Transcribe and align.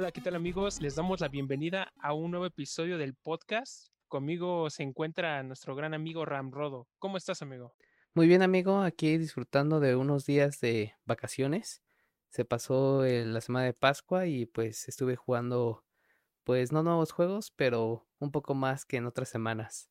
Hola, 0.00 0.12
¿qué 0.12 0.22
tal 0.22 0.34
amigos? 0.34 0.80
Les 0.80 0.94
damos 0.94 1.20
la 1.20 1.28
bienvenida 1.28 1.92
a 2.00 2.14
un 2.14 2.30
nuevo 2.30 2.46
episodio 2.46 2.96
del 2.96 3.12
podcast. 3.12 3.88
Conmigo 4.08 4.70
se 4.70 4.82
encuentra 4.82 5.42
nuestro 5.42 5.74
gran 5.74 5.92
amigo 5.92 6.24
Ram 6.24 6.52
Rodo. 6.52 6.88
¿Cómo 6.98 7.18
estás, 7.18 7.42
amigo? 7.42 7.74
Muy 8.14 8.26
bien, 8.26 8.40
amigo, 8.40 8.80
aquí 8.80 9.18
disfrutando 9.18 9.78
de 9.78 9.96
unos 9.96 10.24
días 10.24 10.58
de 10.60 10.94
vacaciones. 11.04 11.82
Se 12.30 12.46
pasó 12.46 13.04
la 13.04 13.42
semana 13.42 13.66
de 13.66 13.74
Pascua 13.74 14.26
y 14.26 14.46
pues 14.46 14.88
estuve 14.88 15.16
jugando, 15.16 15.84
pues 16.44 16.72
no 16.72 16.82
nuevos 16.82 17.12
juegos, 17.12 17.52
pero 17.54 18.08
un 18.20 18.30
poco 18.30 18.54
más 18.54 18.86
que 18.86 18.96
en 18.96 19.04
otras 19.04 19.28
semanas. 19.28 19.90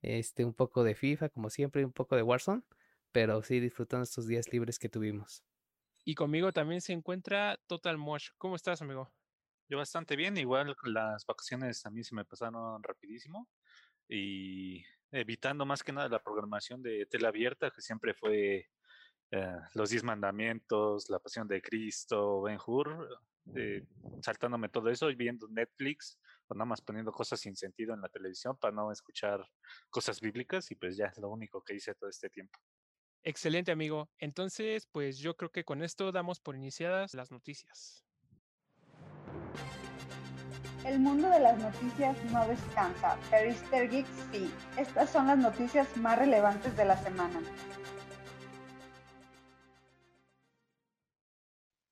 Este, 0.00 0.46
un 0.46 0.54
poco 0.54 0.82
de 0.82 0.94
FIFA, 0.94 1.28
como 1.28 1.50
siempre, 1.50 1.82
y 1.82 1.84
un 1.84 1.92
poco 1.92 2.16
de 2.16 2.22
Warzone, 2.22 2.62
pero 3.12 3.42
sí 3.42 3.60
disfrutando 3.60 4.04
estos 4.04 4.26
días 4.26 4.50
libres 4.50 4.78
que 4.78 4.88
tuvimos. 4.88 5.44
Y 6.06 6.14
conmigo 6.14 6.54
también 6.54 6.80
se 6.80 6.94
encuentra 6.94 7.60
Total 7.66 7.98
Mosh. 7.98 8.30
¿Cómo 8.38 8.56
estás, 8.56 8.80
amigo? 8.80 9.12
Yo 9.72 9.78
bastante 9.78 10.16
bien, 10.16 10.36
igual 10.36 10.76
las 10.82 11.24
vacaciones 11.24 11.86
a 11.86 11.90
mí 11.90 12.04
se 12.04 12.14
me 12.14 12.26
pasaron 12.26 12.82
rapidísimo 12.82 13.48
y 14.06 14.84
evitando 15.10 15.64
más 15.64 15.82
que 15.82 15.94
nada 15.94 16.10
la 16.10 16.22
programación 16.22 16.82
de 16.82 17.06
tela 17.06 17.28
abierta, 17.28 17.70
que 17.70 17.80
siempre 17.80 18.12
fue 18.12 18.68
eh, 19.30 19.56
los 19.72 19.88
diez 19.88 20.04
mandamientos, 20.04 21.08
la 21.08 21.20
pasión 21.20 21.48
de 21.48 21.62
Cristo, 21.62 22.42
Ben 22.42 22.58
Hur, 22.66 23.18
eh, 23.56 23.86
saltándome 24.20 24.68
todo 24.68 24.90
eso 24.90 25.08
y 25.08 25.14
viendo 25.14 25.48
Netflix 25.48 26.20
o 26.48 26.54
nada 26.54 26.66
más 26.66 26.82
poniendo 26.82 27.10
cosas 27.10 27.40
sin 27.40 27.56
sentido 27.56 27.94
en 27.94 28.02
la 28.02 28.10
televisión 28.10 28.58
para 28.58 28.74
no 28.74 28.92
escuchar 28.92 29.42
cosas 29.88 30.20
bíblicas 30.20 30.70
y 30.70 30.74
pues 30.74 30.98
ya 30.98 31.06
es 31.06 31.16
lo 31.16 31.30
único 31.30 31.64
que 31.64 31.76
hice 31.76 31.94
todo 31.94 32.10
este 32.10 32.28
tiempo. 32.28 32.58
Excelente 33.22 33.72
amigo. 33.72 34.10
Entonces, 34.18 34.86
pues 34.92 35.16
yo 35.16 35.34
creo 35.34 35.50
que 35.50 35.64
con 35.64 35.82
esto 35.82 36.12
damos 36.12 36.40
por 36.40 36.56
iniciadas 36.56 37.14
las 37.14 37.30
noticias. 37.30 38.04
El 40.84 40.98
mundo 40.98 41.30
de 41.30 41.38
las 41.38 41.56
noticias 41.58 42.16
no 42.32 42.44
descansa, 42.48 43.16
pero 43.30 43.50
Easter 43.50 43.88
Geeks 43.88 44.10
sí. 44.32 44.52
Estas 44.76 45.10
son 45.10 45.28
las 45.28 45.38
noticias 45.38 45.96
más 45.96 46.18
relevantes 46.18 46.76
de 46.76 46.84
la 46.84 46.96
semana. 46.96 47.40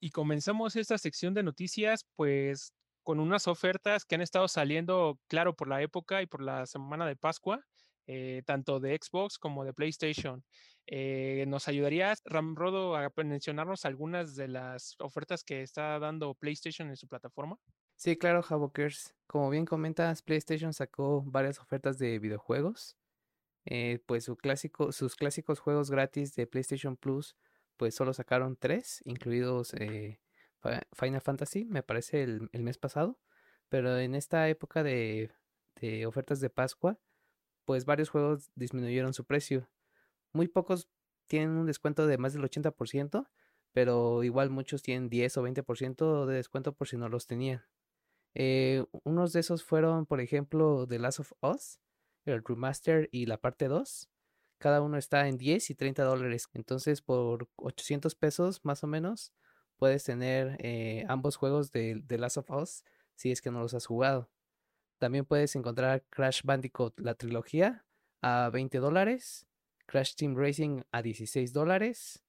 Y 0.00 0.10
comenzamos 0.10 0.74
esta 0.74 0.98
sección 0.98 1.34
de 1.34 1.44
noticias, 1.44 2.04
pues 2.16 2.72
con 3.04 3.20
unas 3.20 3.46
ofertas 3.46 4.04
que 4.04 4.16
han 4.16 4.22
estado 4.22 4.48
saliendo, 4.48 5.20
claro, 5.28 5.54
por 5.54 5.68
la 5.68 5.82
época 5.82 6.20
y 6.22 6.26
por 6.26 6.42
la 6.42 6.66
semana 6.66 7.06
de 7.06 7.14
Pascua, 7.14 7.64
eh, 8.08 8.42
tanto 8.44 8.80
de 8.80 8.98
Xbox 9.00 9.38
como 9.38 9.64
de 9.64 9.72
PlayStation. 9.72 10.42
Eh, 10.88 11.44
¿Nos 11.46 11.68
ayudarías, 11.68 12.22
Ramrodo, 12.24 12.96
a 12.96 13.08
mencionarnos 13.22 13.84
algunas 13.84 14.34
de 14.34 14.48
las 14.48 14.96
ofertas 14.98 15.44
que 15.44 15.62
está 15.62 16.00
dando 16.00 16.34
PlayStation 16.34 16.88
en 16.88 16.96
su 16.96 17.06
plataforma? 17.06 17.56
Sí, 18.00 18.16
claro, 18.16 18.42
Havokers. 18.48 19.14
Como 19.26 19.50
bien 19.50 19.66
comentas, 19.66 20.22
PlayStation 20.22 20.72
sacó 20.72 21.22
varias 21.22 21.60
ofertas 21.60 21.98
de 21.98 22.18
videojuegos. 22.18 22.96
Eh, 23.66 24.02
pues 24.06 24.24
su 24.24 24.38
clásico, 24.38 24.90
sus 24.92 25.16
clásicos 25.16 25.60
juegos 25.60 25.90
gratis 25.90 26.34
de 26.34 26.46
PlayStation 26.46 26.96
Plus, 26.96 27.36
pues 27.76 27.94
solo 27.94 28.14
sacaron 28.14 28.56
tres, 28.56 29.02
incluidos 29.04 29.74
eh, 29.74 30.18
Final 30.94 31.20
Fantasy, 31.20 31.66
me 31.66 31.82
parece 31.82 32.22
el, 32.22 32.48
mes 32.62 32.78
pasado. 32.78 33.18
Pero 33.68 33.98
en 33.98 34.14
esta 34.14 34.48
época 34.48 34.82
de, 34.82 35.30
de 35.76 36.06
ofertas 36.06 36.40
de 36.40 36.48
Pascua, 36.48 36.98
pues 37.66 37.84
varios 37.84 38.08
juegos 38.08 38.50
disminuyeron 38.54 39.12
su 39.12 39.26
precio. 39.26 39.68
Muy 40.32 40.48
pocos 40.48 40.88
tienen 41.26 41.50
un 41.50 41.66
descuento 41.66 42.06
de 42.06 42.16
más 42.16 42.32
del 42.32 42.44
80%, 42.44 43.28
pero 43.72 44.24
igual 44.24 44.48
muchos 44.48 44.82
tienen 44.82 45.10
10 45.10 45.36
o 45.36 45.42
20% 45.42 46.24
de 46.24 46.34
descuento 46.34 46.72
por 46.72 46.88
si 46.88 46.96
no 46.96 47.10
los 47.10 47.26
tenían. 47.26 47.62
Eh, 48.34 48.84
unos 49.04 49.32
de 49.32 49.40
esos 49.40 49.64
fueron, 49.64 50.06
por 50.06 50.20
ejemplo, 50.20 50.86
The 50.86 50.98
Last 50.98 51.20
of 51.20 51.32
Us, 51.42 51.80
el 52.24 52.42
remaster 52.44 53.08
y 53.12 53.26
la 53.26 53.38
parte 53.38 53.68
2. 53.68 54.08
Cada 54.58 54.82
uno 54.82 54.98
está 54.98 55.28
en 55.28 55.38
10 55.38 55.70
y 55.70 55.74
30 55.74 56.04
dólares. 56.04 56.48
Entonces, 56.54 57.02
por 57.02 57.48
800 57.56 58.14
pesos 58.14 58.60
más 58.64 58.84
o 58.84 58.86
menos, 58.86 59.32
puedes 59.76 60.04
tener 60.04 60.56
eh, 60.60 61.04
ambos 61.08 61.36
juegos 61.36 61.72
de 61.72 62.02
The 62.06 62.18
Last 62.18 62.36
of 62.36 62.50
Us 62.50 62.84
si 63.14 63.30
es 63.30 63.40
que 63.40 63.50
no 63.50 63.60
los 63.60 63.74
has 63.74 63.86
jugado. 63.86 64.30
También 64.98 65.24
puedes 65.24 65.56
encontrar 65.56 66.04
Crash 66.10 66.42
Bandicoot, 66.44 67.00
la 67.00 67.14
trilogía, 67.14 67.84
a 68.22 68.50
20 68.50 68.78
dólares. 68.78 69.46
Crash 69.86 70.14
Team 70.14 70.36
Racing 70.36 70.82
a 70.92 71.02
16 71.02 71.52
dólares. 71.52 72.22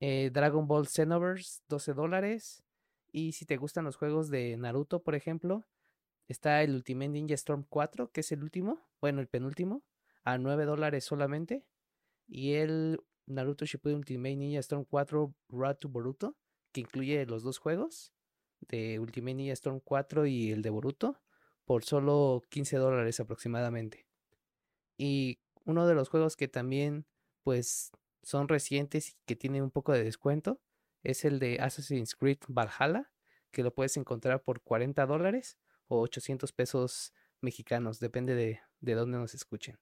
Eh, 0.00 0.30
Dragon 0.32 0.66
Ball 0.66 0.88
Xenoverse, 0.88 1.60
12 1.68 1.92
dólares. 1.92 2.64
Y 3.10 3.32
si 3.32 3.46
te 3.46 3.56
gustan 3.56 3.84
los 3.84 3.96
juegos 3.96 4.28
de 4.28 4.56
Naruto, 4.56 5.02
por 5.02 5.14
ejemplo, 5.14 5.64
está 6.26 6.62
el 6.62 6.74
Ultimate 6.74 7.08
Ninja 7.08 7.34
Storm 7.34 7.64
4, 7.68 8.10
que 8.10 8.20
es 8.20 8.32
el 8.32 8.42
último, 8.42 8.80
bueno, 9.00 9.20
el 9.20 9.28
penúltimo, 9.28 9.82
a 10.24 10.38
9 10.38 10.64
dólares 10.66 11.04
solamente. 11.04 11.64
Y 12.26 12.54
el 12.54 13.00
Naruto 13.26 13.64
Shippuden 13.64 13.98
Ultimate 13.98 14.36
Ninja 14.36 14.60
Storm 14.60 14.84
4 14.84 15.34
Road 15.48 15.76
to 15.76 15.88
Boruto, 15.88 16.36
que 16.72 16.82
incluye 16.82 17.24
los 17.26 17.42
dos 17.42 17.58
juegos, 17.58 18.12
de 18.60 18.98
Ultimate 18.98 19.34
Ninja 19.34 19.52
Storm 19.54 19.80
4 19.80 20.26
y 20.26 20.50
el 20.50 20.62
de 20.62 20.70
Boruto, 20.70 21.18
por 21.64 21.84
solo 21.84 22.42
15 22.50 22.76
dólares 22.76 23.20
aproximadamente. 23.20 24.06
Y 24.98 25.38
uno 25.64 25.86
de 25.86 25.94
los 25.94 26.08
juegos 26.08 26.36
que 26.36 26.48
también, 26.48 27.06
pues, 27.42 27.90
son 28.22 28.48
recientes 28.48 29.10
y 29.10 29.16
que 29.26 29.36
tienen 29.36 29.62
un 29.62 29.70
poco 29.70 29.92
de 29.92 30.04
descuento 30.04 30.60
es 31.02 31.24
el 31.24 31.38
de 31.38 31.58
Assassin's 31.60 32.14
Creed 32.14 32.38
Valhalla, 32.48 33.10
que 33.50 33.62
lo 33.62 33.74
puedes 33.74 33.96
encontrar 33.96 34.42
por 34.42 34.62
40 34.62 35.06
dólares 35.06 35.58
o 35.86 36.00
800 36.00 36.52
pesos 36.52 37.12
mexicanos, 37.40 38.00
depende 38.00 38.34
de, 38.34 38.60
de 38.80 38.94
dónde 38.94 39.18
nos 39.18 39.34
escuchen. 39.34 39.78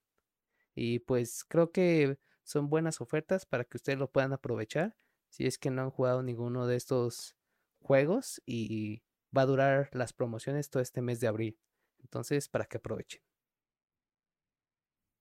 Y 0.74 1.00
pues 1.00 1.44
creo 1.44 1.72
que 1.72 2.18
son 2.44 2.68
buenas 2.68 3.00
ofertas 3.00 3.46
para 3.46 3.64
que 3.64 3.76
ustedes 3.76 3.98
lo 3.98 4.10
puedan 4.10 4.32
aprovechar 4.32 4.96
si 5.30 5.46
es 5.46 5.58
que 5.58 5.70
no 5.70 5.82
han 5.82 5.90
jugado 5.90 6.22
ninguno 6.22 6.66
de 6.66 6.76
estos 6.76 7.36
juegos 7.80 8.40
y 8.46 9.02
va 9.36 9.42
a 9.42 9.46
durar 9.46 9.90
las 9.92 10.12
promociones 10.12 10.70
todo 10.70 10.82
este 10.82 11.02
mes 11.02 11.20
de 11.20 11.28
abril. 11.28 11.58
Entonces, 11.98 12.48
para 12.48 12.66
que 12.66 12.76
aprovechen. 12.78 13.25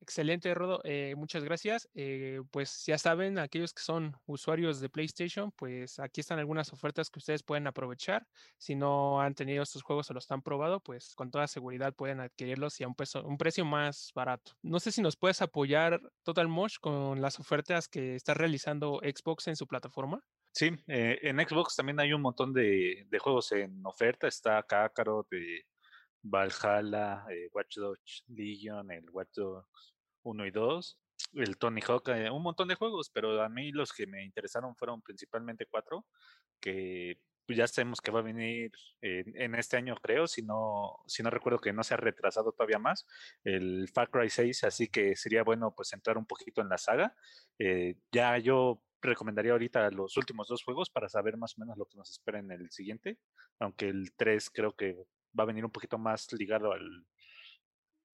Excelente, 0.02 0.54
Rodo. 0.54 0.82
Eh, 0.84 1.16
muchas 1.18 1.44
gracias. 1.44 1.90
Eh, 1.96 2.42
pues 2.52 2.86
ya 2.86 2.98
saben, 2.98 3.40
aquellos 3.40 3.74
que 3.74 3.82
son 3.82 4.16
usuarios 4.26 4.80
de 4.80 4.90
PlayStation, 4.90 5.52
pues 5.52 6.00
aquí 6.00 6.22
están 6.22 6.40
algunas 6.40 6.72
ofertas 6.74 7.10
que 7.10 7.20
ustedes 7.20 7.44
pueden 7.44 7.68
aprovechar. 7.68 8.28
Si 8.58 8.76
no 8.76 9.22
han 9.22 9.34
tenido 9.34 9.64
estos 9.64 9.82
juegos 9.82 10.10
o 10.10 10.14
los 10.14 10.30
han 10.32 10.42
probado, 10.42 10.80
pues 10.80 11.16
con 11.16 11.32
toda 11.32 11.48
seguridad 11.48 11.94
pueden 11.94 12.20
adquirirlos 12.20 12.80
y 12.80 12.84
a 12.84 12.88
un, 12.88 12.96
un 13.24 13.38
precio 13.38 13.66
más 13.66 14.12
barato. 14.14 14.54
No 14.62 14.80
sé 14.80 14.92
si 14.92 15.02
nos 15.02 15.16
puedes 15.16 15.42
apoyar, 15.42 16.02
Total 16.24 16.48
Mosh, 16.48 16.78
con 16.80 17.22
las 17.22 17.40
ofertas 17.40 17.88
que 17.88 18.16
está 18.16 18.34
realizando 18.34 19.00
Xbox 19.04 19.48
en 19.48 19.56
su 19.56 19.68
plataforma. 19.68 20.24
Sí, 20.56 20.72
eh, 20.88 21.20
en 21.22 21.38
Xbox 21.38 21.76
también 21.76 22.00
hay 22.00 22.14
un 22.14 22.22
montón 22.22 22.54
de, 22.54 23.06
juegos 23.20 23.52
en 23.52 23.86
oferta. 23.86 24.28
Está 24.28 24.64
Kakarot, 24.64 25.28
de 25.30 25.66
Valhalla, 26.28 27.26
Watch 27.54 27.78
Dogs 27.78 28.24
Legion, 28.28 28.92
el 28.92 29.10
Watch 29.12 29.36
Dogs 29.36 29.96
1 30.24 30.46
y 30.46 30.52
2, 30.52 31.00
el 31.34 31.58
Tony 31.58 31.82
Hawk, 31.82 32.10
eh, 32.10 32.30
un 32.30 32.42
montón 32.42 32.68
de 32.68 32.76
juegos, 32.76 33.10
pero 33.14 33.42
a 33.42 33.50
mí 33.50 33.72
los 33.72 33.94
que 33.94 34.08
me 34.08 34.24
interesaron 34.26 34.76
fueron 34.76 35.02
principalmente 35.02 35.68
cuatro, 35.68 36.06
que 36.60 37.20
pues, 37.46 37.58
ya 37.58 37.68
sabemos 37.68 38.02
que 38.02 38.12
va 38.12 38.20
a 38.20 38.24
venir 38.24 38.72
en 39.02 39.54
este 39.56 39.78
año, 39.78 39.96
creo, 40.02 40.28
si 40.28 40.42
no, 40.42 40.98
si 41.06 41.22
no 41.22 41.30
recuerdo 41.30 41.60
que 41.60 41.74
no 41.74 41.84
se 41.84 41.94
ha 41.94 41.98
retrasado 41.98 42.52
todavía 42.52 42.80
más, 42.80 43.06
el 43.44 43.88
Far 43.94 44.10
Cry 44.10 44.30
6, 44.30 44.64
así 44.64 44.88
que 44.88 45.16
sería 45.16 45.44
bueno 45.44 45.74
pues 45.76 45.94
entrar 45.94 46.18
un 46.18 46.26
poquito 46.26 46.62
en 46.62 46.70
la 46.70 46.78
saga. 46.78 47.16
Eh, 47.60 47.98
ya 48.12 48.38
yo 48.40 48.82
recomendaría 49.02 49.52
ahorita 49.52 49.92
los 49.92 50.18
últimos 50.18 50.48
dos 50.48 50.64
juegos 50.64 50.90
para 50.90 51.08
saber 51.08 51.38
más 51.38 51.56
o 51.58 51.62
menos 51.62 51.78
lo 51.78 51.86
que 51.86 51.98
nos 51.98 52.10
espera 52.10 52.40
en 52.40 52.52
el 52.52 52.72
siguiente, 52.72 53.20
aunque 53.60 53.90
el 53.90 54.16
3 54.16 54.50
creo 54.50 54.76
que 54.76 55.06
va 55.38 55.44
a 55.44 55.48
venir 55.48 55.66
un 55.66 55.72
poquito 55.72 55.98
más 55.98 56.32
ligado 56.34 56.72
al, 56.72 57.06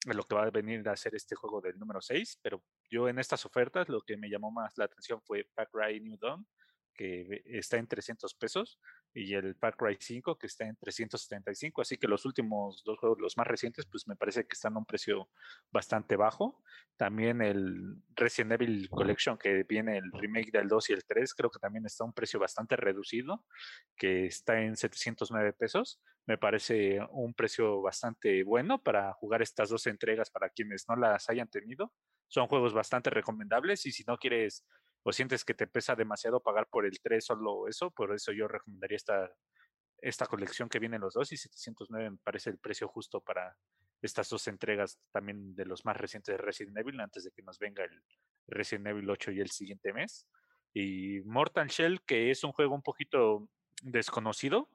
lo 0.05 0.23
que 0.23 0.35
va 0.35 0.43
a 0.43 0.49
venir 0.49 0.87
a 0.89 0.93
hacer 0.93 1.15
este 1.15 1.35
juego 1.35 1.61
del 1.61 1.77
número 1.77 2.01
6, 2.01 2.39
pero 2.41 2.63
yo 2.89 3.07
en 3.07 3.19
estas 3.19 3.45
ofertas 3.45 3.89
lo 3.89 4.01
que 4.01 4.17
me 4.17 4.29
llamó 4.29 4.51
más 4.51 4.77
la 4.77 4.85
atención 4.85 5.21
fue 5.21 5.45
Far 5.53 5.69
Cry 5.69 5.99
New 5.99 6.17
Dawn, 6.17 6.45
que 6.93 7.41
está 7.45 7.77
en 7.77 7.87
300 7.87 8.33
pesos, 8.35 8.79
y 9.13 9.33
el 9.33 9.55
Far 9.55 9.75
Cry 9.75 9.97
5 9.99 10.37
que 10.37 10.47
está 10.47 10.65
en 10.65 10.75
375, 10.77 11.81
así 11.81 11.97
que 11.97 12.07
los 12.07 12.25
últimos 12.25 12.83
dos 12.83 12.97
juegos, 12.99 13.19
los 13.19 13.37
más 13.37 13.47
recientes, 13.47 13.85
pues 13.85 14.07
me 14.07 14.15
parece 14.15 14.45
que 14.45 14.53
están 14.53 14.75
a 14.75 14.79
un 14.79 14.85
precio 14.85 15.29
bastante 15.71 16.15
bajo. 16.15 16.63
También 16.95 17.41
el 17.41 17.97
Resident 18.15 18.53
Evil 18.53 18.89
Collection 18.89 19.37
que 19.37 19.63
viene 19.63 19.97
el 19.97 20.11
remake 20.13 20.51
del 20.51 20.67
2 20.67 20.89
y 20.89 20.93
el 20.93 21.03
3, 21.05 21.33
creo 21.33 21.49
que 21.49 21.59
también 21.59 21.85
está 21.85 22.03
a 22.03 22.07
un 22.07 22.13
precio 22.13 22.39
bastante 22.39 22.75
reducido, 22.75 23.45
que 23.97 24.25
está 24.25 24.61
en 24.61 24.77
709 24.77 25.53
pesos. 25.53 26.01
Me 26.25 26.37
parece 26.37 26.99
un 27.11 27.33
precio 27.33 27.81
bastante 27.81 28.43
bueno 28.43 28.81
para 28.81 29.11
jugar 29.13 29.41
estas 29.41 29.69
dos 29.69 29.87
entregas 29.87 30.29
para 30.29 30.49
quienes 30.49 30.87
no 30.87 30.95
las 30.95 31.29
hayan 31.29 31.49
tenido. 31.49 31.91
Son 32.27 32.47
juegos 32.47 32.73
bastante 32.73 33.09
recomendables 33.09 33.85
y 33.85 33.91
si 33.91 34.03
no 34.05 34.17
quieres 34.17 34.65
o 35.03 35.11
sientes 35.11 35.43
que 35.43 35.53
te 35.53 35.67
pesa 35.67 35.95
demasiado 35.95 36.41
pagar 36.41 36.67
por 36.67 36.85
el 36.85 36.99
3 36.99 37.23
solo 37.23 37.67
eso, 37.67 37.91
por 37.91 38.13
eso 38.13 38.31
yo 38.31 38.47
recomendaría 38.47 38.97
esta, 38.97 39.31
esta 40.01 40.25
colección 40.25 40.69
que 40.69 40.79
viene 40.79 40.99
los 40.99 41.13
dos 41.13 41.31
y 41.31 41.37
709 41.37 42.11
me 42.11 42.17
parece 42.17 42.49
el 42.49 42.57
precio 42.57 42.87
justo 42.87 43.21
para 43.21 43.55
estas 44.01 44.29
dos 44.29 44.47
entregas 44.47 44.99
también 45.11 45.55
de 45.55 45.65
los 45.65 45.85
más 45.85 45.97
recientes 45.97 46.33
de 46.33 46.37
Resident 46.37 46.77
Evil 46.77 46.99
antes 46.99 47.23
de 47.23 47.31
que 47.31 47.43
nos 47.43 47.59
venga 47.59 47.83
el 47.83 48.03
Resident 48.47 48.87
Evil 48.87 49.09
8 49.09 49.31
y 49.31 49.39
el 49.41 49.51
siguiente 49.51 49.93
mes. 49.93 50.27
Y 50.73 51.21
Mortal 51.21 51.67
Shell, 51.67 52.01
que 52.01 52.31
es 52.31 52.43
un 52.43 52.51
juego 52.51 52.73
un 52.73 52.81
poquito 52.81 53.47
desconocido, 53.83 54.69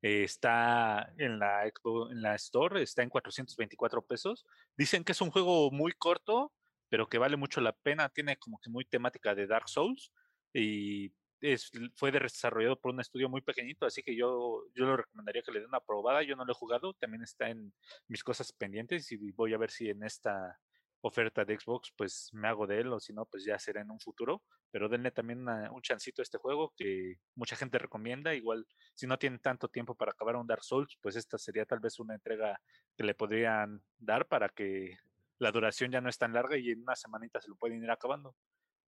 está 0.00 1.12
en 1.18 1.38
la, 1.38 1.66
en 1.66 2.22
la 2.22 2.34
Store, 2.36 2.82
está 2.82 3.02
en 3.02 3.10
424 3.10 4.02
pesos. 4.02 4.46
Dicen 4.76 5.04
que 5.04 5.12
es 5.12 5.20
un 5.20 5.30
juego 5.30 5.70
muy 5.70 5.92
corto, 5.92 6.52
pero 6.88 7.08
que 7.08 7.18
vale 7.18 7.36
mucho 7.36 7.60
la 7.60 7.72
pena. 7.72 8.08
Tiene 8.08 8.36
como 8.36 8.58
que 8.58 8.70
muy 8.70 8.84
temática 8.84 9.34
de 9.34 9.46
Dark 9.46 9.68
Souls 9.68 10.12
y 10.52 11.12
es, 11.40 11.70
fue 11.94 12.10
desarrollado 12.10 12.80
por 12.80 12.92
un 12.94 13.00
estudio 13.00 13.28
muy 13.28 13.42
pequeñito, 13.42 13.86
así 13.86 14.02
que 14.02 14.16
yo, 14.16 14.64
yo 14.74 14.86
lo 14.86 14.96
recomendaría 14.96 15.42
que 15.42 15.52
le 15.52 15.60
den 15.60 15.68
una 15.68 15.80
probada. 15.80 16.22
Yo 16.22 16.36
no 16.36 16.44
lo 16.44 16.52
he 16.52 16.54
jugado, 16.54 16.94
también 16.94 17.22
está 17.22 17.48
en 17.50 17.72
mis 18.08 18.24
cosas 18.24 18.52
pendientes 18.52 19.10
y 19.12 19.32
voy 19.32 19.54
a 19.54 19.58
ver 19.58 19.70
si 19.70 19.88
en 19.90 20.02
esta 20.02 20.58
oferta 21.02 21.44
de 21.44 21.58
Xbox 21.58 21.92
pues 21.96 22.30
me 22.32 22.48
hago 22.48 22.66
de 22.66 22.80
él 22.80 22.92
o 22.92 22.98
si 22.98 23.12
no 23.12 23.26
pues 23.26 23.44
ya 23.44 23.58
será 23.58 23.82
en 23.82 23.90
un 23.90 24.00
futuro. 24.00 24.42
Pero 24.70 24.88
denle 24.88 25.10
también 25.10 25.46
un 25.48 25.82
chancito 25.82 26.20
a 26.20 26.24
este 26.24 26.38
juego 26.38 26.72
que 26.76 27.16
mucha 27.34 27.56
gente 27.56 27.78
recomienda. 27.78 28.34
Igual 28.34 28.66
si 28.94 29.06
no 29.06 29.18
tienen 29.18 29.38
tanto 29.38 29.68
tiempo 29.68 29.94
para 29.94 30.12
acabar 30.12 30.36
un 30.36 30.46
Dark 30.46 30.64
Souls, 30.64 30.98
pues 31.00 31.16
esta 31.16 31.38
sería 31.38 31.64
tal 31.64 31.80
vez 31.80 31.98
una 31.98 32.14
entrega 32.14 32.60
que 32.96 33.04
le 33.04 33.14
podrían 33.14 33.82
dar 33.98 34.26
para 34.26 34.48
que 34.48 34.98
la 35.38 35.52
duración 35.52 35.90
ya 35.90 36.00
no 36.00 36.08
es 36.08 36.18
tan 36.18 36.32
larga 36.32 36.56
y 36.56 36.70
en 36.70 36.82
una 36.82 36.96
semanita 36.96 37.40
se 37.40 37.48
lo 37.48 37.56
pueden 37.56 37.82
ir 37.82 37.90
acabando. 37.90 38.34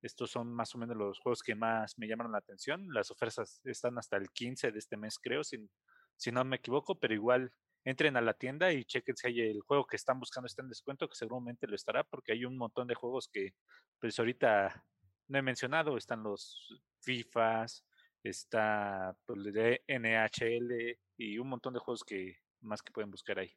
Estos 0.00 0.30
son 0.30 0.52
más 0.52 0.74
o 0.74 0.78
menos 0.78 0.96
los 0.96 1.18
juegos 1.18 1.42
que 1.42 1.54
más 1.54 1.98
me 1.98 2.06
llamaron 2.06 2.32
la 2.32 2.38
atención. 2.38 2.86
Las 2.92 3.10
ofertas 3.10 3.60
están 3.64 3.98
hasta 3.98 4.16
el 4.16 4.30
15 4.30 4.70
de 4.70 4.78
este 4.78 4.96
mes, 4.96 5.18
creo, 5.18 5.42
si, 5.42 5.68
si 6.16 6.30
no 6.30 6.44
me 6.44 6.56
equivoco, 6.56 6.98
pero 6.98 7.14
igual 7.14 7.52
entren 7.84 8.16
a 8.16 8.20
la 8.20 8.34
tienda 8.34 8.72
y 8.72 8.84
chequen 8.84 9.16
si 9.16 9.26
hay 9.28 9.40
el 9.40 9.60
juego 9.62 9.86
que 9.86 9.96
están 9.96 10.20
buscando 10.20 10.46
está 10.46 10.62
en 10.62 10.68
descuento, 10.68 11.08
que 11.08 11.16
seguramente 11.16 11.66
lo 11.66 11.74
estará, 11.74 12.04
porque 12.04 12.32
hay 12.32 12.44
un 12.44 12.56
montón 12.56 12.86
de 12.86 12.94
juegos 12.94 13.28
que 13.32 13.54
pues 13.98 14.18
ahorita 14.18 14.84
no 15.28 15.38
he 15.38 15.42
mencionado. 15.42 15.96
Están 15.96 16.22
los 16.22 16.80
FIFAs, 17.00 17.84
está 18.22 19.16
pues, 19.26 19.38
el 19.46 19.80
NHL 19.88 20.98
y 21.16 21.38
un 21.38 21.48
montón 21.48 21.74
de 21.74 21.80
juegos 21.80 22.04
que 22.04 22.36
más 22.60 22.82
que 22.82 22.92
pueden 22.92 23.10
buscar 23.10 23.38
ahí. 23.38 23.52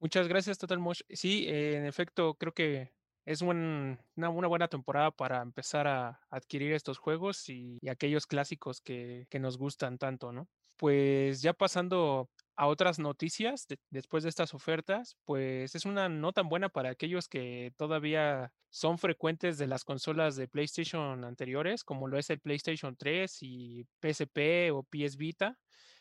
Muchas 0.00 0.28
gracias, 0.28 0.58
Total 0.58 0.78
Mosh. 0.78 1.00
Sí, 1.10 1.46
en 1.48 1.84
efecto, 1.84 2.34
creo 2.34 2.52
que 2.52 2.92
es 3.28 3.42
una, 3.42 3.98
buena 4.16 4.68
temporada 4.68 5.10
para 5.10 5.42
empezar 5.42 5.86
a 5.86 6.20
adquirir 6.30 6.72
estos 6.72 6.96
juegos 6.96 7.48
y, 7.50 7.78
aquellos 7.88 8.26
clásicos 8.26 8.80
que, 8.80 9.26
nos 9.38 9.58
gustan 9.58 9.98
tanto, 9.98 10.32
¿no? 10.32 10.48
Pues 10.76 11.42
ya 11.42 11.52
pasando 11.52 12.30
a 12.56 12.66
otras 12.68 12.98
noticias 12.98 13.66
después 13.90 14.22
de 14.22 14.30
estas 14.30 14.54
ofertas, 14.54 15.16
pues 15.24 15.74
es 15.74 15.84
una 15.84 16.08
no 16.08 16.32
tan 16.32 16.48
buena 16.48 16.70
para 16.70 16.90
aquellos 16.90 17.28
que 17.28 17.74
todavía 17.76 18.52
son 18.70 18.98
frecuentes 18.98 19.58
de 19.58 19.66
las 19.66 19.84
consolas 19.84 20.36
de 20.36 20.48
PlayStation 20.48 21.24
anteriores, 21.24 21.84
como 21.84 22.08
lo 22.08 22.18
es 22.18 22.30
el 22.30 22.40
PlayStation 22.40 22.96
3 22.96 23.42
y 23.42 23.84
PSP 24.00 24.72
o 24.72 24.84
PS 24.84 25.16
Vita. 25.18 25.58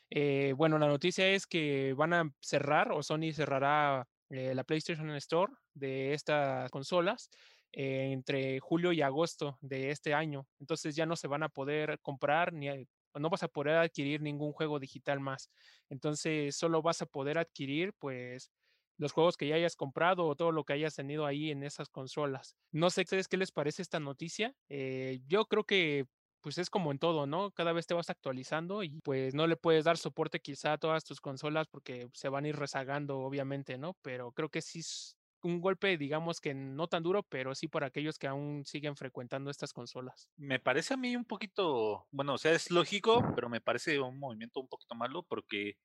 Eh, 0.10 0.54
bueno, 0.56 0.78
la 0.80 0.88
noticia 0.88 1.28
es 1.30 1.48
que 1.48 1.94
van 1.94 2.14
a 2.14 2.34
cerrar 2.40 2.92
o 2.92 3.04
Sony 3.04 3.32
cerrará 3.34 4.08
eh, 4.30 4.56
la 4.56 4.64
PlayStation 4.64 5.10
Store 5.16 5.54
de 5.74 6.14
estas 6.14 6.72
consolas 6.72 7.30
eh, 7.74 8.12
entre 8.12 8.60
julio 8.60 8.94
y 8.94 9.02
agosto 9.02 9.58
de 9.62 9.92
este 9.92 10.14
año. 10.14 10.48
Entonces 10.60 10.96
ya 10.96 11.06
no 11.06 11.16
se 11.16 11.28
van 11.28 11.44
a 11.44 11.50
poder 11.50 12.00
comprar 12.02 12.54
ni 12.54 12.68
no 13.14 13.30
vas 13.30 13.42
a 13.44 13.48
poder 13.48 13.78
adquirir 13.78 14.22
ningún 14.22 14.52
juego 14.54 14.80
digital 14.80 15.20
más. 15.20 15.50
Entonces 15.90 16.56
solo 16.56 16.82
vas 16.82 17.02
a 17.02 17.08
poder 17.08 17.38
adquirir 17.38 17.94
pues 17.98 18.52
los 18.98 19.12
juegos 19.12 19.38
que 19.38 19.48
ya 19.48 19.56
hayas 19.56 19.76
comprado 19.76 20.26
o 20.26 20.36
todo 20.36 20.52
lo 20.52 20.64
que 20.64 20.74
hayas 20.74 20.96
tenido 20.96 21.26
ahí 21.26 21.52
en 21.52 21.64
esas 21.64 21.90
consolas. 21.90 22.56
No 22.72 22.90
sé 22.90 23.02
ustedes 23.02 23.28
qué 23.28 23.38
les 23.38 23.52
parece 23.52 23.82
esta 23.82 24.00
noticia. 24.00 24.56
yo 25.28 25.46
creo 25.46 25.64
que 25.66 26.06
pues 26.42 26.58
es 26.58 26.70
como 26.70 26.92
en 26.92 27.00
todo, 27.00 27.26
¿no? 27.28 27.52
Cada 27.52 27.74
vez 27.74 27.88
te 27.88 27.94
vas 27.94 28.10
actualizando 28.10 28.84
y 28.84 29.00
pues 29.02 29.34
no 29.34 29.48
le 29.48 29.58
puedes 29.58 29.86
dar 29.86 29.98
soporte 29.98 30.40
quizá 30.40 30.74
a 30.74 30.78
todas 30.78 31.04
tus 31.04 31.22
consolas 31.22 31.68
porque 31.68 32.08
se 32.14 32.30
van 32.30 32.46
a 32.46 32.48
ir 32.50 32.56
rezagando, 32.56 33.20
obviamente, 33.20 33.78
¿no? 33.78 33.96
Pero 34.02 34.32
creo 34.32 34.50
que 34.50 34.62
sí 34.62 34.80
es 34.80 35.18
un 35.44 35.62
golpe, 35.62 35.98
digamos 35.98 36.42
que 36.42 36.54
no 36.54 36.88
tan 36.88 37.04
duro, 37.04 37.24
pero 37.24 37.56
sí 37.56 37.68
para 37.68 37.88
aquellos 37.88 38.18
que 38.18 38.28
aún 38.28 38.66
siguen 38.66 38.96
frecuentando 38.96 39.50
estas 39.50 39.74
consolas. 39.74 40.30
Me 40.36 40.60
parece 40.60 40.94
a 40.94 40.98
mí 40.98 41.16
un 41.16 41.26
poquito, 41.26 42.08
bueno, 42.12 42.34
o 42.34 42.38
sea, 42.38 42.54
es 42.54 42.72
lógico, 42.72 43.24
pero 43.36 43.50
me 43.50 43.62
parece 43.62 44.00
un 44.00 44.20
movimiento 44.20 44.60
un 44.60 44.68
poquito 44.68 44.96
malo 44.96 45.24
porque 45.24 45.78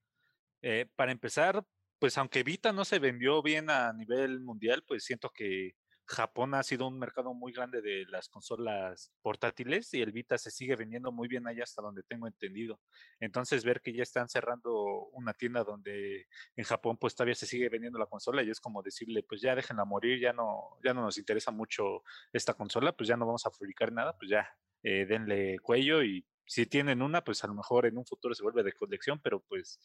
eh, 0.62 0.86
para 0.96 1.12
empezar, 1.12 1.64
pues 1.98 2.16
aunque 2.18 2.42
Vita 2.42 2.72
no 2.72 2.84
se 2.84 2.98
vendió 2.98 3.42
bien 3.42 3.70
a 3.70 3.92
nivel 3.92 4.40
mundial, 4.40 4.84
pues 4.86 5.04
siento 5.04 5.30
que 5.30 5.72
Japón 6.04 6.54
ha 6.54 6.62
sido 6.62 6.88
un 6.88 6.98
mercado 6.98 7.32
muy 7.34 7.52
grande 7.52 7.80
de 7.80 8.04
las 8.06 8.28
consolas 8.28 9.12
portátiles 9.22 9.92
y 9.94 10.02
el 10.02 10.12
Vita 10.12 10.36
se 10.38 10.50
sigue 10.50 10.76
vendiendo 10.76 11.12
muy 11.12 11.28
bien 11.28 11.46
allá 11.46 11.62
hasta 11.62 11.82
donde 11.82 12.02
tengo 12.02 12.26
entendido. 12.26 12.80
Entonces 13.20 13.64
ver 13.64 13.80
que 13.80 13.92
ya 13.92 14.02
están 14.02 14.28
cerrando 14.28 14.72
una 15.12 15.32
tienda 15.34 15.64
donde 15.64 16.26
en 16.56 16.64
Japón 16.64 16.96
pues 16.98 17.14
todavía 17.14 17.34
se 17.34 17.46
sigue 17.46 17.68
vendiendo 17.68 17.98
la 17.98 18.06
consola 18.06 18.42
y 18.42 18.50
es 18.50 18.60
como 18.60 18.82
decirle 18.82 19.22
pues 19.22 19.40
ya 19.40 19.54
déjenla 19.54 19.84
morir, 19.84 20.20
ya 20.20 20.32
no, 20.32 20.78
ya 20.84 20.92
no 20.92 21.02
nos 21.02 21.18
interesa 21.18 21.50
mucho 21.50 22.02
esta 22.32 22.54
consola, 22.54 22.92
pues 22.92 23.08
ya 23.08 23.16
no 23.16 23.26
vamos 23.26 23.46
a 23.46 23.50
fabricar 23.50 23.92
nada, 23.92 24.16
pues 24.16 24.30
ya 24.30 24.48
eh, 24.82 25.06
denle 25.06 25.58
cuello 25.60 26.02
y 26.02 26.26
si 26.46 26.66
tienen 26.66 27.02
una, 27.02 27.22
pues 27.22 27.42
a 27.44 27.46
lo 27.46 27.54
mejor 27.54 27.86
en 27.86 27.96
un 27.96 28.06
futuro 28.06 28.34
se 28.34 28.42
vuelve 28.42 28.62
de 28.62 28.72
colección, 28.72 29.20
pero 29.20 29.40
pues 29.40 29.80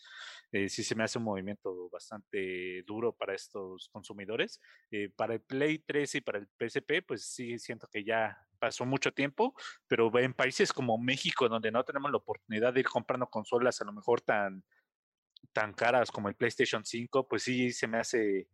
eh, 0.51 0.69
sí 0.69 0.83
se 0.83 0.95
me 0.95 1.04
hace 1.04 1.18
un 1.18 1.25
movimiento 1.25 1.89
bastante 1.89 2.83
duro 2.83 3.13
para 3.13 3.36
estos 3.36 3.89
consumidores. 3.92 4.59
Eh, 4.92 5.09
para 5.16 5.35
el 5.35 5.42
Play 5.42 5.80
3 5.80 6.16
y 6.16 6.21
para 6.21 6.40
el 6.40 6.47
PSP, 6.57 7.04
pues 7.07 7.26
sí 7.26 7.57
siento 7.59 7.87
que 7.87 8.04
ya 8.04 8.37
pasó 8.59 8.85
mucho 8.85 9.11
tiempo, 9.11 9.54
pero 9.87 10.11
en 10.19 10.33
países 10.33 10.73
como 10.73 10.97
México, 10.97 11.47
donde 11.47 11.71
no 11.71 11.83
tenemos 11.83 12.11
la 12.11 12.18
oportunidad 12.18 12.73
de 12.73 12.80
ir 12.81 12.87
comprando 12.87 13.28
consolas 13.28 13.80
a 13.81 13.85
lo 13.85 13.94
mejor 13.94 14.21
tan, 14.21 14.64
tan 15.54 15.73
caras 15.73 16.11
como 16.11 16.30
el 16.30 16.35
PlayStation 16.35 16.83
5, 16.83 17.28
pues 17.28 17.44
sí 17.44 17.71
se 17.71 17.87
me 17.87 17.99
hace 17.99 18.47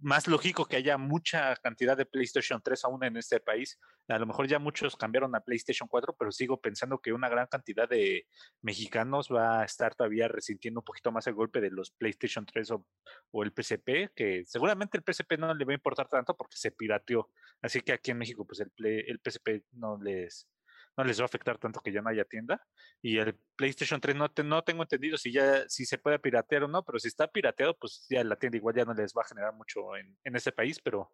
más 0.00 0.26
lógico 0.28 0.66
que 0.66 0.76
haya 0.76 0.98
mucha 0.98 1.56
cantidad 1.56 1.96
de 1.96 2.06
PlayStation 2.06 2.60
3 2.62 2.84
aún 2.84 3.04
en 3.04 3.16
este 3.16 3.40
país. 3.40 3.78
A 4.08 4.18
lo 4.18 4.26
mejor 4.26 4.46
ya 4.46 4.58
muchos 4.58 4.96
cambiaron 4.96 5.34
a 5.34 5.40
PlayStation 5.40 5.88
4, 5.88 6.16
pero 6.18 6.30
sigo 6.32 6.60
pensando 6.60 7.00
que 7.00 7.12
una 7.12 7.28
gran 7.28 7.46
cantidad 7.46 7.88
de 7.88 8.26
mexicanos 8.62 9.28
va 9.32 9.60
a 9.60 9.64
estar 9.64 9.94
todavía 9.94 10.28
resintiendo 10.28 10.80
un 10.80 10.84
poquito 10.84 11.10
más 11.12 11.26
el 11.26 11.34
golpe 11.34 11.60
de 11.60 11.70
los 11.70 11.90
PlayStation 11.90 12.46
3 12.46 12.70
o, 12.72 13.42
el 13.42 13.52
PSP, 13.52 14.12
que 14.14 14.44
seguramente 14.46 14.98
el 14.98 15.04
PSP 15.04 15.38
no 15.38 15.54
le 15.54 15.64
va 15.64 15.72
a 15.72 15.74
importar 15.74 16.08
tanto 16.08 16.36
porque 16.36 16.56
se 16.56 16.70
pirateó. 16.70 17.30
Así 17.62 17.80
que 17.80 17.92
aquí 17.92 18.10
en 18.10 18.18
México, 18.18 18.46
pues 18.46 18.60
el, 18.60 18.70
el 18.84 19.20
PSP 19.22 19.64
no 19.72 19.98
les, 19.98 20.48
no 20.96 21.04
les 21.04 21.18
va 21.18 21.24
a 21.24 21.26
afectar 21.26 21.58
tanto 21.58 21.80
que 21.80 21.92
ya 21.92 22.02
no 22.02 22.08
haya 22.08 22.24
tienda. 22.24 22.60
Y 23.02 23.18
el 23.18 23.38
PlayStation 23.56 24.00
3 24.00 24.16
no, 24.16 24.30
no 24.44 24.62
tengo 24.64 24.82
entendido 24.82 25.18
si 25.18 25.32
ya 25.32 25.68
si 25.68 25.84
se 25.84 25.98
puede 25.98 26.18
piratear 26.18 26.64
o 26.64 26.68
no, 26.68 26.84
pero 26.84 26.98
si 26.98 27.08
está 27.08 27.28
pirateado, 27.28 27.76
pues 27.76 28.06
ya 28.08 28.24
la 28.24 28.36
tienda 28.36 28.56
igual 28.56 28.74
ya 28.74 28.84
no 28.84 28.94
les 28.94 29.12
va 29.12 29.22
a 29.22 29.28
generar 29.28 29.54
mucho 29.54 29.96
en, 29.96 30.16
en 30.24 30.36
ese 30.36 30.52
país, 30.52 30.80
pero 30.82 31.12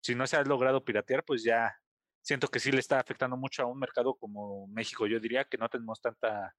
si 0.00 0.14
no 0.14 0.26
se 0.26 0.36
ha 0.36 0.42
logrado 0.42 0.84
piratear, 0.84 1.24
pues 1.24 1.42
ya 1.44 1.74
siento 2.20 2.48
que 2.48 2.60
sí 2.60 2.72
le 2.72 2.80
está 2.80 3.00
afectando 3.00 3.36
mucho 3.36 3.62
a 3.62 3.66
un 3.66 3.78
mercado 3.78 4.14
como 4.14 4.66
México. 4.68 5.06
Yo 5.06 5.20
diría 5.20 5.44
que 5.44 5.58
no 5.58 5.68
tenemos 5.68 6.00
tanta 6.00 6.54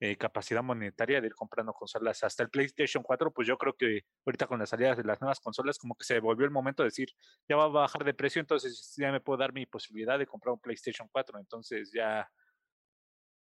eh, 0.00 0.16
capacidad 0.16 0.62
monetaria 0.62 1.20
de 1.20 1.26
ir 1.26 1.34
comprando 1.34 1.72
consolas. 1.72 2.22
Hasta 2.22 2.44
el 2.44 2.50
PlayStation 2.50 3.02
4, 3.02 3.32
pues 3.32 3.48
yo 3.48 3.58
creo 3.58 3.74
que 3.74 4.02
ahorita 4.24 4.46
con 4.46 4.60
la 4.60 4.66
salida 4.66 4.94
de 4.94 5.02
las 5.02 5.20
nuevas 5.20 5.40
consolas, 5.40 5.76
como 5.76 5.96
que 5.96 6.04
se 6.04 6.20
volvió 6.20 6.44
el 6.44 6.52
momento 6.52 6.84
de 6.84 6.88
decir, 6.88 7.08
ya 7.48 7.56
va 7.56 7.64
a 7.64 7.68
bajar 7.68 8.04
de 8.04 8.14
precio, 8.14 8.40
entonces 8.40 8.94
ya 8.96 9.10
me 9.10 9.20
puedo 9.20 9.38
dar 9.38 9.52
mi 9.52 9.66
posibilidad 9.66 10.16
de 10.16 10.26
comprar 10.26 10.52
un 10.52 10.60
PlayStation 10.60 11.08
4. 11.10 11.40
Entonces 11.40 11.90
ya 11.92 12.30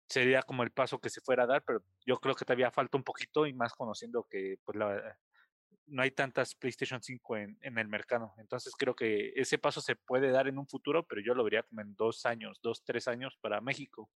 sería 0.07 0.41
como 0.41 0.63
el 0.63 0.71
paso 0.71 0.99
que 0.99 1.11
se 1.11 1.21
fuera 1.21 1.43
a 1.43 1.47
dar, 1.47 1.63
pero 1.63 1.83
yo 2.03 2.17
creo 2.17 2.33
que 2.33 2.45
todavía 2.45 2.71
falta 2.71 2.97
un 2.97 3.03
poquito 3.03 3.45
y 3.45 3.53
más 3.53 3.73
conociendo 3.73 4.25
que 4.27 4.57
pues 4.63 4.75
la, 4.75 5.17
no 5.85 6.01
hay 6.01 6.09
tantas 6.09 6.55
PlayStation 6.55 6.99
5 6.99 7.37
en, 7.37 7.59
en, 7.61 7.77
el 7.77 7.87
mercado. 7.87 8.33
Entonces 8.39 8.73
creo 8.75 8.95
que 8.95 9.33
ese 9.35 9.59
paso 9.59 9.81
se 9.81 9.95
puede 9.95 10.31
dar 10.31 10.47
en 10.47 10.57
un 10.57 10.67
futuro, 10.67 11.05
pero 11.05 11.21
yo 11.21 11.35
lo 11.35 11.43
vería 11.43 11.61
como 11.61 11.81
en 11.81 11.95
dos 11.95 12.25
años, 12.25 12.59
dos, 12.63 12.83
tres 12.83 13.07
años 13.07 13.37
para 13.39 13.61
México 13.61 14.09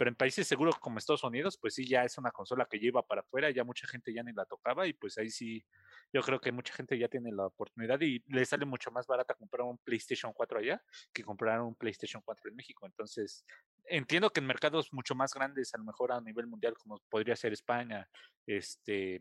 pero 0.00 0.08
en 0.08 0.16
países 0.16 0.48
seguros 0.48 0.78
como 0.78 0.96
Estados 0.96 1.24
Unidos, 1.24 1.58
pues 1.60 1.74
sí, 1.74 1.86
ya 1.86 2.04
es 2.04 2.16
una 2.16 2.30
consola 2.30 2.64
que 2.64 2.78
lleva 2.78 3.02
para 3.02 3.20
afuera, 3.20 3.50
ya 3.50 3.64
mucha 3.64 3.86
gente 3.86 4.14
ya 4.14 4.22
ni 4.22 4.32
la 4.32 4.46
tocaba 4.46 4.86
y 4.86 4.94
pues 4.94 5.18
ahí 5.18 5.28
sí, 5.28 5.62
yo 6.10 6.22
creo 6.22 6.40
que 6.40 6.52
mucha 6.52 6.72
gente 6.72 6.96
ya 6.96 7.06
tiene 7.06 7.30
la 7.30 7.44
oportunidad 7.44 8.00
y 8.00 8.24
le 8.28 8.46
sale 8.46 8.64
mucho 8.64 8.90
más 8.90 9.06
barata 9.06 9.34
comprar 9.34 9.66
un 9.66 9.76
PlayStation 9.76 10.32
4 10.32 10.58
allá 10.58 10.82
que 11.12 11.22
comprar 11.22 11.60
un 11.60 11.74
PlayStation 11.74 12.22
4 12.24 12.48
en 12.48 12.56
México. 12.56 12.86
Entonces, 12.86 13.44
entiendo 13.84 14.30
que 14.30 14.40
en 14.40 14.46
mercados 14.46 14.90
mucho 14.90 15.14
más 15.14 15.34
grandes, 15.34 15.74
a 15.74 15.76
lo 15.76 15.84
mejor 15.84 16.12
a 16.12 16.20
nivel 16.22 16.46
mundial, 16.46 16.72
como 16.78 16.98
podría 17.10 17.36
ser 17.36 17.52
España, 17.52 18.08
este, 18.46 19.20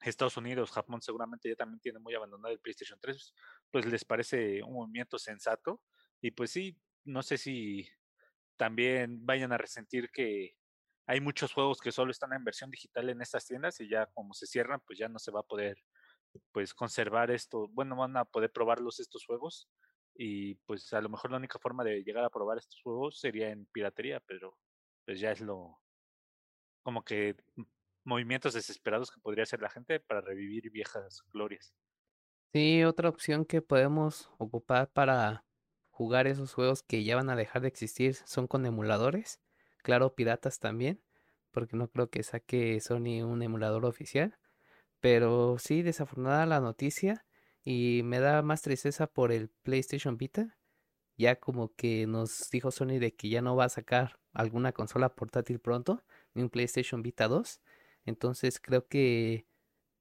Estados 0.00 0.36
Unidos, 0.36 0.72
Japón 0.72 1.00
seguramente 1.00 1.48
ya 1.48 1.54
también 1.54 1.78
tiene 1.78 2.00
muy 2.00 2.16
abandonado 2.16 2.52
el 2.52 2.58
PlayStation 2.58 2.98
3, 3.00 3.34
pues 3.70 3.86
les 3.86 4.04
parece 4.04 4.64
un 4.64 4.72
movimiento 4.72 5.16
sensato. 5.16 5.80
Y 6.20 6.32
pues 6.32 6.50
sí, 6.50 6.76
no 7.04 7.22
sé 7.22 7.38
si 7.38 7.88
también 8.62 9.26
vayan 9.26 9.50
a 9.52 9.58
resentir 9.58 10.08
que 10.12 10.52
hay 11.08 11.20
muchos 11.20 11.52
juegos 11.52 11.80
que 11.80 11.90
solo 11.90 12.12
están 12.12 12.32
en 12.32 12.44
versión 12.44 12.70
digital 12.70 13.10
en 13.10 13.20
estas 13.20 13.44
tiendas 13.44 13.80
y 13.80 13.88
ya 13.88 14.06
como 14.14 14.34
se 14.34 14.46
cierran, 14.46 14.80
pues 14.86 15.00
ya 15.00 15.08
no 15.08 15.18
se 15.18 15.32
va 15.32 15.40
a 15.40 15.42
poder 15.42 15.78
pues 16.52 16.72
conservar 16.74 17.32
esto, 17.32 17.66
bueno, 17.72 17.96
van 17.96 18.16
a 18.16 18.24
poder 18.24 18.52
probarlos 18.52 19.00
estos 19.00 19.26
juegos 19.26 19.68
y 20.14 20.54
pues 20.66 20.92
a 20.92 21.00
lo 21.00 21.08
mejor 21.08 21.32
la 21.32 21.38
única 21.38 21.58
forma 21.58 21.82
de 21.82 22.04
llegar 22.04 22.24
a 22.24 22.30
probar 22.30 22.58
estos 22.58 22.80
juegos 22.82 23.18
sería 23.18 23.50
en 23.50 23.66
piratería, 23.66 24.20
pero 24.20 24.56
pues 25.04 25.18
ya 25.18 25.32
es 25.32 25.40
lo 25.40 25.80
como 26.82 27.04
que 27.04 27.36
movimientos 28.04 28.54
desesperados 28.54 29.10
que 29.10 29.20
podría 29.20 29.44
hacer 29.44 29.60
la 29.60 29.70
gente 29.70 30.00
para 30.00 30.20
revivir 30.20 30.70
viejas 30.70 31.22
glorias. 31.32 31.74
Sí, 32.54 32.84
otra 32.84 33.08
opción 33.08 33.44
que 33.46 33.62
podemos 33.62 34.30
ocupar 34.38 34.90
para 34.90 35.46
jugar 35.92 36.26
esos 36.26 36.52
juegos 36.54 36.82
que 36.82 37.04
ya 37.04 37.14
van 37.16 37.30
a 37.30 37.36
dejar 37.36 37.62
de 37.62 37.68
existir 37.68 38.16
son 38.24 38.48
con 38.48 38.66
emuladores. 38.66 39.40
Claro, 39.82 40.14
piratas 40.14 40.58
también, 40.58 41.00
porque 41.52 41.76
no 41.76 41.88
creo 41.88 42.10
que 42.10 42.22
saque 42.24 42.80
Sony 42.80 43.22
un 43.22 43.42
emulador 43.42 43.84
oficial. 43.84 44.38
Pero 45.00 45.58
sí, 45.58 45.82
desafortunada 45.82 46.46
la 46.46 46.60
noticia 46.60 47.24
y 47.64 48.02
me 48.04 48.20
da 48.20 48.42
más 48.42 48.62
tristeza 48.62 49.06
por 49.06 49.32
el 49.32 49.50
PlayStation 49.62 50.16
Vita. 50.16 50.58
Ya 51.16 51.36
como 51.36 51.74
que 51.74 52.06
nos 52.06 52.50
dijo 52.50 52.70
Sony 52.70 52.98
de 52.98 53.14
que 53.14 53.28
ya 53.28 53.42
no 53.42 53.54
va 53.56 53.66
a 53.66 53.68
sacar 53.68 54.18
alguna 54.32 54.72
consola 54.72 55.14
portátil 55.14 55.60
pronto, 55.60 56.02
ni 56.34 56.42
un 56.42 56.50
PlayStation 56.50 57.02
Vita 57.02 57.28
2. 57.28 57.60
Entonces 58.06 58.60
creo 58.60 58.88
que, 58.88 59.46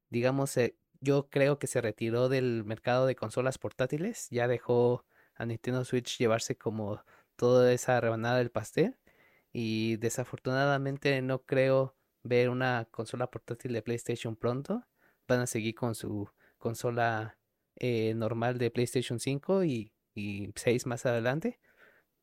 digamos, 0.10 0.55
eh, 0.57 0.77
yo 1.01 1.29
creo 1.29 1.60
que 1.60 1.67
se 1.67 1.81
retiró 1.81 2.29
del 2.29 2.63
mercado 2.63 3.05
de 3.07 3.15
consolas 3.15 3.57
portátiles, 3.57 4.29
ya 4.29 4.48
dejó 4.48 5.05
a 5.41 5.45
Nintendo 5.45 5.83
Switch 5.83 6.17
llevarse 6.19 6.55
como 6.55 7.03
toda 7.36 7.74
esa 7.74 8.00
rebanada 8.00 8.38
del 8.38 8.51
pastel 8.51 8.98
y 9.51 9.98
desafortunadamente 9.98 11.21
no 11.21 11.43
creo 11.43 11.95
ver 12.24 12.50
una 12.50 12.88
consola 12.91 13.29
portátil 13.31 13.74
de 13.74 13.81
PlayStation 13.81 14.36
pronto. 14.36 14.86
Van 15.27 15.39
a 15.41 15.48
seguir 15.48 15.75
con 15.75 15.95
su 15.95 16.29
consola 16.60 17.38
eh, 17.77 18.13
normal 18.13 18.60
de 18.60 18.69
PlayStation 18.69 19.19
5 19.19 19.63
y, 19.63 19.91
y 20.13 20.51
6 20.55 20.86
más 20.86 21.05
adelante. 21.05 21.60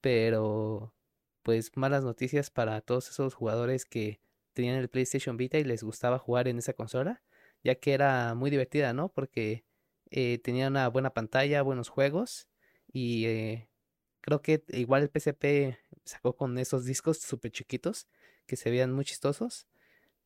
Pero 0.01 0.95
pues 1.43 1.77
malas 1.77 2.05
noticias 2.05 2.51
para 2.51 2.81
todos 2.81 3.11
esos 3.11 3.35
jugadores 3.35 3.85
que 3.85 4.21
tenían 4.53 4.77
el 4.77 4.89
PlayStation 4.89 5.37
Vita 5.37 5.59
y 5.59 5.65
les 5.65 5.83
gustaba 5.83 6.19
jugar 6.19 6.49
en 6.49 6.59
esa 6.59 6.73
consola, 6.75 7.23
ya 7.65 7.75
que 7.77 7.95
era 7.95 8.35
muy 8.35 8.51
divertida, 8.51 8.93
¿no? 8.93 9.09
Porque 9.09 9.65
eh, 10.11 10.39
tenía 10.39 10.69
una 10.69 10.89
buena 10.89 11.11
pantalla, 11.11 11.63
buenos 11.63 11.89
juegos 11.89 12.49
y 12.93 13.27
eh, 13.27 13.69
creo 14.21 14.43
que 14.43 14.65
igual 14.69 15.03
el 15.03 15.11
PSP 15.11 15.79
sacó 16.05 16.37
con 16.37 16.59
esos 16.59 16.85
discos 16.85 17.19
súper 17.19 17.53
chiquitos 17.53 18.09
que 18.47 18.57
se 18.57 18.71
veían 18.71 18.93
muy 18.93 19.05
chistosos, 19.05 19.67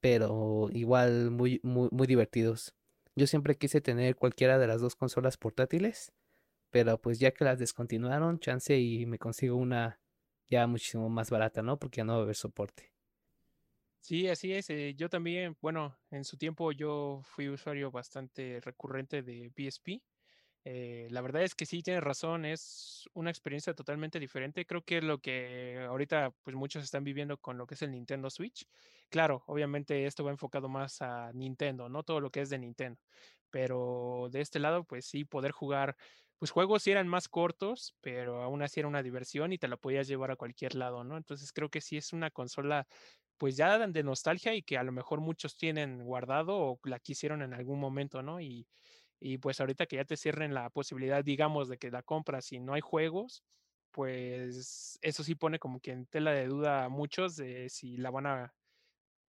pero 0.00 0.69
igual 0.73 1.31
muy, 1.31 1.61
muy, 1.62 1.88
muy 1.92 2.07
divertidos. 2.07 2.75
Yo 3.16 3.26
siempre 3.26 3.57
quise 3.57 3.81
tener 3.81 4.16
cualquiera 4.16 4.59
de 4.59 4.66
las 4.66 4.81
dos 4.81 4.97
consolas 4.97 5.37
portátiles, 5.37 6.12
pero 6.71 7.00
pues 7.00 7.19
ya 7.19 7.33
que 7.33 7.45
las 7.45 7.59
descontinuaron, 7.59 8.40
chance 8.40 8.78
y 8.78 9.07
me 9.07 9.19
consigo 9.19 9.57
una 9.57 10.00
ya 10.49 10.66
muchísimo 10.66 11.09
más 11.09 11.31
barata, 11.31 11.62
¿no? 11.62 11.78
Porque 11.78 11.99
ya 11.99 12.04
no 12.04 12.14
va 12.14 12.21
a 12.21 12.23
haber 12.23 12.37
soporte. 12.37 12.92
Sí, 14.00 14.28
así 14.28 14.52
es. 14.52 14.69
Eh, 14.71 14.95
yo 14.97 15.09
también, 15.09 15.57
bueno, 15.61 15.97
en 16.11 16.25
su 16.25 16.37
tiempo 16.37 16.73
yo 16.73 17.21
fui 17.25 17.49
usuario 17.49 17.90
bastante 17.90 18.61
recurrente 18.61 19.23
de 19.23 19.50
PSP 19.54 20.02
eh, 20.64 21.09
la 21.11 21.21
verdad 21.23 21.42
es 21.42 21.54
que 21.54 21.66
sí, 21.66 21.83
tienes 21.83 22.04
razón, 22.04 22.45
es 22.45 23.09
una 23.14 23.31
experiencia 23.31 23.75
totalmente 23.75 24.21
diferente. 24.21 24.64
Creo 24.66 24.85
que 24.85 25.02
lo 25.02 25.19
que 25.21 25.85
ahorita 25.88 26.33
pues 26.42 26.54
muchos 26.57 26.85
están 26.85 27.02
viviendo 27.04 27.38
con 27.38 27.59
lo 27.59 27.66
que 27.66 27.75
es 27.75 27.83
el 27.83 27.90
Nintendo 27.92 28.31
Switch. 28.31 28.66
Claro, 29.11 29.42
obviamente 29.47 30.07
esto 30.07 30.25
va 30.25 30.31
enfocado 30.31 30.69
más 30.69 31.02
a 31.02 31.33
Nintendo, 31.33 31.88
no 31.88 32.04
todo 32.04 32.21
lo 32.21 32.31
que 32.31 32.40
es 32.42 32.50
de 32.50 32.59
Nintendo. 32.59 33.00
Pero 33.50 34.28
de 34.31 34.40
este 34.40 34.59
lado, 34.61 34.85
pues 34.85 35.07
sí, 35.07 35.25
poder 35.25 35.50
jugar, 35.52 35.97
pues 36.38 36.50
juegos 36.50 36.83
sí 36.85 36.90
eran 36.92 37.09
más 37.09 37.28
cortos, 37.28 37.97
pero 38.00 38.42
aún 38.42 38.62
así 38.62 38.81
era 38.81 38.88
una 38.88 39.02
diversión 39.02 39.52
y 39.52 39.59
te 39.59 39.69
la 39.69 39.76
podías 39.76 40.09
llevar 40.09 40.31
a 40.31 40.37
cualquier 40.37 40.75
lado, 40.76 41.04
¿no? 41.04 41.16
Entonces 41.16 41.52
creo 41.52 41.71
que 41.71 41.81
sí 41.81 41.97
es 41.97 42.12
una 42.12 42.31
consola 42.31 42.87
pues 43.38 43.57
ya 43.57 43.78
de 43.88 44.02
nostalgia 44.04 44.54
y 44.54 44.62
que 44.62 44.78
a 44.78 44.85
lo 44.85 44.92
mejor 44.92 45.21
muchos 45.21 45.57
tienen 45.57 46.04
guardado 46.04 46.57
o 46.59 46.81
la 46.85 47.00
quisieron 47.00 47.42
en 47.42 47.54
algún 47.54 47.81
momento, 47.81 48.23
¿no? 48.23 48.40
Y 48.40 48.69
y 49.25 49.38
pues 49.38 49.61
ahorita 49.61 49.87
que 49.87 49.97
ya 49.97 50.05
te 50.05 50.17
cierren 50.17 50.52
la 50.52 50.69
posibilidad, 50.71 51.25
digamos, 51.25 51.69
de 51.69 51.79
que 51.79 51.91
la 51.93 52.02
compras 52.02 52.50
y 52.50 52.59
no 52.59 52.75
hay 52.75 52.81
juegos, 52.81 53.45
pues 53.93 54.99
eso 55.00 55.23
sí 55.23 55.37
pone 55.37 55.61
como 55.61 55.81
que 55.81 55.93
en 55.93 56.07
tela 56.07 56.33
de 56.33 56.49
duda 56.49 56.85
a 56.85 56.88
muchos 56.88 57.41
si 57.69 57.97
la 57.99 58.11
van 58.11 58.26
a, 58.26 58.55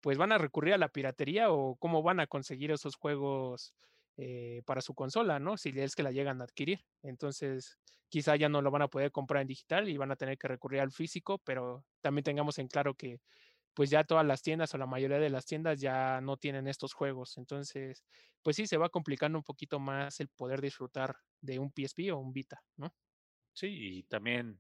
pues 0.02 0.18
van 0.18 0.32
a 0.32 0.40
recurrir 0.40 0.74
a 0.74 0.80
la 0.80 0.90
piratería 0.90 1.52
o 1.52 1.76
cómo 1.76 2.02
van 2.02 2.20
a 2.20 2.28
conseguir 2.28 2.72
esos 2.72 2.96
juegos 2.96 3.76
eh, 4.18 4.64
para 4.66 4.82
su 4.82 4.96
consola, 4.96 5.40
¿no? 5.40 5.58
Si 5.58 5.70
es 5.76 5.96
que 5.96 6.04
la 6.04 6.12
llegan 6.12 6.42
a 6.42 6.46
adquirir. 6.46 6.86
Entonces, 7.04 7.78
quizá 8.10 8.36
ya 8.36 8.50
no 8.50 8.62
lo 8.64 8.72
van 8.72 8.84
a 8.84 8.88
poder 8.88 9.12
comprar 9.12 9.42
en 9.44 9.48
digital 9.48 9.90
y 9.90 9.98
van 9.98 10.12
a 10.12 10.16
tener 10.16 10.40
que 10.40 10.48
recurrir 10.48 10.82
al 10.82 10.92
físico, 10.92 11.40
pero 11.40 11.86
también 12.02 12.24
tengamos 12.24 12.58
en 12.58 12.68
claro 12.68 12.96
que 12.96 13.20
pues 13.74 13.90
ya 13.90 14.04
todas 14.04 14.26
las 14.26 14.42
tiendas 14.42 14.74
o 14.74 14.78
la 14.78 14.86
mayoría 14.86 15.20
de 15.20 15.30
las 15.30 15.46
tiendas 15.46 15.80
ya 15.80 16.22
no 16.22 16.38
tienen 16.38 16.68
estos 16.68 16.94
juegos. 16.94 17.38
Entonces, 17.38 18.04
pues 18.42 18.56
sí, 18.56 18.68
se 18.68 18.78
va 18.78 18.90
complicando 18.90 19.38
un 19.38 19.44
poquito 19.44 19.80
más 19.80 20.20
el 20.20 20.30
poder 20.30 20.62
disfrutar 20.62 21.16
de 21.42 21.60
un 21.60 21.72
PSP 21.72 22.12
o 22.12 22.18
un 22.18 22.34
Vita, 22.34 22.62
¿no? 22.78 22.94
Sí, 23.54 23.68
y 23.70 24.04
también, 24.04 24.60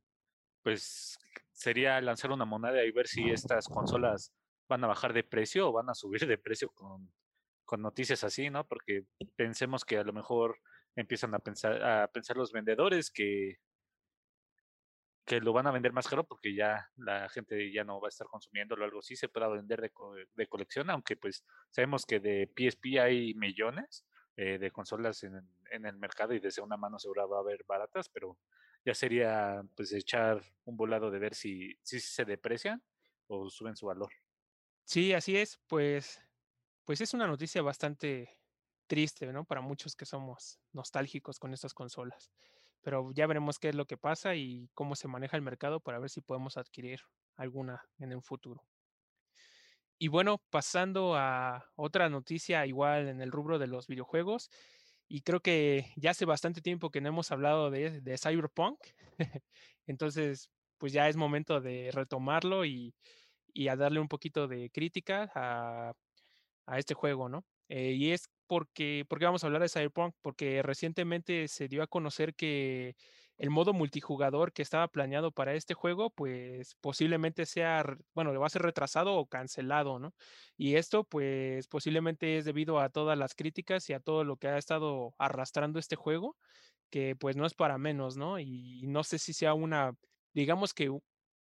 pues 0.63 1.17
sería 1.51 2.00
lanzar 2.01 2.32
una 2.32 2.46
moneda 2.46 2.84
y 2.84 2.91
ver 2.91 3.08
si 3.08 3.29
estas 3.29 3.67
consolas 3.67 4.34
van 4.67 4.84
a 4.84 4.88
bajar 4.88 5.13
de 5.13 5.24
precio 5.24 5.70
o 5.70 5.72
van 5.74 5.89
a 5.89 5.96
subir 5.96 6.25
de 6.25 6.38
precio 6.38 6.70
con, 6.70 7.12
con 7.65 7.82
noticias 7.82 8.24
así, 8.24 8.50
¿no? 8.50 8.65
Porque 8.67 9.05
pensemos 9.36 9.86
que 9.86 9.98
a 9.98 10.03
lo 10.03 10.13
mejor 10.13 10.60
empiezan 10.96 11.34
a 11.34 11.39
pensar, 11.39 11.84
a 11.84 12.08
pensar 12.08 12.38
los 12.38 12.51
vendedores 12.51 13.12
que 13.12 13.58
que 15.25 15.39
lo 15.39 15.53
van 15.53 15.68
a 15.68 15.72
vender 15.72 15.94
más 15.94 16.08
caro 16.08 16.25
porque 16.25 16.53
ya 16.53 16.89
la 16.98 17.30
gente 17.30 17.72
ya 17.72 17.84
no 17.84 18.01
va 18.01 18.08
a 18.08 18.10
estar 18.10 18.27
consumiéndolo 18.27 18.84
algo 18.84 19.00
así, 19.00 19.15
se 19.15 19.30
pueda 19.30 19.48
vender 19.48 19.82
de, 19.82 19.92
de 20.36 20.48
colección, 20.48 20.89
aunque 20.89 21.15
pues 21.15 21.46
sabemos 21.70 22.06
que 22.06 22.20
de 22.20 22.51
PSP 22.53 23.00
hay 23.00 23.34
millones 23.36 24.06
eh, 24.36 24.58
de 24.58 24.72
consolas 24.72 25.24
en, 25.24 25.36
en, 25.72 25.86
el 25.86 25.96
mercado 25.96 26.34
y 26.34 26.39
desde 26.39 26.62
una 26.62 26.75
mano 26.75 27.00
segura 27.00 27.25
va 27.25 27.38
a 27.38 27.42
haber 27.42 27.63
baratas, 27.65 28.10
pero 28.10 28.38
ya 28.86 28.94
sería 28.94 29.63
pues 29.75 29.94
echar 29.94 30.42
un 30.65 30.75
volado 30.75 31.10
de 31.10 31.20
ver 31.20 31.36
si, 31.36 31.77
si 31.84 32.00
se 32.00 32.25
deprecian 32.25 32.84
o 33.27 33.50
suben 33.50 33.77
su 33.77 33.86
valor. 33.86 34.12
Sí, 34.84 35.13
así 35.13 35.38
es, 35.38 35.58
pues, 35.68 36.22
pues 36.84 37.00
es 37.00 37.13
una 37.13 37.27
noticia 37.27 37.62
bastante 37.62 38.38
triste, 38.88 39.32
¿no? 39.32 39.46
Para 39.46 39.62
muchos 39.62 39.96
que 39.96 40.06
somos 40.06 40.60
nostálgicos 40.74 41.39
con 41.39 41.53
estas 41.53 41.74
consolas 41.74 42.30
pero 42.84 43.12
ya 43.13 43.28
veremos 43.28 43.60
qué 43.60 43.70
es 43.70 43.75
lo 43.75 43.86
que 43.88 43.98
pasa 43.98 44.36
y 44.36 44.70
cómo 44.75 44.96
se 44.96 45.08
maneja 45.08 45.38
el 45.38 45.44
mercado 45.44 45.80
para 45.82 46.00
ver 46.00 46.10
si 46.12 46.22
podemos 46.22 46.58
adquirir 46.58 47.02
alguna 47.38 47.84
en 48.00 48.12
el 48.12 48.22
futuro. 48.24 48.63
Y 50.00 50.10
bueno, 50.10 50.44
pasando 50.50 51.16
a 51.16 51.66
otra 51.75 52.10
noticia 52.10 52.66
igual 52.66 53.08
en 53.08 53.22
el 53.22 53.32
rubro 53.32 53.60
de 53.60 53.68
los 53.68 53.88
videojuegos, 53.88 54.50
y 55.08 55.22
creo 55.22 55.42
que 55.42 55.92
ya 55.96 56.12
hace 56.12 56.25
bastante 56.25 56.62
tiempo 56.62 56.90
que 56.92 57.02
no 57.02 57.10
hemos 57.10 57.32
hablado 57.32 57.70
de, 57.72 58.02
de 58.02 58.18
Cyberpunk, 58.18 58.80
entonces 59.88 60.50
pues 60.78 60.92
ya 60.94 61.08
es 61.08 61.16
momento 61.16 61.62
de 61.62 61.92
retomarlo 61.94 62.66
y, 62.66 62.96
y 63.54 63.70
a 63.70 63.75
darle 63.78 64.00
un 64.02 64.10
poquito 64.10 64.48
de 64.48 64.70
crítica 64.72 65.32
a, 65.36 65.94
a 66.68 66.80
este 66.80 66.94
juego, 66.94 67.30
¿no? 67.30 67.46
Eh, 67.70 67.94
y 67.94 68.12
es 68.12 68.30
porque, 68.53 69.03
porque 69.10 69.25
vamos 69.25 69.43
a 69.43 69.48
hablar 69.48 69.63
de 69.63 69.67
Cyberpunk, 69.69 70.13
porque 70.22 70.62
recientemente 70.62 71.48
se 71.48 71.67
dio 71.67 71.81
a 71.81 71.88
conocer 71.88 72.36
que 72.36 72.95
el 73.39 73.50
modo 73.50 73.74
multijugador 73.74 74.53
que 74.53 74.62
estaba 74.62 74.88
planeado 74.89 75.31
para 75.31 75.55
este 75.55 75.74
juego, 75.74 76.12
pues 76.12 76.75
posiblemente 76.79 77.48
sea, 77.48 77.83
bueno, 78.13 78.39
va 78.39 78.45
a 78.45 78.50
ser 78.51 78.62
retrasado 78.62 79.15
o 79.15 79.25
cancelado, 79.25 79.98
¿no? 79.98 80.13
Y 80.55 80.75
esto, 80.75 81.03
pues 81.03 81.67
posiblemente 81.67 82.38
es 82.38 82.45
debido 82.45 82.79
a 82.79 82.89
todas 82.89 83.17
las 83.17 83.33
críticas 83.33 83.89
y 83.89 83.93
a 83.93 84.00
todo 84.00 84.24
lo 84.24 84.38
que 84.38 84.50
ha 84.50 84.60
estado 84.60 85.15
arrastrando 85.17 85.79
este 85.79 85.95
juego, 85.95 86.38
que 86.91 87.15
pues 87.15 87.36
no 87.36 87.48
es 87.48 87.55
para 87.55 87.79
menos, 87.79 88.17
¿no? 88.17 88.38
Y 88.38 88.83
no 88.86 89.03
sé 89.03 89.17
si 89.17 89.33
sea 89.33 89.55
una, 89.55 89.95
digamos 90.31 90.75
que 90.75 90.95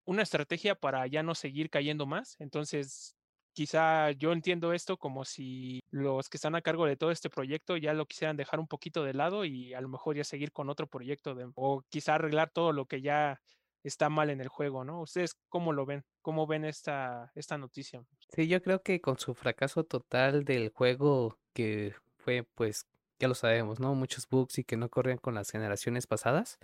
una 0.06 0.22
estrategia 0.24 0.76
para 0.76 1.06
ya 1.08 1.24
no 1.24 1.36
seguir 1.36 1.70
cayendo 1.70 2.06
más. 2.06 2.38
Entonces, 2.40 3.18
quizá 3.54 4.12
yo 4.12 4.32
entiendo 4.34 4.74
esto 4.74 4.98
como 4.98 5.26
si 5.26 5.82
los 5.92 6.30
que 6.30 6.38
están 6.38 6.56
a 6.56 6.62
cargo 6.62 6.86
de 6.86 6.98
todo 6.98 7.12
este 7.12 7.30
proyecto 7.30 7.78
ya 7.78 7.94
lo 7.94 8.06
quisieran 8.06 8.38
dejar 8.38 8.60
un 8.60 8.68
poquito 8.68 9.04
de 9.04 9.14
lado 9.14 9.46
y 9.46 9.74
a 9.74 9.82
lo 9.82 9.90
mejor 9.90 10.16
ya 10.16 10.24
seguir 10.24 10.52
con 10.52 10.70
otro 10.70 10.88
proyecto 10.88 11.36
de, 11.36 11.52
o 11.56 11.84
quizá 11.90 12.16
arreglar 12.16 12.52
todo 12.52 12.72
lo 12.74 12.86
que 12.86 13.02
ya 13.02 13.42
está 13.84 14.10
mal 14.10 14.30
en 14.30 14.42
el 14.42 14.48
juego, 14.48 14.84
¿no? 14.84 15.02
¿Ustedes 15.02 15.36
cómo 15.50 15.74
lo 15.74 15.86
ven? 15.86 16.06
¿Cómo 16.22 16.48
ven 16.48 16.66
esta, 16.66 17.32
esta 17.36 17.58
noticia? 17.58 18.04
Sí, 18.30 18.48
yo 18.48 18.62
creo 18.62 18.82
que 18.82 19.02
con 19.02 19.18
su 19.20 19.34
fracaso 19.36 19.84
total 19.84 20.46
del 20.46 20.70
juego 20.70 21.38
que 21.54 21.94
fue, 22.18 22.44
pues, 22.56 22.88
ya 23.20 23.28
lo 23.28 23.36
sabemos, 23.36 23.80
¿no? 23.80 23.94
Muchos 23.94 24.28
bugs 24.30 24.58
y 24.60 24.64
que 24.64 24.78
no 24.78 24.90
corrían 24.90 25.18
con 25.18 25.36
las 25.36 25.50
generaciones 25.52 26.08
pasadas, 26.08 26.58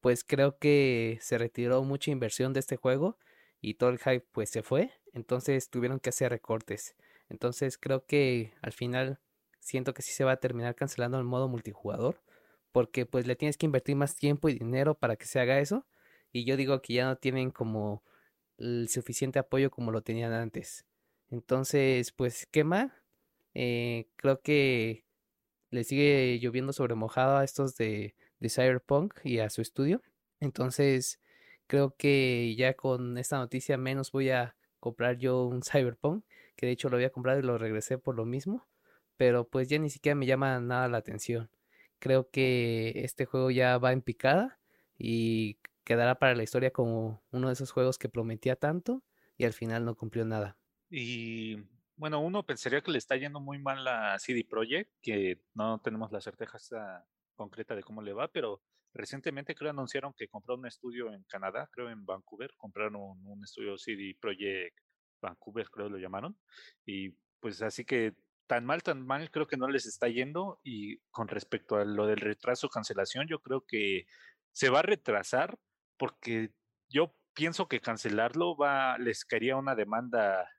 pues 0.00 0.24
creo 0.24 0.58
que 0.58 1.18
se 1.22 1.38
retiró 1.38 1.82
mucha 1.84 2.10
inversión 2.12 2.52
de 2.54 2.60
este 2.60 2.76
juego 2.76 3.18
y 3.60 3.74
todo 3.74 3.90
el 3.90 3.98
hype 3.98 4.26
pues 4.32 4.50
se 4.50 4.62
fue, 4.62 4.92
entonces 5.12 5.70
tuvieron 5.70 6.00
que 6.00 6.10
hacer 6.10 6.30
recortes. 6.30 6.96
Entonces 7.28 7.78
creo 7.78 8.06
que 8.06 8.52
al 8.62 8.72
final 8.72 9.20
siento 9.60 9.94
que 9.94 10.02
sí 10.02 10.12
se 10.12 10.24
va 10.24 10.32
a 10.32 10.40
terminar 10.40 10.74
cancelando 10.74 11.18
el 11.18 11.24
modo 11.24 11.48
multijugador, 11.48 12.20
porque 12.72 13.06
pues 13.06 13.26
le 13.26 13.36
tienes 13.36 13.56
que 13.56 13.66
invertir 13.66 13.96
más 13.96 14.16
tiempo 14.16 14.48
y 14.48 14.54
dinero 14.54 14.94
para 14.94 15.16
que 15.16 15.26
se 15.26 15.40
haga 15.40 15.60
eso, 15.60 15.86
y 16.32 16.44
yo 16.44 16.56
digo 16.56 16.80
que 16.82 16.94
ya 16.94 17.06
no 17.06 17.16
tienen 17.16 17.50
como 17.50 18.02
el 18.58 18.88
suficiente 18.88 19.38
apoyo 19.38 19.70
como 19.70 19.90
lo 19.90 20.02
tenían 20.02 20.32
antes. 20.32 20.84
Entonces, 21.30 22.12
pues, 22.12 22.46
¿qué 22.50 22.64
más? 22.64 22.92
Eh, 23.54 24.08
creo 24.16 24.40
que 24.42 25.04
le 25.70 25.84
sigue 25.84 26.38
lloviendo 26.40 26.72
sobre 26.72 26.94
mojado 26.94 27.38
a 27.38 27.44
estos 27.44 27.76
de, 27.76 28.14
de 28.40 28.48
Cyberpunk 28.50 29.14
y 29.24 29.38
a 29.38 29.50
su 29.50 29.62
estudio. 29.62 30.02
Entonces, 30.40 31.20
creo 31.66 31.94
que 31.96 32.54
ya 32.56 32.74
con 32.74 33.18
esta 33.18 33.38
noticia 33.38 33.76
menos 33.76 34.12
voy 34.12 34.30
a 34.30 34.56
comprar 34.80 35.18
yo 35.18 35.44
un 35.44 35.62
Cyberpunk, 35.62 36.24
que 36.56 36.66
de 36.66 36.72
hecho 36.72 36.88
lo 36.88 36.96
había 36.96 37.10
comprado 37.10 37.38
y 37.38 37.42
lo 37.42 37.58
regresé 37.58 37.98
por 37.98 38.16
lo 38.16 38.24
mismo, 38.24 38.66
pero 39.16 39.48
pues 39.48 39.68
ya 39.68 39.78
ni 39.78 39.90
siquiera 39.90 40.16
me 40.16 40.26
llama 40.26 40.58
nada 40.60 40.88
la 40.88 40.98
atención. 40.98 41.50
Creo 41.98 42.30
que 42.30 42.92
este 43.04 43.26
juego 43.26 43.50
ya 43.50 43.78
va 43.78 43.92
en 43.92 44.02
picada 44.02 44.58
y 44.98 45.58
quedará 45.84 46.18
para 46.18 46.34
la 46.34 46.42
historia 46.42 46.70
como 46.70 47.22
uno 47.30 47.48
de 47.48 47.52
esos 47.52 47.70
juegos 47.70 47.98
que 47.98 48.08
prometía 48.08 48.56
tanto 48.56 49.02
y 49.36 49.44
al 49.44 49.52
final 49.52 49.84
no 49.84 49.94
cumplió 49.94 50.24
nada. 50.24 50.56
Y 50.90 51.56
bueno, 51.96 52.20
uno 52.20 52.44
pensaría 52.44 52.80
que 52.80 52.90
le 52.90 52.98
está 52.98 53.16
yendo 53.16 53.40
muy 53.40 53.58
mal 53.58 53.86
a 53.86 54.18
CD 54.18 54.44
Projekt, 54.44 54.90
que 55.02 55.42
no 55.54 55.80
tenemos 55.80 56.10
la 56.12 56.20
certeza 56.20 57.06
concreta 57.36 57.74
de 57.74 57.82
cómo 57.82 58.02
le 58.02 58.12
va, 58.12 58.28
pero 58.28 58.62
recientemente 58.94 59.54
creo 59.54 59.70
anunciaron 59.70 60.12
que 60.16 60.28
compró 60.28 60.56
un 60.56 60.66
estudio 60.66 61.12
en 61.12 61.22
Canadá, 61.24 61.68
creo 61.72 61.90
en 61.90 62.04
Vancouver, 62.04 62.52
compraron 62.56 62.96
un, 62.96 63.44
estudio 63.44 63.78
CD 63.78 64.16
Projekt 64.20 64.76
Vancouver, 65.20 65.68
creo 65.70 65.88
lo 65.88 65.98
llamaron, 65.98 66.36
y 66.84 67.10
pues 67.40 67.62
así 67.62 67.84
que 67.84 68.14
tan 68.46 68.64
mal, 68.64 68.82
tan 68.82 69.06
mal 69.06 69.30
creo 69.30 69.46
que 69.46 69.56
no 69.56 69.68
les 69.68 69.86
está 69.86 70.08
yendo 70.08 70.60
y 70.64 70.98
con 71.10 71.28
respecto 71.28 71.76
a 71.76 71.84
lo 71.84 72.06
del 72.06 72.18
retraso 72.18 72.68
cancelación, 72.68 73.28
yo 73.28 73.40
creo 73.40 73.64
que 73.66 74.06
se 74.52 74.70
va 74.70 74.80
a 74.80 74.82
retrasar 74.82 75.58
porque 75.96 76.52
yo 76.88 77.14
pienso 77.32 77.68
que 77.68 77.80
cancelarlo 77.80 78.56
va, 78.56 78.98
les 78.98 79.24
caería 79.24 79.56
una 79.56 79.74
demanda 79.74 80.50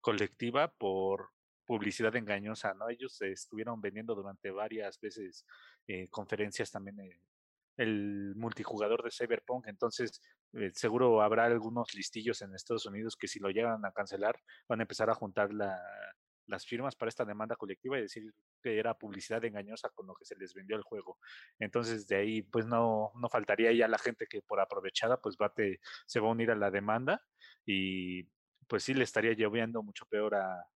colectiva 0.00 0.72
por 0.72 1.30
publicidad 1.66 2.14
engañosa, 2.16 2.74
¿no? 2.74 2.88
Ellos 2.88 3.20
estuvieron 3.22 3.80
vendiendo 3.80 4.14
durante 4.14 4.50
varias 4.50 4.98
veces 5.00 5.44
eh, 5.88 6.08
conferencias 6.08 6.70
también 6.70 7.00
eh, 7.00 7.20
el 7.76 8.34
multijugador 8.36 9.02
de 9.02 9.10
Cyberpunk, 9.10 9.66
entonces 9.68 10.20
eh, 10.54 10.70
seguro 10.74 11.22
habrá 11.22 11.44
algunos 11.44 11.94
listillos 11.94 12.42
en 12.42 12.54
Estados 12.54 12.86
Unidos 12.86 13.16
que 13.16 13.28
si 13.28 13.38
lo 13.38 13.50
llegan 13.50 13.84
a 13.84 13.92
cancelar 13.92 14.38
van 14.68 14.80
a 14.80 14.84
empezar 14.84 15.10
a 15.10 15.14
juntar 15.14 15.52
la, 15.52 15.78
las 16.46 16.64
firmas 16.66 16.96
para 16.96 17.08
esta 17.08 17.24
demanda 17.24 17.56
colectiva 17.56 17.98
y 17.98 18.02
decir 18.02 18.32
que 18.62 18.78
era 18.78 18.94
publicidad 18.94 19.44
engañosa 19.44 19.90
con 19.90 20.06
lo 20.06 20.14
que 20.14 20.24
se 20.24 20.36
les 20.36 20.54
vendió 20.54 20.76
el 20.76 20.82
juego. 20.82 21.18
Entonces 21.58 22.06
de 22.06 22.16
ahí 22.16 22.42
pues 22.42 22.66
no, 22.66 23.12
no 23.20 23.28
faltaría 23.28 23.72
ya 23.72 23.88
la 23.88 23.98
gente 23.98 24.26
que 24.26 24.42
por 24.42 24.60
aprovechada 24.60 25.20
pues 25.20 25.36
va 25.36 25.52
se 26.06 26.20
va 26.20 26.28
a 26.28 26.32
unir 26.32 26.50
a 26.50 26.56
la 26.56 26.70
demanda 26.70 27.22
y 27.64 28.24
pues 28.66 28.84
sí 28.84 28.94
le 28.94 29.04
estaría 29.04 29.32
lloviendo 29.32 29.82
mucho 29.82 30.06
peor 30.06 30.34
a, 30.34 30.66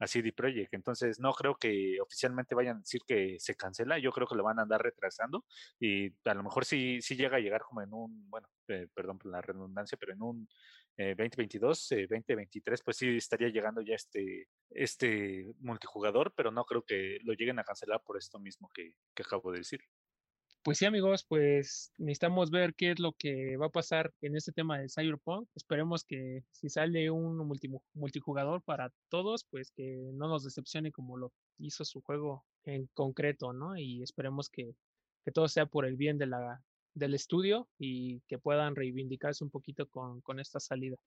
a 0.00 0.06
CD 0.06 0.32
Projekt. 0.32 0.74
Entonces, 0.74 1.20
no 1.20 1.32
creo 1.32 1.54
que 1.56 2.00
oficialmente 2.00 2.54
vayan 2.54 2.78
a 2.78 2.80
decir 2.80 3.02
que 3.06 3.36
se 3.38 3.54
cancela. 3.54 3.98
Yo 3.98 4.10
creo 4.12 4.26
que 4.26 4.34
lo 4.34 4.42
van 4.42 4.58
a 4.58 4.62
andar 4.62 4.82
retrasando 4.82 5.44
y 5.78 6.08
a 6.24 6.34
lo 6.34 6.42
mejor 6.42 6.64
sí, 6.64 7.00
sí 7.02 7.16
llega 7.16 7.36
a 7.36 7.40
llegar 7.40 7.62
como 7.62 7.82
en 7.82 7.92
un, 7.92 8.28
bueno, 8.30 8.48
eh, 8.68 8.88
perdón 8.94 9.18
por 9.18 9.30
la 9.30 9.40
redundancia, 9.42 9.96
pero 10.00 10.12
en 10.14 10.22
un 10.22 10.48
2022, 10.96 11.92
eh, 11.92 12.06
2023, 12.08 12.80
eh, 12.80 12.82
pues 12.84 12.96
sí 12.96 13.16
estaría 13.16 13.48
llegando 13.48 13.80
ya 13.80 13.94
este, 13.94 14.48
este 14.70 15.54
multijugador, 15.60 16.34
pero 16.36 16.50
no 16.50 16.64
creo 16.64 16.82
que 16.82 17.18
lo 17.22 17.32
lleguen 17.32 17.58
a 17.58 17.64
cancelar 17.64 18.02
por 18.04 18.18
esto 18.18 18.38
mismo 18.38 18.70
que 18.74 18.94
acabo 19.16 19.52
de 19.52 19.58
decir. 19.58 19.80
Pues 20.62 20.76
sí, 20.76 20.84
amigos, 20.84 21.24
pues 21.24 21.90
necesitamos 21.96 22.50
ver 22.50 22.74
qué 22.74 22.90
es 22.90 22.98
lo 22.98 23.12
que 23.12 23.56
va 23.56 23.66
a 23.66 23.70
pasar 23.70 24.12
en 24.20 24.36
este 24.36 24.52
tema 24.52 24.78
de 24.78 24.90
Cyberpunk. 24.90 25.48
Esperemos 25.54 26.04
que 26.04 26.44
si 26.50 26.68
sale 26.68 27.10
un 27.10 27.38
multijugador 27.94 28.62
para 28.62 28.92
todos, 29.08 29.44
pues 29.50 29.70
que 29.70 30.10
no 30.12 30.28
nos 30.28 30.44
decepcione 30.44 30.92
como 30.92 31.16
lo 31.16 31.32
hizo 31.58 31.86
su 31.86 32.02
juego 32.02 32.44
en 32.64 32.90
concreto, 32.92 33.54
¿no? 33.54 33.78
Y 33.78 34.02
esperemos 34.02 34.50
que, 34.50 34.74
que 35.24 35.32
todo 35.32 35.48
sea 35.48 35.64
por 35.64 35.86
el 35.86 35.96
bien 35.96 36.18
del 36.18 37.14
estudio 37.14 37.66
y 37.78 38.20
que 38.28 38.38
puedan 38.38 38.76
reivindicarse 38.76 39.42
un 39.42 39.50
poquito 39.50 39.88
con, 39.88 40.20
con 40.20 40.40
esta 40.40 40.60
salida. 40.60 40.98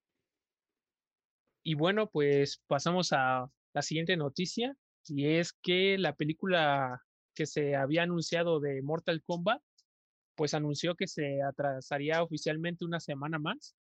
Y 1.64 1.76
bueno, 1.76 2.10
pues 2.10 2.60
pasamos 2.66 3.14
a 3.14 3.52
la 3.74 3.82
siguiente 3.84 4.18
noticia, 4.18 4.76
y 5.06 5.28
es 5.28 5.54
que 5.54 5.98
la 5.98 6.16
película 6.16 7.04
que 7.34 7.46
se 7.46 7.76
había 7.76 8.04
anunciado 8.04 8.60
de 8.60 8.82
Mortal 8.82 9.22
Kombat, 9.24 9.62
pues 10.36 10.54
anunció 10.54 10.96
que 10.96 11.08
se 11.08 11.42
atrasaría 11.42 12.24
oficialmente 12.24 12.86
una 12.86 13.00
semana 13.00 13.40
más. 13.40 13.76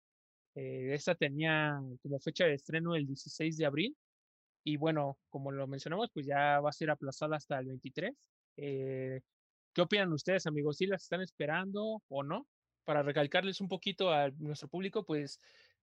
Eh, 0.55 0.93
esta 0.93 1.15
tenía 1.15 1.79
como 2.01 2.19
fecha 2.19 2.45
de 2.45 2.55
estreno 2.55 2.95
el 2.95 3.05
16 3.05 3.57
de 3.57 3.65
abril. 3.65 3.97
Y 4.63 4.77
bueno, 4.77 5.17
como 5.29 5.51
lo 5.51 5.67
mencionamos, 5.67 6.09
pues 6.13 6.25
ya 6.25 6.59
va 6.59 6.69
a 6.69 6.73
ser 6.73 6.91
aplazada 6.91 7.37
hasta 7.37 7.59
el 7.59 7.67
23. 7.67 8.15
Eh, 8.57 9.21
¿Qué 9.73 9.81
opinan 9.81 10.11
ustedes, 10.11 10.45
amigos? 10.45 10.77
¿Sí 10.77 10.85
las 10.85 11.03
están 11.03 11.21
esperando 11.21 12.03
o 12.09 12.23
no? 12.23 12.47
Para 12.83 13.03
recalcarles 13.03 13.61
un 13.61 13.69
poquito 13.69 14.11
a 14.11 14.29
nuestro 14.37 14.67
público, 14.67 15.05
pues 15.05 15.39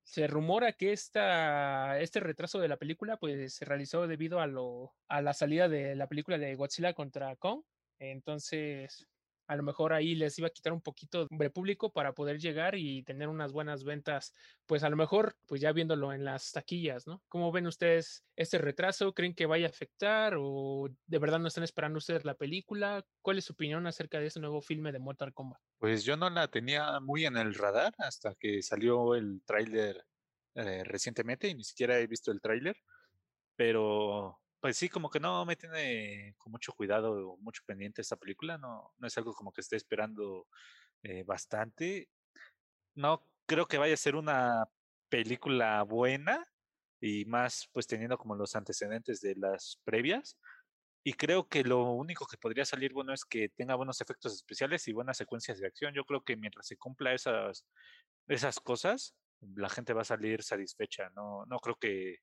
se 0.08 0.26
rumora 0.26 0.72
que 0.72 0.92
esta, 0.92 2.00
este 2.00 2.18
retraso 2.20 2.58
de 2.58 2.68
la 2.68 2.78
película 2.78 3.18
pues, 3.18 3.52
se 3.52 3.66
realizó 3.66 4.06
debido 4.06 4.40
a, 4.40 4.46
lo, 4.46 4.94
a 5.06 5.20
la 5.20 5.34
salida 5.34 5.68
de 5.68 5.94
la 5.96 6.06
película 6.06 6.38
de 6.38 6.54
Godzilla 6.54 6.94
contra 6.94 7.36
Kong. 7.36 7.60
Entonces, 7.98 9.06
a 9.48 9.56
lo 9.56 9.62
mejor 9.62 9.94
ahí 9.94 10.14
les 10.14 10.38
iba 10.38 10.46
a 10.46 10.50
quitar 10.50 10.72
un 10.74 10.82
poquito 10.82 11.26
de 11.30 11.50
público 11.50 11.90
para 11.90 12.12
poder 12.12 12.38
llegar 12.38 12.74
y 12.76 13.02
tener 13.02 13.28
unas 13.28 13.52
buenas 13.52 13.82
ventas, 13.82 14.34
pues 14.66 14.84
a 14.84 14.90
lo 14.90 14.96
mejor, 14.96 15.36
pues 15.46 15.62
ya 15.62 15.72
viéndolo 15.72 16.12
en 16.12 16.24
las 16.24 16.52
taquillas, 16.52 17.06
¿no? 17.06 17.22
¿Cómo 17.28 17.50
ven 17.50 17.66
ustedes 17.66 18.24
este 18.36 18.58
retraso? 18.58 19.14
¿Creen 19.14 19.34
que 19.34 19.46
vaya 19.46 19.66
a 19.66 19.70
afectar 19.70 20.34
o 20.38 20.88
de 21.06 21.18
verdad 21.18 21.38
no 21.38 21.48
están 21.48 21.64
esperando 21.64 21.96
ustedes 21.96 22.26
la 22.26 22.34
película? 22.34 23.02
¿Cuál 23.22 23.38
es 23.38 23.46
su 23.46 23.54
opinión 23.54 23.86
acerca 23.86 24.20
de 24.20 24.26
este 24.26 24.40
nuevo 24.40 24.60
filme 24.60 24.92
de 24.92 24.98
Mortal 24.98 25.32
Kombat? 25.32 25.60
Pues 25.78 26.04
yo 26.04 26.16
no 26.18 26.28
la 26.28 26.48
tenía 26.48 27.00
muy 27.00 27.24
en 27.24 27.38
el 27.38 27.54
radar 27.54 27.94
hasta 27.98 28.34
que 28.34 28.62
salió 28.62 29.14
el 29.14 29.40
tráiler 29.46 30.04
eh, 30.56 30.84
recientemente 30.84 31.48
y 31.48 31.54
ni 31.54 31.64
siquiera 31.64 31.98
he 31.98 32.06
visto 32.06 32.30
el 32.30 32.42
tráiler, 32.42 32.76
pero 33.56 34.38
pues 34.60 34.76
sí, 34.76 34.88
como 34.88 35.10
que 35.10 35.20
no 35.20 35.44
me 35.44 35.56
tiene 35.56 36.34
con 36.38 36.52
mucho 36.52 36.72
cuidado 36.72 37.32
o 37.32 37.36
mucho 37.38 37.62
pendiente 37.66 38.02
esta 38.02 38.16
película, 38.16 38.58
no, 38.58 38.92
no 38.98 39.06
es 39.06 39.16
algo 39.18 39.32
como 39.34 39.52
que 39.52 39.60
esté 39.60 39.76
esperando 39.76 40.46
eh, 41.02 41.22
bastante. 41.24 42.08
No 42.94 43.24
creo 43.46 43.66
que 43.66 43.78
vaya 43.78 43.94
a 43.94 43.96
ser 43.96 44.16
una 44.16 44.66
película 45.08 45.82
buena 45.84 46.44
y 47.00 47.24
más 47.26 47.68
pues 47.72 47.86
teniendo 47.86 48.18
como 48.18 48.34
los 48.36 48.56
antecedentes 48.56 49.20
de 49.20 49.36
las 49.36 49.80
previas. 49.84 50.38
Y 51.04 51.14
creo 51.14 51.48
que 51.48 51.64
lo 51.64 51.92
único 51.92 52.26
que 52.26 52.36
podría 52.38 52.64
salir 52.64 52.92
bueno 52.92 53.14
es 53.14 53.24
que 53.24 53.48
tenga 53.50 53.76
buenos 53.76 54.00
efectos 54.00 54.34
especiales 54.34 54.86
y 54.88 54.92
buenas 54.92 55.16
secuencias 55.16 55.60
de 55.60 55.66
acción. 55.66 55.94
Yo 55.94 56.04
creo 56.04 56.22
que 56.22 56.36
mientras 56.36 56.66
se 56.66 56.76
cumpla 56.76 57.14
esas, 57.14 57.64
esas 58.26 58.60
cosas, 58.60 59.14
la 59.40 59.68
gente 59.68 59.94
va 59.94 60.02
a 60.02 60.04
salir 60.04 60.42
satisfecha. 60.42 61.10
No, 61.14 61.46
no 61.46 61.58
creo 61.60 61.76
que 61.76 62.18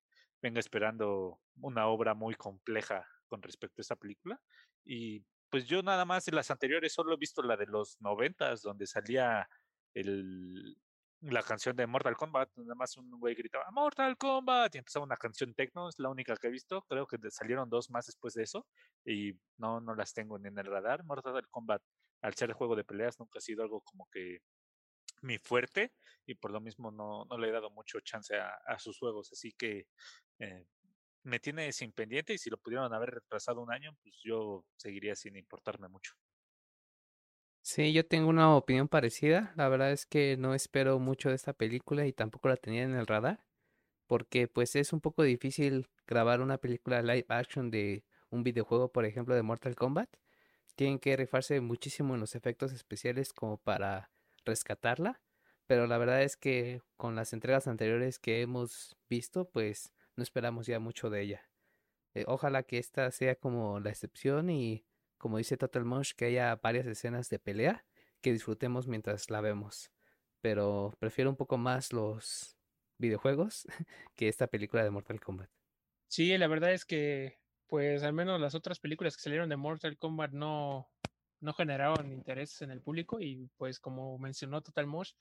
venga 0.45 0.59
esperando 0.59 1.39
una 1.59 1.87
obra 1.87 2.13
muy 2.13 2.35
compleja 2.35 3.03
con 3.27 3.41
respecto 3.41 3.79
a 3.79 3.81
esta 3.81 3.95
película. 3.95 4.39
Y 4.83 5.25
pues 5.49 5.65
yo 5.65 5.81
nada 5.81 6.05
más 6.05 6.23
de 6.25 6.33
las 6.33 6.51
anteriores 6.51 6.93
solo 6.93 7.15
he 7.15 7.17
visto 7.17 7.41
la 7.41 7.57
de 7.57 7.65
los 7.65 7.99
noventas, 7.99 8.61
donde 8.61 8.85
salía 8.85 9.49
el, 9.95 10.77
la 11.21 11.41
canción 11.41 11.75
de 11.75 11.87
Mortal 11.87 12.15
Kombat, 12.15 12.51
nada 12.57 12.75
más 12.75 12.95
un 12.95 13.09
güey 13.19 13.33
gritaba 13.33 13.65
Mortal 13.71 14.15
Kombat 14.17 14.75
y 14.75 14.77
empezaba 14.77 15.03
una 15.03 15.17
canción 15.17 15.55
techno, 15.55 15.89
es 15.89 15.97
la 15.97 16.09
única 16.09 16.35
que 16.35 16.47
he 16.47 16.51
visto, 16.51 16.83
creo 16.83 17.07
que 17.07 17.17
salieron 17.31 17.67
dos 17.67 17.89
más 17.89 18.05
después 18.05 18.35
de 18.35 18.43
eso 18.43 18.67
y 19.03 19.33
no, 19.57 19.81
no 19.81 19.95
las 19.95 20.13
tengo 20.13 20.37
ni 20.37 20.49
en 20.49 20.59
el 20.59 20.67
radar. 20.67 21.03
Mortal 21.05 21.47
Kombat, 21.49 21.81
al 22.21 22.35
ser 22.35 22.53
juego 22.53 22.75
de 22.75 22.83
peleas, 22.83 23.19
nunca 23.19 23.39
ha 23.39 23.41
sido 23.41 23.63
algo 23.63 23.81
como 23.81 24.07
que 24.11 24.41
mi 25.21 25.37
fuerte 25.37 25.93
y 26.25 26.35
por 26.35 26.51
lo 26.51 26.61
mismo 26.61 26.91
no, 26.91 27.25
no 27.25 27.37
le 27.37 27.49
he 27.49 27.51
dado 27.51 27.69
mucho 27.71 27.99
chance 28.01 28.35
a, 28.35 28.79
sus 28.79 28.97
juegos. 28.97 29.31
Así 29.31 29.53
que 29.53 29.87
eh, 30.39 30.65
me 31.23 31.39
tiene 31.39 31.71
sin 31.71 31.91
pendiente 31.91 32.33
y 32.33 32.37
si 32.37 32.49
lo 32.49 32.57
pudieron 32.57 32.93
haber 32.93 33.11
retrasado 33.11 33.61
un 33.61 33.71
año, 33.71 33.95
pues 34.01 34.15
yo 34.23 34.65
seguiría 34.75 35.15
sin 35.15 35.35
importarme 35.35 35.87
mucho. 35.87 36.13
Sí, 37.61 37.93
yo 37.93 38.05
tengo 38.05 38.29
una 38.29 38.55
opinión 38.55 38.87
parecida. 38.87 39.51
La 39.55 39.67
verdad 39.69 39.91
es 39.91 40.05
que 40.05 40.37
no 40.37 40.53
espero 40.53 40.99
mucho 40.99 41.29
de 41.29 41.35
esta 41.35 41.53
película 41.53 42.05
y 42.05 42.13
tampoco 42.13 42.47
la 42.47 42.57
tenía 42.57 42.83
en 42.83 42.93
el 42.93 43.07
radar, 43.07 43.43
porque 44.07 44.47
pues 44.47 44.75
es 44.75 44.93
un 44.93 45.01
poco 45.01 45.23
difícil 45.23 45.89
grabar 46.07 46.41
una 46.41 46.59
película 46.59 47.01
live 47.01 47.25
action 47.29 47.71
de 47.71 48.05
un 48.29 48.43
videojuego, 48.43 48.91
por 48.91 49.05
ejemplo, 49.05 49.35
de 49.35 49.41
Mortal 49.41 49.75
Kombat. 49.75 50.09
Tienen 50.75 50.99
que 50.99 51.17
rifarse 51.17 51.61
muchísimo 51.61 52.15
en 52.15 52.21
los 52.21 52.35
efectos 52.35 52.71
especiales 52.73 53.33
como 53.33 53.57
para 53.57 54.11
rescatarla, 54.45 55.21
pero 55.67 55.87
la 55.87 55.97
verdad 55.97 56.21
es 56.23 56.37
que 56.37 56.81
con 56.97 57.15
las 57.15 57.33
entregas 57.33 57.67
anteriores 57.67 58.19
que 58.19 58.41
hemos 58.41 58.97
visto, 59.09 59.49
pues 59.49 59.93
no 60.15 60.23
esperamos 60.23 60.67
ya 60.67 60.79
mucho 60.79 61.09
de 61.09 61.21
ella. 61.21 61.49
Eh, 62.13 62.23
ojalá 62.27 62.63
que 62.63 62.77
esta 62.77 63.11
sea 63.11 63.35
como 63.35 63.79
la 63.79 63.89
excepción 63.89 64.49
y 64.49 64.85
como 65.17 65.37
dice 65.37 65.57
Total 65.57 65.85
Mosh, 65.85 66.13
que 66.15 66.25
haya 66.25 66.55
varias 66.55 66.85
escenas 66.85 67.29
de 67.29 67.39
pelea 67.39 67.85
que 68.21 68.31
disfrutemos 68.31 68.87
mientras 68.87 69.29
la 69.29 69.41
vemos. 69.41 69.91
Pero 70.41 70.93
prefiero 70.99 71.29
un 71.29 71.35
poco 71.35 71.57
más 71.57 71.91
los 71.91 72.57
videojuegos 72.97 73.65
que 74.15 74.27
esta 74.27 74.47
película 74.47 74.83
de 74.83 74.91
Mortal 74.91 75.19
Kombat. 75.19 75.49
Sí, 76.07 76.37
la 76.37 76.47
verdad 76.47 76.71
es 76.71 76.85
que, 76.85 77.39
pues 77.67 78.03
al 78.03 78.13
menos 78.13 78.39
las 78.39 78.55
otras 78.55 78.79
películas 78.79 79.15
que 79.15 79.23
salieron 79.23 79.49
de 79.49 79.57
Mortal 79.57 79.97
Kombat 79.97 80.31
no, 80.31 80.89
no 81.45 81.53
generaron 81.53 82.11
interés 82.11 82.61
en 82.61 82.71
el 82.71 82.81
público 82.81 83.21
y 83.21 83.49
pues 83.57 83.79
como 83.79 84.17
mencionó 84.17 84.61
Total 84.61 84.87
Mosh, 84.87 85.11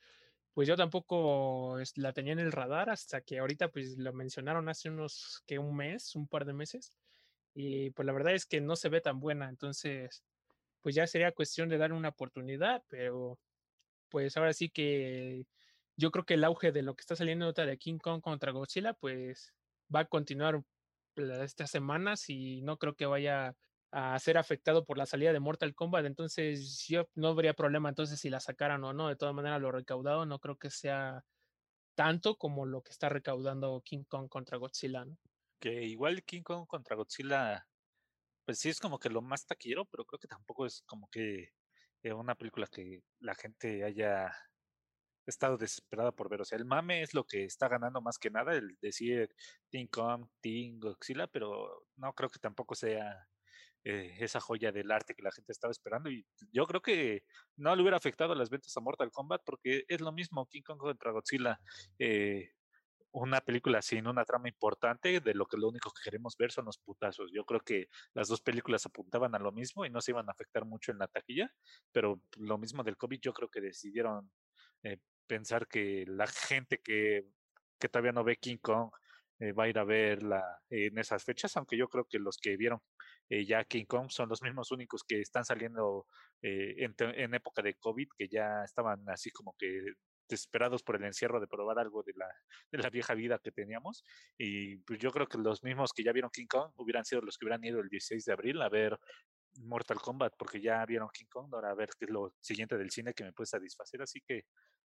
pues 0.54 0.66
yo 0.66 0.76
tampoco 0.76 1.76
la 1.96 2.12
tenía 2.12 2.32
en 2.32 2.38
el 2.38 2.52
radar 2.52 2.90
hasta 2.90 3.20
que 3.20 3.38
ahorita 3.38 3.68
pues 3.68 3.98
lo 3.98 4.12
mencionaron 4.12 4.68
hace 4.68 4.88
unos 4.88 5.42
que 5.46 5.58
un 5.58 5.76
mes, 5.76 6.16
un 6.16 6.26
par 6.26 6.44
de 6.44 6.54
meses 6.54 6.92
y 7.54 7.90
pues 7.90 8.06
la 8.06 8.12
verdad 8.12 8.34
es 8.34 8.46
que 8.46 8.60
no 8.60 8.74
se 8.74 8.88
ve 8.88 9.00
tan 9.00 9.20
buena, 9.20 9.48
entonces 9.48 10.24
pues 10.80 10.94
ya 10.94 11.06
sería 11.06 11.32
cuestión 11.32 11.68
de 11.68 11.78
dar 11.78 11.92
una 11.92 12.10
oportunidad, 12.10 12.82
pero 12.88 13.38
pues 14.08 14.36
ahora 14.36 14.52
sí 14.52 14.70
que 14.70 15.46
yo 15.96 16.10
creo 16.10 16.24
que 16.24 16.34
el 16.34 16.44
auge 16.44 16.72
de 16.72 16.82
lo 16.82 16.94
que 16.94 17.02
está 17.02 17.16
saliendo 17.16 17.46
ahorita 17.46 17.66
de 17.66 17.78
King 17.78 17.98
Kong 17.98 18.20
contra 18.20 18.52
Godzilla 18.52 18.94
pues 18.94 19.54
va 19.94 20.00
a 20.00 20.04
continuar 20.06 20.62
estas 21.16 21.70
semanas 21.70 22.28
y 22.30 22.62
no 22.62 22.78
creo 22.78 22.94
que 22.94 23.06
vaya 23.06 23.56
a 23.96 24.18
ser 24.18 24.38
afectado 24.38 24.84
por 24.84 24.98
la 24.98 25.06
salida 25.06 25.32
de 25.32 25.38
Mortal 25.38 25.72
Kombat, 25.72 26.04
entonces 26.04 26.84
yo 26.88 27.08
no 27.14 27.28
habría 27.28 27.54
problema 27.54 27.88
entonces 27.88 28.18
si 28.18 28.28
la 28.28 28.40
sacaran 28.40 28.82
o 28.82 28.92
no, 28.92 29.08
de 29.08 29.14
todas 29.14 29.34
maneras 29.36 29.60
lo 29.60 29.70
recaudado 29.70 30.26
no 30.26 30.40
creo 30.40 30.58
que 30.58 30.68
sea 30.68 31.24
tanto 31.94 32.36
como 32.36 32.66
lo 32.66 32.82
que 32.82 32.90
está 32.90 33.08
recaudando 33.08 33.80
King 33.84 34.02
Kong 34.08 34.28
contra 34.28 34.58
Godzilla, 34.58 35.04
¿no? 35.04 35.16
Que 35.60 35.84
igual 35.84 36.24
King 36.24 36.42
Kong 36.42 36.66
contra 36.66 36.96
Godzilla, 36.96 37.64
pues 38.44 38.58
sí 38.58 38.68
es 38.68 38.80
como 38.80 38.98
que 38.98 39.10
lo 39.10 39.22
más 39.22 39.46
taquillero, 39.46 39.84
pero 39.84 40.04
creo 40.04 40.18
que 40.18 40.26
tampoco 40.26 40.66
es 40.66 40.82
como 40.86 41.08
que 41.08 41.50
eh, 42.02 42.12
una 42.12 42.34
película 42.34 42.66
que 42.66 43.00
la 43.20 43.36
gente 43.36 43.84
haya 43.84 44.34
estado 45.24 45.56
desesperada 45.56 46.10
por 46.10 46.28
ver. 46.28 46.40
O 46.40 46.44
sea, 46.44 46.58
el 46.58 46.64
mame 46.64 47.02
es 47.02 47.14
lo 47.14 47.24
que 47.24 47.44
está 47.44 47.68
ganando 47.68 48.02
más 48.02 48.18
que 48.18 48.30
nada, 48.30 48.56
el 48.56 48.76
decir 48.80 49.32
King 49.70 49.86
Kong, 49.86 50.26
King, 50.42 50.80
Godzilla, 50.80 51.28
pero 51.28 51.86
no 51.94 52.12
creo 52.12 52.28
que 52.28 52.40
tampoco 52.40 52.74
sea 52.74 53.24
eh, 53.84 54.16
esa 54.20 54.40
joya 54.40 54.72
del 54.72 54.90
arte 54.90 55.14
que 55.14 55.22
la 55.22 55.32
gente 55.32 55.52
estaba 55.52 55.70
esperando. 55.70 56.10
Y 56.10 56.26
yo 56.52 56.66
creo 56.66 56.80
que 56.80 57.24
no 57.56 57.76
le 57.76 57.82
hubiera 57.82 57.98
afectado 57.98 58.34
las 58.34 58.50
ventas 58.50 58.74
a 58.76 58.80
Mortal 58.80 59.10
Kombat 59.10 59.42
porque 59.44 59.84
es 59.88 60.00
lo 60.00 60.10
mismo 60.12 60.46
King 60.46 60.62
Kong 60.62 60.78
contra 60.78 61.12
Godzilla. 61.12 61.60
Eh, 61.98 62.50
una 63.12 63.40
película 63.40 63.80
sin 63.80 64.08
una 64.08 64.24
trama 64.24 64.48
importante, 64.48 65.20
de 65.20 65.34
lo 65.34 65.46
que 65.46 65.56
lo 65.56 65.68
único 65.68 65.90
que 65.92 66.02
queremos 66.02 66.36
ver 66.36 66.50
son 66.50 66.64
los 66.64 66.78
putazos. 66.78 67.30
Yo 67.32 67.44
creo 67.44 67.60
que 67.60 67.86
las 68.12 68.28
dos 68.28 68.40
películas 68.40 68.86
apuntaban 68.86 69.34
a 69.36 69.38
lo 69.38 69.52
mismo 69.52 69.84
y 69.84 69.90
no 69.90 70.00
se 70.00 70.10
iban 70.10 70.28
a 70.28 70.32
afectar 70.32 70.64
mucho 70.64 70.90
en 70.90 70.98
la 70.98 71.06
taquilla, 71.06 71.52
pero 71.92 72.20
lo 72.38 72.58
mismo 72.58 72.82
del 72.82 72.96
COVID, 72.96 73.20
yo 73.20 73.32
creo 73.32 73.48
que 73.48 73.60
decidieron 73.60 74.32
eh, 74.82 74.98
pensar 75.28 75.68
que 75.68 76.04
la 76.08 76.26
gente 76.26 76.80
que, 76.82 77.28
que, 77.78 77.88
todavía 77.88 78.12
no 78.12 78.24
ve 78.24 78.36
King 78.36 78.58
Kong 78.60 78.90
eh, 79.44 79.52
va 79.52 79.64
a 79.64 79.68
ir 79.68 79.78
a 79.78 79.84
verla 79.84 80.42
en 80.70 80.98
esas 80.98 81.24
fechas, 81.24 81.56
aunque 81.56 81.76
yo 81.76 81.88
creo 81.88 82.04
que 82.04 82.18
los 82.18 82.38
que 82.38 82.56
vieron 82.56 82.80
eh, 83.28 83.44
ya 83.44 83.64
King 83.64 83.86
Kong 83.86 84.10
son 84.10 84.28
los 84.28 84.42
mismos 84.42 84.70
únicos 84.70 85.04
que 85.04 85.20
están 85.20 85.44
saliendo 85.44 86.06
en, 86.42 86.94
en 86.98 87.34
época 87.34 87.62
de 87.62 87.74
COVID, 87.74 88.08
que 88.18 88.28
ya 88.28 88.64
estaban 88.64 89.08
así 89.08 89.30
como 89.30 89.54
que 89.58 89.94
desesperados 90.28 90.82
por 90.82 90.96
el 90.96 91.04
encierro 91.04 91.40
de 91.40 91.46
probar 91.46 91.78
algo 91.78 92.02
de 92.02 92.12
la, 92.16 92.28
de 92.70 92.78
la 92.78 92.90
vieja 92.90 93.14
vida 93.14 93.38
que 93.38 93.52
teníamos. 93.52 94.04
Y 94.38 94.76
pues 94.78 94.98
yo 94.98 95.10
creo 95.10 95.26
que 95.26 95.38
los 95.38 95.62
mismos 95.62 95.92
que 95.92 96.02
ya 96.02 96.12
vieron 96.12 96.30
King 96.30 96.46
Kong 96.46 96.72
hubieran 96.76 97.04
sido 97.04 97.22
los 97.22 97.38
que 97.38 97.46
hubieran 97.46 97.64
ido 97.64 97.80
el 97.80 97.88
16 97.88 98.24
de 98.24 98.32
abril 98.32 98.62
a 98.62 98.68
ver 98.68 98.98
Mortal 99.60 100.00
Kombat, 100.00 100.34
porque 100.38 100.60
ya 100.60 100.84
vieron 100.84 101.08
King 101.12 101.26
Kong, 101.30 101.48
ahora 101.52 101.70
a 101.70 101.74
ver 101.74 101.90
qué 101.98 102.06
es 102.06 102.10
lo 102.10 102.34
siguiente 102.40 102.76
del 102.76 102.90
cine 102.90 103.14
que 103.14 103.24
me 103.24 103.32
puede 103.32 103.46
satisfacer. 103.46 104.02
Así 104.02 104.20
que 104.20 104.44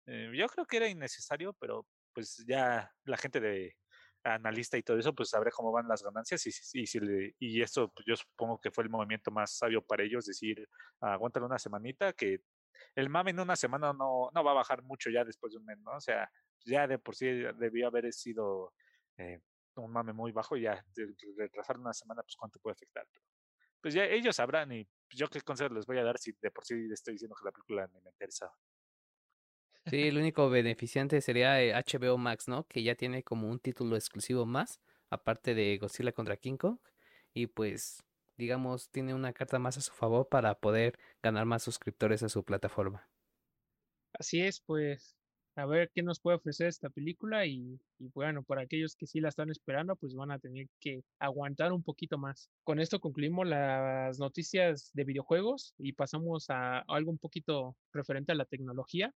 eh, 0.07 0.31
yo 0.35 0.47
creo 0.47 0.65
que 0.65 0.77
era 0.77 0.87
innecesario, 0.87 1.53
pero 1.53 1.87
pues 2.13 2.43
ya 2.47 2.91
la 3.05 3.17
gente 3.17 3.39
de 3.39 3.75
analista 4.23 4.77
y 4.77 4.83
todo 4.83 4.97
eso, 4.97 5.13
pues 5.13 5.29
sabrá 5.29 5.51
cómo 5.51 5.71
van 5.71 5.87
las 5.87 6.03
ganancias 6.03 6.45
y, 6.45 6.81
y, 6.81 6.85
si 6.85 6.99
le, 6.99 7.35
y 7.39 7.61
esto 7.61 7.91
pues, 7.91 8.05
yo 8.05 8.15
supongo 8.15 8.59
que 8.59 8.71
fue 8.71 8.83
el 8.83 8.89
movimiento 8.89 9.31
más 9.31 9.57
sabio 9.57 9.81
para 9.83 10.03
ellos, 10.03 10.25
decir, 10.25 10.67
aguántale 10.99 11.45
una 11.45 11.59
semanita 11.59 12.13
que 12.13 12.41
el 12.95 13.09
mame 13.09 13.31
en 13.31 13.39
una 13.39 13.55
semana 13.55 13.93
no, 13.93 14.29
no 14.33 14.43
va 14.43 14.51
a 14.51 14.55
bajar 14.55 14.83
mucho 14.83 15.09
ya 15.09 15.23
después 15.23 15.53
de 15.53 15.59
un 15.59 15.65
mes, 15.65 15.77
¿no? 15.79 15.91
O 15.91 15.99
sea, 16.01 16.29
ya 16.65 16.87
de 16.87 16.99
por 16.99 17.15
sí 17.15 17.27
debió 17.27 17.87
haber 17.87 18.11
sido 18.13 18.73
eh, 19.17 19.39
un 19.75 19.91
mame 19.91 20.13
muy 20.13 20.31
bajo 20.31 20.57
y 20.57 20.63
ya 20.63 20.83
retrasar 21.37 21.77
una 21.77 21.93
semana, 21.93 22.21
pues 22.23 22.35
cuánto 22.35 22.59
puede 22.59 22.73
afectar. 22.73 23.07
pues 23.81 23.93
ya 23.93 24.05
ellos 24.05 24.35
sabrán 24.35 24.71
y 24.71 24.87
yo 25.09 25.27
qué 25.29 25.41
consejo 25.41 25.73
les 25.73 25.85
voy 25.85 25.97
a 25.97 26.03
dar 26.03 26.17
si 26.17 26.33
de 26.41 26.51
por 26.51 26.65
sí 26.65 26.87
estoy 26.91 27.13
diciendo 27.13 27.35
que 27.35 27.45
la 27.45 27.51
película 27.51 27.87
ni 27.87 28.01
me 28.01 28.09
interesa. 28.11 28.51
Sí, 29.87 30.07
el 30.07 30.17
único 30.17 30.49
beneficiante 30.49 31.21
sería 31.21 31.55
HBO 31.55 32.15
eh, 32.15 32.17
Max, 32.17 32.47
¿no? 32.47 32.67
Que 32.67 32.83
ya 32.83 32.95
tiene 32.95 33.23
como 33.23 33.49
un 33.49 33.59
título 33.59 33.95
exclusivo 33.95 34.45
más, 34.45 34.79
aparte 35.09 35.55
de 35.55 35.77
Godzilla 35.77 36.11
contra 36.11 36.37
King 36.37 36.57
Kong. 36.57 36.77
Y 37.33 37.47
pues 37.47 38.03
digamos, 38.41 38.89
tiene 38.89 39.13
una 39.13 39.33
carta 39.33 39.59
más 39.59 39.77
a 39.77 39.81
su 39.81 39.93
favor 39.93 40.27
para 40.27 40.55
poder 40.55 40.97
ganar 41.21 41.45
más 41.45 41.63
suscriptores 41.63 42.23
a 42.23 42.29
su 42.29 42.43
plataforma. 42.43 43.07
Así 44.13 44.41
es, 44.41 44.59
pues 44.61 45.15
a 45.55 45.65
ver 45.65 45.91
qué 45.93 46.01
nos 46.01 46.19
puede 46.19 46.37
ofrecer 46.37 46.67
esta 46.67 46.89
película 46.89 47.45
y, 47.45 47.79
bueno, 47.99 48.41
para 48.41 48.61
aquellos 48.61 48.95
que 48.95 49.05
sí 49.05 49.19
la 49.19 49.29
están 49.29 49.51
esperando, 49.51 49.95
pues 49.95 50.15
van 50.15 50.31
a 50.31 50.39
tener 50.39 50.67
que 50.79 51.03
aguantar 51.19 51.71
un 51.71 51.83
poquito 51.83 52.17
más. 52.17 52.49
Con 52.63 52.79
esto 52.79 52.99
concluimos 52.99 53.47
las 53.47 54.17
noticias 54.17 54.89
de 54.93 55.03
videojuegos 55.03 55.75
y 55.77 55.93
pasamos 55.93 56.49
a 56.49 56.79
algo 56.87 57.11
un 57.11 57.19
poquito 57.19 57.75
referente 57.93 58.31
a 58.31 58.35
la 58.35 58.45
tecnología. 58.45 59.13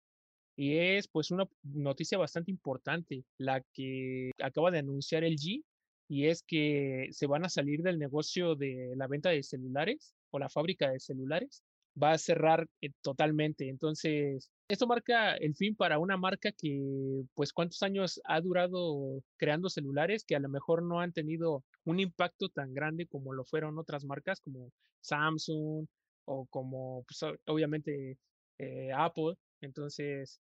Y 0.56 0.76
es 0.78 1.08
pues 1.08 1.30
una 1.30 1.48
noticia 1.62 2.18
bastante 2.18 2.50
importante, 2.50 3.24
la 3.38 3.62
que 3.72 4.30
acaba 4.42 4.70
de 4.70 4.78
anunciar 4.80 5.24
el 5.24 5.36
G 5.36 5.62
y 6.08 6.26
es 6.26 6.42
que 6.42 7.08
se 7.10 7.26
van 7.26 7.44
a 7.44 7.48
salir 7.48 7.82
del 7.82 7.98
negocio 7.98 8.54
de 8.54 8.92
la 8.96 9.06
venta 9.06 9.30
de 9.30 9.42
celulares 9.42 10.14
o 10.30 10.38
la 10.38 10.50
fábrica 10.50 10.90
de 10.90 11.00
celulares. 11.00 11.62
Va 12.00 12.12
a 12.12 12.18
cerrar 12.18 12.68
eh, 12.82 12.90
totalmente. 13.02 13.68
Entonces, 13.68 14.50
esto 14.68 14.86
marca 14.86 15.34
el 15.36 15.54
fin 15.54 15.74
para 15.74 15.98
una 15.98 16.16
marca 16.16 16.52
que, 16.52 17.24
pues, 17.34 17.52
cuántos 17.52 17.82
años 17.82 18.20
ha 18.24 18.40
durado 18.40 19.22
creando 19.38 19.68
celulares 19.70 20.24
que 20.24 20.36
a 20.36 20.40
lo 20.40 20.48
mejor 20.48 20.82
no 20.82 21.00
han 21.00 21.12
tenido 21.12 21.64
un 21.84 22.00
impacto 22.00 22.48
tan 22.48 22.74
grande 22.74 23.06
como 23.06 23.32
lo 23.32 23.44
fueron 23.44 23.78
otras 23.78 24.04
marcas 24.04 24.40
como 24.40 24.70
Samsung 25.00 25.86
o 26.26 26.46
como, 26.46 27.04
pues, 27.04 27.32
obviamente, 27.46 28.18
eh, 28.58 28.90
Apple. 28.94 29.34
Entonces, 29.62 30.40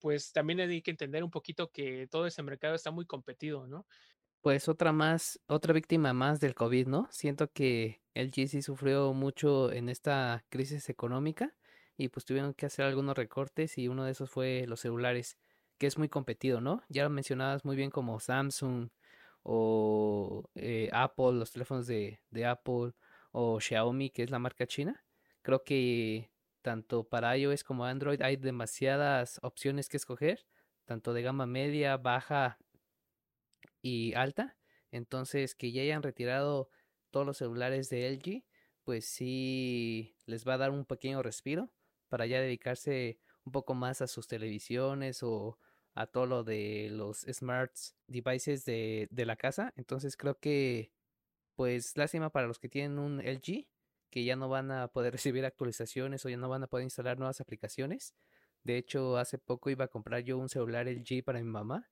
pues 0.00 0.32
también 0.32 0.60
hay 0.60 0.82
que 0.82 0.90
entender 0.90 1.24
un 1.24 1.30
poquito 1.30 1.70
que 1.70 2.06
todo 2.08 2.26
ese 2.26 2.42
mercado 2.42 2.74
está 2.74 2.90
muy 2.90 3.06
competido, 3.06 3.66
¿no? 3.66 3.86
pues 4.40 4.68
otra 4.68 4.92
más, 4.92 5.40
otra 5.46 5.72
víctima 5.74 6.12
más 6.12 6.40
del 6.40 6.54
COVID, 6.54 6.86
¿no? 6.88 7.08
Siento 7.10 7.52
que 7.52 8.02
el 8.14 8.30
GC 8.30 8.62
sufrió 8.62 9.12
mucho 9.12 9.70
en 9.72 9.88
esta 9.88 10.44
crisis 10.48 10.88
económica 10.88 11.54
y 11.96 12.08
pues 12.08 12.24
tuvieron 12.24 12.54
que 12.54 12.66
hacer 12.66 12.86
algunos 12.86 13.16
recortes 13.16 13.76
y 13.78 13.88
uno 13.88 14.04
de 14.04 14.12
esos 14.12 14.30
fue 14.30 14.64
los 14.66 14.80
celulares, 14.80 15.38
que 15.78 15.86
es 15.86 15.98
muy 15.98 16.08
competido, 16.08 16.60
¿no? 16.60 16.82
Ya 16.88 17.04
lo 17.04 17.10
mencionabas 17.10 17.64
muy 17.64 17.76
bien 17.76 17.90
como 17.90 18.18
Samsung 18.20 18.88
o 19.42 20.44
eh, 20.54 20.88
Apple, 20.92 21.32
los 21.32 21.52
teléfonos 21.52 21.86
de, 21.86 22.20
de 22.30 22.46
Apple 22.46 22.92
o 23.32 23.60
Xiaomi, 23.60 24.10
que 24.10 24.22
es 24.22 24.30
la 24.30 24.38
marca 24.38 24.66
china. 24.66 25.04
Creo 25.42 25.64
que 25.64 26.29
tanto 26.62 27.04
para 27.04 27.36
iOS 27.36 27.64
como 27.64 27.84
Android 27.84 28.22
hay 28.22 28.36
demasiadas 28.36 29.38
opciones 29.42 29.88
que 29.88 29.96
escoger, 29.96 30.46
tanto 30.84 31.12
de 31.12 31.22
gama 31.22 31.46
media, 31.46 31.96
baja 31.96 32.58
y 33.82 34.14
alta. 34.14 34.56
Entonces, 34.90 35.54
que 35.54 35.72
ya 35.72 35.82
hayan 35.82 36.02
retirado 36.02 36.70
todos 37.10 37.26
los 37.26 37.38
celulares 37.38 37.88
de 37.90 38.08
LG, 38.08 38.44
pues 38.84 39.06
sí 39.06 40.16
les 40.26 40.46
va 40.46 40.54
a 40.54 40.58
dar 40.58 40.70
un 40.70 40.84
pequeño 40.84 41.22
respiro 41.22 41.70
para 42.08 42.26
ya 42.26 42.40
dedicarse 42.40 43.18
un 43.44 43.52
poco 43.52 43.74
más 43.74 44.02
a 44.02 44.06
sus 44.06 44.26
televisiones 44.26 45.22
o 45.22 45.58
a 45.94 46.06
todo 46.06 46.26
lo 46.26 46.44
de 46.44 46.88
los 46.90 47.20
smart 47.32 47.72
devices 48.06 48.64
de, 48.64 49.08
de 49.10 49.26
la 49.26 49.36
casa. 49.36 49.72
Entonces 49.76 50.16
creo 50.16 50.38
que, 50.38 50.92
pues, 51.56 51.96
lástima 51.96 52.30
para 52.30 52.46
los 52.46 52.58
que 52.58 52.68
tienen 52.68 52.98
un 52.98 53.20
LG, 53.20 53.68
que 54.10 54.24
ya 54.24 54.36
no 54.36 54.48
van 54.48 54.70
a 54.70 54.88
poder 54.88 55.12
recibir 55.14 55.44
actualizaciones 55.44 56.24
o 56.26 56.28
ya 56.28 56.36
no 56.36 56.48
van 56.48 56.64
a 56.64 56.66
poder 56.66 56.84
instalar 56.84 57.18
nuevas 57.18 57.40
aplicaciones. 57.40 58.14
De 58.64 58.76
hecho, 58.76 59.16
hace 59.16 59.38
poco 59.38 59.70
iba 59.70 59.86
a 59.86 59.88
comprar 59.88 60.22
yo 60.22 60.38
un 60.38 60.48
celular 60.48 60.88
LG 60.88 61.24
para 61.24 61.40
mi 61.40 61.48
mamá, 61.48 61.88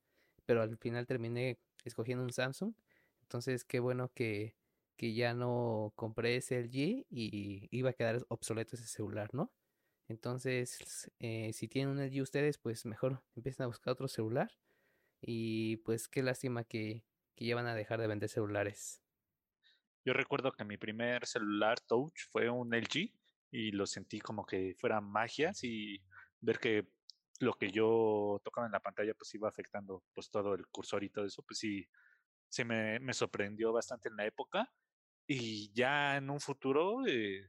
pero 0.46 0.62
al 0.62 0.76
final 0.78 1.06
terminé 1.06 1.58
escogiendo 1.84 2.24
un 2.24 2.32
Samsung. 2.32 2.74
Entonces, 3.22 3.64
qué 3.64 3.80
bueno 3.80 4.10
que, 4.14 4.56
que 4.96 5.14
ya 5.14 5.34
no 5.34 5.92
compré 5.96 6.36
ese 6.36 6.58
LG 6.58 7.06
y 7.10 7.68
iba 7.70 7.90
a 7.90 7.92
quedar 7.94 8.24
obsoleto 8.28 8.76
ese 8.76 8.86
celular, 8.86 9.30
¿no? 9.34 9.52
Entonces, 10.08 11.10
eh, 11.20 11.52
si 11.52 11.68
tienen 11.68 11.94
un 11.94 12.00
LG 12.00 12.22
ustedes, 12.22 12.58
pues 12.58 12.86
mejor 12.86 13.22
empiecen 13.36 13.64
a 13.64 13.66
buscar 13.68 13.92
otro 13.92 14.08
celular. 14.08 14.50
Y 15.20 15.78
pues 15.78 16.08
qué 16.08 16.22
lástima 16.22 16.64
que, 16.64 17.04
que 17.34 17.46
ya 17.46 17.54
van 17.56 17.66
a 17.66 17.74
dejar 17.74 18.00
de 18.00 18.06
vender 18.06 18.28
celulares. 18.28 19.02
Yo 20.08 20.14
recuerdo 20.14 20.52
que 20.52 20.64
mi 20.64 20.78
primer 20.78 21.26
celular 21.26 21.80
touch 21.80 22.20
fue 22.30 22.48
un 22.48 22.72
LG 22.72 23.12
y 23.50 23.72
lo 23.72 23.84
sentí 23.84 24.20
como 24.20 24.46
que 24.46 24.74
fuera 24.74 25.02
magia 25.02 25.52
y 25.60 26.00
ver 26.40 26.58
que 26.58 26.88
lo 27.40 27.52
que 27.52 27.70
yo 27.70 28.40
tocaba 28.42 28.66
en 28.66 28.72
la 28.72 28.80
pantalla 28.80 29.12
pues 29.12 29.34
iba 29.34 29.50
afectando 29.50 30.02
pues 30.14 30.30
todo 30.30 30.54
el 30.54 30.66
cursor 30.68 31.04
y 31.04 31.10
todo 31.10 31.26
eso, 31.26 31.42
pues 31.42 31.58
sí, 31.58 31.86
se 32.48 32.64
me, 32.64 32.98
me 33.00 33.12
sorprendió 33.12 33.70
bastante 33.70 34.08
en 34.08 34.16
la 34.16 34.24
época. 34.24 34.72
Y 35.26 35.70
ya 35.74 36.16
en 36.16 36.30
un 36.30 36.40
futuro 36.40 37.06
eh, 37.06 37.46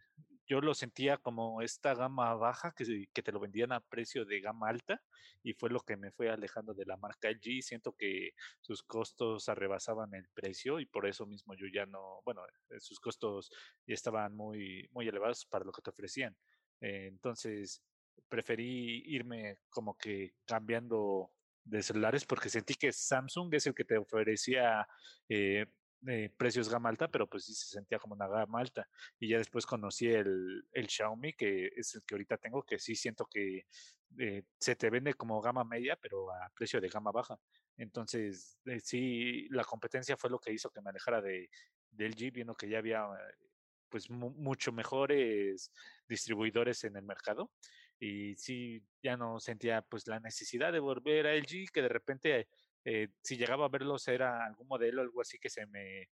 yo 0.49 0.62
lo 0.62 0.73
sentía 0.73 1.17
como 1.17 1.62
esta 1.62 1.93
gama 1.93 2.33
baja 2.33 2.73
que, 2.75 3.05
que, 3.13 3.21
te 3.21 3.31
lo 3.31 3.39
vendían 3.39 3.71
a 3.71 3.81
precio 3.81 4.25
de 4.25 4.41
gama 4.41 4.67
alta 4.67 4.99
y 5.43 5.53
fue 5.53 5.69
lo 5.69 5.79
que 5.81 5.95
me 5.95 6.12
fue 6.12 6.29
alejando 6.29 6.73
de 6.73 6.85
la 6.85 6.97
marca 6.97 7.29
LG. 7.29 7.62
Siento 7.62 7.93
que 7.93 8.31
sus 8.59 8.81
costos 8.81 9.47
arrebasaban 9.47 10.15
el 10.15 10.27
precio 10.33 10.79
y 10.79 10.88
por 10.88 11.05
eso 11.07 11.27
mismo 11.27 11.53
yo 11.53 11.67
ya 11.71 11.85
no, 11.85 12.21
bueno, 12.25 12.41
eh, 12.71 12.79
sus 12.79 12.99
costos 12.99 13.51
ya 13.85 13.93
estaban 13.93 14.35
muy, 14.35 14.89
muy 14.91 15.07
elevados 15.07 15.45
para 15.45 15.63
lo 15.63 15.71
que 15.71 15.83
te 15.83 15.91
ofrecían. 15.91 16.35
Eh, 16.81 17.05
entonces 17.07 17.83
preferí 18.27 19.03
irme 19.05 19.59
como 19.69 19.95
que 19.97 20.33
cambiando 20.45 21.31
de 21.63 21.83
celulares 21.83 22.25
porque 22.25 22.49
sentí 22.49 22.73
que 22.73 22.91
Samsung 22.91 23.53
es 23.53 23.67
el 23.67 23.75
que 23.75 23.85
te 23.85 23.97
ofrecía 23.97 24.88
eh, 25.29 25.67
eh, 26.07 26.29
precios 26.38 26.69
gama 26.69 26.89
alta, 26.89 27.09
pero 27.09 27.27
pues 27.27 27.45
sí 27.45 27.53
se 27.53 27.67
sentía 27.67 27.99
como 27.99 28.13
una 28.13 28.27
gama 28.27 28.59
alta. 28.59 28.88
Y 29.19 29.29
ya 29.29 29.38
después 29.38 29.65
conocí 29.65 30.07
el, 30.07 30.65
el 30.71 30.88
Xiaomi, 30.88 31.33
que 31.33 31.67
es 31.75 31.95
el 31.95 32.03
que 32.03 32.15
ahorita 32.15 32.38
tengo, 32.38 32.63
que 32.63 32.79
sí 32.79 32.95
siento 32.95 33.25
que 33.25 33.65
eh, 34.17 34.43
se 34.59 34.75
te 34.75 34.89
vende 34.89 35.13
como 35.13 35.41
gama 35.41 35.63
media, 35.63 35.97
pero 36.01 36.31
a 36.31 36.49
precio 36.55 36.79
de 36.81 36.89
gama 36.89 37.12
baja. 37.12 37.39
Entonces, 37.77 38.59
eh, 38.65 38.79
sí, 38.79 39.47
la 39.49 39.63
competencia 39.63 40.17
fue 40.17 40.29
lo 40.29 40.39
que 40.39 40.53
hizo 40.53 40.69
que 40.69 40.81
me 40.81 40.89
alejara 40.89 41.21
de, 41.21 41.49
del 41.91 42.15
G, 42.15 42.31
viendo 42.31 42.55
que 42.55 42.69
ya 42.69 42.79
había 42.79 43.05
pues 43.89 44.09
mucho 44.09 44.71
mejores 44.71 45.71
distribuidores 46.07 46.83
en 46.83 46.95
el 46.95 47.03
mercado 47.03 47.51
y 47.99 48.35
sí 48.35 48.81
ya 49.03 49.17
no 49.17 49.39
sentía 49.39 49.81
pues 49.81 50.07
la 50.07 50.19
necesidad 50.19 50.71
de 50.71 50.79
volver 50.79 51.27
a 51.27 51.35
LG 51.35 51.71
que 51.71 51.81
de 51.81 51.89
repente 51.89 52.47
eh, 52.85 53.09
si 53.21 53.37
llegaba 53.37 53.65
a 53.65 53.69
verlos 53.69 54.07
era 54.07 54.45
algún 54.45 54.67
modelo 54.67 55.01
algo 55.01 55.21
así 55.21 55.37
que 55.39 55.49
se 55.49 55.65
me 55.67 56.09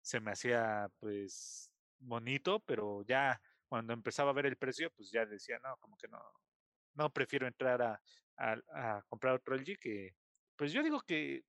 se 0.00 0.20
me 0.20 0.32
hacía 0.32 0.88
pues 0.98 1.72
bonito 1.98 2.60
pero 2.60 3.04
ya 3.06 3.40
cuando 3.68 3.92
empezaba 3.92 4.30
a 4.30 4.34
ver 4.34 4.46
el 4.46 4.56
precio 4.56 4.90
pues 4.96 5.10
ya 5.10 5.26
decía 5.26 5.58
no 5.62 5.76
como 5.78 5.96
que 5.96 6.08
no 6.08 6.20
no 6.94 7.12
prefiero 7.12 7.46
entrar 7.46 7.82
a, 7.82 8.02
a, 8.36 8.56
a 8.98 9.02
comprar 9.08 9.34
otro 9.34 9.54
LG 9.54 9.78
que 9.78 10.16
pues 10.56 10.72
yo 10.72 10.82
digo 10.82 11.00
que 11.00 11.44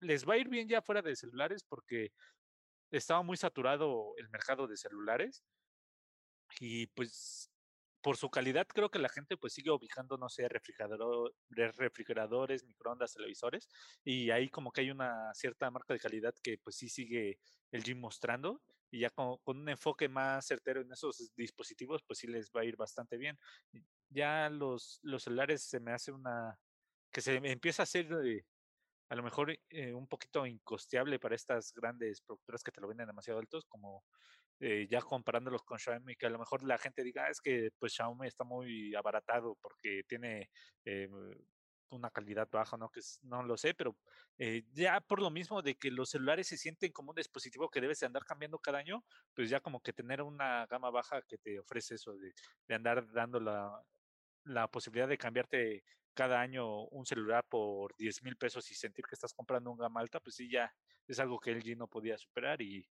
les 0.00 0.28
va 0.28 0.34
a 0.34 0.38
ir 0.38 0.48
bien 0.48 0.68
ya 0.68 0.82
fuera 0.82 1.02
de 1.02 1.16
celulares 1.16 1.64
porque 1.64 2.12
estaba 2.90 3.22
muy 3.22 3.36
saturado 3.36 4.14
el 4.16 4.28
mercado 4.30 4.66
de 4.66 4.76
celulares 4.76 5.44
y 6.60 6.86
pues 6.88 7.50
por 8.00 8.16
su 8.16 8.30
calidad 8.30 8.66
creo 8.66 8.90
que 8.90 8.98
la 8.98 9.08
gente 9.08 9.36
pues 9.36 9.52
sigue 9.52 9.70
ubicando, 9.70 10.16
no 10.16 10.28
sé, 10.28 10.48
refrigerador, 10.48 11.34
refrigeradores, 11.50 12.64
microondas, 12.64 13.14
televisores 13.14 13.68
y 14.04 14.30
ahí 14.30 14.48
como 14.48 14.70
que 14.70 14.82
hay 14.82 14.90
una 14.90 15.32
cierta 15.34 15.70
marca 15.70 15.94
de 15.94 16.00
calidad 16.00 16.34
que 16.42 16.58
pues 16.58 16.76
sí 16.76 16.88
sigue 16.88 17.38
el 17.72 17.82
gym 17.82 18.00
mostrando 18.00 18.62
y 18.90 19.00
ya 19.00 19.10
con, 19.10 19.38
con, 19.38 19.58
un 19.58 19.68
enfoque 19.68 20.08
más 20.08 20.46
certero 20.46 20.80
en 20.80 20.92
esos 20.92 21.32
dispositivos 21.36 22.02
pues 22.06 22.20
sí 22.20 22.26
les 22.26 22.50
va 22.50 22.62
a 22.62 22.64
ir 22.64 22.76
bastante 22.76 23.16
bien. 23.18 23.38
Ya 24.08 24.48
los, 24.48 25.00
los 25.02 25.24
celulares 25.24 25.62
se 25.62 25.80
me 25.80 25.92
hace 25.92 26.12
una 26.12 26.58
que 27.12 27.20
se 27.20 27.36
empieza 27.36 27.82
a 27.82 27.84
hacer 27.84 28.06
eh, 28.24 28.44
a 29.08 29.14
lo 29.14 29.22
mejor 29.22 29.58
eh, 29.70 29.94
un 29.94 30.06
poquito 30.06 30.46
incosteable 30.46 31.18
para 31.18 31.34
estas 31.34 31.72
grandes 31.72 32.20
productoras 32.20 32.62
que 32.62 32.72
te 32.72 32.80
lo 32.80 32.88
venden 32.88 33.06
demasiado 33.06 33.40
altos 33.40 33.64
como 33.66 34.04
eh, 34.60 34.86
ya 34.90 35.00
comparándolos 35.00 35.62
con 35.62 35.78
Xiaomi, 35.78 36.16
que 36.16 36.26
a 36.26 36.30
lo 36.30 36.38
mejor 36.38 36.62
la 36.64 36.78
gente 36.78 37.02
diga, 37.04 37.24
ah, 37.26 37.30
es 37.30 37.40
que 37.40 37.70
pues 37.78 37.94
Xiaomi 37.94 38.26
está 38.26 38.44
muy 38.44 38.94
abaratado 38.94 39.56
porque 39.60 40.02
tiene 40.08 40.50
eh, 40.84 41.08
una 41.90 42.10
calidad 42.10 42.48
baja, 42.50 42.76
¿no? 42.76 42.90
Que 42.90 43.00
no 43.22 43.42
lo 43.42 43.56
sé, 43.56 43.74
pero 43.74 43.96
eh, 44.38 44.64
ya 44.72 45.00
por 45.00 45.20
lo 45.20 45.30
mismo 45.30 45.62
de 45.62 45.76
que 45.76 45.90
los 45.90 46.10
celulares 46.10 46.48
se 46.48 46.56
sienten 46.56 46.92
como 46.92 47.10
un 47.10 47.16
dispositivo 47.16 47.70
que 47.70 47.80
debes 47.80 48.00
de 48.00 48.06
andar 48.06 48.24
cambiando 48.24 48.58
cada 48.58 48.78
año, 48.78 49.04
pues 49.34 49.50
ya 49.50 49.60
como 49.60 49.80
que 49.80 49.92
tener 49.92 50.22
una 50.22 50.66
gama 50.66 50.90
baja 50.90 51.22
que 51.22 51.38
te 51.38 51.58
ofrece 51.58 51.94
eso 51.94 52.14
de, 52.16 52.32
de 52.66 52.74
andar 52.74 53.10
dando 53.12 53.40
la, 53.40 54.68
posibilidad 54.70 55.08
de 55.08 55.18
cambiarte 55.18 55.84
cada 56.14 56.40
año 56.40 56.84
un 56.86 57.06
celular 57.06 57.44
por 57.48 57.94
10 57.96 58.22
mil 58.22 58.36
pesos 58.36 58.70
y 58.70 58.74
sentir 58.74 59.04
que 59.06 59.14
estás 59.14 59.32
comprando 59.34 59.70
un 59.70 59.78
gama 59.78 60.00
alta, 60.00 60.20
pues 60.20 60.36
sí, 60.36 60.50
ya 60.50 60.72
es 61.06 61.18
algo 61.20 61.38
que 61.38 61.52
LG 61.52 61.76
no 61.76 61.86
podía 61.86 62.16
superar 62.18 62.60
y 62.62 62.88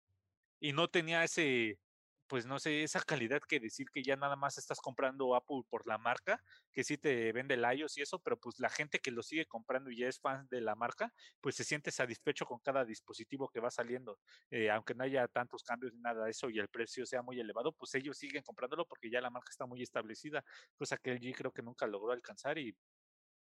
y 0.66 0.74
no 0.74 0.88
tenía 0.90 1.24
ese, 1.24 1.80
pues 2.28 2.48
no 2.48 2.58
sé, 2.60 2.82
esa 2.84 3.00
calidad 3.02 3.40
que 3.48 3.60
decir 3.60 3.88
que 3.94 4.02
ya 4.04 4.16
nada 4.16 4.36
más 4.36 4.58
estás 4.58 4.80
comprando 4.82 5.36
Apple 5.36 5.62
por 5.70 5.86
la 5.88 6.00
marca, 6.00 6.42
que 6.72 6.84
sí 6.84 6.98
te 6.98 7.32
vende 7.34 7.54
el 7.54 7.64
iOS 7.78 7.98
y 8.00 8.02
eso, 8.02 8.20
pero 8.20 8.40
pues 8.40 8.56
la 8.60 8.70
gente 8.70 8.98
que 9.00 9.12
lo 9.12 9.22
sigue 9.22 9.46
comprando 9.46 9.92
y 9.92 9.98
ya 10.00 10.08
es 10.08 10.20
fan 10.20 10.48
de 10.50 10.62
la 10.62 10.74
marca, 10.76 11.14
pues 11.40 11.56
se 11.56 11.64
siente 11.64 11.92
satisfecho 11.92 12.46
con 12.48 12.60
cada 12.62 12.84
dispositivo 12.84 13.48
que 13.50 13.60
va 13.60 13.70
saliendo, 13.70 14.20
eh, 14.50 14.72
aunque 14.72 14.96
no 14.96 15.04
haya 15.04 15.28
tantos 15.28 15.64
cambios 15.64 15.94
ni 15.94 16.00
nada 16.02 16.26
de 16.26 16.32
eso 16.32 16.50
y 16.50 16.58
el 16.60 16.70
precio 16.70 17.06
sea 17.06 17.22
muy 17.22 17.40
elevado, 17.40 17.72
pues 17.74 17.94
ellos 17.94 18.18
siguen 18.18 18.42
comprándolo 18.42 18.88
porque 18.88 19.12
ya 19.12 19.22
la 19.22 19.30
marca 19.30 19.52
está 19.52 19.68
muy 19.68 19.84
establecida, 19.84 20.44
cosa 20.76 20.98
que 20.98 21.12
LG 21.12 21.36
creo 21.36 21.52
que 21.52 21.62
nunca 21.62 21.86
logró 21.86 22.12
alcanzar 22.12 22.58
y 22.58 22.76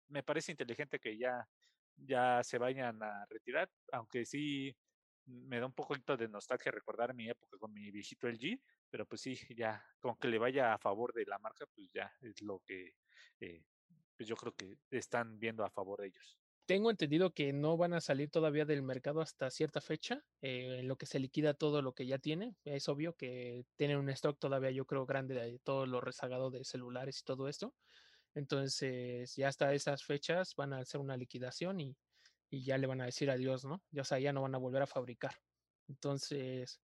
me 0.07 0.23
parece 0.23 0.51
inteligente 0.51 0.99
que 0.99 1.17
ya 1.17 1.47
ya 1.97 2.43
se 2.43 2.57
vayan 2.57 3.01
a 3.03 3.25
retirar, 3.29 3.69
aunque 3.91 4.25
sí 4.25 4.75
me 5.29 5.59
da 5.59 5.65
un 5.65 5.73
poquito 5.73 6.17
de 6.17 6.27
nostalgia 6.27 6.71
recordar 6.71 7.13
mi 7.13 7.29
época 7.29 7.57
con 7.57 7.71
mi 7.73 7.91
viejito 7.91 8.27
LG, 8.27 8.59
pero 8.89 9.05
pues 9.05 9.21
sí, 9.21 9.37
ya, 9.55 9.83
con 9.99 10.15
que 10.17 10.27
le 10.27 10.39
vaya 10.39 10.73
a 10.73 10.77
favor 10.77 11.13
de 11.13 11.25
la 11.25 11.39
marca, 11.39 11.65
pues 11.73 11.89
ya 11.93 12.11
es 12.21 12.41
lo 12.41 12.59
que 12.65 12.95
eh, 13.39 13.63
pues 14.15 14.27
yo 14.27 14.35
creo 14.35 14.53
que 14.53 14.77
están 14.91 15.39
viendo 15.39 15.63
a 15.63 15.69
favor 15.69 16.01
de 16.01 16.07
ellos. 16.07 16.37
Tengo 16.65 16.91
entendido 16.91 17.33
que 17.33 17.51
no 17.51 17.77
van 17.77 17.93
a 17.93 18.01
salir 18.01 18.29
todavía 18.29 18.65
del 18.65 18.83
mercado 18.83 19.21
hasta 19.21 19.49
cierta 19.49 19.81
fecha, 19.81 20.23
eh, 20.41 20.79
en 20.79 20.87
lo 20.87 20.97
que 20.97 21.07
se 21.07 21.19
liquida 21.19 21.55
todo 21.55 21.81
lo 21.81 21.93
que 21.93 22.05
ya 22.05 22.19
tiene. 22.19 22.55
Es 22.63 22.89
obvio 22.89 23.15
que 23.15 23.65
tienen 23.75 23.97
un 23.97 24.09
stock 24.09 24.37
todavía, 24.37 24.69
yo 24.69 24.85
creo, 24.85 25.05
grande 25.07 25.33
de 25.33 25.59
todo 25.59 25.87
lo 25.87 25.99
rezagado 25.99 26.51
de 26.51 26.63
celulares 26.63 27.21
y 27.21 27.23
todo 27.23 27.47
esto. 27.47 27.73
Entonces, 28.35 29.35
ya 29.35 29.47
hasta 29.47 29.73
esas 29.73 30.03
fechas 30.03 30.53
van 30.55 30.73
a 30.73 30.79
hacer 30.79 31.01
una 31.01 31.17
liquidación 31.17 31.79
y 31.79 31.95
y 32.49 32.63
ya 32.63 32.77
le 32.77 32.87
van 32.87 33.01
a 33.01 33.05
decir 33.05 33.29
adiós, 33.29 33.65
¿no? 33.65 33.83
Ya, 33.91 34.01
o 34.01 34.05
sea, 34.05 34.19
ya 34.19 34.33
no 34.33 34.41
van 34.41 34.55
a 34.55 34.59
volver 34.59 34.81
a 34.81 34.87
fabricar. 34.87 35.35
Entonces, 35.87 36.81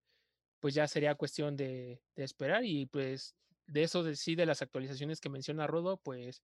pues 0.59 0.73
ya 0.73 0.87
sería 0.87 1.15
cuestión 1.15 1.55
de, 1.55 2.01
esperar 2.15 2.63
y 2.63 2.85
pues 2.87 3.35
de 3.67 3.83
eso 3.83 4.03
de 4.03 4.15
sí, 4.15 4.35
de 4.35 4.45
las 4.45 4.61
actualizaciones 4.61 5.19
que 5.19 5.29
menciona 5.29 5.67
Rodo, 5.67 5.97
pues 5.97 6.43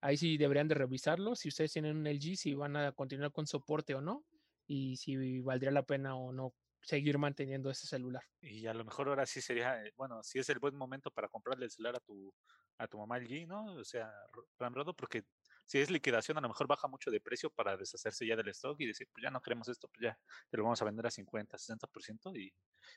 ahí 0.00 0.16
sí 0.16 0.36
deberían 0.36 0.68
de 0.68 0.74
revisarlo, 0.74 1.34
si 1.34 1.48
ustedes 1.48 1.72
tienen 1.72 1.96
un 1.96 2.06
LG, 2.06 2.36
si 2.36 2.54
van 2.54 2.76
a 2.76 2.92
continuar 2.92 3.32
con 3.32 3.46
soporte 3.46 3.94
o 3.94 4.00
no, 4.00 4.24
y 4.66 4.96
si 4.96 5.40
valdría 5.40 5.70
la 5.70 5.84
pena 5.84 6.16
o 6.16 6.32
no 6.32 6.54
seguir 6.82 7.18
manteniendo 7.18 7.70
ese 7.70 7.86
celular. 7.86 8.22
Y 8.40 8.66
a 8.66 8.74
lo 8.74 8.84
mejor 8.84 9.08
ahora 9.08 9.26
sí 9.26 9.40
sería, 9.40 9.82
eh, 9.84 9.92
bueno, 9.96 10.22
si 10.22 10.38
es 10.38 10.48
el 10.50 10.58
buen 10.58 10.76
momento 10.76 11.10
para 11.10 11.28
comprarle 11.28 11.64
el 11.64 11.70
celular 11.70 11.96
a 11.96 12.00
tu, 12.00 12.32
a 12.78 12.86
tu 12.86 12.98
mamá 12.98 13.18
LG, 13.18 13.46
¿no? 13.46 13.64
O 13.74 13.84
sea, 13.84 14.12
Ramrodo, 14.58 14.94
porque 14.94 15.24
si 15.66 15.80
es 15.80 15.90
liquidación, 15.90 16.38
a 16.38 16.40
lo 16.40 16.48
mejor 16.48 16.68
baja 16.68 16.86
mucho 16.86 17.10
de 17.10 17.20
precio 17.20 17.50
para 17.50 17.76
deshacerse 17.76 18.24
ya 18.24 18.36
del 18.36 18.48
stock 18.48 18.80
y 18.80 18.86
decir, 18.86 19.08
pues 19.12 19.22
ya 19.22 19.30
no 19.30 19.40
queremos 19.42 19.68
esto, 19.68 19.88
pues 19.88 20.00
ya 20.00 20.18
te 20.48 20.56
lo 20.56 20.62
vamos 20.62 20.80
a 20.80 20.84
vender 20.84 21.06
a 21.06 21.10
50, 21.10 21.58
60%. 21.58 22.36
Y 22.36 22.52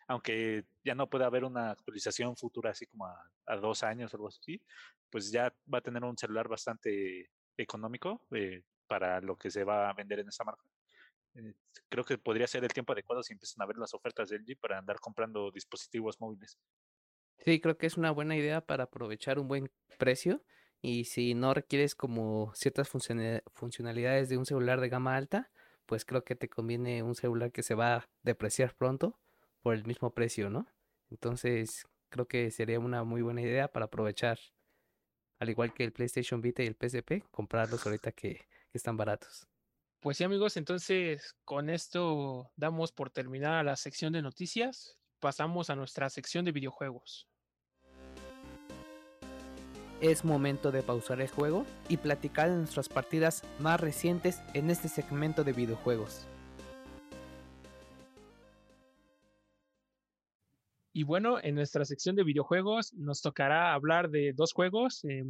aunque 0.07 0.65
ya 0.83 0.93
no 0.93 1.09
puede 1.09 1.25
haber 1.25 1.43
una 1.43 1.71
actualización 1.71 2.37
futura 2.37 2.69
así 2.69 2.85
como 2.85 3.07
a, 3.07 3.55
dos 3.59 3.81
años 3.81 4.13
o 4.13 4.17
algo 4.17 4.27
así, 4.27 4.61
pues 5.09 5.31
ya 5.31 5.51
va 5.71 5.79
a 5.79 5.81
tener 5.81 6.03
un 6.03 6.15
celular 6.15 6.47
bastante 6.47 7.31
económico 7.57 8.25
eh, 8.31 8.61
para 8.87 9.19
lo 9.19 9.35
que 9.35 9.49
se 9.49 9.63
va 9.63 9.89
a 9.89 9.93
vender 9.93 10.19
en 10.19 10.29
esa 10.29 10.43
marca. 10.43 10.63
Eh, 11.33 11.55
creo 11.89 12.03
que 12.03 12.19
podría 12.19 12.45
ser 12.45 12.63
el 12.63 12.71
tiempo 12.71 12.93
adecuado 12.93 13.23
si 13.23 13.33
empiezan 13.33 13.63
a 13.63 13.65
ver 13.65 13.77
las 13.77 13.95
ofertas 13.95 14.29
de 14.29 14.37
LG 14.37 14.59
para 14.59 14.77
andar 14.77 14.99
comprando 14.99 15.49
dispositivos 15.49 16.21
móviles. 16.21 16.59
Sí, 17.39 17.59
creo 17.59 17.77
que 17.77 17.87
es 17.87 17.97
una 17.97 18.11
buena 18.11 18.35
idea 18.35 18.61
para 18.61 18.83
aprovechar 18.83 19.39
un 19.39 19.47
buen 19.47 19.71
precio 19.97 20.43
Y 20.81 21.05
si 21.05 21.33
no 21.33 21.53
requieres 21.53 21.93
como 21.95 22.53
ciertas 22.55 22.89
funcionalidades 22.89 24.29
de 24.29 24.37
un 24.37 24.45
celular 24.45 24.79
de 24.79 24.89
gama 24.89 25.15
alta, 25.15 25.51
pues 25.85 26.05
creo 26.05 26.23
que 26.23 26.35
te 26.35 26.49
conviene 26.49 27.03
un 27.03 27.15
celular 27.15 27.51
que 27.51 27.63
se 27.63 27.75
va 27.75 27.95
a 27.95 28.09
depreciar 28.23 28.75
pronto 28.75 29.19
por 29.61 29.73
el 29.73 29.85
mismo 29.85 30.13
precio, 30.13 30.49
¿no? 30.49 30.67
Entonces 31.09 31.87
creo 32.09 32.27
que 32.27 32.51
sería 32.51 32.79
una 32.79 33.03
muy 33.03 33.21
buena 33.21 33.41
idea 33.41 33.67
para 33.67 33.85
aprovechar, 33.85 34.39
al 35.39 35.49
igual 35.49 35.73
que 35.73 35.83
el 35.83 35.91
PlayStation 35.91 36.41
Vita 36.41 36.63
y 36.63 36.67
el 36.67 36.75
PSP, 36.75 37.23
comprarlos 37.31 37.85
ahorita 37.85 38.11
que, 38.11 38.47
que 38.71 38.77
están 38.77 38.97
baratos. 38.97 39.47
Pues 39.99 40.17
sí 40.17 40.23
amigos, 40.23 40.55
entonces 40.55 41.35
con 41.43 41.69
esto 41.69 42.51
damos 42.55 42.93
por 42.93 43.09
terminada 43.09 43.63
la 43.63 43.75
sección 43.75 44.13
de 44.13 44.21
noticias. 44.21 44.97
Pasamos 45.19 45.69
a 45.69 45.75
nuestra 45.75 46.09
sección 46.09 46.45
de 46.45 46.53
videojuegos. 46.53 47.28
Es 50.01 50.23
momento 50.23 50.71
de 50.71 50.81
pausar 50.81 51.19
el 51.19 51.27
juego 51.27 51.65
y 51.89 51.97
platicar 51.97 52.49
de 52.49 52.55
nuestras 52.55 52.87
partidas 52.87 53.43
más 53.59 53.81
recientes 53.81 54.41
en 54.53 54.69
este 54.69 54.87
segmento 54.87 55.43
de 55.43 55.51
videojuegos. 55.51 56.25
Y 60.93 61.03
bueno, 61.03 61.37
en 61.43 61.55
nuestra 61.55 61.83
sección 61.83 62.15
de 62.15 62.23
videojuegos 62.23 62.93
nos 62.93 63.21
tocará 63.21 63.73
hablar 63.73 64.09
de 64.09 64.31
dos 64.33 64.53
juegos. 64.53 65.03
Eh, 65.03 65.25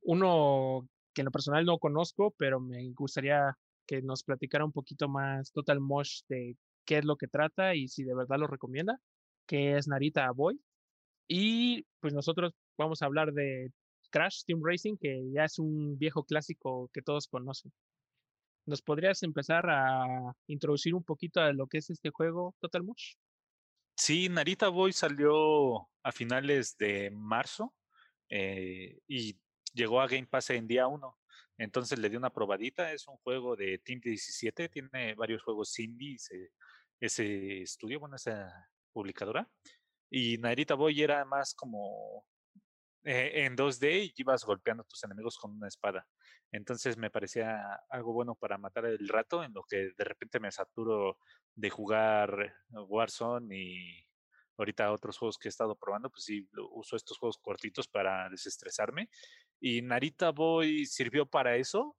uno 0.00 0.88
que 1.12 1.20
en 1.20 1.26
lo 1.26 1.30
personal 1.30 1.66
no 1.66 1.78
conozco, 1.78 2.34
pero 2.38 2.60
me 2.60 2.90
gustaría 2.94 3.58
que 3.86 4.00
nos 4.00 4.22
platicara 4.22 4.64
un 4.64 4.72
poquito 4.72 5.06
más 5.10 5.52
Total 5.52 5.80
Mosh 5.80 6.22
de 6.30 6.56
qué 6.86 6.96
es 6.96 7.04
lo 7.04 7.16
que 7.16 7.28
trata 7.28 7.74
y 7.74 7.88
si 7.88 8.04
de 8.04 8.14
verdad 8.14 8.38
lo 8.38 8.46
recomienda, 8.46 8.98
que 9.46 9.76
es 9.76 9.86
Narita 9.86 10.30
Boy. 10.30 10.58
Y 11.28 11.84
pues 12.00 12.14
nosotros 12.14 12.54
vamos 12.78 13.02
a 13.02 13.06
hablar 13.06 13.34
de 13.34 13.70
Crash 14.12 14.44
Team 14.44 14.60
Racing, 14.62 14.96
que 14.96 15.30
ya 15.34 15.44
es 15.44 15.58
un 15.58 15.98
viejo 15.98 16.24
clásico 16.24 16.90
que 16.92 17.02
todos 17.02 17.26
conocen. 17.26 17.72
¿Nos 18.66 18.80
podrías 18.80 19.22
empezar 19.24 19.68
a 19.68 20.36
introducir 20.46 20.94
un 20.94 21.02
poquito 21.02 21.40
a 21.40 21.52
lo 21.52 21.66
que 21.66 21.78
es 21.78 21.90
este 21.90 22.10
juego 22.10 22.54
Total 22.60 22.84
Mosh? 22.84 23.14
Sí, 23.96 24.28
Narita 24.28 24.68
Boy 24.68 24.92
salió 24.92 25.88
a 26.02 26.12
finales 26.12 26.76
de 26.76 27.10
marzo 27.10 27.74
eh, 28.28 29.00
y 29.08 29.36
llegó 29.74 30.00
a 30.00 30.06
Game 30.06 30.26
Pass 30.26 30.50
en 30.50 30.68
día 30.68 30.86
1. 30.86 31.18
Entonces 31.58 31.98
le 31.98 32.08
di 32.08 32.16
una 32.16 32.30
probadita. 32.30 32.92
Es 32.92 33.08
un 33.08 33.16
juego 33.18 33.56
de 33.56 33.78
Team 33.78 34.00
17, 34.00 34.68
tiene 34.68 35.14
varios 35.14 35.42
juegos 35.42 35.78
indie, 35.78 36.16
ese 37.00 37.62
estudio, 37.62 38.00
bueno, 38.00 38.16
esa 38.16 38.70
publicadora. 38.92 39.50
Y 40.10 40.38
Narita 40.38 40.74
Boy 40.74 41.02
era 41.02 41.24
más 41.24 41.54
como 41.54 42.26
eh, 43.04 43.44
en 43.44 43.56
2D 43.56 44.04
y 44.04 44.12
ibas 44.16 44.44
golpeando 44.44 44.82
a 44.82 44.86
tus 44.86 45.02
enemigos 45.04 45.36
con 45.36 45.52
una 45.52 45.68
espada. 45.68 46.06
Entonces 46.52 46.96
me 46.96 47.10
parecía 47.10 47.80
algo 47.88 48.12
bueno 48.12 48.34
para 48.34 48.58
matar 48.58 48.86
el 48.86 49.08
rato, 49.08 49.42
en 49.42 49.52
lo 49.52 49.62
que 49.64 49.92
de 49.96 50.04
repente 50.04 50.38
me 50.38 50.52
saturo 50.52 51.18
de 51.54 51.70
jugar 51.70 52.54
Warzone 52.70 53.56
y 53.56 54.06
ahorita 54.56 54.92
otros 54.92 55.18
juegos 55.18 55.38
que 55.38 55.48
he 55.48 55.50
estado 55.50 55.76
probando, 55.76 56.10
pues 56.10 56.24
sí, 56.24 56.48
uso 56.72 56.96
estos 56.96 57.18
juegos 57.18 57.38
cortitos 57.38 57.88
para 57.88 58.28
desestresarme. 58.28 59.08
Y 59.60 59.82
Narita 59.82 60.30
Boy 60.30 60.86
sirvió 60.86 61.26
para 61.26 61.56
eso, 61.56 61.96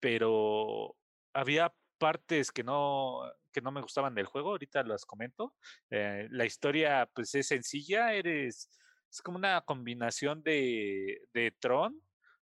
pero 0.00 0.96
había 1.32 1.72
partes 1.98 2.52
que 2.52 2.64
no, 2.64 3.22
que 3.52 3.60
no 3.60 3.72
me 3.72 3.82
gustaban 3.82 4.14
del 4.14 4.26
juego, 4.26 4.50
ahorita 4.50 4.82
las 4.84 5.04
comento. 5.04 5.54
Eh, 5.90 6.28
la 6.30 6.44
historia 6.44 7.08
pues 7.14 7.34
es 7.34 7.48
sencilla, 7.48 8.12
eres 8.14 8.70
es 9.10 9.22
como 9.22 9.38
una 9.38 9.60
combinación 9.62 10.42
de, 10.42 11.20
de 11.32 11.52
Tron 11.58 12.00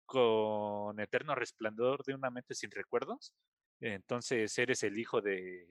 con 0.05 0.99
Eterno 0.99 1.35
Resplandor 1.35 2.03
de 2.03 2.15
una 2.15 2.29
mente 2.29 2.53
sin 2.53 2.71
recuerdos. 2.71 3.33
Entonces 3.79 4.57
eres 4.57 4.83
el 4.83 4.99
hijo 4.99 5.21
de, 5.21 5.67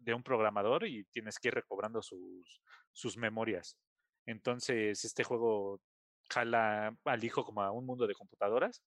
de 0.00 0.14
un 0.14 0.22
programador 0.22 0.86
y 0.86 1.04
tienes 1.04 1.38
que 1.38 1.48
ir 1.48 1.54
recobrando 1.54 2.02
sus, 2.02 2.60
sus 2.92 3.16
memorias. 3.16 3.76
Entonces 4.26 5.04
este 5.04 5.24
juego 5.24 5.80
jala 6.30 6.96
al 7.04 7.24
hijo 7.24 7.44
como 7.44 7.62
a 7.62 7.70
un 7.70 7.84
mundo 7.84 8.06
de 8.06 8.14
computadoras 8.14 8.82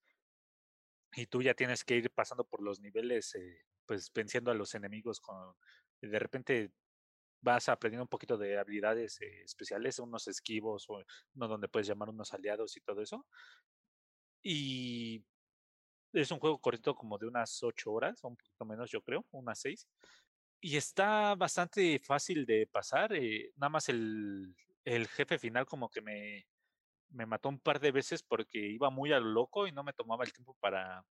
y 1.15 1.27
tú 1.27 1.41
ya 1.41 1.53
tienes 1.53 1.83
que 1.83 1.95
ir 1.95 2.11
pasando 2.11 2.43
por 2.43 2.61
los 2.61 2.79
niveles, 2.79 3.35
eh, 3.35 3.61
pues 3.85 4.11
venciendo 4.13 4.51
a 4.51 4.55
los 4.55 4.73
enemigos 4.75 5.19
con 5.19 5.53
de 6.01 6.19
repente 6.19 6.71
vas 7.41 7.69
aprendiendo 7.69 8.03
un 8.03 8.09
poquito 8.09 8.37
de 8.37 8.57
habilidades 8.57 9.21
eh, 9.21 9.43
especiales, 9.43 9.99
unos 9.99 10.27
esquivos 10.27 10.85
o 10.89 11.03
uno 11.35 11.47
donde 11.47 11.67
puedes 11.67 11.87
llamar 11.87 12.09
unos 12.09 12.33
aliados 12.33 12.75
y 12.77 12.81
todo 12.81 13.01
eso. 13.01 13.25
Y 14.41 15.23
es 16.13 16.31
un 16.31 16.39
juego 16.39 16.59
cortito 16.59 16.95
como 16.95 17.17
de 17.17 17.27
unas 17.27 17.61
ocho 17.63 17.91
horas, 17.91 18.23
o 18.23 18.29
un 18.29 18.37
poquito 18.37 18.65
menos 18.65 18.91
yo 18.91 19.01
creo, 19.01 19.25
unas 19.31 19.59
seis. 19.59 19.87
Y 20.61 20.77
está 20.77 21.35
bastante 21.35 21.99
fácil 21.99 22.45
de 22.45 22.67
pasar. 22.67 23.13
Eh, 23.13 23.51
nada 23.57 23.69
más 23.69 23.89
el, 23.89 24.55
el, 24.83 25.07
jefe 25.07 25.37
final 25.37 25.65
como 25.65 25.89
que 25.89 26.01
me, 26.01 26.47
me 27.09 27.25
mató 27.25 27.49
un 27.49 27.59
par 27.59 27.79
de 27.79 27.91
veces 27.91 28.23
porque 28.23 28.59
iba 28.59 28.89
muy 28.89 29.13
a 29.13 29.19
lo 29.19 29.27
loco 29.27 29.67
y 29.67 29.71
no 29.71 29.83
me 29.83 29.93
tomaba 29.93 30.23
el 30.23 30.33
tiempo 30.33 30.55
para, 30.59 31.05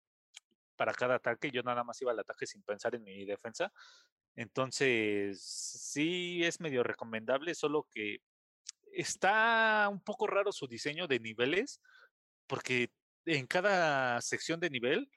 para 0.77 0.93
cada 0.95 1.17
ataque. 1.17 1.51
Yo 1.51 1.63
nada 1.63 1.85
más 1.85 2.01
iba 2.03 2.13
al 2.13 2.21
ataque 2.21 2.47
sin 2.47 2.63
pensar 2.63 2.95
en 2.95 3.03
mi 3.03 3.25
defensa. 3.25 3.73
Entonces, 4.37 5.43
sí 5.43 6.45
es 6.45 6.61
medio 6.61 6.83
recomendable, 6.83 7.55
solo 7.55 7.87
que 7.91 8.19
está 8.93 9.89
un 9.91 10.01
poco 10.01 10.27
raro 10.27 10.53
su 10.53 10.67
diseño 10.67 11.07
de 11.07 11.21
niveles, 11.21 11.81
porque 12.47 12.91
en 13.27 13.47
cada 13.47 14.21
sección 14.21 14.61
de 14.61 14.71
nivel 14.71 15.11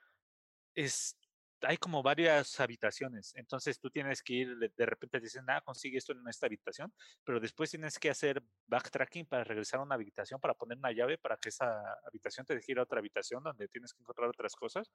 es, 0.75 1.17
hay 1.62 1.78
como 1.78 2.04
varias 2.04 2.60
habitaciones. 2.60 3.34
Entonces 3.36 3.80
tú 3.80 3.89
tienes 3.89 4.21
que 4.21 4.34
ir, 4.34 4.58
de, 4.58 4.86
repente 4.86 5.19
dicen, 5.19 5.45
ah, 5.47 5.62
consigue 5.62 5.97
esto 5.97 6.13
en 6.13 6.28
esta 6.28 6.45
habitación, 6.45 6.93
pero 7.23 7.39
después 7.39 7.69
tienes 7.71 7.97
que 7.99 8.10
hacer 8.10 8.43
backtracking 8.67 9.25
para 9.25 9.43
regresar 9.43 9.80
a 9.80 9.84
una 9.84 9.95
habitación, 9.95 10.39
para 10.39 10.54
poner 10.54 10.78
una 10.78 10.91
llave 10.91 11.17
para 11.17 11.38
que 11.38 11.49
esa 11.49 11.82
habitación 12.08 12.45
te 12.45 12.56
deje 12.56 12.73
ir 12.73 12.80
a 12.80 12.84
otra 12.84 12.99
habitación 12.99 13.43
donde 13.43 13.67
tienes 13.67 13.93
que 13.93 14.01
encontrar 14.01 14.30
otras 14.30 14.56
cosas. 14.56 14.91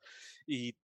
Y 0.46 0.76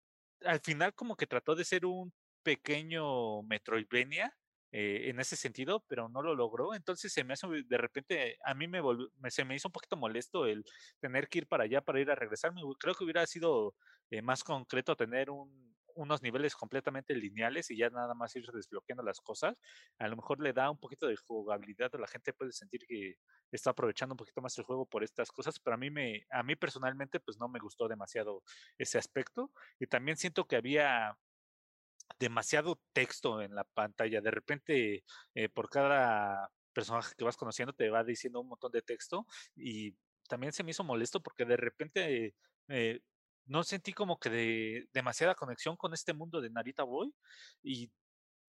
al 0.43 0.59
final 0.59 0.93
como 0.93 1.15
que 1.15 1.27
trató 1.27 1.55
de 1.55 1.65
ser 1.65 1.85
un 1.85 2.13
pequeño 2.45 3.41
Metroidvania 3.43 4.33
eh, 4.71 5.09
en 5.09 5.19
ese 5.19 5.35
sentido, 5.35 5.83
pero 5.87 6.09
no 6.09 6.21
lo 6.21 6.35
logró. 6.35 6.75
Entonces 6.75 7.11
se 7.11 7.23
me 7.23 7.33
hace 7.33 7.47
de 7.47 7.77
repente, 7.77 8.37
a 8.45 8.53
mí 8.53 8.67
me, 8.67 8.81
se 9.29 9.45
me 9.45 9.55
hizo 9.55 9.67
un 9.69 9.73
poquito 9.73 9.97
molesto 9.97 10.45
el 10.45 10.63
tener 10.99 11.27
que 11.27 11.39
ir 11.39 11.47
para 11.47 11.63
allá 11.63 11.81
para 11.81 11.99
ir 11.99 12.11
a 12.11 12.15
regresar. 12.15 12.53
Creo 12.79 12.93
que 12.93 13.03
hubiera 13.03 13.25
sido 13.25 13.75
eh, 14.11 14.21
más 14.21 14.43
concreto 14.43 14.95
tener 14.95 15.29
un, 15.31 15.75
unos 15.95 16.21
niveles 16.21 16.55
completamente 16.55 17.15
lineales 17.15 17.71
y 17.71 17.77
ya 17.77 17.89
nada 17.89 18.13
más 18.13 18.35
ir 18.35 18.45
desbloqueando 18.51 19.03
las 19.03 19.21
cosas. 19.21 19.55
A 19.97 20.07
lo 20.07 20.17
mejor 20.17 20.41
le 20.41 20.53
da 20.53 20.69
un 20.69 20.77
poquito 20.77 21.07
de 21.07 21.15
jugabilidad 21.15 21.89
a 21.95 21.97
la 21.97 22.07
gente 22.07 22.33
puede 22.33 22.51
sentir 22.51 22.81
que 22.87 23.15
está 23.51 23.71
aprovechando 23.71 24.13
un 24.13 24.17
poquito 24.17 24.41
más 24.41 24.57
el 24.57 24.65
juego 24.65 24.85
por 24.85 25.03
estas 25.03 25.31
cosas, 25.31 25.59
pero 25.59 25.75
a 25.75 25.77
mí 25.77 25.89
me 25.89 26.25
a 26.31 26.43
mí 26.43 26.55
personalmente 26.55 27.19
pues 27.19 27.37
no 27.39 27.47
me 27.47 27.59
gustó 27.59 27.87
demasiado 27.87 28.43
ese 28.77 28.97
aspecto 28.97 29.51
y 29.79 29.87
también 29.87 30.17
siento 30.17 30.45
que 30.45 30.57
había 30.57 31.17
demasiado 32.19 32.81
texto 32.93 33.41
en 33.41 33.55
la 33.55 33.63
pantalla. 33.63 34.21
De 34.21 34.31
repente, 34.31 35.03
eh, 35.33 35.49
por 35.49 35.69
cada 35.69 36.51
personaje 36.73 37.13
que 37.17 37.23
vas 37.23 37.37
conociendo, 37.37 37.73
te 37.73 37.89
va 37.89 38.03
diciendo 38.03 38.41
un 38.41 38.49
montón 38.49 38.71
de 38.71 38.81
texto 38.81 39.25
y 39.55 39.95
también 40.27 40.53
se 40.53 40.63
me 40.63 40.71
hizo 40.71 40.83
molesto 40.83 41.21
porque 41.21 41.45
de 41.45 41.57
repente 41.57 42.35
eh, 42.67 42.99
no 43.45 43.63
sentí 43.63 43.93
como 43.93 44.19
que 44.19 44.29
de 44.29 44.89
demasiada 44.93 45.35
conexión 45.35 45.77
con 45.77 45.93
este 45.93 46.13
mundo 46.13 46.41
de 46.41 46.49
Narita 46.49 46.83
Boy 46.83 47.13
y 47.63 47.91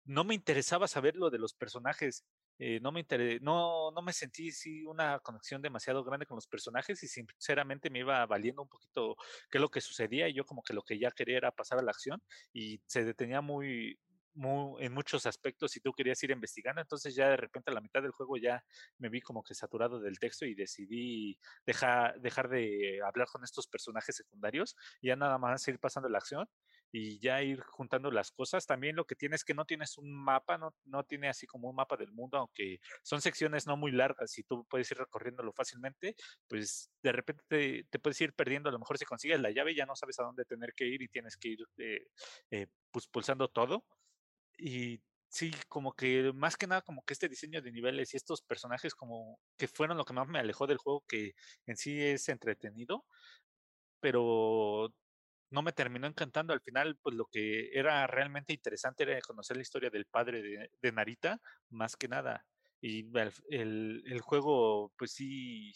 no 0.05 0.25
me 0.25 0.35
interesaba 0.35 0.89
saber 0.89 1.17
lo 1.17 1.31
de 1.31 1.39
los 1.39 1.55
personajes. 1.55 2.25
Eh, 2.59 2.81
no, 2.81 2.91
me 2.93 3.05
no, 3.43 3.91
no 3.91 4.03
me 4.03 4.13
sentí 4.13 4.51
sí, 4.51 4.85
una 4.85 5.21
conexión 5.21 5.61
demasiado 5.63 6.03
grande 6.05 6.27
con 6.27 6.37
los 6.37 6.47
personajes 6.47 7.03
y 7.03 7.09
sinceramente 7.09 7.91
me 7.91 8.01
iba 8.01 8.25
valiendo 8.27 8.63
un 8.63 8.69
poquito 8.69 9.17
qué 9.51 9.59
es 9.59 9.63
lo 9.63 9.69
que 9.71 9.81
sucedía 9.81 10.29
y 10.29 10.35
yo 10.35 10.45
como 10.45 10.63
que 10.63 10.73
lo 10.75 10.83
que 10.83 10.99
ya 10.99 11.11
quería 11.11 11.37
era 11.39 11.53
pasar 11.53 11.79
a 11.79 11.83
la 11.83 11.91
acción 11.91 12.23
y 12.53 12.81
se 12.87 13.05
detenía 13.05 13.41
muy, 13.43 13.99
muy, 14.37 14.85
en 14.85 14.93
muchos 14.93 15.27
aspectos 15.27 15.73
si 15.73 15.81
tú 15.81 15.93
querías 15.93 16.23
ir 16.23 16.31
investigando, 16.31 16.81
entonces 16.81 17.15
ya 17.15 17.29
de 17.31 17.37
repente 17.37 17.71
a 17.71 17.75
la 17.75 17.81
mitad 17.81 18.03
del 18.03 18.13
juego 18.13 18.37
ya 18.37 18.63
me 18.99 19.09
vi 19.09 19.21
como 19.21 19.43
que 19.43 19.55
saturado 19.55 20.01
del 20.01 20.19
texto 20.19 20.47
y 20.47 20.55
decidí 20.55 21.39
dejar, 21.65 22.21
dejar 22.21 22.49
de 22.49 23.01
hablar 23.05 23.29
con 23.29 23.45
estos 23.45 23.67
personajes 23.67 24.17
secundarios 24.17 24.77
ya 25.03 25.17
nada 25.17 25.39
más 25.39 25.67
ir 25.69 25.79
pasando 25.79 26.09
la 26.09 26.19
acción 26.19 26.49
y 26.93 27.19
ya 27.21 27.43
ir 27.43 27.61
juntando 27.63 28.11
las 28.11 28.31
cosas. 28.31 28.67
También 28.67 28.97
lo 28.97 29.05
que 29.05 29.17
tienes 29.17 29.41
es 29.41 29.45
que 29.45 29.55
no 29.55 29.65
tienes 29.65 29.99
un 29.99 30.13
mapa, 30.13 30.57
no, 30.59 30.75
no 30.85 31.05
tiene 31.05 31.29
así 31.29 31.47
como 31.47 31.69
un 31.69 31.77
mapa 31.77 31.97
del 31.97 32.13
mundo, 32.13 32.39
aunque 32.39 32.81
son 33.03 33.21
secciones 33.21 33.67
no 33.67 33.77
muy 33.77 33.93
largas 33.93 34.39
y 34.39 34.45
tú 34.45 34.65
puedes 34.69 34.91
ir 34.91 34.99
recorriéndolo 34.99 35.53
fácilmente, 35.53 36.15
pues 36.49 36.91
de 37.03 37.13
repente 37.13 37.85
te, 37.91 37.99
puedes 37.99 38.21
ir 38.21 38.33
perdiendo, 38.33 38.69
a 38.69 38.73
lo 38.73 38.79
mejor 38.79 38.99
si 38.99 39.05
consigues 39.05 39.41
la 39.41 39.51
llave 39.51 39.75
ya 39.75 39.87
no 39.87 39.97
sabes 39.97 40.19
a 40.21 40.25
dónde 40.25 40.45
tener 40.45 40.73
que 40.75 40.87
ir 40.87 41.03
y 41.03 41.09
tienes 41.09 41.37
que 41.37 41.49
ir 41.49 41.59
eh, 41.79 42.07
eh, 42.51 42.67
pues 42.91 43.07
pulsando 43.09 43.49
todo. 43.49 43.85
Y 44.59 45.01
sí, 45.29 45.53
como 45.69 45.93
que 45.95 46.33
más 46.35 46.57
que 46.57 46.67
nada 46.67 46.83
como 46.83 47.03
que 47.05 47.13
este 47.15 47.29
diseño 47.29 47.63
de 47.63 47.73
niveles 47.73 48.15
y 48.15 48.17
estos 48.17 48.43
personajes 48.43 48.95
como 48.95 49.39
que 49.57 49.69
fueron 49.69 49.97
lo 49.97 50.05
que 50.05 50.15
más 50.15 50.29
me 50.29 50.39
alejó 50.39 50.67
del 50.67 50.79
juego 50.79 51.05
que 51.09 51.35
en 51.67 51.77
sí 51.77 52.01
es 52.03 52.29
entretenido 52.29 53.05
pero 54.01 54.93
no 55.51 55.63
me 55.63 55.73
terminó 55.73 56.07
encantando. 56.07 56.53
Al 56.53 56.61
final, 56.61 56.97
pues 57.03 57.17
lo 57.17 57.27
que 57.27 57.71
era 57.73 58.07
realmente 58.07 58.53
interesante 58.53 59.05
era 59.05 59.21
conocer 59.21 59.57
la 59.57 59.63
historia 59.63 59.91
del 59.91 60.07
padre 60.07 60.69
de, 60.81 60.93
Narita, 60.93 61.41
más 61.71 61.97
que 61.97 62.09
nada. 62.09 62.45
Y 62.81 63.07
el, 63.51 64.05
el, 64.07 64.21
juego, 64.21 64.93
pues 64.97 65.13
sí, 65.13 65.73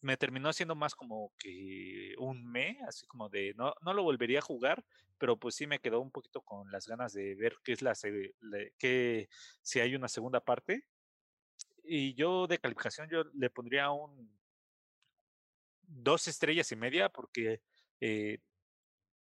me 0.00 0.16
terminó 0.16 0.48
haciendo 0.48 0.74
más 0.74 0.94
como 0.94 1.32
que 1.38 2.14
un 2.18 2.44
me, 2.50 2.78
así 2.88 3.06
como 3.06 3.28
de, 3.28 3.54
no, 3.54 3.74
no 3.82 3.94
lo 3.94 4.02
volvería 4.02 4.38
a 4.38 4.42
jugar, 4.42 4.84
pero 5.18 5.36
pues 5.36 5.54
sí 5.54 5.66
me 5.66 5.78
quedó 5.78 6.00
un 6.00 6.10
poquito 6.10 6.40
con 6.40 6.70
las 6.72 6.86
ganas 6.86 7.12
de 7.12 7.34
ver 7.34 7.56
qué 7.62 7.72
es 7.72 7.82
la, 7.82 7.94
que 8.78 9.28
si 9.62 9.80
hay 9.80 9.94
una 9.94 10.08
segunda 10.08 10.40
parte. 10.40 10.84
Y 11.84 12.14
yo 12.14 12.46
de 12.46 12.58
calificación 12.58 13.08
yo 13.10 13.24
le 13.34 13.50
pondría 13.50 13.90
un 13.90 14.30
dos 15.82 16.26
estrellas 16.28 16.72
y 16.72 16.76
media 16.76 17.08
porque 17.08 17.60
eh, 18.00 18.38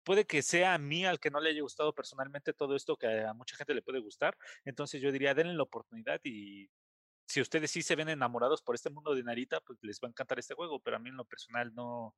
puede 0.04 0.26
que 0.26 0.42
sea 0.42 0.74
a 0.74 0.78
mí 0.78 1.04
al 1.04 1.20
que 1.20 1.30
no 1.30 1.40
le 1.40 1.50
haya 1.50 1.62
gustado 1.62 1.94
personalmente 1.94 2.52
todo 2.52 2.76
esto 2.76 2.96
que 2.96 3.24
a 3.24 3.34
mucha 3.34 3.56
gente 3.56 3.74
le 3.74 3.82
puede 3.82 4.00
gustar. 4.00 4.36
Entonces 4.64 5.00
yo 5.00 5.12
diría, 5.12 5.34
denle 5.34 5.54
la 5.54 5.62
oportunidad 5.62 6.20
y 6.24 6.68
si 7.32 7.40
ustedes 7.40 7.70
sí 7.70 7.80
se 7.80 7.96
ven 7.96 8.10
enamorados 8.10 8.60
por 8.60 8.74
este 8.74 8.90
mundo 8.90 9.14
de 9.14 9.22
Narita, 9.22 9.58
pues 9.62 9.78
les 9.80 9.98
va 9.98 10.06
a 10.06 10.10
encantar 10.10 10.38
este 10.38 10.52
juego, 10.52 10.80
pero 10.80 10.96
a 10.96 10.98
mí 10.98 11.08
en 11.08 11.16
lo 11.16 11.24
personal 11.24 11.72
no, 11.74 12.14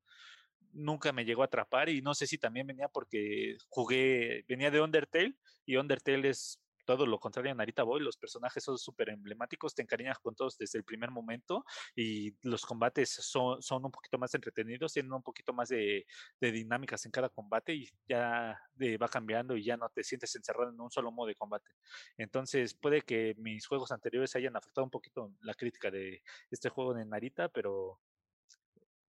nunca 0.72 1.12
me 1.12 1.24
llegó 1.24 1.42
a 1.42 1.44
atrapar 1.44 1.88
y 1.88 2.02
no 2.02 2.14
sé 2.14 2.26
si 2.26 2.36
también 2.36 2.66
venía 2.66 2.88
porque 2.88 3.56
jugué, 3.68 4.44
venía 4.48 4.72
de 4.72 4.80
Undertale 4.80 5.36
y 5.64 5.76
Undertale 5.76 6.30
es 6.30 6.60
todo 6.84 7.06
lo 7.06 7.18
contrario 7.18 7.52
a 7.52 7.54
Narita 7.54 7.82
Boy, 7.82 8.00
los 8.00 8.16
personajes 8.16 8.62
son 8.62 8.78
súper 8.78 9.10
emblemáticos, 9.10 9.74
te 9.74 9.82
encariñas 9.82 10.18
con 10.18 10.34
todos 10.34 10.56
desde 10.58 10.78
el 10.78 10.84
primer 10.84 11.10
momento 11.10 11.64
y 11.94 12.36
los 12.42 12.64
combates 12.64 13.10
son, 13.10 13.62
son 13.62 13.84
un 13.84 13.90
poquito 13.90 14.18
más 14.18 14.34
entretenidos, 14.34 14.92
tienen 14.92 15.12
un 15.12 15.22
poquito 15.22 15.52
más 15.52 15.68
de, 15.68 16.06
de 16.40 16.52
dinámicas 16.52 17.04
en 17.06 17.12
cada 17.12 17.28
combate 17.28 17.74
y 17.74 17.88
ya 18.08 18.58
de, 18.74 18.96
va 18.98 19.08
cambiando 19.08 19.56
y 19.56 19.64
ya 19.64 19.76
no 19.76 19.88
te 19.90 20.04
sientes 20.04 20.34
encerrado 20.36 20.70
en 20.70 20.80
un 20.80 20.90
solo 20.90 21.10
modo 21.12 21.28
de 21.28 21.34
combate. 21.34 21.70
Entonces 22.16 22.74
puede 22.74 23.02
que 23.02 23.34
mis 23.38 23.66
juegos 23.66 23.92
anteriores 23.92 24.34
hayan 24.36 24.56
afectado 24.56 24.84
un 24.84 24.90
poquito 24.90 25.32
la 25.40 25.54
crítica 25.54 25.90
de 25.90 26.22
este 26.50 26.68
juego 26.68 26.94
de 26.94 27.04
Narita, 27.04 27.48
pero 27.48 28.00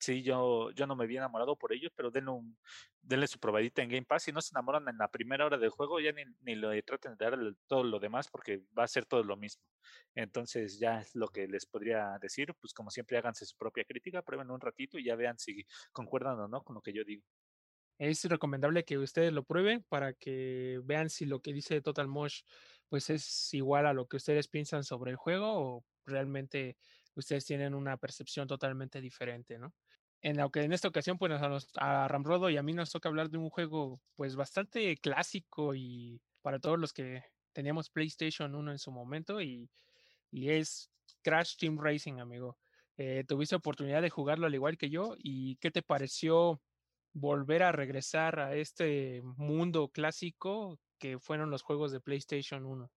sí, 0.03 0.23
yo, 0.23 0.71
yo 0.73 0.87
no 0.87 0.97
me 0.97 1.05
había 1.05 1.21
enamorado 1.21 1.57
por 1.57 1.73
ellos, 1.73 1.93
pero 1.95 2.11
denle, 2.11 2.33
un, 2.33 2.59
denle 3.01 3.27
su 3.29 3.39
probadita 3.39 3.83
en 3.83 3.89
Game 3.89 4.05
Pass. 4.05 4.25
Si 4.25 4.33
no 4.33 4.41
se 4.41 4.53
enamoran 4.53 4.89
en 4.89 4.99
la 4.99 5.09
primera 5.09 5.47
hora 5.47 5.59
del 5.59 5.71
juego, 5.71 6.01
ya 6.01 6.13
ni, 6.13 6.25
ni 6.41 6.57
lo 6.57 6.71
traten 6.83 7.17
de 7.17 7.25
dar 7.25 7.39
todo 7.67 7.85
lo 7.85 7.99
demás 8.01 8.29
porque 8.29 8.63
va 8.77 8.85
a 8.85 8.89
ser 8.89 9.07
todo 9.07 9.23
lo 9.23 9.37
mismo. 9.37 9.63
Entonces, 10.15 10.79
ya 10.79 11.01
es 11.01 11.15
lo 11.15 11.29
que 11.29 11.47
les 11.47 11.67
podría 11.67 12.19
decir. 12.21 12.55
Pues, 12.61 12.75
como 12.75 12.91
siempre, 12.91 13.17
háganse 13.17 13.47
su 13.47 13.57
propia 13.57 13.85
crítica, 13.85 14.23
prueben 14.23 14.51
un 14.51 14.61
ratito 14.61 14.99
y 14.99 15.05
ya 15.05 15.17
vean 15.17 15.39
si 15.39 15.65
concuerdan 15.93 16.39
o 16.41 16.49
no 16.49 16.63
con 16.63 16.75
lo 16.75 16.83
que 16.83 16.93
yo 16.93 17.05
digo. 17.05 17.25
Es 17.99 18.25
recomendable 18.25 18.85
que 18.85 18.99
ustedes 18.99 19.33
lo 19.33 19.45
prueben 19.45 19.85
para 19.89 20.13
que 20.13 20.81
vean 20.85 21.09
si 21.09 21.25
lo 21.25 21.41
que 21.41 21.53
dice 21.53 21.81
Total 21.81 22.09
Mosh 22.09 22.43
pues 22.89 23.09
es 23.11 23.55
igual 23.55 23.87
a 23.87 23.95
lo 23.95 24.07
que 24.07 24.17
ustedes 24.17 24.49
piensan 24.49 24.85
sobre 24.85 25.13
el 25.13 25.17
juego 25.17 25.47
o 25.55 25.85
realmente 26.05 26.77
ustedes 27.15 27.45
tienen 27.45 27.75
una 27.75 27.97
percepción 27.97 28.47
totalmente 28.47 29.01
diferente, 29.01 29.59
¿no? 29.59 29.75
En, 30.23 30.41
aunque 30.41 30.63
en 30.63 30.73
esta 30.73 30.89
ocasión, 30.89 31.19
pues 31.19 31.33
a, 31.33 32.05
a 32.05 32.09
Ramrodo 32.09 32.49
y 32.51 32.57
a 32.57 32.63
mí 32.63 32.73
nos 32.73 32.91
toca 32.91 33.09
hablar 33.09 33.29
de 33.31 33.39
un 33.39 33.51
juego 33.51 34.01
pues 34.17 34.37
bastante 34.37 34.97
clásico 34.97 35.75
y 35.75 36.21
para 36.43 36.61
todos 36.61 36.79
los 36.79 36.93
que 36.93 37.25
teníamos 37.53 37.91
PlayStation 37.91 38.55
1 38.55 38.73
en 38.73 38.79
su 38.79 38.93
momento 38.93 39.41
y, 39.41 39.71
y 40.31 40.51
es 40.51 40.91
Crash 41.23 41.57
Team 41.57 41.79
Racing, 41.81 42.21
amigo. 42.21 42.59
Eh, 42.97 43.25
tuviste 43.27 43.57
oportunidad 43.57 44.03
de 44.03 44.11
jugarlo 44.11 44.47
al 44.47 44.55
igual 44.55 44.79
que 44.79 44.91
yo 44.91 45.15
y 45.19 45.57
¿qué 45.57 45.71
te 45.71 45.83
pareció 45.83 46.63
volver 47.13 47.63
a 47.63 47.73
regresar 47.73 48.41
a 48.41 48.55
este 48.55 49.23
mundo 49.25 49.89
clásico 49.89 50.79
que 50.99 51.19
fueron 51.19 51.51
los 51.51 51.63
juegos 51.63 51.93
de 51.93 52.01
PlayStation 52.01 52.67
1? 52.67 52.93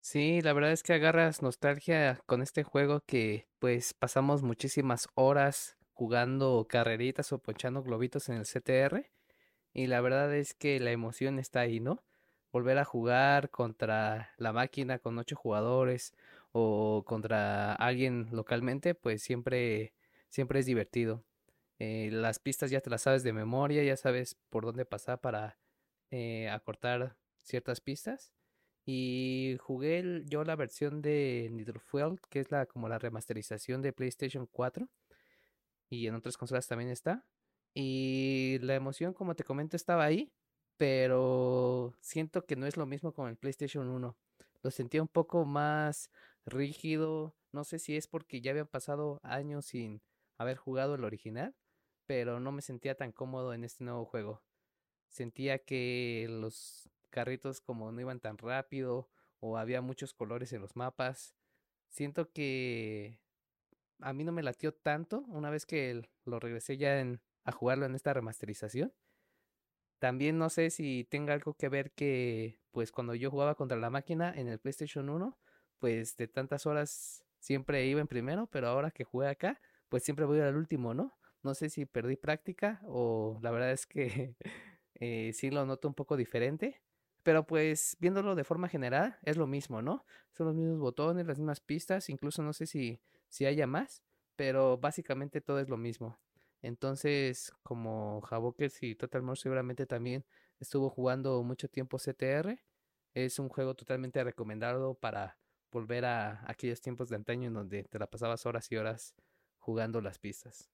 Sí, 0.00 0.40
la 0.42 0.52
verdad 0.52 0.72
es 0.72 0.82
que 0.82 0.94
agarras 0.94 1.42
nostalgia 1.42 2.20
con 2.26 2.42
este 2.42 2.64
juego 2.64 3.02
que 3.06 3.48
pues 3.60 3.94
pasamos 3.94 4.42
muchísimas 4.42 5.06
horas 5.14 5.76
jugando 6.02 6.66
carreritas 6.68 7.32
o 7.32 7.38
ponchando 7.38 7.84
globitos 7.84 8.28
en 8.28 8.34
el 8.34 8.44
CTR 8.44 9.08
y 9.72 9.86
la 9.86 10.00
verdad 10.00 10.34
es 10.34 10.52
que 10.52 10.80
la 10.80 10.90
emoción 10.90 11.38
está 11.38 11.60
ahí, 11.60 11.78
¿no? 11.78 12.02
Volver 12.50 12.78
a 12.78 12.84
jugar 12.84 13.50
contra 13.50 14.32
la 14.36 14.52
máquina 14.52 14.98
con 14.98 15.16
ocho 15.16 15.36
jugadores 15.36 16.12
o 16.50 17.04
contra 17.06 17.74
alguien 17.74 18.26
localmente, 18.32 18.96
pues 18.96 19.22
siempre, 19.22 19.94
siempre 20.28 20.58
es 20.58 20.66
divertido. 20.66 21.22
Eh, 21.78 22.10
las 22.10 22.40
pistas 22.40 22.72
ya 22.72 22.80
te 22.80 22.90
las 22.90 23.02
sabes 23.02 23.22
de 23.22 23.32
memoria, 23.32 23.84
ya 23.84 23.96
sabes 23.96 24.36
por 24.50 24.64
dónde 24.64 24.84
pasar 24.84 25.20
para 25.20 25.56
eh, 26.10 26.48
acortar 26.50 27.16
ciertas 27.42 27.80
pistas. 27.80 28.32
Y 28.84 29.56
jugué 29.60 30.24
yo 30.26 30.42
la 30.42 30.56
versión 30.56 31.00
de 31.00 31.48
Nitro 31.52 31.78
Fuel, 31.78 32.18
que 32.28 32.40
es 32.40 32.50
la 32.50 32.66
como 32.66 32.88
la 32.88 32.98
remasterización 32.98 33.82
de 33.82 33.92
PlayStation 33.92 34.48
4. 34.50 34.88
Y 35.92 36.06
en 36.06 36.14
otras 36.14 36.38
consolas 36.38 36.66
también 36.66 36.88
está. 36.88 37.22
Y 37.74 38.58
la 38.62 38.74
emoción, 38.74 39.12
como 39.12 39.34
te 39.34 39.44
comento, 39.44 39.76
estaba 39.76 40.04
ahí. 40.04 40.32
Pero 40.78 41.94
siento 42.00 42.46
que 42.46 42.56
no 42.56 42.66
es 42.66 42.78
lo 42.78 42.86
mismo 42.86 43.12
con 43.12 43.28
el 43.28 43.36
PlayStation 43.36 43.86
1. 43.86 44.16
Lo 44.62 44.70
sentía 44.70 45.02
un 45.02 45.08
poco 45.08 45.44
más 45.44 46.10
rígido. 46.46 47.36
No 47.52 47.64
sé 47.64 47.78
si 47.78 47.94
es 47.94 48.06
porque 48.06 48.40
ya 48.40 48.52
habían 48.52 48.68
pasado 48.68 49.20
años 49.22 49.66
sin 49.66 50.00
haber 50.38 50.56
jugado 50.56 50.94
el 50.94 51.04
original. 51.04 51.54
Pero 52.06 52.40
no 52.40 52.52
me 52.52 52.62
sentía 52.62 52.94
tan 52.94 53.12
cómodo 53.12 53.52
en 53.52 53.62
este 53.62 53.84
nuevo 53.84 54.06
juego. 54.06 54.42
Sentía 55.10 55.58
que 55.58 56.26
los 56.30 56.88
carritos 57.10 57.60
como 57.60 57.92
no 57.92 58.00
iban 58.00 58.18
tan 58.18 58.38
rápido 58.38 59.10
o 59.40 59.58
había 59.58 59.82
muchos 59.82 60.14
colores 60.14 60.54
en 60.54 60.62
los 60.62 60.74
mapas. 60.74 61.36
Siento 61.90 62.32
que 62.32 63.21
a 64.02 64.12
mí 64.12 64.24
no 64.24 64.32
me 64.32 64.42
latió 64.42 64.72
tanto 64.74 65.20
una 65.28 65.50
vez 65.50 65.66
que 65.66 66.02
lo 66.24 66.40
regresé 66.40 66.76
ya 66.76 67.00
en, 67.00 67.20
a 67.44 67.52
jugarlo 67.52 67.86
en 67.86 67.94
esta 67.94 68.12
remasterización. 68.12 68.92
También 69.98 70.38
no 70.38 70.50
sé 70.50 70.70
si 70.70 71.06
tenga 71.08 71.32
algo 71.32 71.54
que 71.54 71.68
ver 71.68 71.92
que 71.92 72.58
pues 72.72 72.90
cuando 72.90 73.14
yo 73.14 73.30
jugaba 73.30 73.54
contra 73.54 73.78
la 73.78 73.90
máquina 73.90 74.32
en 74.34 74.48
el 74.48 74.58
PlayStation 74.58 75.08
1, 75.08 75.38
pues 75.78 76.16
de 76.16 76.28
tantas 76.28 76.66
horas 76.66 77.24
siempre 77.38 77.86
iba 77.86 78.00
en 78.00 78.08
primero, 78.08 78.46
pero 78.48 78.68
ahora 78.68 78.90
que 78.90 79.04
jugué 79.04 79.28
acá, 79.28 79.60
pues 79.88 80.02
siempre 80.02 80.24
voy 80.24 80.40
al 80.40 80.56
último, 80.56 80.94
¿no? 80.94 81.16
No 81.42 81.54
sé 81.54 81.70
si 81.70 81.86
perdí 81.86 82.16
práctica 82.16 82.80
o 82.84 83.38
la 83.42 83.50
verdad 83.50 83.72
es 83.72 83.86
que 83.86 84.36
eh, 84.94 85.32
sí 85.34 85.50
lo 85.50 85.66
noto 85.66 85.88
un 85.88 85.94
poco 85.94 86.16
diferente. 86.16 86.80
Pero 87.22 87.46
pues 87.46 87.96
viéndolo 88.00 88.34
de 88.34 88.44
forma 88.44 88.68
general 88.68 89.18
es 89.22 89.36
lo 89.36 89.46
mismo, 89.46 89.80
¿no? 89.82 90.04
Son 90.32 90.46
los 90.46 90.56
mismos 90.56 90.80
botones, 90.80 91.26
las 91.26 91.38
mismas 91.38 91.60
pistas, 91.60 92.08
incluso 92.08 92.42
no 92.42 92.52
sé 92.52 92.66
si, 92.66 93.00
si 93.32 93.46
haya 93.46 93.66
más, 93.66 94.02
pero 94.36 94.76
básicamente 94.76 95.40
todo 95.40 95.58
es 95.58 95.70
lo 95.70 95.78
mismo. 95.78 96.20
Entonces, 96.60 97.50
como 97.62 98.20
Javokers 98.20 98.82
y 98.82 98.94
Total 98.94 99.22
More 99.22 99.40
seguramente 99.40 99.86
también 99.86 100.26
estuvo 100.60 100.90
jugando 100.90 101.42
mucho 101.42 101.68
tiempo 101.68 101.98
CTR, 101.98 102.60
es 103.14 103.38
un 103.38 103.48
juego 103.48 103.74
totalmente 103.74 104.22
recomendado 104.22 104.94
para 104.94 105.38
volver 105.70 106.04
a 106.04 106.44
aquellos 106.46 106.82
tiempos 106.82 107.08
de 107.08 107.16
antaño 107.16 107.48
en 107.48 107.54
donde 107.54 107.84
te 107.84 107.98
la 107.98 108.06
pasabas 108.10 108.44
horas 108.44 108.70
y 108.70 108.76
horas 108.76 109.14
jugando 109.58 110.02
las 110.02 110.18
pistas. 110.18 110.70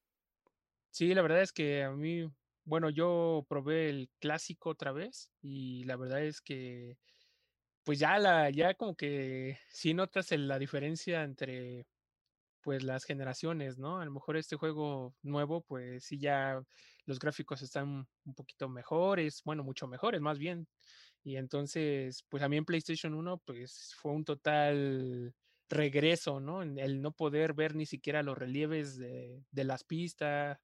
Sí, 0.90 1.14
la 1.14 1.22
verdad 1.22 1.42
es 1.42 1.52
que 1.52 1.84
a 1.84 1.92
mí 1.92 2.28
bueno, 2.64 2.90
yo 2.90 3.46
probé 3.48 3.88
el 3.88 4.10
clásico 4.20 4.70
otra 4.70 4.92
vez 4.92 5.30
y 5.40 5.84
la 5.84 5.96
verdad 5.96 6.22
es 6.22 6.42
que 6.42 6.98
pues 7.84 7.98
ya 7.98 8.18
la 8.18 8.50
ya 8.50 8.74
como 8.74 8.96
que 8.96 9.58
sí 9.70 9.94
notas 9.94 10.32
la 10.32 10.58
diferencia 10.58 11.24
entre 11.24 11.86
pues 12.68 12.82
las 12.82 13.04
generaciones, 13.04 13.78
¿no? 13.78 13.98
A 13.98 14.04
lo 14.04 14.10
mejor 14.10 14.36
este 14.36 14.56
juego 14.56 15.14
nuevo 15.22 15.62
pues 15.62 16.04
sí 16.04 16.18
ya 16.18 16.62
los 17.06 17.18
gráficos 17.18 17.62
están 17.62 18.06
un 18.26 18.34
poquito 18.34 18.68
mejores, 18.68 19.40
bueno, 19.42 19.64
mucho 19.64 19.88
mejores 19.88 20.20
más 20.20 20.38
bien. 20.38 20.68
Y 21.24 21.36
entonces, 21.36 22.26
pues 22.28 22.42
a 22.42 22.48
mí 22.50 22.58
en 22.58 22.66
PlayStation 22.66 23.14
1 23.14 23.38
pues 23.46 23.94
fue 23.96 24.12
un 24.12 24.22
total 24.26 25.32
regreso, 25.70 26.40
¿no? 26.40 26.60
El 26.60 27.00
no 27.00 27.12
poder 27.12 27.54
ver 27.54 27.74
ni 27.74 27.86
siquiera 27.86 28.22
los 28.22 28.36
relieves 28.36 28.98
de, 28.98 29.42
las 29.52 29.82
pistas, 29.82 30.58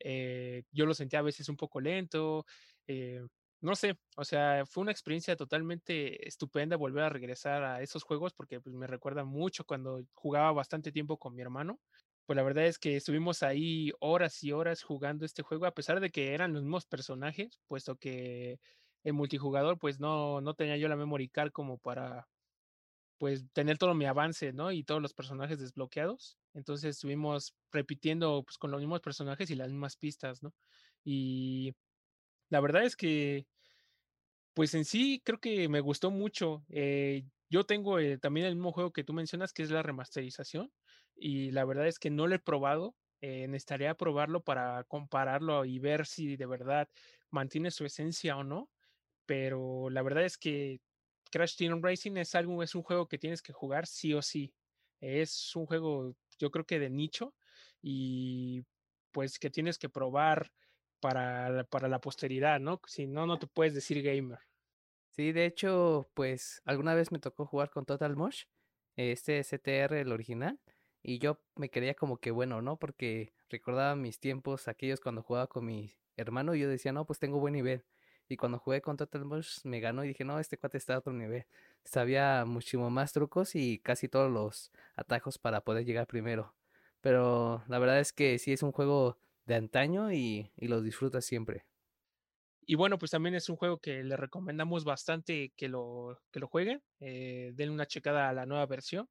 eh, 0.00 0.64
yo 0.72 0.86
lo 0.86 0.94
sentía 0.94 1.20
a 1.20 1.22
veces 1.22 1.48
un 1.48 1.56
poco 1.56 1.80
lento, 1.80 2.46
eh, 2.88 3.24
no 3.64 3.74
sé, 3.76 3.98
o 4.16 4.24
sea, 4.24 4.66
fue 4.66 4.82
una 4.82 4.92
experiencia 4.92 5.36
totalmente 5.36 6.26
estupenda 6.28 6.76
volver 6.76 7.04
a 7.04 7.08
regresar 7.08 7.64
a 7.64 7.82
esos 7.82 8.02
juegos 8.04 8.34
porque 8.34 8.60
pues, 8.60 8.74
me 8.76 8.86
recuerda 8.86 9.24
mucho 9.24 9.64
cuando 9.64 10.02
jugaba 10.14 10.52
bastante 10.52 10.92
tiempo 10.92 11.18
con 11.18 11.34
mi 11.34 11.42
hermano. 11.42 11.80
Pues 12.26 12.36
la 12.36 12.42
verdad 12.42 12.66
es 12.66 12.78
que 12.78 12.96
estuvimos 12.96 13.42
ahí 13.42 13.92
horas 14.00 14.42
y 14.44 14.52
horas 14.52 14.82
jugando 14.82 15.24
este 15.26 15.42
juego, 15.42 15.66
a 15.66 15.74
pesar 15.74 16.00
de 16.00 16.10
que 16.10 16.34
eran 16.34 16.52
los 16.54 16.62
mismos 16.62 16.86
personajes, 16.86 17.60
puesto 17.66 17.96
que 17.96 18.60
el 19.04 19.12
multijugador, 19.14 19.78
pues 19.78 20.00
no, 20.00 20.40
no 20.40 20.54
tenía 20.54 20.76
yo 20.78 20.88
la 20.88 20.96
memory 20.96 21.28
card 21.28 21.52
como 21.52 21.78
para 21.78 22.28
pues 23.18 23.44
tener 23.52 23.78
todo 23.78 23.94
mi 23.94 24.06
avance, 24.06 24.52
¿no? 24.52 24.72
Y 24.72 24.84
todos 24.84 25.00
los 25.02 25.14
personajes 25.14 25.58
desbloqueados. 25.58 26.38
Entonces 26.54 26.96
estuvimos 26.96 27.54
repitiendo 27.72 28.42
pues, 28.44 28.58
con 28.58 28.70
los 28.70 28.80
mismos 28.80 29.00
personajes 29.00 29.50
y 29.50 29.54
las 29.56 29.68
mismas 29.70 29.96
pistas, 29.96 30.42
¿no? 30.42 30.54
Y 31.04 31.74
la 32.50 32.60
verdad 32.60 32.84
es 32.84 32.96
que, 32.96 33.46
pues 34.54 34.74
en 34.74 34.84
sí, 34.84 35.20
creo 35.24 35.40
que 35.40 35.68
me 35.68 35.80
gustó 35.80 36.10
mucho. 36.10 36.64
Eh, 36.70 37.24
yo 37.50 37.64
tengo 37.64 37.98
eh, 37.98 38.18
también 38.18 38.46
el 38.46 38.54
mismo 38.56 38.72
juego 38.72 38.92
que 38.92 39.04
tú 39.04 39.12
mencionas, 39.12 39.52
que 39.52 39.62
es 39.64 39.70
la 39.70 39.82
remasterización, 39.82 40.72
y 41.16 41.50
la 41.52 41.64
verdad 41.64 41.86
es 41.88 41.98
que 41.98 42.10
no 42.10 42.26
lo 42.26 42.34
he 42.34 42.38
probado. 42.38 42.96
Eh, 43.20 43.48
necesitaría 43.48 43.94
probarlo 43.96 44.44
para 44.44 44.84
compararlo 44.84 45.64
y 45.64 45.78
ver 45.78 46.06
si 46.06 46.36
de 46.36 46.46
verdad 46.46 46.88
mantiene 47.30 47.70
su 47.70 47.84
esencia 47.86 48.36
o 48.36 48.44
no. 48.44 48.70
Pero 49.26 49.90
la 49.90 50.02
verdad 50.02 50.24
es 50.24 50.38
que 50.38 50.80
Crash 51.30 51.56
Team 51.56 51.82
Racing 51.82 52.16
es 52.18 52.34
algo, 52.34 52.62
es 52.62 52.74
un 52.74 52.82
juego 52.82 53.08
que 53.08 53.18
tienes 53.18 53.42
que 53.42 53.52
jugar 53.52 53.86
sí 53.86 54.14
o 54.14 54.22
sí. 54.22 54.54
Es 55.00 55.54
un 55.56 55.66
juego, 55.66 56.16
yo 56.38 56.50
creo 56.50 56.66
que 56.66 56.78
de 56.78 56.90
nicho 56.90 57.34
y 57.82 58.62
pues 59.12 59.38
que 59.38 59.50
tienes 59.50 59.78
que 59.78 59.88
probar 59.88 60.52
para, 61.00 61.64
para 61.70 61.88
la 61.88 62.00
posteridad, 62.00 62.60
¿no? 62.60 62.80
Si 62.86 63.06
no, 63.06 63.26
no 63.26 63.38
te 63.38 63.46
puedes 63.46 63.74
decir 63.74 64.02
gamer. 64.02 64.38
Sí, 65.10 65.32
de 65.32 65.46
hecho, 65.46 66.10
pues 66.14 66.60
alguna 66.64 66.94
vez 66.94 67.12
me 67.12 67.20
tocó 67.20 67.46
jugar 67.46 67.70
con 67.70 67.84
Total 67.84 68.16
Mosh, 68.16 68.44
este 68.96 69.42
CTR, 69.44 70.00
el 70.00 70.12
original, 70.12 70.58
y 71.02 71.18
yo 71.18 71.40
me 71.54 71.70
quería 71.70 71.94
como 71.94 72.18
que 72.18 72.30
bueno, 72.32 72.62
¿no? 72.62 72.78
Porque 72.78 73.32
recordaba 73.48 73.94
mis 73.94 74.18
tiempos, 74.18 74.66
aquellos 74.66 75.00
cuando 75.00 75.22
jugaba 75.22 75.46
con 75.46 75.66
mi 75.66 75.96
hermano, 76.16 76.54
y 76.54 76.60
yo 76.60 76.68
decía, 76.68 76.92
no, 76.92 77.06
pues 77.06 77.18
tengo 77.20 77.38
buen 77.38 77.54
nivel. 77.54 77.84
Y 78.28 78.36
cuando 78.36 78.58
jugué 78.58 78.80
con 78.80 78.96
Total 78.96 79.24
Mosh 79.24 79.58
me 79.64 79.80
ganó 79.80 80.04
y 80.04 80.08
dije, 80.08 80.24
no, 80.24 80.38
este 80.40 80.56
cuate 80.58 80.78
está 80.78 80.94
a 80.94 80.98
otro 80.98 81.12
nivel. 81.12 81.46
Sabía 81.84 82.44
muchísimo 82.46 82.90
más 82.90 83.12
trucos 83.12 83.54
y 83.54 83.78
casi 83.80 84.08
todos 84.08 84.30
los 84.30 84.72
atajos 84.96 85.38
para 85.38 85.60
poder 85.60 85.84
llegar 85.84 86.06
primero. 86.06 86.54
Pero 87.02 87.62
la 87.68 87.78
verdad 87.78 88.00
es 88.00 88.12
que 88.12 88.38
sí 88.38 88.52
es 88.52 88.62
un 88.62 88.72
juego 88.72 89.18
de 89.46 89.54
antaño 89.56 90.12
y, 90.12 90.50
y 90.56 90.68
lo 90.68 90.80
disfrutas 90.80 91.24
siempre. 91.24 91.66
Y 92.66 92.76
bueno, 92.76 92.98
pues 92.98 93.10
también 93.10 93.34
es 93.34 93.48
un 93.48 93.56
juego 93.56 93.78
que 93.78 94.02
le 94.02 94.16
recomendamos 94.16 94.84
bastante 94.84 95.52
que 95.56 95.68
lo, 95.68 96.18
que 96.30 96.40
lo 96.40 96.48
jueguen. 96.48 96.82
Eh, 97.00 97.52
denle 97.54 97.74
una 97.74 97.86
checada 97.86 98.28
a 98.28 98.32
la 98.32 98.46
nueva 98.46 98.66
versión. 98.66 99.08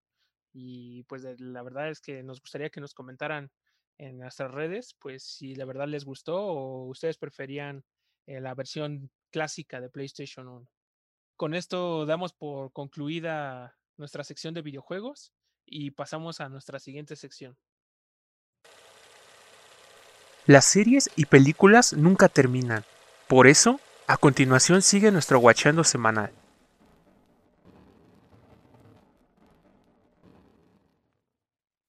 Y 0.54 1.04
pues 1.04 1.24
la 1.40 1.64
verdad 1.64 1.90
es 1.90 2.02
que 2.02 2.24
nos 2.24 2.40
gustaría 2.42 2.70
que 2.70 2.82
nos 2.82 2.94
comentaran 2.94 3.52
en 3.98 4.20
nuestras 4.20 4.52
redes, 4.52 4.96
pues 5.00 5.24
si 5.24 5.56
la 5.56 5.66
verdad 5.66 5.88
les 5.88 6.06
gustó 6.06 6.42
o 6.42 6.86
ustedes 6.88 7.18
preferían 7.18 7.86
eh, 8.26 8.42
la 8.42 8.56
versión 8.56 9.12
clásica 9.32 9.82
de 9.82 9.90
PlayStation 9.90 10.48
1. 10.48 10.68
Con 11.36 11.54
esto 11.54 12.06
damos 12.06 12.34
por 12.34 12.72
concluida 12.72 13.78
nuestra 13.98 14.24
sección 14.24 14.54
de 14.54 14.62
videojuegos 14.62 15.34
y 15.66 15.92
pasamos 15.92 16.40
a 16.40 16.50
nuestra 16.50 16.80
siguiente 16.80 17.16
sección. 17.16 17.58
Las 20.46 20.66
series 20.66 21.10
y 21.16 21.26
películas 21.26 21.94
nunca 21.94 22.28
terminan. 22.28 22.84
Por 23.30 23.48
eso, 23.48 23.80
a 24.08 24.18
continuación 24.18 24.82
sigue 24.82 25.10
nuestro 25.10 25.40
Guachando 25.40 25.86
semanal. 25.86 26.34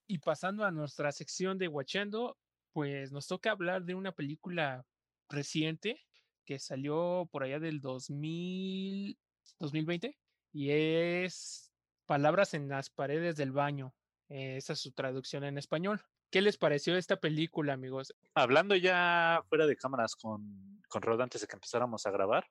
Y 0.07 0.19
pasando 0.19 0.65
a 0.65 0.71
nuestra 0.71 1.11
sección 1.11 1.59
de 1.59 1.67
Guachando, 1.67 2.37
pues 2.73 3.11
nos 3.11 3.27
toca 3.27 3.51
hablar 3.51 3.83
de 3.83 3.97
una 3.97 4.13
película 4.13 4.87
reciente 5.29 6.01
que 6.45 6.61
salió 6.61 7.29
por 7.33 7.43
allá 7.43 7.59
del 7.59 7.81
2000, 7.81 9.19
2020 9.59 10.17
y 10.53 10.71
es 10.71 11.73
Palabras 12.07 12.55
en 12.55 12.69
las 12.69 12.91
paredes 12.91 13.35
del 13.35 13.51
baño. 13.51 13.95
Esa 14.29 14.75
es 14.75 14.79
su 14.79 14.93
traducción 14.93 15.43
en 15.43 15.59
español. 15.59 16.05
¿Qué 16.35 16.43
les 16.43 16.59
pareció 16.59 16.97
esta 16.97 17.15
película, 17.21 17.75
amigos? 17.75 18.13
Hablando 18.35 18.75
ya 18.75 19.45
fuera 19.49 19.69
de 19.69 19.77
cámaras 19.77 20.17
con, 20.17 20.83
con 20.89 21.01
Rod 21.01 21.21
antes 21.21 21.41
de 21.41 21.47
que 21.47 21.55
empezáramos 21.55 22.07
a 22.07 22.11
grabar, 22.11 22.45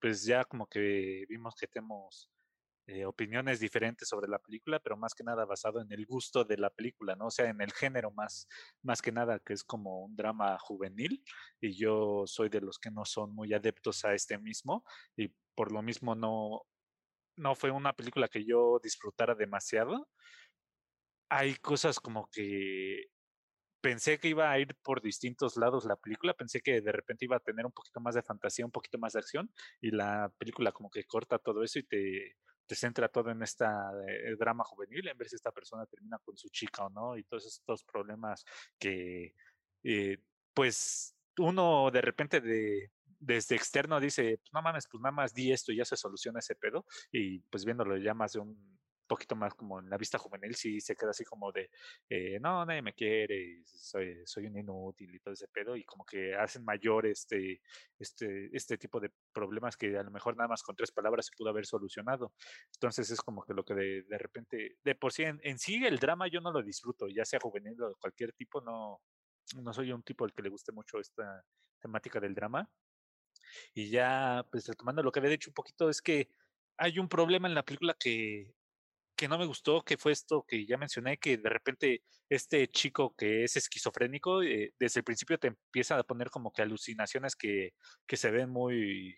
pues 0.00 0.24
ya 0.24 0.44
como 0.44 0.66
que 0.66 1.26
vimos 1.28 1.54
que 1.54 1.68
tenemos 1.68 2.28
eh, 2.88 3.04
opiniones 3.04 3.60
diferentes 3.60 4.08
sobre 4.08 4.28
la 4.28 4.40
película, 4.40 4.80
pero 4.80 4.96
más 4.96 5.14
que 5.14 5.22
nada 5.22 5.44
basado 5.44 5.80
en 5.80 5.92
el 5.92 6.06
gusto 6.06 6.42
de 6.42 6.58
la 6.58 6.70
película, 6.70 7.14
¿no? 7.14 7.26
O 7.26 7.30
sea, 7.30 7.48
en 7.48 7.60
el 7.60 7.70
género 7.70 8.10
más, 8.10 8.48
más 8.82 9.00
que 9.00 9.12
nada, 9.12 9.38
que 9.38 9.52
es 9.52 9.62
como 9.62 10.04
un 10.04 10.16
drama 10.16 10.58
juvenil, 10.58 11.22
y 11.60 11.78
yo 11.78 12.24
soy 12.26 12.48
de 12.48 12.62
los 12.62 12.80
que 12.80 12.90
no 12.90 13.04
son 13.04 13.32
muy 13.32 13.54
adeptos 13.54 14.04
a 14.04 14.12
este 14.12 14.38
mismo, 14.38 14.82
y 15.16 15.32
por 15.54 15.70
lo 15.70 15.82
mismo 15.82 16.16
no, 16.16 16.62
no 17.36 17.54
fue 17.54 17.70
una 17.70 17.92
película 17.92 18.26
que 18.26 18.44
yo 18.44 18.80
disfrutara 18.82 19.36
demasiado, 19.36 20.08
hay 21.28 21.56
cosas 21.56 22.00
como 22.00 22.28
que 22.30 23.06
pensé 23.80 24.18
que 24.18 24.28
iba 24.28 24.50
a 24.50 24.58
ir 24.58 24.74
por 24.82 25.00
distintos 25.02 25.56
lados 25.56 25.84
la 25.84 25.96
película, 25.96 26.34
pensé 26.34 26.60
que 26.60 26.80
de 26.80 26.92
repente 26.92 27.24
iba 27.24 27.36
a 27.36 27.40
tener 27.40 27.66
un 27.66 27.72
poquito 27.72 28.00
más 28.00 28.14
de 28.14 28.22
fantasía, 28.22 28.64
un 28.64 28.72
poquito 28.72 28.98
más 28.98 29.12
de 29.12 29.20
acción, 29.20 29.50
y 29.80 29.90
la 29.92 30.32
película 30.38 30.72
como 30.72 30.90
que 30.90 31.04
corta 31.04 31.38
todo 31.38 31.62
eso 31.62 31.78
y 31.78 31.84
te, 31.84 32.36
te 32.66 32.74
centra 32.74 33.08
todo 33.08 33.30
en 33.30 33.42
esta 33.42 33.92
eh, 34.08 34.34
drama 34.38 34.64
juvenil, 34.64 35.06
en 35.08 35.16
ver 35.16 35.28
si 35.28 35.36
esta 35.36 35.52
persona 35.52 35.86
termina 35.86 36.18
con 36.18 36.36
su 36.36 36.48
chica 36.48 36.84
o 36.86 36.90
no, 36.90 37.16
y 37.16 37.24
todos 37.24 37.46
estos 37.46 37.84
problemas 37.84 38.44
que, 38.78 39.34
eh, 39.84 40.18
pues, 40.52 41.16
uno 41.38 41.90
de 41.92 42.00
repente 42.00 42.40
de, 42.40 42.90
desde 43.20 43.54
externo 43.56 44.00
dice, 44.00 44.38
pues 44.38 44.52
no 44.52 44.62
mames, 44.62 44.88
pues 44.90 45.00
nada 45.00 45.12
más 45.12 45.34
di 45.34 45.52
esto 45.52 45.72
y 45.72 45.76
ya 45.76 45.84
se 45.84 45.96
soluciona 45.96 46.40
ese 46.40 46.56
pedo, 46.56 46.84
y 47.12 47.40
pues 47.40 47.64
viéndolo 47.64 47.96
ya 47.98 48.14
más 48.14 48.32
de 48.32 48.40
un 48.40 48.76
poquito 49.06 49.36
más 49.36 49.54
como 49.54 49.80
en 49.80 49.88
la 49.88 49.96
vista 49.96 50.18
juvenil, 50.18 50.54
sí 50.54 50.80
se 50.80 50.94
queda 50.94 51.10
así 51.10 51.24
como 51.24 51.52
de, 51.52 51.70
eh, 52.08 52.38
no, 52.40 52.64
nadie 52.64 52.82
me 52.82 52.94
quiere, 52.94 53.62
soy, 53.64 54.22
soy 54.24 54.46
un 54.46 54.58
inútil 54.58 55.14
y 55.14 55.20
todo 55.20 55.34
ese 55.34 55.48
pedo, 55.48 55.76
y 55.76 55.84
como 55.84 56.04
que 56.04 56.34
hacen 56.34 56.64
mayor 56.64 57.06
este, 57.06 57.60
este, 57.98 58.48
este 58.52 58.78
tipo 58.78 59.00
de 59.00 59.10
problemas 59.32 59.76
que 59.76 59.96
a 59.96 60.02
lo 60.02 60.10
mejor 60.10 60.36
nada 60.36 60.48
más 60.48 60.62
con 60.62 60.76
tres 60.76 60.92
palabras 60.92 61.26
se 61.26 61.36
pudo 61.36 61.50
haber 61.50 61.66
solucionado. 61.66 62.32
Entonces 62.74 63.10
es 63.10 63.20
como 63.20 63.44
que 63.44 63.54
lo 63.54 63.64
que 63.64 63.74
de, 63.74 64.02
de 64.02 64.18
repente, 64.18 64.76
de 64.82 64.94
por 64.94 65.12
sí, 65.12 65.22
en, 65.24 65.40
en, 65.42 65.58
sí 65.58 65.84
el 65.84 65.98
drama 65.98 66.28
yo 66.28 66.40
no 66.40 66.52
lo 66.52 66.62
disfruto, 66.62 67.08
ya 67.08 67.24
sea 67.24 67.40
juvenil 67.40 67.80
o 67.82 67.88
de 67.88 67.94
cualquier 68.00 68.32
tipo, 68.32 68.60
no, 68.60 69.00
no 69.62 69.72
soy 69.72 69.92
un 69.92 70.02
tipo 70.02 70.24
al 70.24 70.32
que 70.32 70.42
le 70.42 70.48
guste 70.48 70.72
mucho 70.72 70.98
esta 70.98 71.44
temática 71.80 72.20
del 72.20 72.34
drama. 72.34 72.68
Y 73.74 73.90
ya, 73.90 74.44
pues 74.50 74.66
retomando 74.66 75.02
lo 75.02 75.12
que 75.12 75.20
había 75.20 75.30
dicho 75.30 75.50
un 75.50 75.54
poquito, 75.54 75.88
es 75.88 76.02
que 76.02 76.28
hay 76.78 76.98
un 76.98 77.08
problema 77.08 77.48
en 77.48 77.54
la 77.54 77.64
película 77.64 77.94
que 77.98 78.54
que 79.16 79.28
no 79.28 79.38
me 79.38 79.46
gustó, 79.46 79.82
que 79.82 79.96
fue 79.96 80.12
esto 80.12 80.44
que 80.46 80.66
ya 80.66 80.76
mencioné, 80.76 81.18
que 81.18 81.38
de 81.38 81.48
repente 81.48 82.02
este 82.28 82.68
chico 82.68 83.14
que 83.16 83.44
es 83.44 83.56
esquizofrénico, 83.56 84.42
eh, 84.42 84.74
desde 84.78 85.00
el 85.00 85.04
principio 85.04 85.38
te 85.38 85.48
empieza 85.48 85.98
a 85.98 86.04
poner 86.04 86.30
como 86.30 86.52
que 86.52 86.62
alucinaciones 86.62 87.34
que, 87.36 87.72
que 88.06 88.16
se 88.16 88.30
ven 88.30 88.50
muy, 88.50 89.16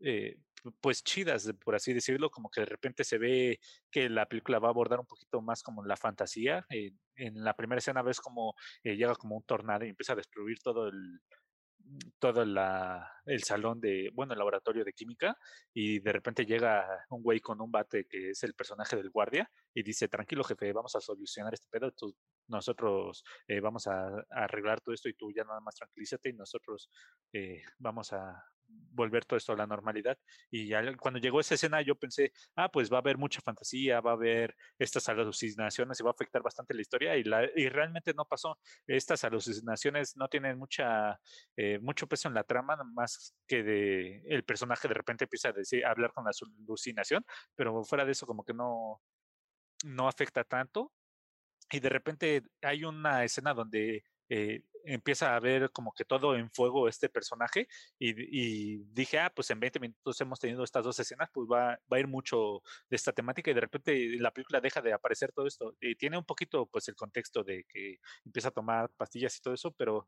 eh, 0.00 0.36
pues 0.80 1.02
chidas, 1.02 1.52
por 1.64 1.74
así 1.74 1.92
decirlo, 1.92 2.30
como 2.30 2.50
que 2.50 2.60
de 2.60 2.66
repente 2.66 3.04
se 3.04 3.18
ve 3.18 3.58
que 3.90 4.08
la 4.08 4.26
película 4.26 4.58
va 4.58 4.68
a 4.68 4.70
abordar 4.70 5.00
un 5.00 5.06
poquito 5.06 5.40
más 5.42 5.62
como 5.62 5.84
la 5.84 5.96
fantasía. 5.96 6.66
en 6.70 7.44
la 7.44 7.54
primera 7.56 7.78
escena 7.78 8.02
ves 8.02 8.20
como 8.20 8.54
eh, 8.84 8.96
llega 8.96 9.14
como 9.16 9.36
un 9.36 9.42
tornado 9.44 9.84
y 9.84 9.90
empieza 9.90 10.12
a 10.14 10.16
destruir 10.16 10.58
todo 10.60 10.88
el, 10.88 11.20
todo 12.18 12.44
la, 12.44 13.10
el 13.26 13.42
salón 13.42 13.80
de, 13.80 14.10
bueno, 14.14 14.32
el 14.32 14.38
laboratorio 14.38 14.84
de 14.84 14.92
química 14.92 15.36
y 15.72 16.00
de 16.00 16.12
repente 16.12 16.44
llega 16.44 17.04
un 17.10 17.22
güey 17.22 17.40
con 17.40 17.60
un 17.60 17.70
bate 17.70 18.06
que 18.06 18.30
es 18.30 18.42
el 18.42 18.54
personaje 18.54 18.96
del 18.96 19.10
guardia 19.10 19.50
y 19.74 19.82
dice, 19.82 20.08
tranquilo 20.08 20.44
jefe, 20.44 20.72
vamos 20.72 20.94
a 20.96 21.00
solucionar 21.00 21.54
este 21.54 21.68
pedo, 21.70 21.92
nosotros 22.48 23.24
eh, 23.48 23.60
vamos 23.60 23.86
a, 23.86 24.08
a, 24.08 24.24
arreglar 24.30 24.80
todo 24.80 24.94
esto 24.94 25.08
y 25.08 25.14
tú 25.14 25.30
ya 25.32 25.44
nada 25.44 25.60
más 25.60 25.74
tranquilízate 25.74 26.30
y 26.30 26.34
nosotros 26.34 26.90
eh, 27.32 27.62
vamos 27.78 28.12
a, 28.12 28.44
volver 28.92 29.24
todo 29.24 29.36
esto 29.36 29.52
a 29.52 29.56
la 29.56 29.66
normalidad. 29.66 30.18
Y 30.50 30.68
ya 30.68 30.82
cuando 30.96 31.20
llegó 31.20 31.40
esa 31.40 31.54
escena 31.54 31.82
yo 31.82 31.94
pensé, 31.96 32.32
ah, 32.56 32.70
pues 32.70 32.92
va 32.92 32.96
a 32.96 33.00
haber 33.00 33.18
mucha 33.18 33.40
fantasía, 33.40 34.00
va 34.00 34.12
a 34.12 34.14
haber 34.14 34.54
estas 34.78 35.08
alucinaciones 35.08 35.98
y 35.98 36.02
va 36.02 36.10
a 36.10 36.12
afectar 36.12 36.42
bastante 36.42 36.74
la 36.74 36.82
historia 36.82 37.16
y, 37.16 37.24
la, 37.24 37.48
y 37.56 37.68
realmente 37.68 38.12
no 38.14 38.24
pasó. 38.24 38.58
Estas 38.86 39.24
alucinaciones 39.24 40.16
no 40.16 40.28
tienen 40.28 40.58
mucha, 40.58 41.18
eh, 41.56 41.78
mucho 41.80 42.06
peso 42.06 42.28
en 42.28 42.34
la 42.34 42.44
trama, 42.44 42.76
más 42.84 43.34
que 43.46 43.62
de 43.62 44.22
el 44.26 44.44
personaje 44.44 44.88
de 44.88 44.94
repente 44.94 45.24
empieza 45.24 45.48
a, 45.48 45.52
decir, 45.52 45.84
a 45.84 45.90
hablar 45.90 46.12
con 46.12 46.24
la 46.24 46.30
alucinación, 46.66 47.24
pero 47.54 47.82
fuera 47.84 48.04
de 48.04 48.12
eso 48.12 48.26
como 48.26 48.44
que 48.44 48.54
no, 48.54 49.00
no 49.84 50.08
afecta 50.08 50.44
tanto. 50.44 50.92
Y 51.70 51.80
de 51.80 51.88
repente 51.88 52.42
hay 52.60 52.84
una 52.84 53.24
escena 53.24 53.54
donde 53.54 54.04
eh, 54.28 54.62
empieza 54.84 55.34
a 55.34 55.40
ver 55.40 55.70
como 55.70 55.92
que 55.92 56.04
todo 56.04 56.36
en 56.36 56.50
fuego 56.50 56.88
este 56.88 57.08
personaje 57.08 57.68
y, 57.98 58.78
dije, 58.92 59.18
ah, 59.18 59.32
pues 59.34 59.50
en 59.50 59.60
20 59.60 59.80
minutos 59.80 60.20
hemos 60.20 60.38
tenido 60.40 60.64
estas 60.64 60.84
dos 60.84 60.98
escenas, 60.98 61.28
pues 61.32 61.48
va, 61.50 61.78
va, 61.92 61.96
a 61.96 62.00
ir 62.00 62.08
mucho 62.08 62.62
de 62.88 62.96
esta 62.96 63.12
temática 63.12 63.50
y 63.50 63.54
de 63.54 63.60
repente 63.60 64.16
la 64.18 64.32
película 64.32 64.60
deja 64.60 64.80
de 64.80 64.92
aparecer 64.92 65.32
todo 65.32 65.46
esto. 65.46 65.76
Y 65.80 65.96
tiene 65.96 66.18
un 66.18 66.24
poquito 66.24 66.66
pues 66.66 66.88
el 66.88 66.96
contexto 66.96 67.44
de 67.44 67.64
que 67.68 67.98
empieza 68.24 68.48
a 68.48 68.52
tomar 68.52 68.90
pastillas 68.96 69.36
y 69.36 69.42
todo 69.42 69.54
eso, 69.54 69.72
pero 69.72 70.06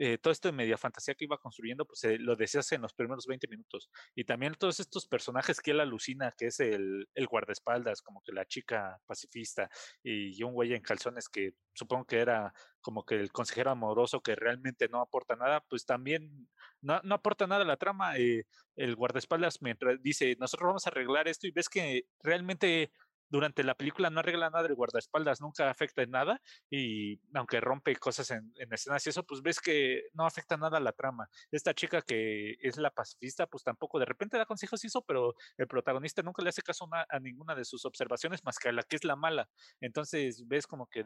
eh, 0.00 0.16
todo 0.16 0.32
esto 0.32 0.46
de 0.46 0.52
media 0.52 0.78
fantasía 0.78 1.16
que 1.16 1.24
iba 1.24 1.38
construyendo, 1.38 1.84
pues 1.84 2.04
eh, 2.04 2.18
lo 2.18 2.36
deshace 2.36 2.76
en 2.76 2.82
los 2.82 2.94
primeros 2.94 3.26
20 3.26 3.48
minutos. 3.48 3.90
Y 4.14 4.24
también 4.24 4.54
todos 4.54 4.78
estos 4.78 5.08
personajes 5.08 5.60
que 5.60 5.72
él 5.72 5.80
alucina, 5.80 6.32
que 6.38 6.46
es 6.46 6.60
el, 6.60 7.08
el 7.14 7.26
guardaespaldas, 7.26 8.00
como 8.02 8.22
que 8.22 8.32
la 8.32 8.46
chica 8.46 9.00
pacifista 9.06 9.68
y 10.04 10.40
un 10.44 10.52
güey 10.54 10.74
en 10.74 10.82
calzones 10.82 11.28
que 11.28 11.54
supongo 11.74 12.04
que 12.06 12.18
era 12.18 12.52
como 12.88 13.04
que 13.04 13.16
el 13.16 13.30
consejero 13.32 13.70
amoroso 13.70 14.22
que 14.22 14.34
realmente 14.34 14.88
no 14.88 15.02
aporta 15.02 15.36
nada, 15.36 15.62
pues 15.68 15.84
también 15.84 16.48
no, 16.80 16.98
no 17.04 17.16
aporta 17.16 17.46
nada 17.46 17.60
a 17.60 17.66
la 17.66 17.76
trama. 17.76 18.16
Eh, 18.16 18.46
el 18.76 18.96
guardaespaldas 18.96 19.60
mientras 19.60 20.02
dice, 20.02 20.34
nosotros 20.40 20.68
vamos 20.68 20.86
a 20.86 20.88
arreglar 20.88 21.28
esto 21.28 21.46
y 21.46 21.50
ves 21.50 21.68
que 21.68 22.06
realmente 22.22 22.90
durante 23.28 23.62
la 23.62 23.74
película 23.74 24.08
no 24.08 24.20
arregla 24.20 24.48
nada 24.48 24.66
el 24.66 24.74
guardaespaldas, 24.74 25.42
nunca 25.42 25.68
afecta 25.68 26.00
en 26.00 26.12
nada 26.12 26.40
y 26.70 27.20
aunque 27.34 27.60
rompe 27.60 27.94
cosas 27.96 28.30
en, 28.30 28.54
en, 28.56 28.72
escenas 28.72 29.06
y 29.06 29.10
eso, 29.10 29.22
pues 29.22 29.42
ves 29.42 29.60
que 29.60 30.04
no 30.14 30.24
afecta 30.24 30.56
nada 30.56 30.78
a 30.78 30.80
la 30.80 30.92
trama. 30.92 31.28
Esta 31.50 31.74
chica 31.74 32.00
que 32.00 32.56
es 32.62 32.78
la 32.78 32.90
pacifista, 32.90 33.46
pues 33.46 33.64
tampoco 33.64 33.98
de 33.98 34.06
repente 34.06 34.38
da 34.38 34.46
consejos 34.46 34.82
y 34.82 34.86
eso, 34.86 35.02
pero 35.02 35.34
el 35.58 35.68
protagonista 35.68 36.22
nunca 36.22 36.42
le 36.42 36.48
hace 36.48 36.62
caso 36.62 36.88
a, 36.90 37.04
a 37.06 37.20
ninguna 37.20 37.54
de 37.54 37.66
sus 37.66 37.84
observaciones 37.84 38.42
más 38.44 38.58
que 38.58 38.70
a 38.70 38.72
la 38.72 38.82
que 38.82 38.96
es 38.96 39.04
la 39.04 39.14
mala. 39.14 39.50
Entonces 39.78 40.48
ves 40.48 40.66
como 40.66 40.86
que 40.86 41.04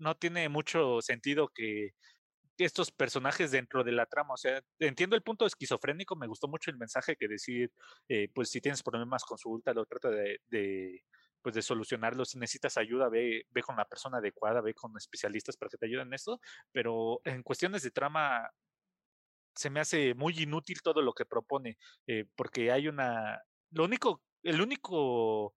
no 0.00 0.16
tiene 0.16 0.48
mucho 0.48 1.00
sentido 1.02 1.48
que 1.48 1.90
estos 2.58 2.90
personajes 2.90 3.50
dentro 3.50 3.84
de 3.84 3.92
la 3.92 4.06
trama. 4.06 4.34
O 4.34 4.36
sea, 4.36 4.62
entiendo 4.78 5.16
el 5.16 5.22
punto 5.22 5.46
esquizofrénico, 5.46 6.16
me 6.16 6.26
gustó 6.26 6.48
mucho 6.48 6.70
el 6.70 6.78
mensaje 6.78 7.16
que 7.16 7.28
decir, 7.28 7.70
eh, 8.08 8.28
pues 8.34 8.50
si 8.50 8.60
tienes 8.60 8.82
problemas, 8.82 9.24
consulta, 9.24 9.72
lo 9.72 9.86
trata 9.86 10.10
de, 10.10 10.40
de, 10.48 11.02
pues 11.42 11.54
de 11.54 11.62
solucionarlo. 11.62 12.24
Si 12.24 12.38
necesitas 12.38 12.76
ayuda, 12.76 13.08
ve, 13.08 13.44
ve 13.50 13.62
con 13.62 13.76
la 13.76 13.86
persona 13.86 14.18
adecuada, 14.18 14.60
ve 14.60 14.74
con 14.74 14.92
especialistas 14.96 15.56
para 15.56 15.70
que 15.70 15.78
te 15.78 15.86
ayuden 15.86 16.08
en 16.08 16.14
esto. 16.14 16.40
Pero 16.72 17.20
en 17.24 17.42
cuestiones 17.42 17.82
de 17.82 17.90
trama, 17.90 18.50
se 19.54 19.70
me 19.70 19.80
hace 19.80 20.14
muy 20.14 20.38
inútil 20.38 20.80
todo 20.82 21.02
lo 21.02 21.12
que 21.12 21.26
propone, 21.26 21.78
eh, 22.06 22.24
porque 22.36 22.70
hay 22.70 22.88
una. 22.88 23.40
Lo 23.70 23.84
único, 23.84 24.22
el 24.42 24.60
único 24.60 25.54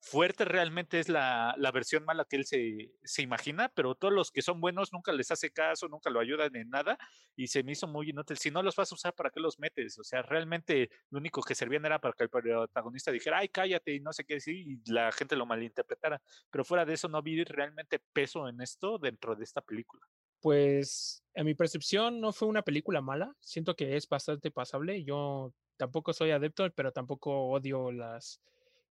fuerte 0.00 0.44
realmente 0.44 0.98
es 0.98 1.08
la, 1.08 1.54
la 1.58 1.70
versión 1.70 2.04
mala 2.04 2.24
que 2.24 2.36
él 2.36 2.46
se, 2.46 2.92
se, 3.04 3.22
imagina, 3.22 3.70
pero 3.74 3.94
todos 3.94 4.12
los 4.12 4.30
que 4.30 4.42
son 4.42 4.60
buenos 4.60 4.92
nunca 4.92 5.12
les 5.12 5.30
hace 5.30 5.50
caso, 5.50 5.88
nunca 5.88 6.10
lo 6.10 6.20
ayudan 6.20 6.56
en 6.56 6.70
nada 6.70 6.98
y 7.36 7.48
se 7.48 7.62
me 7.62 7.72
hizo 7.72 7.86
muy 7.86 8.10
inútil. 8.10 8.38
Si 8.38 8.50
no 8.50 8.62
los 8.62 8.76
vas 8.76 8.90
a 8.90 8.94
usar, 8.94 9.14
¿para 9.14 9.30
qué 9.30 9.40
los 9.40 9.58
metes? 9.58 9.98
O 9.98 10.04
sea, 10.04 10.22
realmente 10.22 10.90
lo 11.10 11.18
único 11.18 11.42
que 11.42 11.54
servían 11.54 11.84
era 11.84 11.98
para 12.00 12.14
que 12.14 12.24
el 12.24 12.30
protagonista 12.30 13.12
dijera, 13.12 13.38
ay, 13.38 13.48
cállate 13.48 13.94
y 13.94 14.00
no 14.00 14.12
sé 14.12 14.24
qué 14.24 14.34
decir 14.34 14.56
y 14.56 14.80
la 14.90 15.12
gente 15.12 15.36
lo 15.36 15.46
malinterpretara. 15.46 16.20
Pero 16.50 16.64
fuera 16.64 16.84
de 16.84 16.94
eso 16.94 17.08
no 17.08 17.22
vi 17.22 17.44
realmente 17.44 18.00
peso 18.12 18.48
en 18.48 18.60
esto 18.60 18.98
dentro 18.98 19.36
de 19.36 19.44
esta 19.44 19.60
película. 19.60 20.02
Pues 20.40 21.22
en 21.34 21.44
mi 21.44 21.54
percepción 21.54 22.20
no 22.20 22.32
fue 22.32 22.48
una 22.48 22.62
película 22.62 23.02
mala, 23.02 23.34
siento 23.40 23.76
que 23.76 23.96
es 23.96 24.08
bastante 24.08 24.50
pasable. 24.50 25.04
Yo 25.04 25.52
tampoco 25.76 26.14
soy 26.14 26.30
adepto, 26.30 26.70
pero 26.74 26.92
tampoco 26.92 27.50
odio 27.50 27.92
las 27.92 28.40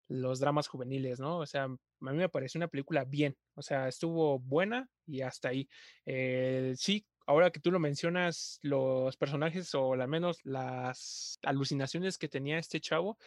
los 0.08 0.40
dramas 0.40 0.68
juveniles, 0.68 1.20
¿no? 1.20 1.38
O 1.38 1.46
sea, 1.46 1.64
a 1.64 1.68
mí 1.68 2.16
me 2.16 2.28
pareció 2.28 2.58
una 2.58 2.68
película 2.68 3.04
bien, 3.04 3.36
o 3.54 3.62
sea, 3.62 3.88
estuvo 3.88 4.38
buena 4.38 4.88
y 5.06 5.20
hasta 5.22 5.50
ahí. 5.50 5.68
Eh, 6.06 6.74
sí, 6.76 7.06
ahora 7.26 7.50
que 7.50 7.60
tú 7.60 7.70
lo 7.70 7.78
mencionas, 7.78 8.58
los 8.62 9.16
personajes 9.16 9.74
o 9.74 9.92
al 9.92 10.08
menos 10.08 10.38
las 10.44 11.38
alucinaciones 11.42 12.18
que 12.18 12.28
tenía 12.28 12.58
este 12.58 12.80
chavo, 12.80 13.18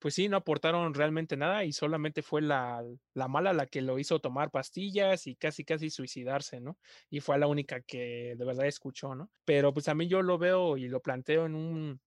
pues 0.00 0.14
sí, 0.14 0.28
no 0.30 0.38
aportaron 0.38 0.94
realmente 0.94 1.36
nada 1.36 1.64
y 1.64 1.72
solamente 1.72 2.22
fue 2.22 2.40
la, 2.40 2.82
la, 3.12 3.28
mala 3.28 3.52
la 3.52 3.66
que 3.66 3.82
lo 3.82 3.98
hizo 3.98 4.18
tomar 4.18 4.50
pastillas 4.50 5.26
y 5.26 5.36
casi, 5.36 5.62
casi 5.62 5.90
suicidarse, 5.90 6.58
¿no? 6.58 6.78
Y 7.10 7.20
fue 7.20 7.38
la 7.38 7.46
única 7.46 7.82
que 7.82 8.34
de 8.36 8.44
verdad 8.46 8.66
escuchó, 8.66 9.14
¿no? 9.14 9.30
Pero 9.44 9.74
pues 9.74 9.88
a 9.88 9.94
mí 9.94 10.08
yo 10.08 10.22
lo 10.22 10.38
veo 10.38 10.78
y 10.78 10.88
lo 10.88 11.02
planteo 11.02 11.44
en 11.44 11.54
un, 11.54 12.00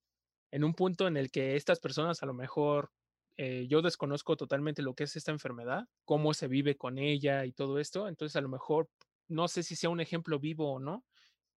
en 0.51 0.63
un 0.63 0.73
punto 0.73 1.07
en 1.07 1.17
el 1.17 1.29
que 1.29 1.55
estas 1.55 1.79
personas 1.79 2.23
a 2.23 2.25
lo 2.25 2.33
mejor 2.33 2.89
eh, 3.37 3.67
yo 3.67 3.81
desconozco 3.81 4.35
totalmente 4.37 4.81
lo 4.81 4.93
que 4.93 5.05
es 5.05 5.15
esta 5.15 5.31
enfermedad, 5.31 5.87
cómo 6.05 6.33
se 6.33 6.47
vive 6.47 6.77
con 6.77 6.97
ella 6.97 7.45
y 7.45 7.53
todo 7.53 7.79
esto, 7.79 8.07
entonces 8.07 8.35
a 8.35 8.41
lo 8.41 8.49
mejor 8.49 8.89
no 9.27 9.47
sé 9.47 9.63
si 9.63 9.75
sea 9.75 9.89
un 9.89 10.01
ejemplo 10.01 10.39
vivo 10.39 10.71
o 10.73 10.79
no, 10.79 11.05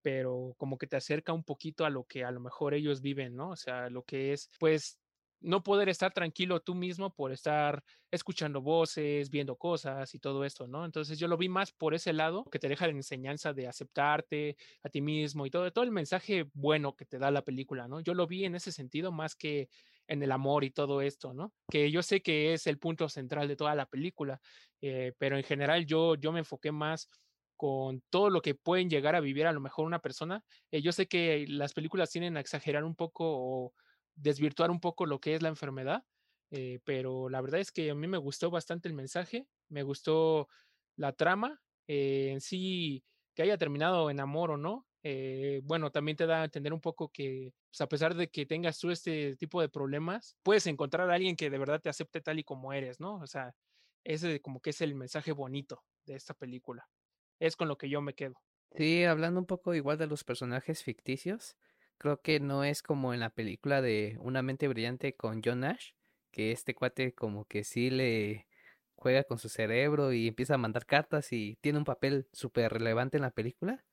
pero 0.02 0.54
como 0.56 0.78
que 0.78 0.86
te 0.86 0.96
acerca 0.96 1.32
un 1.32 1.44
poquito 1.44 1.84
a 1.84 1.90
lo 1.90 2.04
que 2.04 2.24
a 2.24 2.30
lo 2.30 2.40
mejor 2.40 2.74
ellos 2.74 3.02
viven, 3.02 3.34
¿no? 3.34 3.50
O 3.50 3.56
sea, 3.56 3.90
lo 3.90 4.04
que 4.04 4.32
es, 4.32 4.50
pues, 4.60 5.00
no 5.40 5.62
poder 5.62 5.88
estar 5.88 6.12
tranquilo 6.12 6.60
tú 6.60 6.74
mismo 6.74 7.12
por 7.14 7.32
estar 7.32 7.82
escuchando 8.10 8.62
voces, 8.62 9.30
viendo 9.30 9.56
cosas 9.56 10.14
y 10.14 10.18
todo 10.18 10.44
esto, 10.44 10.66
¿no? 10.66 10.84
Entonces 10.84 11.18
yo 11.18 11.28
lo 11.28 11.36
vi 11.36 11.48
más 11.48 11.72
por 11.72 11.94
ese 11.94 12.12
lado 12.12 12.44
que 12.44 12.58
te 12.58 12.68
deja 12.68 12.86
la 12.86 12.92
enseñanza 12.92 13.52
de 13.52 13.68
aceptarte 13.68 14.56
a 14.82 14.88
ti 14.88 15.00
mismo 15.02 15.44
y 15.44 15.50
todo, 15.50 15.70
todo 15.72 15.84
el 15.84 15.90
mensaje 15.90 16.48
bueno 16.54 16.96
que 16.96 17.04
te 17.04 17.18
da 17.18 17.30
la 17.30 17.42
película, 17.42 17.88
¿no? 17.88 18.00
Yo 18.00 18.14
lo 18.14 18.26
vi 18.26 18.44
en 18.44 18.54
ese 18.54 18.72
sentido 18.72 19.12
más 19.12 19.34
que 19.36 19.68
en 20.08 20.22
el 20.22 20.32
amor 20.32 20.64
y 20.64 20.70
todo 20.70 21.00
esto, 21.00 21.32
¿no? 21.32 21.52
Que 21.70 21.90
yo 21.90 22.02
sé 22.02 22.20
que 22.20 22.52
es 22.52 22.66
el 22.66 22.78
punto 22.78 23.08
central 23.08 23.48
de 23.48 23.56
toda 23.56 23.74
la 23.74 23.86
película, 23.86 24.40
eh, 24.80 25.12
pero 25.18 25.36
en 25.36 25.44
general 25.44 25.86
yo, 25.86 26.14
yo 26.14 26.32
me 26.32 26.40
enfoqué 26.40 26.72
más 26.72 27.08
con 27.56 28.02
todo 28.10 28.30
lo 28.30 28.42
que 28.42 28.54
pueden 28.54 28.90
llegar 28.90 29.14
a 29.14 29.20
vivir 29.20 29.46
a 29.46 29.52
lo 29.52 29.60
mejor 29.60 29.86
una 29.86 30.00
persona. 30.00 30.42
Eh, 30.70 30.82
yo 30.82 30.92
sé 30.92 31.06
que 31.06 31.46
las 31.48 31.72
películas 31.72 32.10
tienen 32.10 32.36
a 32.36 32.40
exagerar 32.40 32.84
un 32.84 32.94
poco 32.94 33.24
o 33.26 33.72
desvirtuar 34.14 34.70
un 34.70 34.80
poco 34.80 35.06
lo 35.06 35.20
que 35.20 35.34
es 35.34 35.42
la 35.42 35.48
enfermedad, 35.48 36.02
eh, 36.50 36.80
pero 36.84 37.28
la 37.28 37.40
verdad 37.40 37.60
es 37.60 37.72
que 37.72 37.90
a 37.90 37.94
mí 37.94 38.06
me 38.06 38.18
gustó 38.18 38.50
bastante 38.50 38.88
el 38.88 38.94
mensaje, 38.94 39.46
me 39.68 39.82
gustó 39.82 40.48
la 40.96 41.12
trama, 41.12 41.60
en 41.88 42.40
sí 42.40 43.04
que 43.34 43.42
haya 43.42 43.58
terminado 43.58 44.10
en 44.10 44.18
amor 44.18 44.50
o 44.50 44.56
no, 44.56 44.86
eh, 45.08 45.60
bueno, 45.64 45.90
también 45.92 46.16
te 46.16 46.26
da 46.26 46.42
a 46.42 46.44
entender 46.44 46.72
un 46.72 46.80
poco 46.80 47.10
que 47.10 47.52
pues, 47.70 47.80
a 47.80 47.88
pesar 47.88 48.14
de 48.14 48.28
que 48.28 48.44
tengas 48.46 48.78
tú 48.78 48.90
este 48.90 49.36
tipo 49.36 49.60
de 49.60 49.68
problemas, 49.68 50.36
puedes 50.42 50.66
encontrar 50.66 51.10
a 51.10 51.14
alguien 51.14 51.36
que 51.36 51.48
de 51.50 51.58
verdad 51.58 51.80
te 51.80 51.88
acepte 51.88 52.20
tal 52.20 52.38
y 52.40 52.44
como 52.44 52.72
eres, 52.72 52.98
¿no? 53.00 53.16
O 53.16 53.26
sea, 53.26 53.54
ese 54.04 54.40
como 54.40 54.60
que 54.60 54.70
es 54.70 54.80
el 54.80 54.94
mensaje 54.96 55.32
bonito 55.32 55.84
de 56.06 56.16
esta 56.16 56.34
película. 56.34 56.88
Es 57.40 57.56
con 57.56 57.68
lo 57.68 57.78
que 57.78 57.88
yo 57.88 58.00
me 58.02 58.14
quedo. 58.14 58.34
Sí, 58.74 59.04
hablando 59.04 59.40
un 59.40 59.46
poco 59.46 59.74
igual 59.74 59.96
de 59.98 60.06
los 60.06 60.22
personajes 60.24 60.82
ficticios, 60.82 61.56
creo 61.98 62.20
que 62.20 62.40
no 62.40 62.62
es 62.64 62.82
como 62.82 63.14
en 63.14 63.20
la 63.20 63.30
película 63.30 63.80
de 63.80 64.18
Una 64.20 64.42
mente 64.42 64.68
brillante 64.68 65.16
con 65.16 65.40
John 65.42 65.60
Nash, 65.60 65.92
que 66.30 66.52
este 66.52 66.74
cuate 66.74 67.14
como 67.14 67.46
que 67.46 67.64
sí 67.64 67.88
le 67.90 68.46
juega 68.94 69.24
con 69.24 69.38
su 69.38 69.48
cerebro 69.48 70.12
y 70.12 70.28
empieza 70.28 70.54
a 70.54 70.58
mandar 70.58 70.84
cartas 70.86 71.32
y 71.32 71.56
tiene 71.62 71.78
un 71.78 71.84
papel 71.84 72.28
súper 72.32 72.72
relevante 72.72 73.16
en 73.16 73.22
la 73.22 73.30
película. 73.30 73.84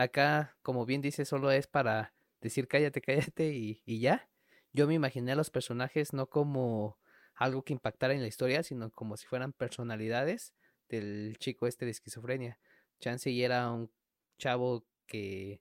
Acá, 0.00 0.56
como 0.62 0.86
bien 0.86 1.02
dice, 1.02 1.26
solo 1.26 1.50
es 1.50 1.66
para 1.66 2.14
decir 2.40 2.68
cállate, 2.68 3.02
cállate 3.02 3.52
y, 3.52 3.82
y 3.84 4.00
ya. 4.00 4.30
Yo 4.72 4.86
me 4.86 4.94
imaginé 4.94 5.32
a 5.32 5.34
los 5.34 5.50
personajes 5.50 6.14
no 6.14 6.26
como 6.30 6.98
algo 7.34 7.62
que 7.64 7.74
impactara 7.74 8.14
en 8.14 8.22
la 8.22 8.26
historia, 8.26 8.62
sino 8.62 8.90
como 8.90 9.18
si 9.18 9.26
fueran 9.26 9.52
personalidades 9.52 10.54
del 10.88 11.36
chico 11.38 11.66
este 11.66 11.84
de 11.84 11.90
esquizofrenia. 11.90 12.58
Chansey 12.98 13.42
era 13.42 13.70
un 13.70 13.90
chavo 14.38 14.86
que 15.06 15.60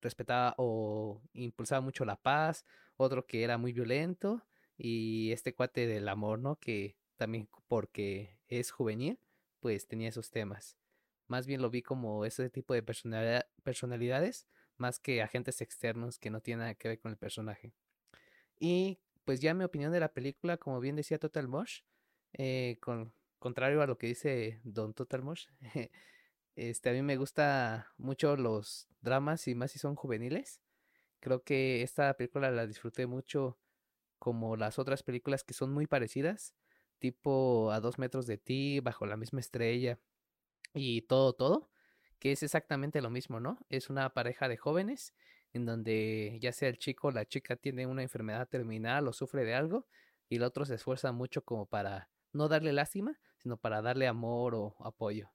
respetaba 0.00 0.56
o 0.58 1.22
impulsaba 1.32 1.80
mucho 1.80 2.04
la 2.04 2.16
paz, 2.16 2.64
otro 2.96 3.26
que 3.26 3.44
era 3.44 3.58
muy 3.58 3.72
violento 3.72 4.44
y 4.76 5.30
este 5.30 5.54
cuate 5.54 5.86
del 5.86 6.08
amor, 6.08 6.40
¿no? 6.40 6.56
Que 6.56 6.96
también 7.16 7.48
porque 7.68 8.40
es 8.48 8.72
juvenil, 8.72 9.20
pues 9.60 9.86
tenía 9.86 10.08
esos 10.08 10.32
temas. 10.32 10.76
Más 11.28 11.46
bien 11.46 11.60
lo 11.60 11.68
vi 11.68 11.82
como 11.82 12.24
ese 12.24 12.48
tipo 12.48 12.72
de 12.72 12.82
personalidades, 13.68 14.46
más 14.78 14.98
que 14.98 15.20
agentes 15.20 15.60
externos 15.60 16.18
que 16.18 16.30
no 16.30 16.40
tienen 16.40 16.60
nada 16.60 16.74
que 16.74 16.88
ver 16.88 16.98
con 17.00 17.10
el 17.10 17.18
personaje. 17.18 17.74
Y 18.58 18.98
pues 19.26 19.40
ya 19.40 19.52
mi 19.52 19.62
opinión 19.62 19.92
de 19.92 20.00
la 20.00 20.14
película, 20.14 20.56
como 20.56 20.80
bien 20.80 20.96
decía 20.96 21.18
Total 21.18 21.46
Mosh, 21.48 21.82
eh, 22.32 22.78
con, 22.80 23.12
contrario 23.38 23.82
a 23.82 23.86
lo 23.86 23.98
que 23.98 24.06
dice 24.06 24.62
Don 24.64 24.94
Total 24.94 25.22
Mosh, 25.22 25.48
este, 26.56 26.88
a 26.88 26.92
mí 26.94 27.02
me 27.02 27.18
gusta 27.18 27.92
mucho 27.98 28.36
los 28.38 28.88
dramas 29.02 29.46
y 29.48 29.54
más 29.54 29.72
si 29.72 29.78
son 29.78 29.94
juveniles. 29.94 30.62
Creo 31.20 31.44
que 31.44 31.82
esta 31.82 32.14
película 32.14 32.50
la 32.50 32.66
disfruté 32.66 33.06
mucho 33.06 33.58
como 34.18 34.56
las 34.56 34.78
otras 34.78 35.02
películas 35.02 35.44
que 35.44 35.52
son 35.52 35.74
muy 35.74 35.86
parecidas, 35.86 36.54
tipo 37.00 37.70
A 37.70 37.80
dos 37.80 37.98
metros 37.98 38.26
de 38.26 38.38
ti, 38.38 38.80
Bajo 38.80 39.04
la 39.04 39.18
misma 39.18 39.40
estrella, 39.40 40.00
y 40.72 41.02
todo, 41.02 41.34
todo, 41.34 41.70
que 42.18 42.32
es 42.32 42.42
exactamente 42.42 43.00
lo 43.00 43.10
mismo, 43.10 43.40
¿no? 43.40 43.58
Es 43.68 43.90
una 43.90 44.10
pareja 44.10 44.48
de 44.48 44.56
jóvenes 44.56 45.14
en 45.52 45.64
donde 45.64 46.38
ya 46.40 46.52
sea 46.52 46.68
el 46.68 46.78
chico 46.78 47.08
o 47.08 47.10
la 47.10 47.24
chica 47.26 47.56
tiene 47.56 47.86
una 47.86 48.02
enfermedad 48.02 48.48
terminal 48.48 49.08
o 49.08 49.12
sufre 49.12 49.44
de 49.44 49.54
algo 49.54 49.86
y 50.28 50.36
el 50.36 50.42
otro 50.42 50.64
se 50.64 50.74
esfuerza 50.74 51.12
mucho 51.12 51.42
como 51.42 51.66
para 51.66 52.10
no 52.32 52.48
darle 52.48 52.72
lástima, 52.72 53.18
sino 53.38 53.56
para 53.56 53.80
darle 53.82 54.06
amor 54.06 54.54
o 54.54 54.76
apoyo. 54.80 55.32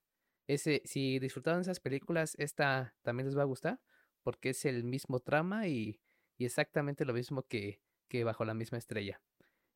Ese, 0.48 0.82
si 0.86 1.20
disfrutaron 1.20 1.62
esas 1.62 1.80
películas, 1.80 2.36
esta 2.38 2.96
también 3.02 3.28
les 3.28 3.38
va 3.38 3.44
a 3.44 3.46
gustar 3.46 3.80
porque 4.24 4.50
es 4.50 4.66
el 4.66 4.84
mismo 4.84 5.20
trama 5.20 5.68
y, 5.68 6.00
y 6.38 6.46
exactamente 6.46 7.06
lo 7.06 7.14
mismo 7.14 7.44
que, 7.44 7.82
que 8.08 8.24
bajo 8.24 8.46
la 8.46 8.54
misma 8.54 8.78
estrella. 8.78 9.22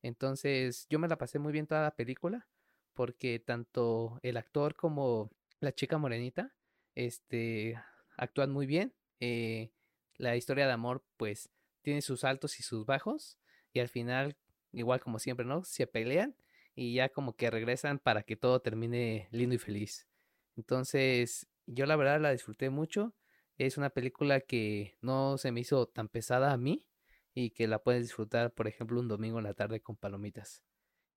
Entonces 0.02 0.86
yo 0.88 0.98
me 0.98 1.08
la 1.08 1.18
pasé 1.18 1.38
muy 1.38 1.52
bien 1.52 1.66
toda 1.66 1.82
la 1.82 1.96
película 1.96 2.48
porque 2.94 3.38
tanto 3.38 4.18
el 4.22 4.36
actor 4.36 4.74
como 4.76 5.30
la 5.60 5.72
chica 5.72 5.98
morenita, 5.98 6.54
este, 6.98 7.80
actúan 8.16 8.50
muy 8.50 8.66
bien. 8.66 8.92
Eh, 9.20 9.70
la 10.16 10.36
historia 10.36 10.66
de 10.66 10.72
amor 10.72 11.04
pues 11.16 11.48
tiene 11.82 12.02
sus 12.02 12.24
altos 12.24 12.58
y 12.58 12.64
sus 12.64 12.86
bajos 12.86 13.38
y 13.72 13.78
al 13.78 13.88
final, 13.88 14.36
igual 14.72 15.00
como 15.00 15.20
siempre, 15.20 15.46
¿no? 15.46 15.62
Se 15.62 15.86
pelean 15.86 16.36
y 16.74 16.94
ya 16.94 17.08
como 17.08 17.36
que 17.36 17.50
regresan 17.50 18.00
para 18.00 18.24
que 18.24 18.36
todo 18.36 18.60
termine 18.60 19.28
lindo 19.30 19.54
y 19.54 19.58
feliz. 19.58 20.08
Entonces, 20.56 21.46
yo 21.66 21.86
la 21.86 21.94
verdad 21.94 22.20
la 22.20 22.32
disfruté 22.32 22.68
mucho. 22.68 23.14
Es 23.58 23.78
una 23.78 23.90
película 23.90 24.40
que 24.40 24.96
no 25.00 25.38
se 25.38 25.52
me 25.52 25.60
hizo 25.60 25.86
tan 25.86 26.08
pesada 26.08 26.52
a 26.52 26.56
mí 26.56 26.84
y 27.32 27.50
que 27.50 27.68
la 27.68 27.80
puedes 27.80 28.02
disfrutar, 28.02 28.52
por 28.52 28.66
ejemplo, 28.66 28.98
un 28.98 29.06
domingo 29.06 29.38
en 29.38 29.44
la 29.44 29.54
tarde 29.54 29.80
con 29.80 29.96
palomitas. 29.96 30.64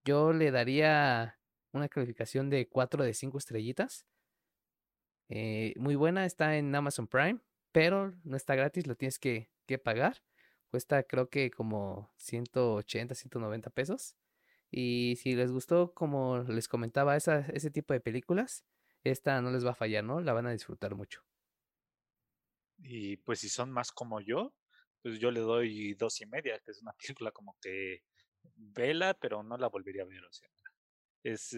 Yo 0.06 0.32
le 0.32 0.52
daría 0.52 1.40
una 1.72 1.90
calificación 1.90 2.52
de 2.52 2.70
4 2.70 3.04
de 3.04 3.16
5 3.16 3.40
estrellitas. 3.40 4.06
Eh, 5.34 5.74
muy 5.78 5.96
buena, 5.96 6.26
está 6.26 6.58
en 6.58 6.76
Amazon 6.76 7.08
Prime, 7.08 7.40
pero 7.72 8.14
no 8.26 8.36
está 8.36 8.54
gratis, 8.56 8.86
lo 8.86 8.96
tienes 8.96 9.18
que, 9.18 9.50
que 9.66 9.78
pagar. 9.78 10.22
Cuesta 10.70 11.04
creo 11.04 11.30
que 11.30 11.52
como 11.52 12.12
180, 12.18 13.16
190 13.16 13.70
pesos. 13.70 14.18
Y 14.70 15.16
si 15.22 15.34
les 15.36 15.50
gustó, 15.50 15.94
como 15.94 16.40
les 16.40 16.68
comentaba, 16.68 17.16
ese 17.16 17.72
tipo 17.72 17.94
de 17.94 18.02
películas, 18.02 18.66
esta 19.06 19.42
no 19.42 19.52
les 19.52 19.66
va 19.66 19.72
a 19.72 19.76
fallar, 19.76 20.04
¿no? 20.04 20.20
La 20.20 20.34
van 20.34 20.48
a 20.48 20.52
disfrutar 20.52 20.96
mucho. 20.96 21.24
Y 22.80 23.16
pues 23.18 23.40
si 23.40 23.48
son 23.48 23.72
más 23.72 23.94
como 23.94 24.20
yo, 24.20 24.54
pues 25.02 25.18
yo 25.18 25.32
le 25.32 25.40
doy 25.40 25.94
dos 25.94 26.20
y 26.20 26.26
media, 26.26 26.60
que 26.60 26.72
es 26.72 26.82
una 26.82 26.92
película 27.00 27.32
como 27.32 27.56
que 27.62 28.04
vela, 28.56 29.14
pero 29.14 29.44
no 29.44 29.58
la 29.58 29.68
volvería 29.68 30.04
a 30.04 30.08
ver, 30.08 30.26
o. 30.26 30.30
Es, 31.24 31.56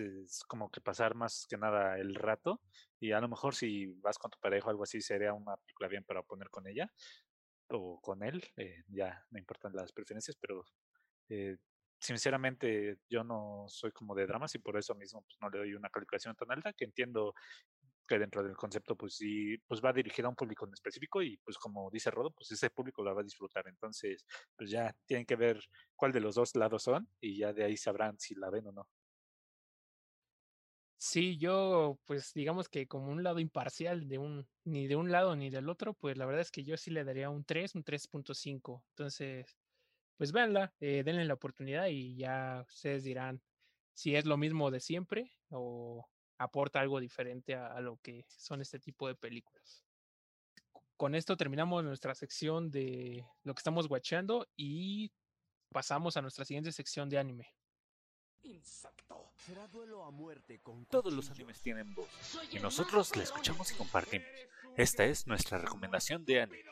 como 0.48 0.70
que 0.70 0.82
pasar 0.82 1.16
más 1.16 1.46
que 1.48 1.58
nada 1.58 1.98
el 1.98 2.16
rato 2.16 2.62
y 3.00 3.12
a 3.12 3.22
lo 3.22 3.30
mejor 3.30 3.56
si 3.56 3.88
vas 4.02 4.18
con 4.18 4.32
tu 4.32 4.38
pareja 4.40 4.68
o 4.68 4.70
algo 4.70 4.84
así 4.84 5.02
sería 5.02 5.34
una 5.34 5.56
película 5.58 5.88
bien 5.88 6.04
para 6.04 6.22
poner 6.24 6.50
con 6.50 6.68
ella 6.68 6.92
o 7.70 8.00
con 8.02 8.24
él, 8.24 8.44
eh, 8.58 8.84
ya 8.88 9.26
no 9.32 9.40
importan 9.40 9.74
las 9.74 9.92
preferencias, 9.92 10.38
pero 10.40 10.64
eh, 11.30 11.58
sinceramente 12.00 12.98
yo 13.10 13.24
no 13.24 13.66
soy 13.70 13.92
como 13.92 14.14
de 14.14 14.28
dramas 14.28 14.54
y 14.56 14.60
por 14.60 14.78
eso 14.78 14.94
mismo 14.96 15.22
pues, 15.22 15.38
no 15.42 15.50
le 15.50 15.60
doy 15.60 15.74
una 15.74 15.90
calificación 15.90 16.36
tan 16.36 16.52
alta 16.52 16.74
que 16.74 16.86
entiendo 16.86 17.34
que 18.06 18.20
dentro 18.20 18.44
del 18.44 18.58
concepto 18.58 18.98
pues 18.98 19.16
sí 19.16 19.58
pues 19.68 19.82
va 19.82 19.94
dirigida 19.94 20.28
a 20.28 20.30
un 20.30 20.36
público 20.36 20.66
en 20.66 20.74
específico 20.74 21.22
y 21.22 21.38
pues 21.38 21.58
como 21.58 21.90
dice 21.90 22.12
Rodo 22.12 22.32
pues 22.32 22.52
ese 22.52 22.70
público 22.70 23.04
la 23.04 23.14
va 23.14 23.22
a 23.22 23.24
disfrutar 23.24 23.66
entonces 23.68 24.26
pues 24.58 24.70
ya 24.70 24.94
tienen 25.06 25.26
que 25.26 25.38
ver 25.38 25.64
cuál 25.96 26.12
de 26.12 26.20
los 26.20 26.36
dos 26.36 26.54
lados 26.56 26.84
son 26.84 27.08
y 27.22 27.38
ya 27.38 27.54
de 27.54 27.64
ahí 27.64 27.78
sabrán 27.78 28.20
si 28.20 28.36
la 28.36 28.50
ven 28.50 28.68
o 28.68 28.72
no. 28.74 28.88
Sí, 31.06 31.38
yo 31.38 32.00
pues 32.06 32.34
digamos 32.34 32.70
que 32.70 32.88
como 32.88 33.12
un 33.12 33.24
lado 33.24 33.40
imparcial 33.40 34.08
de 34.08 34.20
un 34.20 34.48
ni 34.64 34.88
de 34.88 34.96
un 34.96 35.12
lado 35.12 35.36
ni 35.36 35.50
del 35.50 35.68
otro, 35.68 35.94
pues 35.94 36.18
la 36.18 36.26
verdad 36.26 36.42
es 36.42 36.50
que 36.50 36.64
yo 36.64 36.78
sí 36.78 36.92
le 36.92 37.04
daría 37.04 37.30
un 37.30 37.44
3, 37.44 37.76
un 37.76 37.84
3.5. 37.84 38.82
Entonces, 38.92 39.58
pues 40.16 40.32
véanla, 40.32 40.74
eh, 40.80 41.04
denle 41.04 41.26
la 41.26 41.34
oportunidad 41.34 41.88
y 41.88 42.16
ya 42.16 42.64
ustedes 42.70 43.04
dirán 43.04 43.42
si 43.94 44.16
es 44.16 44.24
lo 44.26 44.38
mismo 44.38 44.72
de 44.72 44.80
siempre 44.80 45.34
o 45.50 46.08
aporta 46.38 46.80
algo 46.80 47.02
diferente 47.02 47.54
a, 47.56 47.82
lo 47.82 47.98
que 47.98 48.26
son 48.30 48.62
este 48.62 48.80
tipo 48.80 49.10
de 49.10 49.16
películas. 49.16 49.84
Con 50.96 51.16
esto 51.16 51.36
terminamos 51.36 51.84
nuestra 51.84 52.16
sección 52.16 52.72
de 52.72 53.26
lo 53.44 53.54
que 53.54 53.60
estamos 53.60 53.90
watchando 53.90 54.48
y 54.56 55.12
pasamos 55.70 56.16
a 56.16 56.22
nuestra 56.22 56.46
siguiente 56.46 56.72
sección 56.72 57.10
de 57.10 57.18
anime. 57.18 57.54
Todos 60.90 61.14
los 61.14 61.30
animes 61.32 61.62
tienen 61.62 61.94
voz 61.94 62.10
y 62.52 62.60
nosotros 62.60 63.16
la 63.16 63.24
escuchamos 63.24 63.72
y 63.72 63.76
compartimos. 63.76 64.28
Esta 64.78 65.06
es 65.06 65.28
nuestra 65.28 65.58
recomendación 65.58 66.24
de 66.26 66.42
anime. 66.42 66.64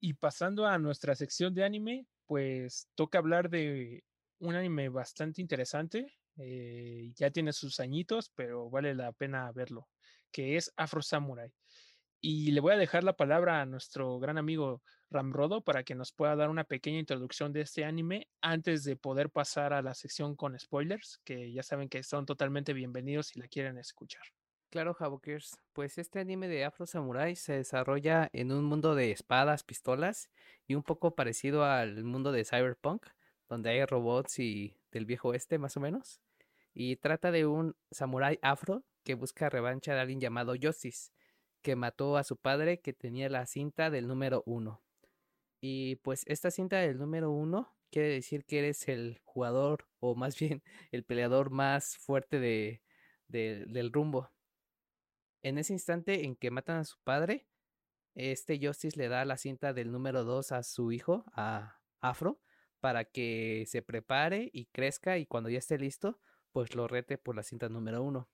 Y 0.00 0.14
pasando 0.14 0.66
a 0.66 0.78
nuestra 0.78 1.14
sección 1.14 1.54
de 1.54 1.64
anime, 1.64 2.06
pues 2.24 2.88
toca 2.94 3.18
hablar 3.18 3.50
de 3.50 4.04
un 4.38 4.54
anime 4.54 4.88
bastante 4.88 5.40
interesante. 5.40 6.14
Eh, 6.36 7.12
ya 7.16 7.30
tiene 7.30 7.52
sus 7.52 7.80
añitos, 7.80 8.30
pero 8.34 8.70
vale 8.70 8.94
la 8.94 9.12
pena 9.12 9.50
verlo, 9.52 9.88
que 10.30 10.56
es 10.56 10.72
Afro 10.76 11.02
Samurai. 11.02 11.52
Y 12.20 12.50
le 12.50 12.60
voy 12.60 12.72
a 12.72 12.76
dejar 12.76 13.04
la 13.04 13.12
palabra 13.16 13.60
a 13.60 13.66
nuestro 13.66 14.18
gran 14.18 14.38
amigo 14.38 14.82
Ramrodo 15.08 15.62
para 15.62 15.84
que 15.84 15.94
nos 15.94 16.12
pueda 16.12 16.34
dar 16.34 16.50
una 16.50 16.64
pequeña 16.64 16.98
introducción 16.98 17.52
de 17.52 17.60
este 17.60 17.84
anime 17.84 18.28
antes 18.40 18.82
de 18.82 18.96
poder 18.96 19.30
pasar 19.30 19.72
a 19.72 19.82
la 19.82 19.94
sección 19.94 20.34
con 20.34 20.58
spoilers, 20.58 21.20
que 21.24 21.52
ya 21.52 21.62
saben 21.62 21.88
que 21.88 22.02
son 22.02 22.26
totalmente 22.26 22.72
bienvenidos 22.72 23.28
si 23.28 23.38
la 23.38 23.46
quieren 23.46 23.78
escuchar. 23.78 24.22
Claro, 24.70 24.94
Havokers. 24.98 25.56
Pues 25.72 25.96
este 25.96 26.18
anime 26.18 26.48
de 26.48 26.64
Afro 26.64 26.86
Samurai 26.86 27.36
se 27.36 27.54
desarrolla 27.54 28.28
en 28.32 28.52
un 28.52 28.64
mundo 28.64 28.94
de 28.94 29.12
espadas, 29.12 29.62
pistolas 29.62 30.28
y 30.66 30.74
un 30.74 30.82
poco 30.82 31.14
parecido 31.14 31.64
al 31.64 32.04
mundo 32.04 32.32
de 32.32 32.44
Cyberpunk, 32.44 33.06
donde 33.48 33.70
hay 33.70 33.84
robots 33.86 34.40
y 34.40 34.76
del 34.90 35.06
viejo 35.06 35.28
oeste, 35.28 35.58
más 35.58 35.76
o 35.76 35.80
menos. 35.80 36.20
Y 36.74 36.96
trata 36.96 37.30
de 37.30 37.46
un 37.46 37.76
samurái 37.90 38.38
afro 38.42 38.84
que 39.04 39.14
busca 39.14 39.48
revancha 39.48 39.94
de 39.94 40.00
alguien 40.00 40.20
llamado 40.20 40.54
Justice, 40.60 41.12
que 41.62 41.76
mató 41.76 42.16
a 42.16 42.24
su 42.24 42.36
padre 42.36 42.80
que 42.80 42.92
tenía 42.92 43.28
la 43.28 43.46
cinta 43.46 43.90
del 43.90 44.08
número 44.08 44.42
uno. 44.46 44.82
Y 45.60 45.96
pues 45.96 46.22
esta 46.26 46.50
cinta 46.50 46.78
del 46.78 46.98
número 46.98 47.30
uno 47.30 47.74
quiere 47.90 48.08
decir 48.08 48.44
que 48.44 48.60
eres 48.60 48.88
el 48.88 49.20
jugador 49.24 49.88
o 50.00 50.14
más 50.14 50.38
bien 50.38 50.62
el 50.92 51.04
peleador 51.04 51.50
más 51.50 51.96
fuerte 51.98 52.38
de, 52.40 52.82
del 53.28 53.92
rumbo 53.92 54.30
en 55.42 55.58
ese 55.58 55.72
instante 55.72 56.24
en 56.24 56.36
que 56.36 56.50
matan 56.50 56.78
a 56.78 56.84
su 56.84 56.98
padre, 57.04 57.46
este 58.14 58.58
Justice 58.60 58.98
le 58.98 59.08
da 59.08 59.24
la 59.24 59.36
cinta 59.36 59.72
del 59.72 59.92
número 59.92 60.24
2 60.24 60.52
a 60.52 60.62
su 60.62 60.92
hijo, 60.92 61.24
a 61.32 61.80
Afro, 62.00 62.40
para 62.80 63.04
que 63.04 63.64
se 63.66 63.82
prepare 63.82 64.50
y 64.52 64.66
crezca 64.66 65.18
y 65.18 65.26
cuando 65.26 65.50
ya 65.50 65.58
esté 65.58 65.78
listo, 65.78 66.20
pues 66.52 66.74
lo 66.74 66.88
rete 66.88 67.18
por 67.18 67.36
la 67.36 67.42
cinta 67.42 67.68
número 67.68 68.02
1. 68.02 68.28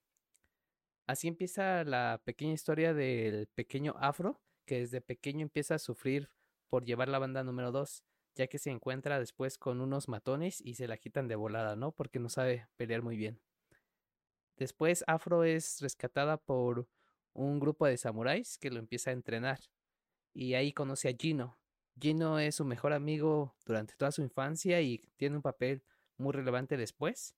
Así 1.07 1.29
empieza 1.29 1.85
la 1.85 2.23
pequeña 2.25 2.55
historia 2.55 2.95
del 2.95 3.47
pequeño 3.49 3.95
Afro, 3.99 4.41
que 4.65 4.81
desde 4.81 5.03
pequeño 5.03 5.43
empieza 5.43 5.75
a 5.75 5.79
sufrir 5.79 6.31
por 6.71 6.85
llevar 6.85 7.09
la 7.09 7.19
banda 7.19 7.45
número 7.45 7.73
2, 7.73 8.03
ya 8.35 8.47
que 8.47 8.59
se 8.59 8.71
encuentra 8.71 9.19
después 9.19 9.59
con 9.59 9.83
unos 9.83 10.09
matones 10.09 10.63
y 10.63 10.75
se 10.75 10.89
la 10.89 10.97
quitan 10.97 11.29
de 11.29 11.37
volada, 11.37 11.77
¿no? 11.77 11.93
Porque 11.93 12.19
no 12.21 12.31
sabe 12.31 12.69
pelear 12.77 13.03
muy 13.03 13.19
bien. 13.19 13.39
Después 14.57 15.05
Afro 15.07 15.45
es 15.45 15.81
rescatada 15.83 16.39
por 16.39 16.89
un 17.35 17.61
grupo 17.61 17.87
de 17.87 17.99
samuráis 17.99 18.57
que 18.57 18.71
lo 18.71 18.79
empieza 18.79 19.11
a 19.11 19.15
entrenar. 19.15 19.61
Y 20.33 20.55
ahí 20.55 20.73
conoce 20.73 21.09
a 21.11 21.17
Gino. 21.17 21.59
Gino 22.01 22.39
es 22.39 22.57
su 22.57 22.65
mejor 22.65 22.95
amigo 22.95 23.55
durante 23.67 23.95
toda 23.95 24.11
su 24.11 24.23
infancia 24.23 24.81
y 24.81 24.99
tiene 25.17 25.37
un 25.37 25.43
papel 25.43 25.85
muy 26.17 26.33
relevante 26.33 26.77
después. 26.77 27.37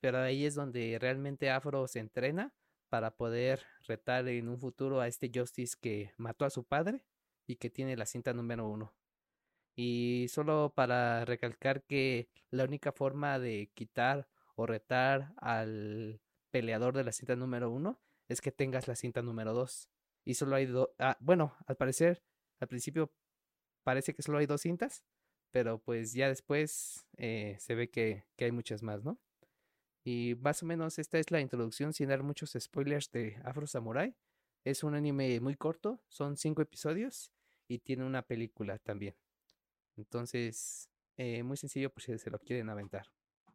Pero 0.00 0.18
ahí 0.18 0.44
es 0.44 0.54
donde 0.54 0.98
realmente 1.00 1.50
Afro 1.50 1.88
se 1.88 1.98
entrena 1.98 2.54
para 2.88 3.16
poder 3.16 3.62
retar 3.86 4.26
en 4.28 4.48
un 4.48 4.58
futuro 4.58 5.00
a 5.00 5.08
este 5.08 5.30
Justice 5.34 5.76
que 5.80 6.12
mató 6.16 6.44
a 6.44 6.50
su 6.50 6.64
padre 6.64 7.04
y 7.46 7.56
que 7.56 7.70
tiene 7.70 7.96
la 7.96 8.06
cinta 8.06 8.32
número 8.32 8.68
uno. 8.68 8.94
Y 9.76 10.26
solo 10.28 10.72
para 10.74 11.24
recalcar 11.24 11.84
que 11.84 12.28
la 12.50 12.64
única 12.64 12.92
forma 12.92 13.38
de 13.38 13.70
quitar 13.74 14.28
o 14.56 14.66
retar 14.66 15.32
al 15.36 16.20
peleador 16.50 16.96
de 16.96 17.04
la 17.04 17.12
cinta 17.12 17.36
número 17.36 17.70
uno 17.70 18.00
es 18.28 18.40
que 18.40 18.52
tengas 18.52 18.88
la 18.88 18.96
cinta 18.96 19.22
número 19.22 19.54
dos. 19.54 19.88
Y 20.24 20.34
solo 20.34 20.56
hay 20.56 20.66
dos. 20.66 20.88
Ah, 20.98 21.16
bueno, 21.20 21.56
al 21.66 21.76
parecer, 21.76 22.22
al 22.60 22.68
principio 22.68 23.12
parece 23.84 24.14
que 24.14 24.22
solo 24.22 24.38
hay 24.38 24.46
dos 24.46 24.62
cintas, 24.62 25.04
pero 25.50 25.78
pues 25.78 26.12
ya 26.12 26.28
después 26.28 27.06
eh, 27.16 27.56
se 27.60 27.74
ve 27.74 27.88
que, 27.88 28.24
que, 28.36 28.46
hay 28.46 28.52
muchas 28.52 28.82
más, 28.82 29.04
¿no? 29.04 29.18
Y 30.08 30.36
más 30.40 30.62
o 30.62 30.66
menos 30.66 30.98
esta 30.98 31.18
es 31.18 31.30
la 31.30 31.42
introducción 31.42 31.92
sin 31.92 32.08
dar 32.08 32.22
muchos 32.22 32.56
spoilers 32.58 33.10
de 33.12 33.38
Afro 33.44 33.66
Samurai. 33.66 34.16
Es 34.64 34.82
un 34.82 34.94
anime 34.94 35.38
muy 35.40 35.54
corto, 35.54 36.00
son 36.08 36.38
cinco 36.38 36.62
episodios 36.62 37.30
y 37.68 37.80
tiene 37.80 38.04
una 38.04 38.22
película 38.22 38.78
también. 38.78 39.14
Entonces, 39.98 40.88
eh, 41.18 41.42
muy 41.42 41.58
sencillo 41.58 41.90
por 41.90 42.02
si 42.02 42.18
se 42.18 42.30
lo 42.30 42.38
quieren 42.38 42.70
aventar 42.70 43.06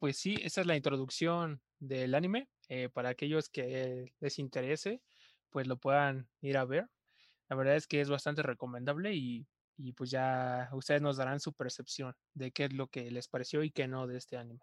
pues 0.04 0.18
sí, 0.18 0.36
esa 0.42 0.60
es 0.60 0.68
la 0.68 0.76
introducción 0.76 1.62
del 1.80 2.14
anime. 2.14 2.50
Eh, 2.68 2.90
para 2.90 3.08
aquellos 3.08 3.48
que 3.48 4.14
les 4.20 4.38
interese, 4.38 5.02
pues 5.50 5.66
lo 5.66 5.78
puedan 5.78 6.28
ir 6.42 6.58
a 6.58 6.66
ver. 6.66 6.90
La 7.48 7.56
verdad 7.56 7.78
es 7.78 7.88
que 7.88 8.02
es 8.02 8.10
bastante 8.10 8.44
recomendable 8.44 9.14
y, 9.14 9.48
y 9.78 9.94
pues 9.94 10.12
ya 10.12 10.70
ustedes 10.74 11.02
nos 11.02 11.16
darán 11.16 11.40
su 11.40 11.54
percepción 11.54 12.14
de 12.34 12.52
qué 12.52 12.66
es 12.66 12.74
lo 12.74 12.88
que 12.88 13.10
les 13.12 13.30
pareció 13.30 13.64
y 13.64 13.72
qué 13.72 13.88
no 13.88 14.06
de 14.06 14.18
este 14.18 14.36
anime. 14.36 14.60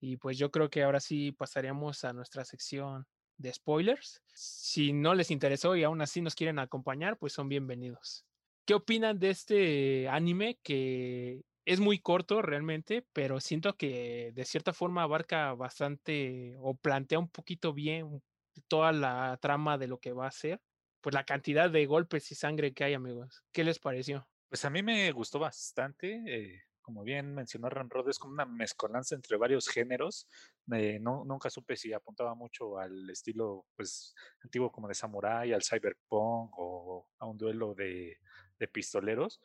Y 0.00 0.16
pues 0.16 0.38
yo 0.38 0.50
creo 0.50 0.70
que 0.70 0.82
ahora 0.82 1.00
sí 1.00 1.32
pasaríamos 1.32 2.04
a 2.04 2.12
nuestra 2.12 2.44
sección 2.44 3.06
de 3.36 3.52
spoilers. 3.52 4.22
Si 4.34 4.92
no 4.92 5.14
les 5.14 5.30
interesó 5.30 5.76
y 5.76 5.84
aún 5.84 6.00
así 6.00 6.20
nos 6.20 6.34
quieren 6.34 6.58
acompañar, 6.58 7.18
pues 7.18 7.32
son 7.32 7.48
bienvenidos. 7.48 8.24
¿Qué 8.64 8.74
opinan 8.74 9.18
de 9.18 9.30
este 9.30 10.08
anime 10.08 10.58
que 10.62 11.42
es 11.64 11.80
muy 11.80 11.98
corto 11.98 12.40
realmente, 12.42 13.06
pero 13.12 13.40
siento 13.40 13.76
que 13.76 14.32
de 14.34 14.44
cierta 14.44 14.72
forma 14.72 15.02
abarca 15.02 15.52
bastante 15.54 16.56
o 16.60 16.74
plantea 16.74 17.18
un 17.18 17.28
poquito 17.28 17.74
bien 17.74 18.22
toda 18.68 18.92
la 18.92 19.38
trama 19.40 19.78
de 19.78 19.86
lo 19.86 19.98
que 19.98 20.12
va 20.12 20.26
a 20.26 20.30
ser, 20.30 20.60
pues 21.00 21.14
la 21.14 21.24
cantidad 21.24 21.70
de 21.70 21.86
golpes 21.86 22.30
y 22.32 22.34
sangre 22.34 22.72
que 22.72 22.84
hay, 22.84 22.94
amigos. 22.94 23.44
¿Qué 23.52 23.64
les 23.64 23.78
pareció? 23.78 24.28
Pues 24.48 24.64
a 24.64 24.70
mí 24.70 24.82
me 24.82 25.12
gustó 25.12 25.38
bastante. 25.38 26.22
eh, 26.26 26.62
como 26.88 27.02
bien 27.02 27.34
mencionó 27.34 27.68
Rod, 27.68 28.08
es 28.08 28.18
como 28.18 28.32
una 28.32 28.46
mezcolanza 28.46 29.14
entre 29.14 29.36
varios 29.36 29.68
géneros. 29.68 30.26
eh, 30.72 30.98
no, 30.98 31.22
nunca 31.26 31.50
supe 31.50 31.76
si 31.76 31.92
apuntaba 31.92 32.34
mucho 32.34 32.78
al 32.78 33.10
estilo 33.10 33.66
pues 33.76 34.14
antiguo 34.42 34.72
como 34.72 34.88
de 34.88 34.94
samurai, 34.94 35.52
al 35.52 35.62
cyberpunk 35.62 36.50
o 36.56 37.06
a 37.18 37.26
un 37.26 37.36
duelo 37.36 37.74
de, 37.74 38.16
de 38.58 38.68
pistoleros. 38.68 39.38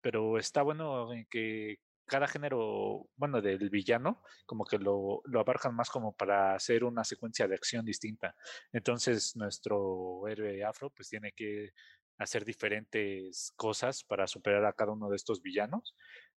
Pero 0.00 0.38
está 0.38 0.62
bueno 0.62 1.12
en 1.12 1.26
que 1.26 1.80
cada 2.06 2.28
género, 2.28 3.10
bueno, 3.16 3.42
del 3.42 3.68
villano, 3.68 4.22
como 4.46 4.64
que 4.64 4.78
lo, 4.78 5.20
lo 5.26 5.40
abarcan 5.40 5.74
más 5.76 5.90
como 5.90 6.16
para 6.16 6.54
hacer 6.54 6.82
una 6.82 7.04
secuencia 7.04 7.46
de 7.46 7.56
acción 7.56 7.84
distinta. 7.84 8.34
Entonces, 8.72 9.36
nuestro 9.36 10.26
héroe 10.28 10.64
afro, 10.64 10.88
pues 10.88 11.10
tiene 11.10 11.32
que 11.32 11.72
hacer 12.18 12.44
diferentes 12.44 13.52
cosas 13.56 14.02
para 14.04 14.26
superar 14.26 14.64
a 14.64 14.72
cada 14.72 14.92
uno 14.92 15.10
de 15.10 15.16
estos 15.16 15.42
villanos. 15.42 15.94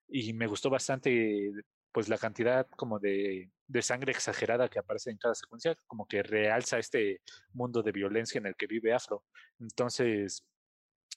Y 0.09 0.33
me 0.33 0.47
gustó 0.47 0.69
bastante, 0.69 1.51
pues, 1.91 2.09
la 2.09 2.17
cantidad 2.17 2.67
como 2.75 2.99
de, 2.99 3.51
de 3.67 3.81
sangre 3.81 4.11
exagerada 4.11 4.69
que 4.69 4.79
aparece 4.79 5.11
en 5.11 5.17
cada 5.17 5.35
secuencia, 5.35 5.75
como 5.87 6.07
que 6.07 6.23
realza 6.23 6.79
este 6.79 7.21
mundo 7.53 7.83
de 7.83 7.91
violencia 7.91 8.39
en 8.39 8.47
el 8.47 8.55
que 8.55 8.67
vive 8.67 8.93
Afro. 8.93 9.23
Entonces, 9.59 10.43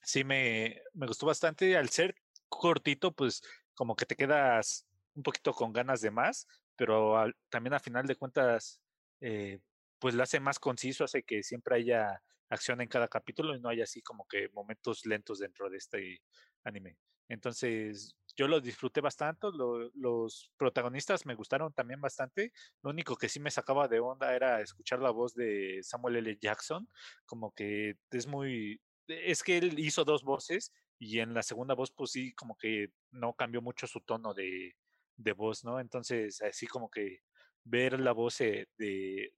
sí 0.03 0.25
me, 0.25 0.83
me 0.95 1.07
gustó 1.07 1.27
bastante. 1.27 1.77
Al 1.77 1.89
ser 1.89 2.15
cortito, 2.49 3.13
pues 3.13 3.43
como 3.75 3.97
que 3.97 4.07
te 4.07 4.17
quedas 4.17 4.87
un 5.15 5.23
poquito 5.23 5.53
con 5.53 5.73
ganas 5.73 6.01
de 6.01 6.11
más, 6.11 6.47
pero 6.77 7.15
también 7.49 7.75
a 7.75 7.81
final 7.81 8.07
de 8.07 8.17
cuentas, 8.17 8.81
eh, 9.21 9.61
pues 9.99 10.15
lo 10.15 10.23
hace 10.23 10.41
más 10.41 10.59
conciso, 10.59 11.05
hace 11.05 11.23
que 11.23 11.43
siempre 11.43 11.77
haya 11.77 12.23
acción 12.49 12.81
en 12.81 12.89
cada 12.89 13.09
capítulo 13.09 13.55
y 13.55 13.61
no 13.61 13.69
haya 13.69 13.85
así 13.85 14.03
como 14.03 14.27
que 14.27 14.49
momentos 14.51 15.07
lentos 15.07 15.39
dentro 15.39 15.71
de 15.71 15.79
este 15.79 16.23
anime. 16.65 16.99
Entonces, 17.29 18.15
yo 18.37 18.49
lo 18.49 18.61
disfruté 18.61 19.01
bastante, 19.01 19.49
lo- 19.53 19.91
los 19.95 20.53
protagonistas 20.57 21.27
me 21.27 21.35
gustaron 21.35 21.73
también 21.73 22.01
bastante. 22.01 22.53
Lo 22.83 22.91
único 22.91 23.17
que 23.17 23.29
sí 23.29 23.41
me 23.41 23.51
sacaba 23.51 23.89
de 23.89 24.01
onda 24.01 24.35
era 24.35 24.61
escuchar 24.61 25.01
la 25.01 25.11
voz 25.11 25.35
de 25.35 25.81
Samuel 25.83 26.17
L. 26.17 26.39
Jackson, 26.41 26.89
como 27.27 27.53
que 27.53 27.97
es 28.11 28.27
muy, 28.27 28.81
es 29.07 29.43
que 29.43 29.59
él 29.59 29.79
hizo 29.79 30.05
dos 30.05 30.23
voces 30.25 30.73
y 30.99 31.19
en 31.21 31.35
la 31.35 31.43
segunda 31.43 31.75
voz 31.75 31.93
pues 31.93 32.13
sí 32.13 32.33
como 32.35 32.57
que 32.57 32.89
no 33.11 33.35
cambió 33.35 33.61
mucho 33.63 33.87
su 33.87 34.01
tono 34.01 34.35
de, 34.35 34.77
de 35.17 35.33
voz, 35.33 35.65
¿no? 35.65 35.81
Entonces 35.81 36.41
así 36.43 36.67
como 36.67 36.91
que 36.91 37.19
ver 37.65 38.01
la 38.01 38.13
voz 38.13 38.41
eh, 38.41 38.69
de, 38.79 39.35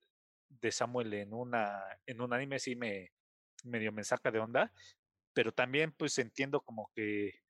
de 0.49 0.71
Samuel 0.71 1.13
en 1.13 1.33
una 1.33 1.81
en 2.05 2.21
un 2.21 2.33
anime 2.33 2.59
sí 2.59 2.75
me 2.75 3.11
medio 3.63 3.91
me 3.91 4.03
saca 4.03 4.31
de 4.31 4.39
onda, 4.39 4.71
pero 5.33 5.53
también 5.53 5.91
pues 5.93 6.17
entiendo 6.19 6.61
como 6.61 6.91
que 6.95 7.44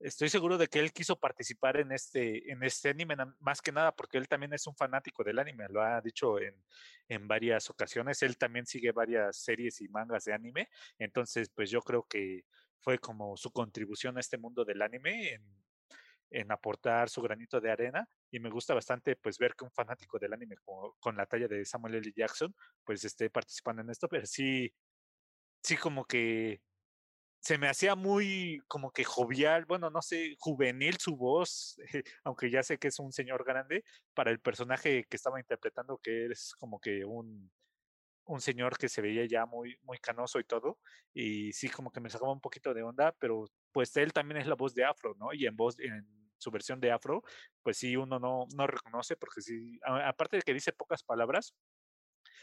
estoy 0.00 0.30
seguro 0.30 0.56
de 0.56 0.66
que 0.68 0.80
él 0.80 0.92
quiso 0.92 1.16
participar 1.16 1.76
en 1.76 1.92
este 1.92 2.50
en 2.50 2.62
este 2.62 2.88
anime 2.88 3.16
más 3.38 3.60
que 3.60 3.70
nada 3.70 3.92
porque 3.92 4.18
él 4.18 4.28
también 4.28 4.52
es 4.54 4.66
un 4.66 4.74
fanático 4.74 5.22
del 5.22 5.38
anime, 5.38 5.66
lo 5.68 5.82
ha 5.82 6.00
dicho 6.00 6.38
en, 6.40 6.54
en 7.08 7.28
varias 7.28 7.68
ocasiones, 7.70 8.22
él 8.22 8.38
también 8.38 8.66
sigue 8.66 8.92
varias 8.92 9.36
series 9.36 9.80
y 9.80 9.88
mangas 9.88 10.24
de 10.24 10.32
anime, 10.32 10.68
entonces 10.98 11.50
pues 11.54 11.70
yo 11.70 11.80
creo 11.82 12.06
que 12.08 12.44
fue 12.78 12.98
como 12.98 13.36
su 13.36 13.52
contribución 13.52 14.16
a 14.16 14.20
este 14.20 14.38
mundo 14.38 14.64
del 14.64 14.80
anime 14.80 15.34
en, 15.34 15.42
en 16.30 16.50
aportar 16.50 17.10
su 17.10 17.20
granito 17.20 17.60
de 17.60 17.70
arena 17.70 18.08
y 18.30 18.40
me 18.40 18.48
gusta 18.48 18.72
bastante 18.72 19.16
pues 19.16 19.36
ver 19.38 19.54
que 19.54 19.64
un 19.64 19.70
fanático 19.70 20.18
del 20.18 20.32
anime 20.32 20.56
con 20.98 21.16
la 21.16 21.26
talla 21.26 21.46
de 21.46 21.64
Samuel 21.64 21.96
L. 21.96 22.12
Jackson 22.16 22.54
pues 22.84 23.04
esté 23.04 23.28
participando 23.28 23.82
en 23.82 23.90
esto, 23.90 24.08
pero 24.08 24.24
sí, 24.24 24.72
sí 25.62 25.76
como 25.76 26.04
que 26.04 26.62
se 27.40 27.56
me 27.58 27.68
hacía 27.68 27.94
muy 27.94 28.62
como 28.68 28.92
que 28.92 29.04
jovial, 29.04 29.64
bueno, 29.64 29.90
no 29.90 30.02
sé, 30.02 30.36
juvenil 30.38 30.98
su 30.98 31.16
voz, 31.16 31.76
aunque 32.24 32.50
ya 32.50 32.62
sé 32.62 32.78
que 32.78 32.88
es 32.88 32.98
un 32.98 33.12
señor 33.12 33.44
grande, 33.44 33.84
para 34.14 34.30
el 34.30 34.40
personaje 34.40 35.04
que 35.08 35.16
estaba 35.16 35.40
interpretando, 35.40 35.98
que 35.98 36.26
es 36.26 36.54
como 36.58 36.80
que 36.80 37.04
un, 37.04 37.50
un 38.26 38.40
señor 38.40 38.76
que 38.78 38.88
se 38.88 39.00
veía 39.00 39.26
ya 39.26 39.46
muy, 39.46 39.78
muy 39.82 39.98
canoso 39.98 40.38
y 40.38 40.44
todo, 40.44 40.78
y 41.14 41.52
sí 41.52 41.70
como 41.70 41.90
que 41.90 42.00
me 42.00 42.10
sacaba 42.10 42.32
un 42.32 42.40
poquito 42.40 42.74
de 42.74 42.82
onda, 42.82 43.12
pero 43.18 43.46
pues 43.72 43.96
él 43.96 44.12
también 44.12 44.40
es 44.42 44.46
la 44.46 44.54
voz 44.54 44.74
de 44.74 44.84
Afro, 44.84 45.14
¿no? 45.18 45.32
Y 45.32 45.46
en 45.46 45.56
voz, 45.56 45.78
en 45.80 46.06
su 46.38 46.50
versión 46.50 46.80
de 46.80 46.92
Afro, 46.92 47.22
pues 47.62 47.78
sí 47.78 47.96
uno 47.96 48.18
no, 48.18 48.46
no 48.54 48.66
reconoce, 48.66 49.16
porque 49.16 49.40
sí, 49.40 49.80
aparte 49.82 50.36
de 50.38 50.42
que 50.42 50.54
dice 50.54 50.72
pocas 50.72 51.02
palabras, 51.02 51.54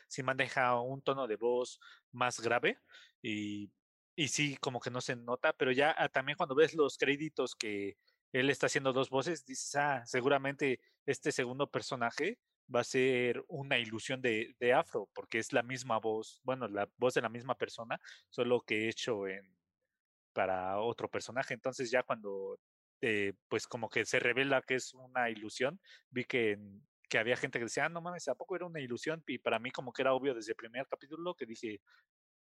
sí 0.08 0.24
maneja 0.24 0.80
un 0.82 1.02
tono 1.02 1.28
de 1.28 1.36
voz 1.36 1.80
más 2.12 2.40
grave 2.40 2.80
y, 3.22 3.72
y 4.18 4.30
sí 4.30 4.58
como 4.58 4.80
que 4.82 4.90
no 4.90 5.00
se 5.00 5.16
nota, 5.16 5.54
pero 5.54 5.72
ya 5.72 5.96
ah, 5.98 6.10
también 6.10 6.38
cuando 6.38 6.56
ves 6.56 6.74
los 6.74 6.98
créditos 6.98 7.56
que 7.56 7.98
él 8.34 8.50
está 8.50 8.66
haciendo 8.66 8.92
dos 8.92 9.12
voces, 9.12 9.46
dices, 9.46 9.76
ah, 9.76 10.04
seguramente 10.06 10.82
este 11.06 11.32
segundo 11.32 11.70
personaje 11.70 12.40
va 12.74 12.82
a 12.82 12.84
ser 12.84 13.44
una 13.48 13.78
ilusión 13.78 14.20
de, 14.22 14.56
de 14.60 14.74
Afro, 14.74 15.08
porque 15.14 15.38
es 15.38 15.54
la 15.54 15.62
misma 15.64 16.00
voz, 16.00 16.42
bueno, 16.44 16.68
la 16.68 16.90
voz 16.98 17.14
de 17.14 17.22
la 17.22 17.30
misma 17.30 17.56
persona, 17.56 18.00
solo 18.30 18.62
que 18.62 18.90
hecho 18.90 19.28
en, 19.28 19.56
para 20.34 20.80
otro 20.80 21.10
personaje. 21.10 21.54
Entonces 21.54 21.92
ya 21.92 22.02
cuando 22.02 22.60
eh, 23.02 23.34
pues 23.48 23.68
como 23.68 23.88
que 23.88 24.04
se 24.06 24.20
revela 24.20 24.64
que 24.64 24.76
es 24.76 24.96
una 24.96 25.30
ilusión, 25.30 25.80
vi 26.10 26.26
que, 26.26 26.58
que 27.08 27.20
había 27.20 27.38
gente 27.38 27.60
que 27.60 27.66
decía, 27.66 27.86
ah, 27.86 27.90
no 27.90 28.02
mames, 28.02 28.28
¿a 28.30 28.36
poco 28.36 28.56
era 28.56 28.66
una 28.66 28.80
ilusión? 28.82 29.24
Y 29.28 29.38
para 29.38 29.60
mí 29.60 29.70
como 29.70 29.94
que 29.94 30.02
era 30.02 30.14
obvio 30.16 30.34
desde 30.34 30.54
el 30.54 30.58
primer 30.58 30.88
capítulo 30.88 31.36
que 31.36 31.46
dije, 31.46 31.82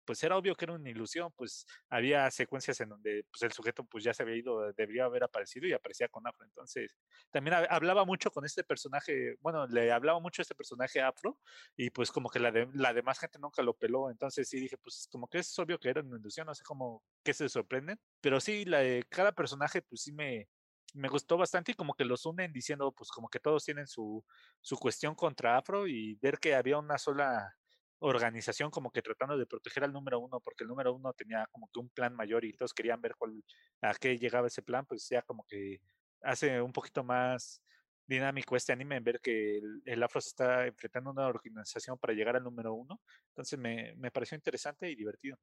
pues 0.08 0.24
era 0.24 0.36
obvio 0.38 0.56
que 0.56 0.64
era 0.64 0.74
una 0.74 0.90
ilusión, 0.90 1.30
pues 1.36 1.66
había 1.90 2.30
secuencias 2.30 2.80
en 2.80 2.88
donde 2.90 3.24
pues 3.30 3.42
el 3.42 3.52
sujeto 3.52 3.84
pues 3.84 4.04
ya 4.04 4.14
se 4.14 4.22
había 4.24 4.36
ido, 4.36 4.72
debería 4.72 5.04
haber 5.04 5.24
aparecido 5.24 5.68
y 5.68 5.74
aparecía 5.74 6.08
con 6.08 6.26
Afro. 6.26 6.46
Entonces, 6.46 6.98
también 7.30 7.56
hab- 7.56 7.66
hablaba 7.70 8.06
mucho 8.06 8.30
con 8.30 8.46
este 8.46 8.64
personaje, 8.64 9.36
bueno, 9.40 9.66
le 9.68 9.92
hablaba 9.92 10.20
mucho 10.20 10.40
a 10.40 10.44
este 10.44 10.54
personaje 10.54 11.02
Afro 11.02 11.38
y 11.76 11.90
pues 11.90 12.10
como 12.10 12.30
que 12.30 12.38
la, 12.40 12.50
la 12.72 12.94
demás 12.94 13.18
gente 13.18 13.38
nunca 13.38 13.62
lo 13.62 13.74
peló. 13.76 14.10
Entonces 14.10 14.48
sí 14.48 14.58
dije, 14.60 14.78
pues 14.78 15.08
como 15.10 15.28
que 15.28 15.38
es 15.38 15.58
obvio 15.58 15.78
que 15.78 15.90
era 15.90 16.00
una 16.02 16.18
ilusión, 16.18 16.46
no 16.46 16.54
sé 16.54 16.64
cómo, 16.64 17.04
que 17.22 17.34
se 17.34 17.48
sorprenden. 17.48 18.00
Pero 18.20 18.40
sí, 18.40 18.64
la 18.64 18.78
de 18.80 19.04
cada 19.10 19.32
personaje 19.32 19.82
pues 19.82 20.02
sí 20.02 20.12
me, 20.12 20.48
me 20.94 21.08
gustó 21.08 21.36
bastante 21.36 21.72
y 21.72 21.74
como 21.74 21.94
que 21.94 22.04
los 22.04 22.24
unen 22.26 22.52
diciendo 22.52 22.92
pues 22.92 23.10
como 23.10 23.28
que 23.28 23.40
todos 23.40 23.64
tienen 23.64 23.86
su, 23.86 24.24
su 24.60 24.76
cuestión 24.78 25.14
contra 25.14 25.56
Afro 25.58 25.86
y 25.86 26.14
ver 26.16 26.38
que 26.38 26.54
había 26.54 26.78
una 26.78 26.98
sola 26.98 27.54
organización 28.00 28.70
como 28.70 28.90
que 28.90 29.02
tratando 29.02 29.36
de 29.36 29.46
proteger 29.46 29.84
al 29.84 29.92
número 29.92 30.20
uno, 30.20 30.40
porque 30.40 30.64
el 30.64 30.68
número 30.68 30.94
uno 30.94 31.12
tenía 31.12 31.46
como 31.50 31.68
que 31.72 31.80
un 31.80 31.88
plan 31.90 32.14
mayor 32.14 32.44
y 32.44 32.54
todos 32.54 32.72
querían 32.72 33.00
ver 33.00 33.14
cuál, 33.16 33.42
a 33.82 33.94
qué 33.94 34.18
llegaba 34.18 34.46
ese 34.46 34.62
plan, 34.62 34.86
pues 34.86 35.08
ya 35.08 35.22
como 35.22 35.44
que 35.48 35.80
hace 36.22 36.60
un 36.60 36.72
poquito 36.72 37.02
más 37.04 37.62
dinámico 38.06 38.56
este 38.56 38.72
anime 38.72 38.96
en 38.96 39.04
ver 39.04 39.20
que 39.20 39.60
el, 39.84 40.02
Afro 40.02 40.20
se 40.20 40.30
está 40.30 40.66
enfrentando 40.66 41.10
a 41.10 41.12
una 41.12 41.26
organización 41.26 41.98
para 41.98 42.14
llegar 42.14 42.36
al 42.36 42.44
número 42.44 42.72
uno. 42.72 43.00
Entonces 43.28 43.58
me, 43.58 43.94
me 43.96 44.10
pareció 44.10 44.34
interesante 44.36 44.90
y 44.90 44.96
divertido. 44.96 45.36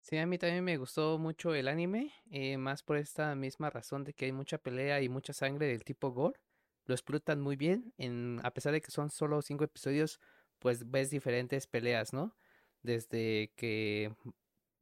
Sí, 0.00 0.16
a 0.16 0.26
mí 0.26 0.38
también 0.38 0.64
me 0.64 0.76
gustó 0.78 1.18
mucho 1.18 1.54
el 1.54 1.68
anime, 1.68 2.12
eh, 2.30 2.56
más 2.56 2.82
por 2.82 2.96
esta 2.96 3.34
misma 3.34 3.70
razón 3.70 4.04
de 4.04 4.14
que 4.14 4.24
hay 4.24 4.32
mucha 4.32 4.58
pelea 4.58 5.00
y 5.02 5.08
mucha 5.08 5.32
sangre 5.32 5.66
del 5.66 5.84
tipo 5.84 6.10
gore. 6.12 6.40
Lo 6.86 6.94
explotan 6.94 7.40
muy 7.40 7.56
bien, 7.56 7.92
en, 7.98 8.40
a 8.42 8.50
pesar 8.52 8.72
de 8.72 8.80
que 8.80 8.90
son 8.90 9.10
solo 9.10 9.42
cinco 9.42 9.64
episodios, 9.64 10.18
pues 10.58 10.90
ves 10.90 11.10
diferentes 11.10 11.66
peleas, 11.66 12.12
¿no? 12.12 12.36
Desde 12.82 13.52
que 13.56 14.14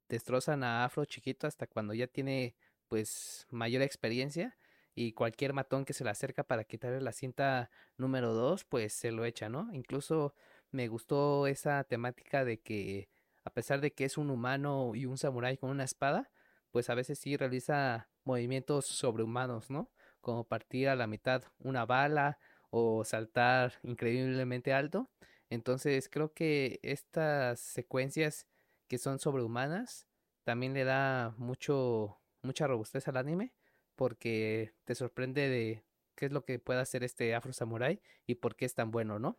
destrozan 0.09 0.65
a 0.65 0.85
Afro 0.85 1.05
chiquito 1.05 1.47
hasta 1.47 1.67
cuando 1.67 1.95
ya 1.95 2.07
tiene 2.07 2.57
pues 2.89 3.47
mayor 3.51 3.83
experiencia 3.83 4.57
y 4.95 5.13
cualquier 5.13 5.53
matón 5.53 5.85
que 5.85 5.93
se 5.93 6.05
le 6.05 6.11
acerca 6.11 6.45
para 6.45 6.65
quitarle 6.65 7.01
la 7.01 7.13
cinta 7.13 7.71
número 7.97 8.33
2 8.33 8.65
pues 8.65 8.93
se 8.95 9.13
lo 9.13 9.25
echa, 9.25 9.49
¿no? 9.49 9.69
Incluso 9.75 10.35
me 10.71 10.89
gustó 10.89 11.47
esa 11.47 11.85
temática 11.85 12.45
de 12.45 12.61
que 12.61 13.09
a 13.45 13.51
pesar 13.51 13.81
de 13.81 13.93
que 13.93 14.05
es 14.05 14.19
un 14.19 14.31
humano 14.31 14.93
y 14.95 15.07
un 15.07 15.19
samurái 15.19 15.57
con 15.59 15.71
una 15.71 15.85
espada, 15.85 16.31
pues 16.71 16.91
a 16.91 16.95
veces 16.95 17.19
sí 17.19 17.37
realiza 17.37 18.09
movimientos 18.25 18.87
sobrehumanos, 18.87 19.71
¿no? 19.71 19.91
Como 20.21 20.45
partir 20.45 20.89
a 20.89 20.97
la 20.97 21.07
mitad 21.07 21.45
una 21.59 21.87
bala 21.87 22.39
o 22.71 23.05
saltar 23.05 23.75
increíblemente 23.83 24.73
alto. 24.73 25.11
Entonces 25.51 26.09
creo 26.09 26.33
que 26.33 26.81
estas 26.83 27.61
secuencias 27.61 28.47
que 28.89 28.99
son 28.99 29.19
sobrehumanas 29.19 30.07
también 30.45 30.75
le 30.75 30.85
da 30.85 31.35
mucho 31.39 32.19
mucha 32.43 32.67
robustez 32.67 33.09
al 33.09 33.17
anime 33.17 33.53
porque 33.97 34.75
te 34.85 34.95
sorprende 34.95 35.49
de 35.49 35.85
qué 36.15 36.27
es 36.27 36.33
lo 36.33 36.45
que 36.45 36.59
puede 36.59 36.81
hacer 36.81 37.05
este 37.05 37.35
Afro 37.35 37.53
Samurai 37.53 38.01
y 38.27 38.37
por 38.37 38.57
qué 38.57 38.65
es 38.67 38.75
tan 38.75 38.91
bueno, 38.91 39.19
¿no? 39.19 39.39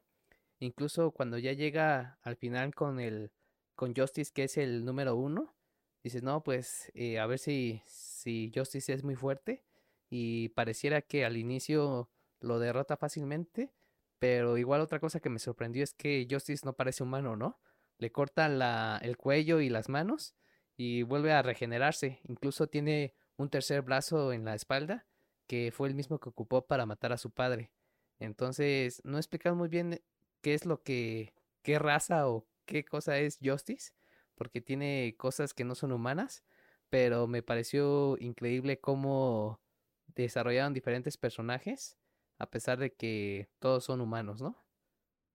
Incluso 0.60 1.12
cuando 1.12 1.38
ya 1.38 1.54
llega 1.54 2.20
al 2.24 2.36
final 2.36 2.74
con 2.76 3.00
el 3.00 3.32
con 3.76 3.96
Justice 3.96 4.32
que 4.34 4.46
es 4.46 4.58
el 4.58 4.86
número 4.86 5.16
uno, 5.16 5.56
dices 6.04 6.24
no 6.24 6.44
pues 6.44 6.92
eh, 6.96 7.20
a 7.20 7.28
ver 7.28 7.40
si 7.40 7.82
si 7.86 8.52
Justice 8.56 8.94
es 8.94 9.04
muy 9.04 9.16
fuerte 9.16 9.64
y 10.10 10.50
pareciera 10.50 11.02
que 11.02 11.26
al 11.26 11.38
inicio 11.38 12.10
lo 12.40 12.60
derrota 12.60 12.98
fácilmente, 12.98 13.72
pero 14.20 14.58
igual 14.58 14.82
otra 14.82 15.00
cosa 15.00 15.20
que 15.20 15.30
me 15.30 15.40
sorprendió 15.40 15.84
es 15.84 15.94
que 15.94 16.28
Justice 16.30 16.66
no 16.66 16.74
parece 16.74 17.04
humano, 17.04 17.36
¿no? 17.36 17.60
le 17.98 18.12
corta 18.12 18.48
la, 18.50 19.00
el 19.02 19.18
cuello 19.18 19.60
y 19.60 19.70
las 19.70 19.90
manos 19.90 20.36
y 20.76 21.04
vuelve 21.04 21.34
a 21.34 21.42
regenerarse. 21.42 22.20
Incluso 22.24 22.68
tiene 22.68 23.14
un 23.38 23.50
tercer 23.50 23.82
brazo 23.82 24.34
en 24.34 24.46
la 24.46 24.56
espalda 24.56 25.08
que 25.48 25.72
fue 25.72 25.88
el 25.88 25.96
mismo 25.96 26.20
que 26.20 26.30
ocupó 26.30 26.68
para 26.68 26.86
matar 26.86 27.14
a 27.14 27.18
su 27.18 27.32
padre. 27.32 27.72
Entonces, 28.20 29.02
no 29.06 29.18
explican 29.18 29.56
muy 29.58 29.70
bien 29.70 30.02
qué 30.42 30.54
es 30.54 30.66
lo 30.66 30.84
que, 30.84 31.34
qué 31.62 31.80
raza 31.80 32.28
o 32.28 32.48
qué 32.66 32.84
cosa 32.84 33.18
es 33.18 33.40
Justice, 33.42 33.94
porque 34.36 34.62
tiene 34.62 35.16
cosas 35.18 35.54
que 35.54 35.64
no 35.64 35.76
son 35.76 35.92
humanas, 35.92 36.44
pero 36.90 37.28
me 37.28 37.44
pareció 37.44 38.18
increíble 38.20 38.80
cómo 38.80 39.62
desarrollaron 40.08 40.74
diferentes 40.74 41.18
personajes, 41.18 41.98
a 42.38 42.50
pesar 42.50 42.80
de 42.80 42.94
que 42.94 43.50
todos 43.60 43.86
son 43.86 44.02
humanos, 44.02 44.42
¿no? 44.42 44.66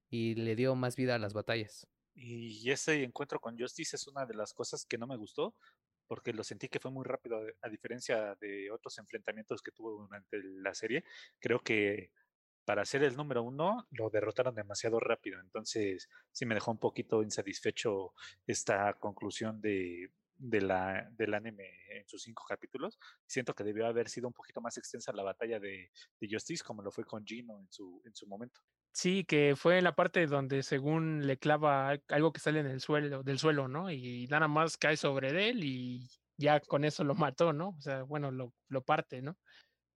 Y 0.08 0.34
le 0.34 0.56
dio 0.56 0.74
más 0.74 0.96
vida 0.96 1.14
a 1.14 1.18
las 1.18 1.32
batallas. 1.32 1.86
Y 2.14 2.70
ese 2.70 3.02
encuentro 3.02 3.40
con 3.40 3.58
Justice 3.58 3.96
es 3.96 4.06
una 4.06 4.26
de 4.26 4.34
las 4.34 4.52
cosas 4.52 4.84
que 4.84 4.98
no 4.98 5.06
me 5.06 5.16
gustó, 5.16 5.54
porque 6.06 6.32
lo 6.32 6.44
sentí 6.44 6.68
que 6.68 6.80
fue 6.80 6.90
muy 6.90 7.04
rápido, 7.04 7.40
a 7.62 7.68
diferencia 7.68 8.36
de 8.40 8.70
otros 8.70 8.98
enfrentamientos 8.98 9.62
que 9.62 9.72
tuvo 9.72 10.02
durante 10.02 10.42
la 10.42 10.74
serie. 10.74 11.04
Creo 11.38 11.60
que 11.60 12.10
para 12.64 12.84
ser 12.84 13.02
el 13.02 13.16
número 13.16 13.42
uno 13.42 13.86
lo 13.90 14.10
derrotaron 14.10 14.54
demasiado 14.54 15.00
rápido, 15.00 15.40
entonces 15.40 16.08
sí 16.30 16.46
me 16.46 16.54
dejó 16.54 16.70
un 16.70 16.78
poquito 16.78 17.22
insatisfecho 17.22 18.12
esta 18.46 18.94
conclusión 18.94 19.60
de, 19.60 20.10
de 20.42 20.60
la, 20.60 21.08
del 21.12 21.34
anime 21.34 21.70
en 21.88 22.06
sus 22.08 22.22
cinco 22.22 22.44
capítulos. 22.48 22.98
Siento 23.26 23.54
que 23.54 23.64
debió 23.64 23.86
haber 23.86 24.08
sido 24.08 24.26
un 24.26 24.34
poquito 24.34 24.60
más 24.60 24.76
extensa 24.76 25.12
la 25.12 25.22
batalla 25.22 25.60
de, 25.60 25.90
de 26.20 26.28
Justice, 26.30 26.64
como 26.64 26.82
lo 26.82 26.90
fue 26.90 27.04
con 27.04 27.24
Gino 27.24 27.60
en 27.60 27.70
su, 27.70 28.02
en 28.04 28.14
su 28.14 28.26
momento. 28.26 28.60
Sí, 28.92 29.24
que 29.24 29.54
fue 29.56 29.78
en 29.78 29.84
la 29.84 29.94
parte 29.94 30.26
donde 30.26 30.62
según 30.62 31.26
le 31.26 31.38
clava 31.38 31.96
algo 32.08 32.32
que 32.32 32.40
sale 32.40 32.60
en 32.60 32.66
el 32.66 32.80
suelo, 32.80 33.22
del 33.22 33.38
suelo, 33.38 33.68
¿no? 33.68 33.90
Y 33.90 34.26
nada 34.26 34.48
más 34.48 34.76
cae 34.76 34.96
sobre 34.96 35.48
él 35.48 35.64
y 35.64 36.08
ya 36.36 36.60
con 36.60 36.84
eso 36.84 37.04
lo 37.04 37.14
mató, 37.14 37.52
¿no? 37.52 37.70
O 37.70 37.80
sea, 37.80 38.02
bueno, 38.02 38.30
lo, 38.30 38.52
lo 38.68 38.82
parte, 38.82 39.22
¿no? 39.22 39.38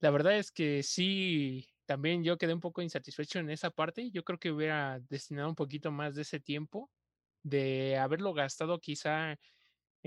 La 0.01 0.11
verdad 0.11 0.39
es 0.39 0.53
que 0.53 0.83
sí, 0.83 1.69
también 1.87 2.23
yo 2.23 2.39
quedé 2.39 2.55
un 2.55 2.61
poco 2.61 2.83
insatisfecho 2.83 3.41
en 3.41 3.51
esa 3.51 3.71
parte. 3.71 4.11
Yo 4.13 4.23
creo 4.23 4.39
que 4.39 4.53
hubiera 4.53 5.01
destinado 5.01 5.49
un 5.49 5.55
poquito 5.57 5.91
más 5.91 6.15
de 6.15 6.23
ese 6.23 6.39
tiempo, 6.39 6.91
de 7.43 7.97
haberlo 7.99 8.33
gastado 8.33 8.79
quizá 8.81 9.37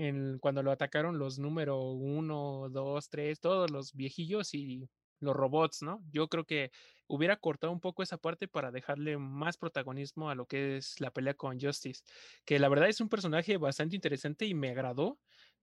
en 0.00 0.38
cuando 0.38 0.62
lo 0.62 0.70
atacaron 0.72 1.18
los 1.18 1.38
número 1.38 1.78
uno, 1.82 2.68
dos, 2.70 3.10
tres, 3.10 3.38
todos 3.38 3.70
los 3.70 3.92
viejillos 3.92 4.54
y 4.54 4.88
los 5.20 5.36
robots, 5.36 5.82
¿no? 5.82 6.02
Yo 6.10 6.28
creo 6.28 6.44
que 6.46 6.70
hubiera 7.06 7.36
cortado 7.36 7.70
un 7.70 7.80
poco 7.80 8.02
esa 8.02 8.16
parte 8.16 8.48
para 8.48 8.70
dejarle 8.70 9.18
más 9.18 9.58
protagonismo 9.58 10.30
a 10.30 10.34
lo 10.34 10.46
que 10.46 10.78
es 10.78 10.98
la 11.00 11.10
pelea 11.10 11.34
con 11.34 11.60
Justice, 11.60 12.02
que 12.46 12.58
la 12.58 12.70
verdad 12.70 12.88
es 12.88 13.02
un 13.02 13.10
personaje 13.10 13.58
bastante 13.58 13.94
interesante 13.94 14.46
y 14.46 14.54
me 14.54 14.70
agradó, 14.70 15.18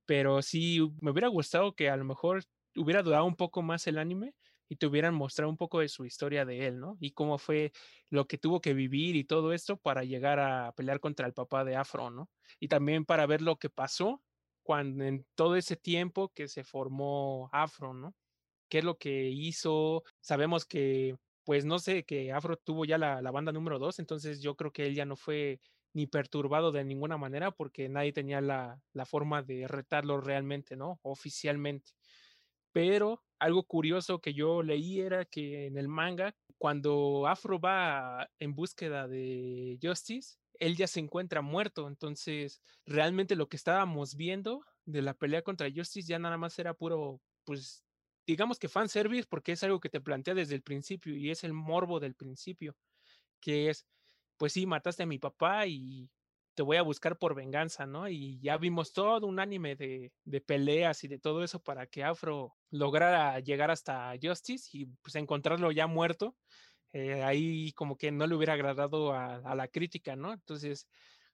pero 0.05 0.43
sí 0.43 0.79
me 1.01 1.09
hubiera 1.09 1.29
gustado 1.29 1.73
que 1.73 1.89
a 1.89 1.97
lo 1.97 2.05
mejor 2.05 2.43
hubiera 2.75 3.01
durado 3.01 3.25
un 3.25 3.35
poco 3.35 3.63
más 3.63 3.87
el 3.87 3.97
anime 3.97 4.35
y 4.69 4.75
te 4.75 4.85
hubieran 4.85 5.15
mostrado 5.15 5.49
un 5.49 5.57
poco 5.57 5.79
de 5.79 5.87
su 5.87 6.05
historia 6.05 6.45
de 6.45 6.67
él, 6.67 6.79
¿no? 6.79 6.95
Y 6.99 7.11
cómo 7.13 7.39
fue 7.39 7.71
lo 8.11 8.27
que 8.27 8.37
tuvo 8.37 8.61
que 8.61 8.75
vivir 8.75 9.15
y 9.15 9.23
todo 9.23 9.53
esto 9.53 9.77
para 9.77 10.03
llegar 10.03 10.39
a 10.39 10.73
pelear 10.73 10.99
contra 10.99 11.25
el 11.25 11.33
papá 11.33 11.63
de 11.65 11.75
Afro, 11.75 12.11
¿no? 12.11 12.29
Y 12.59 12.67
también 12.67 13.05
para 13.05 13.25
ver 13.25 13.41
lo 13.41 13.57
que 13.57 13.69
pasó 13.69 14.21
cuando 14.67 15.05
en 15.05 15.25
todo 15.33 15.55
ese 15.55 15.77
tiempo 15.77 16.27
que 16.35 16.49
se 16.49 16.65
formó 16.65 17.49
Afro, 17.53 17.93
¿no? 17.93 18.13
¿Qué 18.69 18.79
es 18.79 18.83
lo 18.83 18.97
que 18.97 19.29
hizo? 19.29 20.03
Sabemos 20.19 20.65
que, 20.65 21.15
pues 21.45 21.63
no 21.63 21.79
sé, 21.79 22.03
que 22.03 22.33
Afro 22.33 22.57
tuvo 22.57 22.83
ya 22.83 22.97
la, 22.97 23.21
la 23.21 23.31
banda 23.31 23.53
número 23.53 23.79
dos, 23.79 23.97
entonces 23.99 24.41
yo 24.41 24.57
creo 24.57 24.73
que 24.73 24.85
él 24.87 24.93
ya 24.93 25.05
no 25.05 25.15
fue 25.15 25.61
ni 25.93 26.05
perturbado 26.05 26.73
de 26.73 26.83
ninguna 26.83 27.17
manera 27.17 27.51
porque 27.51 27.87
nadie 27.87 28.11
tenía 28.11 28.41
la, 28.41 28.77
la 28.91 29.05
forma 29.05 29.41
de 29.41 29.69
retarlo 29.69 30.19
realmente, 30.19 30.75
¿no? 30.75 30.99
Oficialmente. 31.01 31.93
Pero 32.73 33.23
algo 33.39 33.63
curioso 33.63 34.19
que 34.19 34.33
yo 34.33 34.63
leí 34.63 34.99
era 34.99 35.23
que 35.23 35.67
en 35.67 35.77
el 35.77 35.87
manga, 35.87 36.35
cuando 36.57 37.25
Afro 37.25 37.57
va 37.57 38.27
en 38.37 38.53
búsqueda 38.53 39.07
de 39.07 39.79
Justice, 39.81 40.39
él 40.59 40.75
ya 40.77 40.87
se 40.87 40.99
encuentra 40.99 41.41
muerto. 41.41 41.87
Entonces, 41.87 42.61
realmente 42.85 43.35
lo 43.35 43.49
que 43.49 43.57
estábamos 43.57 44.15
viendo 44.15 44.61
de 44.85 45.01
la 45.01 45.13
pelea 45.13 45.41
contra 45.41 45.69
Justice 45.73 46.07
ya 46.07 46.19
nada 46.19 46.37
más 46.37 46.57
era 46.59 46.73
puro, 46.73 47.21
pues, 47.45 47.83
digamos 48.25 48.59
que 48.59 48.69
fanservice, 48.69 49.27
porque 49.29 49.53
es 49.53 49.63
algo 49.63 49.79
que 49.79 49.89
te 49.89 50.01
plantea 50.01 50.33
desde 50.33 50.55
el 50.55 50.63
principio 50.63 51.15
y 51.15 51.31
es 51.31 51.43
el 51.43 51.53
morbo 51.53 51.99
del 51.99 52.15
principio, 52.15 52.75
que 53.41 53.69
es, 53.69 53.87
pues 54.37 54.53
sí, 54.53 54.65
mataste 54.65 55.03
a 55.03 55.07
mi 55.07 55.19
papá 55.19 55.67
y 55.67 56.11
te 56.55 56.63
voy 56.63 56.77
a 56.77 56.81
buscar 56.81 57.17
por 57.19 57.35
venganza, 57.35 57.85
¿no? 57.85 58.09
Y 58.09 58.39
ya 58.41 58.57
vimos 58.57 58.91
todo 58.93 59.27
un 59.27 59.39
anime 59.39 59.75
de, 59.75 60.11
de, 60.25 60.41
peleas 60.41 61.03
y 61.03 61.07
de 61.07 61.19
todo 61.19 61.43
eso 61.43 61.61
para 61.61 61.85
que 61.87 62.03
Afro 62.03 62.55
lograra 62.71 63.39
llegar 63.39 63.69
hasta 63.71 64.13
Justice 64.21 64.69
y 64.73 64.87
pues 65.03 65.15
encontrarlo 65.15 65.71
ya 65.71 65.85
muerto. 65.87 66.35
Eh, 66.97 67.21
ahí 67.21 67.73
como 67.73 67.95
que 67.95 68.11
no 68.11 68.25
le 68.25 68.33
hubiera 68.33 68.53
agradado 68.53 69.13
a, 69.13 69.35
a, 69.35 69.53
la 69.53 69.67
crítica, 69.67 70.15
¿no? 70.15 70.33
Entonces 70.33 70.87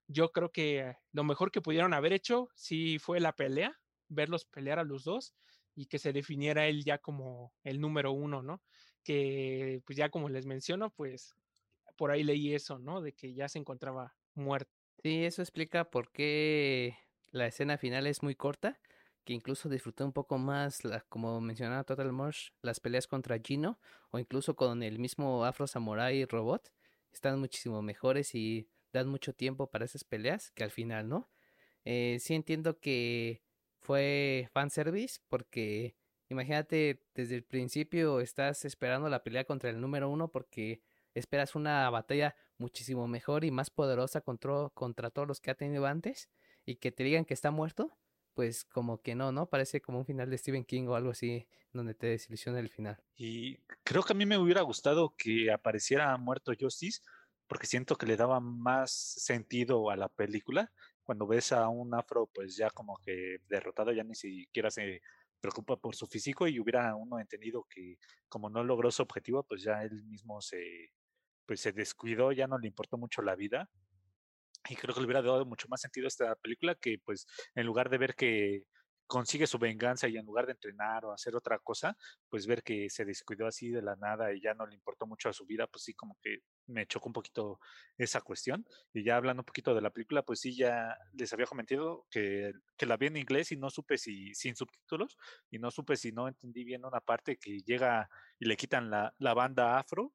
yo 0.07 0.33
creo 0.33 0.51
que 0.51 0.93
lo 1.13 1.23
mejor 1.23 1.51
que 1.51 1.61
pudieron 1.61 1.93
haber 1.93 2.11
hecho 2.11 2.49
sí 2.53 2.99
fue 2.99 3.21
la 3.21 3.31
pelea, 3.31 3.73
verlos 4.09 4.43
pelear 4.43 4.77
a 4.79 4.83
los 4.83 5.05
dos 5.05 5.33
y 5.73 5.85
que 5.85 5.99
se 5.99 6.11
definiera 6.11 6.67
él 6.67 6.83
ya 6.83 6.97
como 6.97 7.53
el 7.63 7.79
número 7.79 8.11
uno, 8.11 8.41
¿no? 8.41 8.61
Que 9.05 9.81
pues 9.85 9.95
ya 9.97 10.09
como 10.09 10.27
les 10.27 10.45
menciono, 10.45 10.89
pues 10.89 11.33
por 11.95 12.11
ahí 12.11 12.23
leí 12.23 12.53
eso, 12.53 12.77
¿no? 12.77 12.99
De 12.99 13.13
que 13.13 13.33
ya 13.33 13.47
se 13.47 13.59
encontraba 13.59 14.17
muerto. 14.33 14.69
Sí, 15.01 15.23
eso 15.23 15.41
explica 15.41 15.89
por 15.89 16.11
qué 16.11 16.97
la 17.31 17.47
escena 17.47 17.77
final 17.77 18.05
es 18.05 18.21
muy 18.21 18.35
corta, 18.35 18.81
que 19.23 19.33
incluso 19.33 19.69
disfruté 19.69 20.03
un 20.03 20.13
poco 20.13 20.37
más, 20.37 20.81
como 21.09 21.39
mencionaba 21.41 21.83
Total 21.83 22.11
Mosh, 22.11 22.49
las 22.61 22.79
peleas 22.79 23.07
contra 23.07 23.39
Gino 23.39 23.79
o 24.11 24.19
incluso 24.19 24.55
con 24.55 24.83
el 24.83 24.99
mismo 24.99 25.45
Afro 25.45 25.67
Samurai 25.67 26.25
Robot, 26.25 26.71
están 27.11 27.39
muchísimo 27.39 27.81
mejores 27.81 28.35
y 28.35 28.67
dan 28.91 29.07
mucho 29.07 29.33
tiempo 29.33 29.69
para 29.69 29.85
esas 29.85 30.03
peleas 30.03 30.51
que 30.51 30.63
al 30.63 30.71
final, 30.71 31.07
¿no? 31.09 31.29
Eh, 31.85 32.17
sí 32.19 32.33
entiendo 32.33 32.79
que 32.79 33.43
fue 33.81 34.49
fanservice 34.53 35.19
porque 35.27 35.95
imagínate 36.29 37.03
desde 37.13 37.35
el 37.35 37.43
principio 37.43 38.21
estás 38.21 38.65
esperando 38.65 39.09
la 39.09 39.23
pelea 39.23 39.43
contra 39.45 39.69
el 39.69 39.81
número 39.81 40.09
uno 40.09 40.29
porque 40.29 40.81
esperas 41.13 41.55
una 41.55 41.89
batalla 41.89 42.35
muchísimo 42.57 43.07
mejor 43.07 43.43
y 43.43 43.51
más 43.51 43.69
poderosa 43.69 44.21
contra, 44.21 44.69
contra 44.73 45.09
todos 45.09 45.27
los 45.27 45.41
que 45.41 45.51
ha 45.51 45.55
tenido 45.55 45.85
antes 45.85 46.29
y 46.65 46.75
que 46.77 46.91
te 46.91 47.03
digan 47.03 47.25
que 47.25 47.33
está 47.33 47.51
muerto, 47.51 47.97
pues 48.33 48.65
como 48.65 49.01
que 49.01 49.15
no, 49.15 49.31
¿no? 49.31 49.49
Parece 49.49 49.81
como 49.81 49.99
un 49.99 50.05
final 50.05 50.29
de 50.29 50.37
Stephen 50.37 50.65
King 50.65 50.87
o 50.87 50.95
algo 50.95 51.11
así, 51.11 51.47
donde 51.71 51.93
te 51.93 52.07
desilusiona 52.07 52.59
el 52.59 52.69
final. 52.69 53.01
Y 53.15 53.57
creo 53.83 54.03
que 54.03 54.13
a 54.13 54.15
mí 54.15 54.25
me 54.25 54.37
hubiera 54.37 54.61
gustado 54.61 55.15
que 55.17 55.51
apareciera 55.51 56.17
muerto 56.17 56.53
Justice, 56.59 57.01
porque 57.47 57.67
siento 57.67 57.95
que 57.95 58.05
le 58.05 58.17
daba 58.17 58.39
más 58.39 58.91
sentido 58.91 59.89
a 59.89 59.95
la 59.95 60.09
película. 60.09 60.71
Cuando 61.03 61.27
ves 61.27 61.51
a 61.51 61.67
un 61.67 61.93
afro, 61.93 62.29
pues 62.33 62.55
ya 62.55 62.69
como 62.69 62.97
que 62.97 63.37
derrotado, 63.47 63.91
ya 63.91 64.03
ni 64.03 64.15
siquiera 64.15 64.71
se 64.71 65.01
preocupa 65.41 65.75
por 65.75 65.95
su 65.95 66.07
físico 66.07 66.47
y 66.47 66.59
hubiera 66.59 66.95
uno 66.95 67.19
entendido 67.19 67.67
que 67.69 67.97
como 68.29 68.49
no 68.49 68.63
logró 68.63 68.89
su 68.91 69.03
objetivo, 69.03 69.43
pues 69.43 69.61
ya 69.63 69.83
él 69.83 70.03
mismo 70.05 70.41
se, 70.41 70.93
pues 71.45 71.59
se 71.59 71.73
descuidó, 71.73 72.31
ya 72.31 72.47
no 72.47 72.57
le 72.57 72.67
importó 72.67 72.97
mucho 72.97 73.21
la 73.21 73.35
vida. 73.35 73.69
Y 74.69 74.75
creo 74.75 74.93
que 74.93 75.01
le 75.01 75.05
hubiera 75.05 75.21
dado 75.21 75.45
mucho 75.45 75.67
más 75.69 75.81
sentido 75.81 76.07
a 76.07 76.09
esta 76.09 76.35
película 76.35 76.75
que 76.75 76.97
pues 77.03 77.25
en 77.55 77.65
lugar 77.65 77.89
de 77.89 77.97
ver 77.97 78.15
que 78.15 78.63
consigue 79.07 79.47
su 79.47 79.59
venganza 79.59 80.07
y 80.07 80.17
en 80.17 80.25
lugar 80.25 80.45
de 80.45 80.53
entrenar 80.53 81.05
o 81.05 81.11
hacer 81.11 81.35
otra 81.35 81.59
cosa, 81.59 81.95
pues 82.29 82.47
ver 82.47 82.63
que 82.63 82.89
se 82.89 83.05
descuidó 83.05 83.45
así 83.47 83.69
de 83.69 83.81
la 83.81 83.95
nada 83.95 84.33
y 84.33 84.41
ya 84.41 84.53
no 84.53 84.65
le 84.65 84.75
importó 84.75 85.05
mucho 85.05 85.29
a 85.29 85.33
su 85.33 85.45
vida, 85.45 85.67
pues 85.67 85.83
sí 85.83 85.93
como 85.93 86.17
que 86.21 86.39
me 86.67 86.87
chocó 86.87 87.09
un 87.09 87.13
poquito 87.13 87.59
esa 87.97 88.21
cuestión. 88.21 88.65
Y 88.93 89.03
ya 89.03 89.17
hablando 89.17 89.41
un 89.41 89.45
poquito 89.45 89.75
de 89.75 89.81
la 89.81 89.91
película, 89.91 90.23
pues 90.23 90.39
sí 90.39 90.55
ya 90.55 90.97
les 91.13 91.31
había 91.33 91.45
comentado 91.45 92.07
que, 92.09 92.53
que 92.77 92.85
la 92.85 92.97
vi 92.97 93.07
en 93.07 93.17
inglés 93.17 93.51
y 93.51 93.57
no 93.57 93.69
supe 93.69 93.97
si 93.97 94.33
sin 94.33 94.55
subtítulos 94.55 95.17
y 95.51 95.59
no 95.59 95.69
supe 95.69 95.95
si 95.95 96.11
no 96.11 96.27
entendí 96.27 96.63
bien 96.63 96.85
una 96.85 97.01
parte 97.01 97.37
que 97.37 97.59
llega 97.59 98.09
y 98.39 98.45
le 98.45 98.57
quitan 98.57 98.89
la, 98.89 99.13
la 99.19 99.33
banda 99.33 99.77
afro 99.77 100.13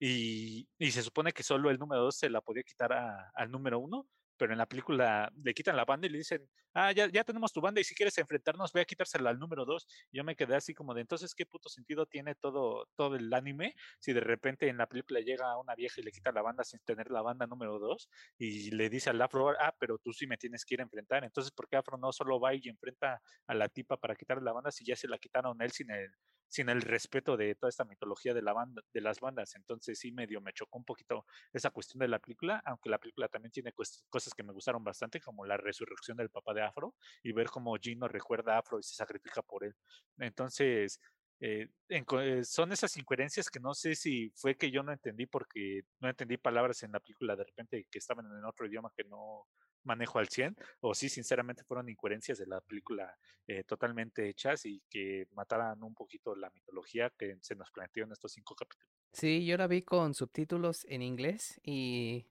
y, 0.00 0.68
y, 0.78 0.90
se 0.92 1.02
supone 1.02 1.32
que 1.32 1.42
solo 1.42 1.70
el 1.70 1.78
número 1.78 2.02
2 2.04 2.16
se 2.16 2.30
la 2.30 2.40
podía 2.40 2.62
quitar 2.62 2.92
a, 2.92 3.30
al 3.34 3.50
número 3.50 3.78
1, 3.80 4.08
pero 4.40 4.52
en 4.52 4.58
la 4.58 4.66
película 4.66 5.30
le 5.44 5.52
quitan 5.52 5.76
la 5.76 5.84
banda 5.84 6.06
y 6.06 6.10
le 6.10 6.18
dicen, 6.18 6.48
ah, 6.72 6.92
ya, 6.92 7.08
ya 7.08 7.24
tenemos 7.24 7.52
tu 7.52 7.60
banda 7.60 7.82
y 7.82 7.84
si 7.84 7.94
quieres 7.94 8.16
enfrentarnos, 8.16 8.72
voy 8.72 8.80
a 8.80 8.86
quitársela 8.86 9.28
al 9.28 9.38
número 9.38 9.66
2. 9.66 9.86
Yo 10.12 10.24
me 10.24 10.34
quedé 10.34 10.56
así 10.56 10.72
como 10.72 10.94
de, 10.94 11.02
entonces, 11.02 11.34
¿qué 11.34 11.44
puto 11.44 11.68
sentido 11.68 12.06
tiene 12.06 12.34
todo, 12.34 12.86
todo 12.96 13.16
el 13.16 13.32
anime 13.34 13.74
si 13.98 14.14
de 14.14 14.20
repente 14.20 14.68
en 14.68 14.78
la 14.78 14.86
película 14.86 15.20
llega 15.20 15.58
una 15.58 15.74
vieja 15.74 16.00
y 16.00 16.04
le 16.04 16.12
quita 16.12 16.32
la 16.32 16.40
banda 16.40 16.64
sin 16.64 16.80
tener 16.86 17.10
la 17.10 17.20
banda 17.20 17.46
número 17.46 17.78
2 17.78 18.08
y 18.38 18.70
le 18.70 18.88
dice 18.88 19.10
al 19.10 19.20
Afro, 19.20 19.50
ah, 19.50 19.74
pero 19.78 19.98
tú 19.98 20.12
sí 20.14 20.26
me 20.26 20.38
tienes 20.38 20.64
que 20.64 20.74
ir 20.74 20.80
a 20.80 20.84
enfrentar? 20.84 21.24
Entonces, 21.24 21.52
¿por 21.52 21.68
qué 21.68 21.76
Afro 21.76 21.98
no 21.98 22.10
solo 22.10 22.40
va 22.40 22.54
y 22.54 22.62
enfrenta 22.66 23.20
a 23.46 23.54
la 23.54 23.68
tipa 23.68 23.98
para 23.98 24.16
quitarle 24.16 24.44
la 24.44 24.52
banda 24.52 24.70
si 24.70 24.86
ya 24.86 24.96
se 24.96 25.06
la 25.08 25.18
quitaron 25.18 25.60
él 25.60 25.70
sin 25.72 25.90
el 25.90 26.10
sin 26.50 26.68
el 26.68 26.82
respeto 26.82 27.36
de 27.36 27.54
toda 27.54 27.70
esta 27.70 27.84
mitología 27.84 28.34
de, 28.34 28.42
la 28.42 28.52
banda, 28.52 28.82
de 28.92 29.00
las 29.00 29.20
bandas. 29.20 29.54
Entonces 29.54 29.98
sí 29.98 30.12
medio 30.12 30.40
me 30.40 30.52
chocó 30.52 30.78
un 30.78 30.84
poquito 30.84 31.24
esa 31.52 31.70
cuestión 31.70 32.00
de 32.00 32.08
la 32.08 32.18
película, 32.18 32.60
aunque 32.66 32.90
la 32.90 32.98
película 32.98 33.28
también 33.28 33.52
tiene 33.52 33.72
cosas 33.72 34.34
que 34.34 34.42
me 34.42 34.52
gustaron 34.52 34.82
bastante, 34.84 35.20
como 35.20 35.46
la 35.46 35.56
resurrección 35.56 36.16
del 36.16 36.28
papá 36.28 36.52
de 36.52 36.62
Afro 36.62 36.94
y 37.22 37.32
ver 37.32 37.48
cómo 37.48 37.76
Gino 37.76 38.08
recuerda 38.08 38.56
a 38.56 38.58
Afro 38.58 38.80
y 38.80 38.82
se 38.82 38.94
sacrifica 38.94 39.42
por 39.42 39.64
él. 39.64 39.74
Entonces, 40.18 41.00
eh, 41.40 41.68
eh, 41.88 42.44
son 42.44 42.72
esas 42.72 42.96
incoherencias 42.98 43.48
que 43.48 43.60
no 43.60 43.72
sé 43.72 43.94
si 43.94 44.30
fue 44.36 44.56
que 44.56 44.70
yo 44.70 44.82
no 44.82 44.92
entendí 44.92 45.24
porque 45.24 45.82
no 46.00 46.10
entendí 46.10 46.36
palabras 46.36 46.82
en 46.82 46.92
la 46.92 47.00
película 47.00 47.34
de 47.34 47.44
repente 47.44 47.86
que 47.90 47.98
estaban 47.98 48.26
en 48.26 48.44
otro 48.44 48.66
idioma 48.66 48.92
que 48.94 49.04
no 49.04 49.46
manejo 49.84 50.18
al 50.18 50.28
100 50.28 50.56
o 50.80 50.94
si 50.94 51.08
sinceramente 51.08 51.64
fueron 51.64 51.88
incoherencias 51.88 52.38
de 52.38 52.46
la 52.46 52.60
película 52.60 53.16
eh, 53.46 53.64
totalmente 53.64 54.28
hechas 54.28 54.66
y 54.66 54.82
que 54.88 55.26
mataran 55.32 55.82
un 55.82 55.94
poquito 55.94 56.34
la 56.36 56.50
mitología 56.50 57.10
que 57.18 57.36
se 57.40 57.54
nos 57.54 57.70
planteó 57.70 58.04
en 58.04 58.12
estos 58.12 58.32
cinco 58.32 58.54
capítulos. 58.54 58.88
Sí, 59.12 59.44
yo 59.44 59.56
la 59.56 59.66
vi 59.66 59.82
con 59.82 60.14
subtítulos 60.14 60.84
en 60.88 61.02
inglés 61.02 61.60
y 61.64 62.26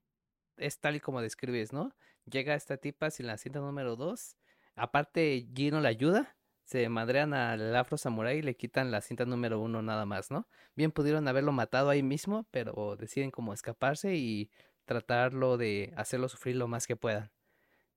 es 0.58 0.80
tal 0.80 0.96
y 0.96 1.00
como 1.00 1.22
describes, 1.22 1.74
¿no? 1.74 1.96
Llega 2.26 2.56
esta 2.56 2.78
tipa 2.78 3.10
sin 3.10 3.28
la 3.28 3.38
cinta 3.38 3.60
número 3.60 3.96
2, 3.96 4.38
aparte 4.76 5.48
Gino 5.54 5.82
la 5.82 5.90
ayuda 5.90 6.36
se 6.70 6.88
madrean 6.88 7.34
al 7.34 7.76
afro 7.76 7.98
samurai 7.98 8.38
y 8.38 8.42
le 8.44 8.56
quitan 8.56 8.92
la 8.92 9.02
cinta 9.02 9.26
número 9.26 9.60
uno 9.60 9.82
nada 9.82 10.06
más, 10.06 10.30
¿no? 10.30 10.48
Bien 10.76 10.92
pudieron 10.92 11.28
haberlo 11.28 11.52
matado 11.52 11.90
ahí 11.90 12.04
mismo, 12.04 12.48
pero 12.52 12.96
deciden 12.96 13.32
como 13.32 13.54
escaparse 13.54 14.16
y 14.16 14.52
tratarlo 14.86 15.58
de 15.58 15.92
hacerlo 15.98 16.30
sufrir 16.30 16.58
lo 16.58 16.68
más 16.68 16.86
que 16.86 16.96
puedan. 16.96 17.32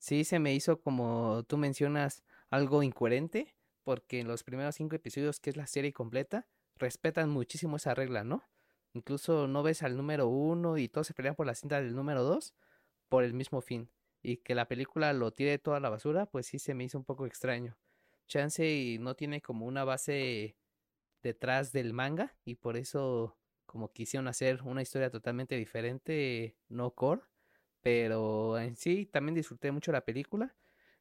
Sí, 0.03 0.25
se 0.25 0.41
me 0.41 0.53
hizo 0.53 0.81
como 0.81 1.45
tú 1.45 1.59
mencionas 1.59 2.25
algo 2.51 2.83
incoherente, 2.83 3.55
porque 3.85 4.19
en 4.19 4.27
los 4.27 4.43
primeros 4.43 4.75
cinco 4.75 4.97
episodios, 4.97 5.39
que 5.39 5.51
es 5.51 5.57
la 5.57 5.69
serie 5.69 5.93
completa, 5.93 6.49
respetan 6.77 7.31
muchísimo 7.31 7.77
esa 7.77 7.95
regla, 7.95 8.25
¿no? 8.25 8.43
Incluso 8.95 9.47
no 9.47 9.63
ves 9.63 9.85
al 9.85 9.97
número 9.97 10.27
uno 10.27 10.77
y 10.77 10.89
todos 10.89 11.07
se 11.07 11.15
pelean 11.15 11.37
por 11.37 11.47
la 11.47 11.55
cinta 11.55 11.81
del 11.81 11.95
número 11.95 12.25
dos 12.25 12.53
por 13.09 13.23
el 13.23 13.33
mismo 13.33 13.61
fin. 13.61 13.91
Y 14.23 14.39
que 14.39 14.57
la 14.57 14.67
película 14.67 15.13
lo 15.13 15.33
tire 15.33 15.59
toda 15.59 15.79
la 15.79 15.89
basura, 15.89 16.27
pues 16.27 16.47
sí 16.47 16.59
se 16.59 16.75
me 16.75 16.83
hizo 16.83 16.99
un 16.99 17.05
poco 17.05 17.25
extraño 17.25 17.79
chance 18.27 18.69
y 18.69 18.99
no 18.99 19.15
tiene 19.15 19.41
como 19.41 19.67
una 19.67 19.85
base 19.85 20.57
detrás 21.23 21.71
del 21.73 21.93
manga 21.93 22.35
y 22.45 22.57
por 22.57 22.77
eso 22.77 23.39
como 23.67 23.93
quisieron 23.93 24.27
hacer 24.27 24.63
una 24.65 24.83
historia 24.83 25.11
totalmente 25.11 25.55
diferente, 25.57 26.57
no 26.69 26.91
core, 26.93 27.23
pero 27.83 28.59
en 28.59 28.76
sí 28.76 29.07
también 29.07 29.35
disfruté 29.35 29.72
mucho 29.72 29.93
la 29.93 30.05
película. 30.05 30.55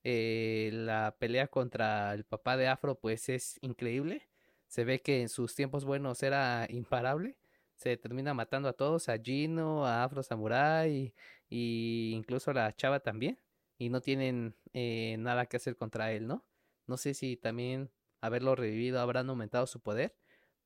Eh, 0.03 0.71
la 0.73 1.15
pelea 1.19 1.47
contra 1.47 2.13
el 2.13 2.25
papá 2.25 2.57
de 2.57 2.67
Afro 2.67 2.99
pues 2.99 3.29
es 3.29 3.57
increíble. 3.61 4.27
Se 4.67 4.83
ve 4.85 5.01
que 5.01 5.21
en 5.21 5.29
sus 5.29 5.55
tiempos 5.55 5.85
buenos 5.85 6.23
era 6.23 6.65
imparable. 6.69 7.37
Se 7.75 7.97
termina 7.97 8.33
matando 8.33 8.69
a 8.69 8.73
todos, 8.73 9.09
a 9.09 9.17
Gino, 9.17 9.85
a 9.85 10.03
Afro 10.03 10.23
Samurai 10.23 11.13
y 11.49 12.11
incluso 12.15 12.51
a 12.51 12.53
la 12.55 12.75
chava 12.75 12.99
también. 13.01 13.39
Y 13.77 13.89
no 13.89 14.01
tienen 14.01 14.55
eh, 14.73 15.17
nada 15.19 15.45
que 15.47 15.57
hacer 15.57 15.75
contra 15.75 16.11
él, 16.13 16.27
¿no? 16.27 16.45
No 16.87 16.97
sé 16.97 17.13
si 17.13 17.37
también 17.37 17.91
haberlo 18.21 18.55
revivido 18.55 18.99
habrán 18.99 19.29
aumentado 19.29 19.67
su 19.67 19.81
poder, 19.81 20.15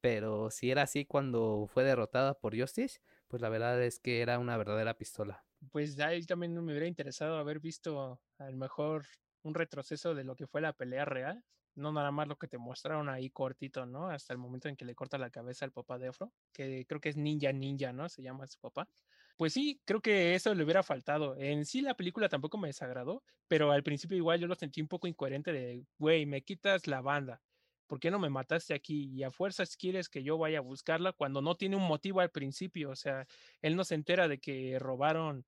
pero 0.01 0.51
si 0.51 0.72
era 0.72 0.84
así 0.84 1.05
cuando 1.05 1.68
fue 1.74 1.84
derrotada 1.84 2.39
por 2.39 2.59
Justice, 2.59 2.99
pues 3.28 3.41
la 3.41 3.49
verdad 3.49 3.82
es 3.84 3.99
que 3.99 4.22
era 4.22 4.39
una 4.39 4.57
verdadera 4.57 4.97
pistola. 4.97 5.45
Pues 5.72 5.99
ahí 5.99 6.24
también 6.26 6.53
me 6.53 6.72
hubiera 6.72 6.88
interesado 6.88 7.38
haber 7.38 7.59
visto 7.59 8.20
a 8.38 8.49
lo 8.49 8.57
mejor 8.57 9.05
un 9.43 9.53
retroceso 9.53 10.16
de 10.16 10.24
lo 10.24 10.36
que 10.36 10.47
fue 10.47 10.61
la 10.61 10.74
pelea 10.74 11.05
real, 11.05 11.43
no 11.76 11.91
nada 11.91 12.11
más 12.11 12.28
lo 12.28 12.38
que 12.38 12.47
te 12.47 12.57
mostraron 12.57 13.09
ahí 13.09 13.30
cortito, 13.30 13.86
¿no? 13.86 14.09
Hasta 14.09 14.34
el 14.34 14.39
momento 14.39 14.70
en 14.70 14.76
que 14.76 14.86
le 14.86 14.95
corta 14.95 15.18
la 15.18 15.30
cabeza 15.30 15.66
al 15.66 15.72
papá 15.72 15.97
de 15.99 16.07
Afro, 16.07 16.34
que 16.53 16.86
creo 16.88 17.01
que 17.01 17.09
es 17.09 17.18
Ninja 17.18 17.51
Ninja, 17.51 17.93
¿no? 17.93 18.09
Se 18.09 18.22
llama 18.24 18.47
su 18.47 18.59
papá. 18.59 18.89
Pues 19.38 19.53
sí, 19.53 19.82
creo 19.86 20.01
que 20.01 20.36
eso 20.36 20.53
le 20.55 20.63
hubiera 20.63 20.84
faltado. 20.84 21.36
En 21.38 21.66
sí 21.66 21.82
la 21.82 21.95
película 21.95 22.30
tampoco 22.30 22.57
me 22.57 22.70
desagradó, 22.70 23.24
pero 23.47 23.72
al 23.72 23.84
principio 23.84 24.18
igual 24.18 24.39
yo 24.39 24.47
lo 24.47 24.55
sentí 24.55 24.82
un 24.82 24.88
poco 24.88 25.07
incoherente 25.07 25.51
de, 25.51 25.86
güey, 25.97 26.26
me 26.26 26.41
quitas 26.43 26.88
la 26.88 27.01
banda. 27.01 27.41
¿Por 27.88 27.99
qué 27.99 28.09
no 28.09 28.18
me 28.20 28.30
mataste 28.30 28.74
aquí? 28.74 29.11
Y 29.13 29.24
a 29.24 29.32
fuerzas 29.32 29.76
quieres 29.78 30.09
que 30.09 30.24
yo 30.24 30.38
vaya 30.38 30.59
a 30.59 30.61
buscarla 30.61 31.11
cuando 31.13 31.41
no 31.41 31.55
tiene 31.55 31.76
un 31.76 31.88
motivo 31.88 32.22
al 32.22 32.32
principio. 32.32 32.89
O 32.89 32.95
sea, 32.95 33.28
él 33.61 33.76
no 33.76 33.84
se 33.84 33.95
entera 33.95 34.28
de 34.28 34.39
que 34.39 34.80
robaron 34.80 35.45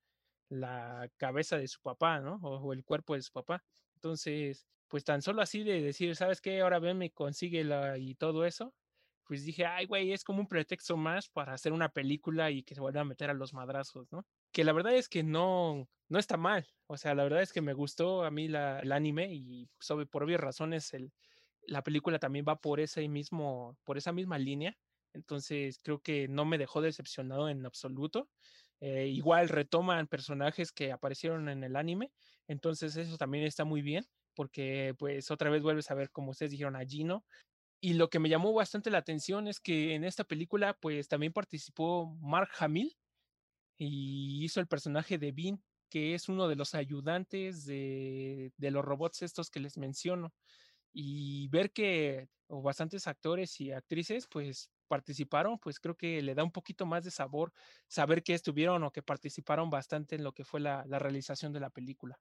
la 0.50 1.10
cabeza 1.18 1.58
de 1.58 1.68
su 1.68 1.82
papá, 1.82 2.20
¿no? 2.20 2.36
O, 2.42 2.74
el 2.74 2.84
cuerpo 2.84 3.16
de 3.16 3.22
su 3.22 3.32
papá. 3.32 3.64
Entonces, 3.96 4.68
pues 4.88 5.04
tan 5.04 5.22
solo 5.22 5.42
así 5.42 5.64
de 5.64 5.82
decir, 5.82 6.16
¿sabes 6.16 6.42
qué? 6.42 6.62
Ahora 6.62 6.80
ven, 6.80 6.98
me 6.98 7.12
consigue 7.12 7.64
la 7.64 7.98
y 7.98 8.16
todo 8.16 8.46
eso 8.46 8.74
pues 9.28 9.44
dije, 9.44 9.66
ay, 9.66 9.86
güey, 9.86 10.14
es 10.14 10.24
como 10.24 10.40
un 10.40 10.48
pretexto 10.48 10.96
más 10.96 11.28
para 11.28 11.54
hacer 11.54 11.74
una 11.74 11.90
película 11.90 12.50
y 12.50 12.64
que 12.64 12.76
se 12.76 12.82
vuelva 12.82 13.02
a 13.02 13.06
meter 13.06 13.30
a 13.30 13.34
los 13.34 13.54
madrazos, 13.54 14.10
¿no? 14.12 14.26
Que 14.54 14.64
la 14.64 14.72
verdad 14.72 14.96
es 14.96 15.10
que 15.10 15.22
no, 15.22 15.90
no 16.08 16.18
está 16.18 16.38
mal. 16.38 16.66
O 16.88 16.96
sea, 16.96 17.14
la 17.14 17.24
verdad 17.24 17.42
es 17.42 17.52
que 17.52 17.62
me 17.62 17.74
gustó 17.74 18.24
a 18.24 18.32
mí 18.32 18.48
la, 18.48 18.80
el 18.80 18.92
anime 18.94 19.34
y 19.34 19.70
sobre, 19.80 20.06
por 20.06 20.24
obvias 20.24 20.40
razones 20.40 20.94
el, 20.94 21.12
la 21.64 21.84
película 21.84 22.20
también 22.20 22.46
va 22.48 22.62
por 22.62 22.80
ese 22.80 23.08
mismo, 23.10 23.78
por 23.84 23.98
esa 23.98 24.14
misma 24.14 24.38
línea. 24.38 24.78
Entonces 25.14 25.80
creo 25.84 26.00
que 26.00 26.30
no 26.30 26.46
me 26.46 26.58
dejó 26.58 26.82
decepcionado 26.82 27.50
en 27.50 27.66
absoluto. 27.66 28.30
Eh, 28.80 29.08
igual 29.08 29.50
retoman 29.50 30.08
personajes 30.08 30.72
que 30.72 30.92
aparecieron 30.92 31.50
en 31.50 31.64
el 31.64 31.76
anime. 31.76 32.12
Entonces 32.48 32.96
eso 32.98 33.18
también 33.18 33.46
está 33.46 33.66
muy 33.66 33.82
bien 33.82 34.06
porque 34.36 34.94
pues 35.00 35.32
otra 35.32 35.50
vez 35.50 35.64
vuelves 35.64 35.90
a 35.90 35.96
ver, 35.96 36.12
como 36.12 36.30
ustedes 36.32 36.52
dijeron, 36.52 36.76
a 36.76 36.86
Gino, 36.86 37.26
y 37.82 37.94
lo 37.94 38.10
que 38.10 38.20
me 38.20 38.30
llamó 38.30 38.54
bastante 38.54 38.90
la 38.92 39.00
atención 39.00 39.48
es 39.48 39.60
que 39.60 39.96
en 39.96 40.04
esta 40.04 40.24
película, 40.24 40.76
pues 40.80 41.08
también 41.08 41.34
participó 41.34 42.16
Mark 42.22 42.50
Hamill 42.60 42.98
y 43.78 44.44
hizo 44.44 44.60
el 44.60 44.68
personaje 44.68 45.18
de 45.18 45.32
Bean, 45.32 45.64
que 45.90 46.16
es 46.16 46.30
uno 46.30 46.48
de 46.48 46.56
los 46.56 46.76
ayudantes 46.76 47.66
de, 47.66 48.52
de 48.58 48.72
los 48.72 48.84
robots 48.84 49.22
estos 49.22 49.50
que 49.52 49.60
les 49.60 49.78
menciono. 49.78 50.34
Y 50.94 51.48
ver 51.50 51.72
que 51.72 52.30
o 52.48 52.62
bastantes 52.62 53.08
actores 53.08 53.60
y 53.62 53.72
actrices, 53.72 54.28
pues 54.28 54.72
participaron, 54.88 55.60
pues 55.60 55.80
creo 55.80 55.96
que 55.96 56.22
le 56.22 56.36
da 56.36 56.44
un 56.44 56.52
poquito 56.52 56.86
más 56.86 57.04
de 57.04 57.12
sabor 57.12 57.54
saber 57.88 58.24
que 58.24 58.34
estuvieron 58.34 58.84
o 58.84 58.92
que 58.92 59.04
participaron 59.04 59.70
bastante 59.70 60.16
en 60.16 60.24
lo 60.24 60.34
que 60.34 60.46
fue 60.46 60.60
la, 60.60 60.86
la 60.88 61.00
realización 61.00 61.54
de 61.54 61.60
la 61.60 61.70
película. 61.70 62.20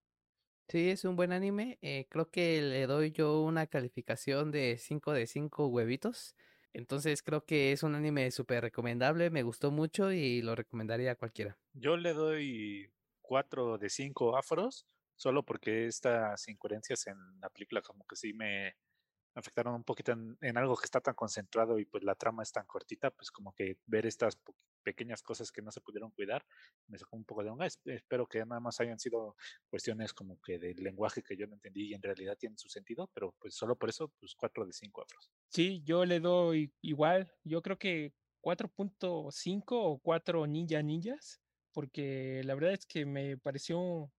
Sí, 0.68 0.90
es 0.90 1.04
un 1.04 1.14
buen 1.14 1.32
anime. 1.32 1.78
Eh, 1.80 2.06
creo 2.10 2.30
que 2.30 2.60
le 2.60 2.86
doy 2.86 3.12
yo 3.12 3.40
una 3.42 3.68
calificación 3.68 4.50
de 4.50 4.78
5 4.78 5.12
de 5.12 5.26
5 5.28 5.68
huevitos. 5.68 6.34
Entonces 6.72 7.22
creo 7.22 7.44
que 7.44 7.72
es 7.72 7.82
un 7.84 7.94
anime 7.94 8.30
súper 8.32 8.62
recomendable, 8.62 9.30
me 9.30 9.42
gustó 9.44 9.70
mucho 9.70 10.12
y 10.12 10.42
lo 10.42 10.54
recomendaría 10.54 11.12
a 11.12 11.14
cualquiera. 11.14 11.56
Yo 11.72 11.96
le 11.96 12.12
doy 12.12 12.90
4 13.22 13.78
de 13.78 13.88
5 13.88 14.36
afros, 14.36 14.86
solo 15.14 15.44
porque 15.44 15.86
estas 15.86 16.48
incoherencias 16.48 17.06
en 17.06 17.16
la 17.40 17.48
película 17.48 17.80
como 17.80 18.04
que 18.04 18.16
sí 18.16 18.32
me, 18.34 18.74
afectaron 19.36 19.74
un 19.74 19.84
poquito 19.84 20.12
en, 20.12 20.56
algo 20.56 20.76
que 20.76 20.86
está 20.86 21.00
tan 21.00 21.14
concentrado 21.14 21.78
y 21.78 21.84
pues 21.84 22.02
la 22.02 22.14
trama 22.14 22.42
es 22.42 22.50
tan 22.50 22.66
cortita, 22.66 23.10
pues 23.10 23.30
como 23.30 23.54
que 23.54 23.78
ver 23.86 24.06
estas 24.06 24.38
pequeñas 24.82 25.22
cosas 25.22 25.52
que 25.52 25.62
no 25.62 25.70
se 25.70 25.80
pudieron 25.80 26.10
cuidar 26.12 26.44
me 26.86 26.98
sacó 26.98 27.16
un 27.16 27.24
poco 27.24 27.44
de 27.44 27.50
onda. 27.50 27.66
Espero 27.66 28.26
que 28.26 28.38
nada 28.46 28.60
más 28.60 28.80
hayan 28.80 28.98
sido 28.98 29.36
cuestiones 29.68 30.14
como 30.14 30.40
que 30.40 30.58
del 30.58 30.76
lenguaje 30.76 31.22
que 31.22 31.36
yo 31.36 31.46
no 31.46 31.54
entendí 31.54 31.88
y 31.90 31.94
en 31.94 32.02
realidad 32.02 32.36
tienen 32.38 32.58
su 32.58 32.68
sentido, 32.68 33.10
pero 33.12 33.34
pues 33.38 33.54
solo 33.54 33.76
por 33.76 33.90
eso, 33.90 34.08
pues 34.18 34.34
4 34.34 34.64
de 34.64 34.72
5 34.72 35.02
afros. 35.02 35.30
Sí, 35.48 35.82
yo 35.84 36.04
le 36.04 36.20
doy 36.20 36.72
igual, 36.80 37.30
yo 37.44 37.60
creo 37.62 37.78
que 37.78 38.14
4.5 38.42 39.64
o 39.68 39.98
4 39.98 40.46
ninja 40.46 40.82
ninjas 40.82 41.40
porque 41.76 42.40
la 42.46 42.54
verdad 42.54 42.72
es 42.72 42.86
que 42.86 43.04
me 43.04 43.36
pareció 43.36 43.78
un, 43.78 44.10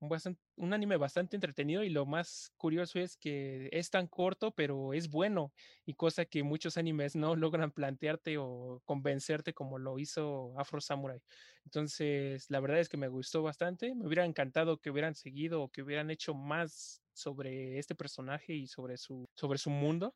un 0.58 0.74
anime 0.74 0.96
bastante 0.98 1.36
entretenido 1.36 1.84
y 1.84 1.90
lo 1.90 2.06
más 2.06 2.52
curioso 2.56 3.00
es 3.00 3.18
que 3.18 3.68
es 3.72 3.90
tan 3.90 4.06
corto, 4.06 4.52
pero 4.52 4.94
es 4.94 5.10
bueno 5.10 5.56
y 5.84 5.96
cosa 5.96 6.26
que 6.26 6.44
muchos 6.44 6.78
animes 6.78 7.16
no 7.16 7.36
logran 7.36 7.72
plantearte 7.72 8.38
o 8.38 8.84
convencerte 8.86 9.56
como 9.56 9.80
lo 9.80 9.98
hizo 9.98 10.54
Afro 10.60 10.80
Samurai. 10.80 11.20
Entonces, 11.66 12.46
la 12.52 12.60
verdad 12.60 12.80
es 12.80 12.90
que 12.90 12.98
me 12.98 13.08
gustó 13.08 13.42
bastante, 13.42 13.96
me 13.96 14.06
hubiera 14.06 14.26
encantado 14.26 14.78
que 14.80 14.92
hubieran 14.92 15.16
seguido 15.16 15.64
o 15.64 15.72
que 15.72 15.82
hubieran 15.82 16.12
hecho 16.12 16.36
más 16.36 17.02
sobre 17.12 17.80
este 17.80 17.96
personaje 17.96 18.54
y 18.54 18.68
sobre 18.68 18.98
su, 18.98 19.26
sobre 19.34 19.58
su 19.58 19.72
mundo. 19.72 20.16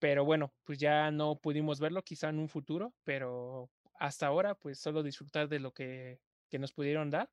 Pero 0.00 0.24
bueno, 0.24 0.52
pues 0.64 0.78
ya 0.80 1.12
no 1.12 1.38
pudimos 1.38 1.78
verlo, 1.78 2.02
quizá 2.02 2.28
en 2.30 2.40
un 2.40 2.48
futuro, 2.48 2.92
pero 3.04 3.70
hasta 4.00 4.26
ahora, 4.26 4.56
pues 4.56 4.80
solo 4.80 5.04
disfrutar 5.04 5.48
de 5.48 5.60
lo 5.60 5.72
que 5.72 6.18
que 6.48 6.58
nos 6.58 6.72
pudieron 6.72 7.10
dar, 7.10 7.30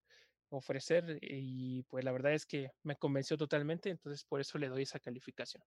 ofrecer, 0.49 1.17
y 1.21 1.83
pues 1.83 2.03
la 2.05 2.11
verdad 2.11 2.33
es 2.33 2.45
que 2.45 2.69
me 2.83 2.95
convenció 2.95 3.37
totalmente, 3.37 3.89
entonces 3.89 4.23
por 4.25 4.41
eso 4.41 4.57
le 4.57 4.69
doy 4.69 4.83
esa 4.83 4.99
calificación. 4.99 5.63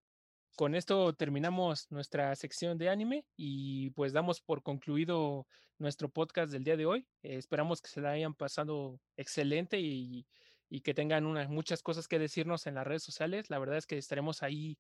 Con 0.57 0.75
esto 0.75 1.13
terminamos 1.13 1.87
nuestra 1.91 2.35
sección 2.35 2.79
de 2.79 2.89
anime 2.89 3.27
y 3.37 3.91
pues 3.91 4.13
damos 4.13 4.41
por 4.41 4.63
concluido 4.63 5.47
nuestro 5.79 6.09
podcast 6.09 6.51
del 6.51 6.65
día 6.65 6.77
de 6.79 6.87
hoy. 6.87 7.07
esperamos 7.23 7.83
que 7.83 7.91
se 7.91 8.01
la 8.01 8.13
hayan 8.13 8.35
pasado 8.35 8.99
excelente 9.17 9.79
y, 9.79 10.27
y 10.69 10.81
que 10.81 10.95
tengan 10.95 11.27
unas, 11.27 11.49
muchas 11.49 11.83
cosas 11.83 12.09
que 12.09 12.19
decirnos 12.19 12.67
en 12.67 12.75
las 12.75 12.87
redes 12.87 13.03
sociales. 13.03 13.51
La 13.51 13.59
verdad 13.59 13.77
es 13.77 13.87
que 13.87 13.99
estaremos 13.99 14.43
ahí 14.43 14.79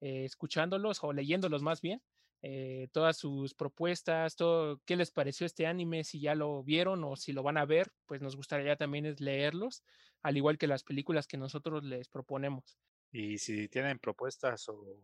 eh, 0.00 0.24
escuchándolos 0.24 1.02
o 1.02 1.12
leyéndolos 1.12 1.62
más 1.62 1.80
bien. 1.80 2.02
Eh, 2.42 2.88
todas 2.92 3.16
sus 3.16 3.54
propuestas, 3.54 4.36
todo, 4.36 4.80
qué 4.84 4.96
les 4.96 5.10
pareció 5.10 5.46
este 5.46 5.66
anime, 5.66 6.04
si 6.04 6.20
ya 6.20 6.34
lo 6.34 6.62
vieron 6.62 7.02
o 7.04 7.16
si 7.16 7.32
lo 7.32 7.42
van 7.42 7.56
a 7.56 7.64
ver, 7.64 7.92
pues 8.06 8.20
nos 8.20 8.36
gustaría 8.36 8.76
también 8.76 9.14
leerlos, 9.18 9.82
al 10.22 10.36
igual 10.36 10.58
que 10.58 10.66
las 10.66 10.84
películas 10.84 11.26
que 11.26 11.36
nosotros 11.36 11.84
les 11.84 12.08
proponemos. 12.08 12.78
Y 13.12 13.38
si 13.38 13.68
tienen 13.68 13.98
propuestas 13.98 14.68
o, 14.68 15.02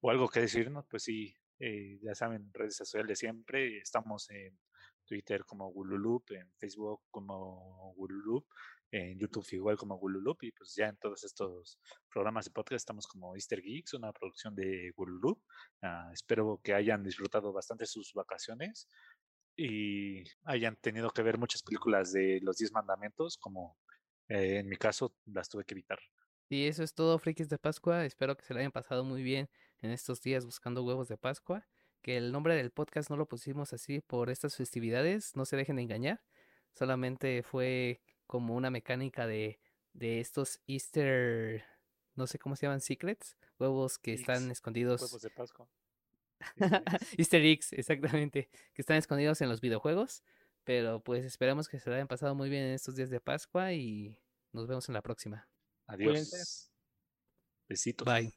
o 0.00 0.10
algo 0.10 0.28
que 0.28 0.40
decirnos, 0.40 0.86
pues 0.88 1.04
sí, 1.04 1.36
eh, 1.58 1.98
ya 2.02 2.14
saben, 2.14 2.50
redes 2.52 2.74
sociales 2.74 3.08
de 3.08 3.16
siempre, 3.16 3.78
estamos 3.78 4.28
en 4.30 4.58
Twitter 5.04 5.44
como 5.44 5.70
Gululup, 5.70 6.32
en 6.32 6.50
Facebook 6.54 7.02
como 7.10 7.94
Gululup, 7.96 8.46
en 8.92 9.18
YouTube 9.18 9.46
igual 9.52 9.76
como 9.76 9.96
Gululup, 9.96 10.42
y 10.44 10.52
pues 10.52 10.74
ya 10.76 10.88
en 10.88 10.96
todos 10.98 11.24
estos 11.24 11.78
programas 12.10 12.44
de 12.44 12.50
podcast 12.50 12.82
estamos 12.82 13.06
como 13.06 13.34
Easter 13.34 13.62
Geeks, 13.62 13.94
una 13.94 14.12
producción 14.12 14.54
de 14.54 14.92
Gululup. 14.94 15.42
Ah, 15.80 16.10
espero 16.12 16.60
que 16.62 16.74
hayan 16.74 17.02
disfrutado 17.02 17.52
bastante 17.52 17.86
sus 17.86 18.12
vacaciones 18.12 18.86
y 19.56 20.22
hayan 20.44 20.76
tenido 20.76 21.10
que 21.10 21.22
ver 21.22 21.38
muchas 21.38 21.62
películas 21.62 22.12
de 22.12 22.40
los 22.42 22.58
10 22.58 22.72
mandamientos, 22.72 23.38
como 23.38 23.78
eh, 24.28 24.58
en 24.58 24.68
mi 24.68 24.76
caso 24.76 25.16
las 25.24 25.48
tuve 25.48 25.64
que 25.64 25.72
evitar. 25.72 25.98
Y 26.50 26.66
eso 26.66 26.82
es 26.82 26.92
todo, 26.92 27.18
frikis 27.18 27.48
de 27.48 27.56
Pascua. 27.56 28.04
Espero 28.04 28.36
que 28.36 28.44
se 28.44 28.52
lo 28.52 28.60
hayan 28.60 28.72
pasado 28.72 29.04
muy 29.04 29.22
bien 29.22 29.48
en 29.80 29.90
estos 29.90 30.20
días 30.20 30.44
buscando 30.44 30.84
huevos 30.84 31.08
de 31.08 31.16
Pascua. 31.16 31.66
Que 32.02 32.18
el 32.18 32.30
nombre 32.30 32.54
del 32.56 32.72
podcast 32.72 33.08
no 33.08 33.16
lo 33.16 33.26
pusimos 33.26 33.72
así 33.72 34.00
por 34.00 34.28
estas 34.28 34.56
festividades, 34.56 35.34
no 35.34 35.46
se 35.46 35.56
dejen 35.56 35.76
de 35.76 35.82
engañar. 35.82 36.20
Solamente 36.74 37.42
fue 37.42 38.02
como 38.32 38.54
una 38.54 38.70
mecánica 38.70 39.26
de, 39.26 39.60
de 39.92 40.18
estos 40.18 40.62
Easter, 40.66 41.62
no 42.14 42.26
sé 42.26 42.38
cómo 42.38 42.56
se 42.56 42.64
llaman, 42.64 42.80
secrets, 42.80 43.36
huevos 43.58 43.98
que 43.98 44.14
están 44.14 44.50
escondidos. 44.50 45.02
Huevos 45.02 45.20
de 45.20 45.28
Pascua. 45.28 45.68
Easter 47.18 47.42
eggs, 47.42 47.74
exactamente, 47.74 48.48
que 48.72 48.80
están 48.80 48.96
escondidos 48.96 49.42
en 49.42 49.50
los 49.50 49.60
videojuegos. 49.60 50.22
Pero 50.64 51.00
pues 51.04 51.26
esperamos 51.26 51.68
que 51.68 51.78
se 51.78 51.92
hayan 51.92 52.08
pasado 52.08 52.34
muy 52.34 52.48
bien 52.48 52.62
en 52.62 52.72
estos 52.72 52.96
días 52.96 53.10
de 53.10 53.20
Pascua 53.20 53.74
y 53.74 54.16
nos 54.52 54.66
vemos 54.66 54.88
en 54.88 54.94
la 54.94 55.02
próxima. 55.02 55.46
Adiós. 55.86 56.12
Cuídense. 56.12 56.70
Besitos. 57.68 58.06
Bye. 58.06 58.32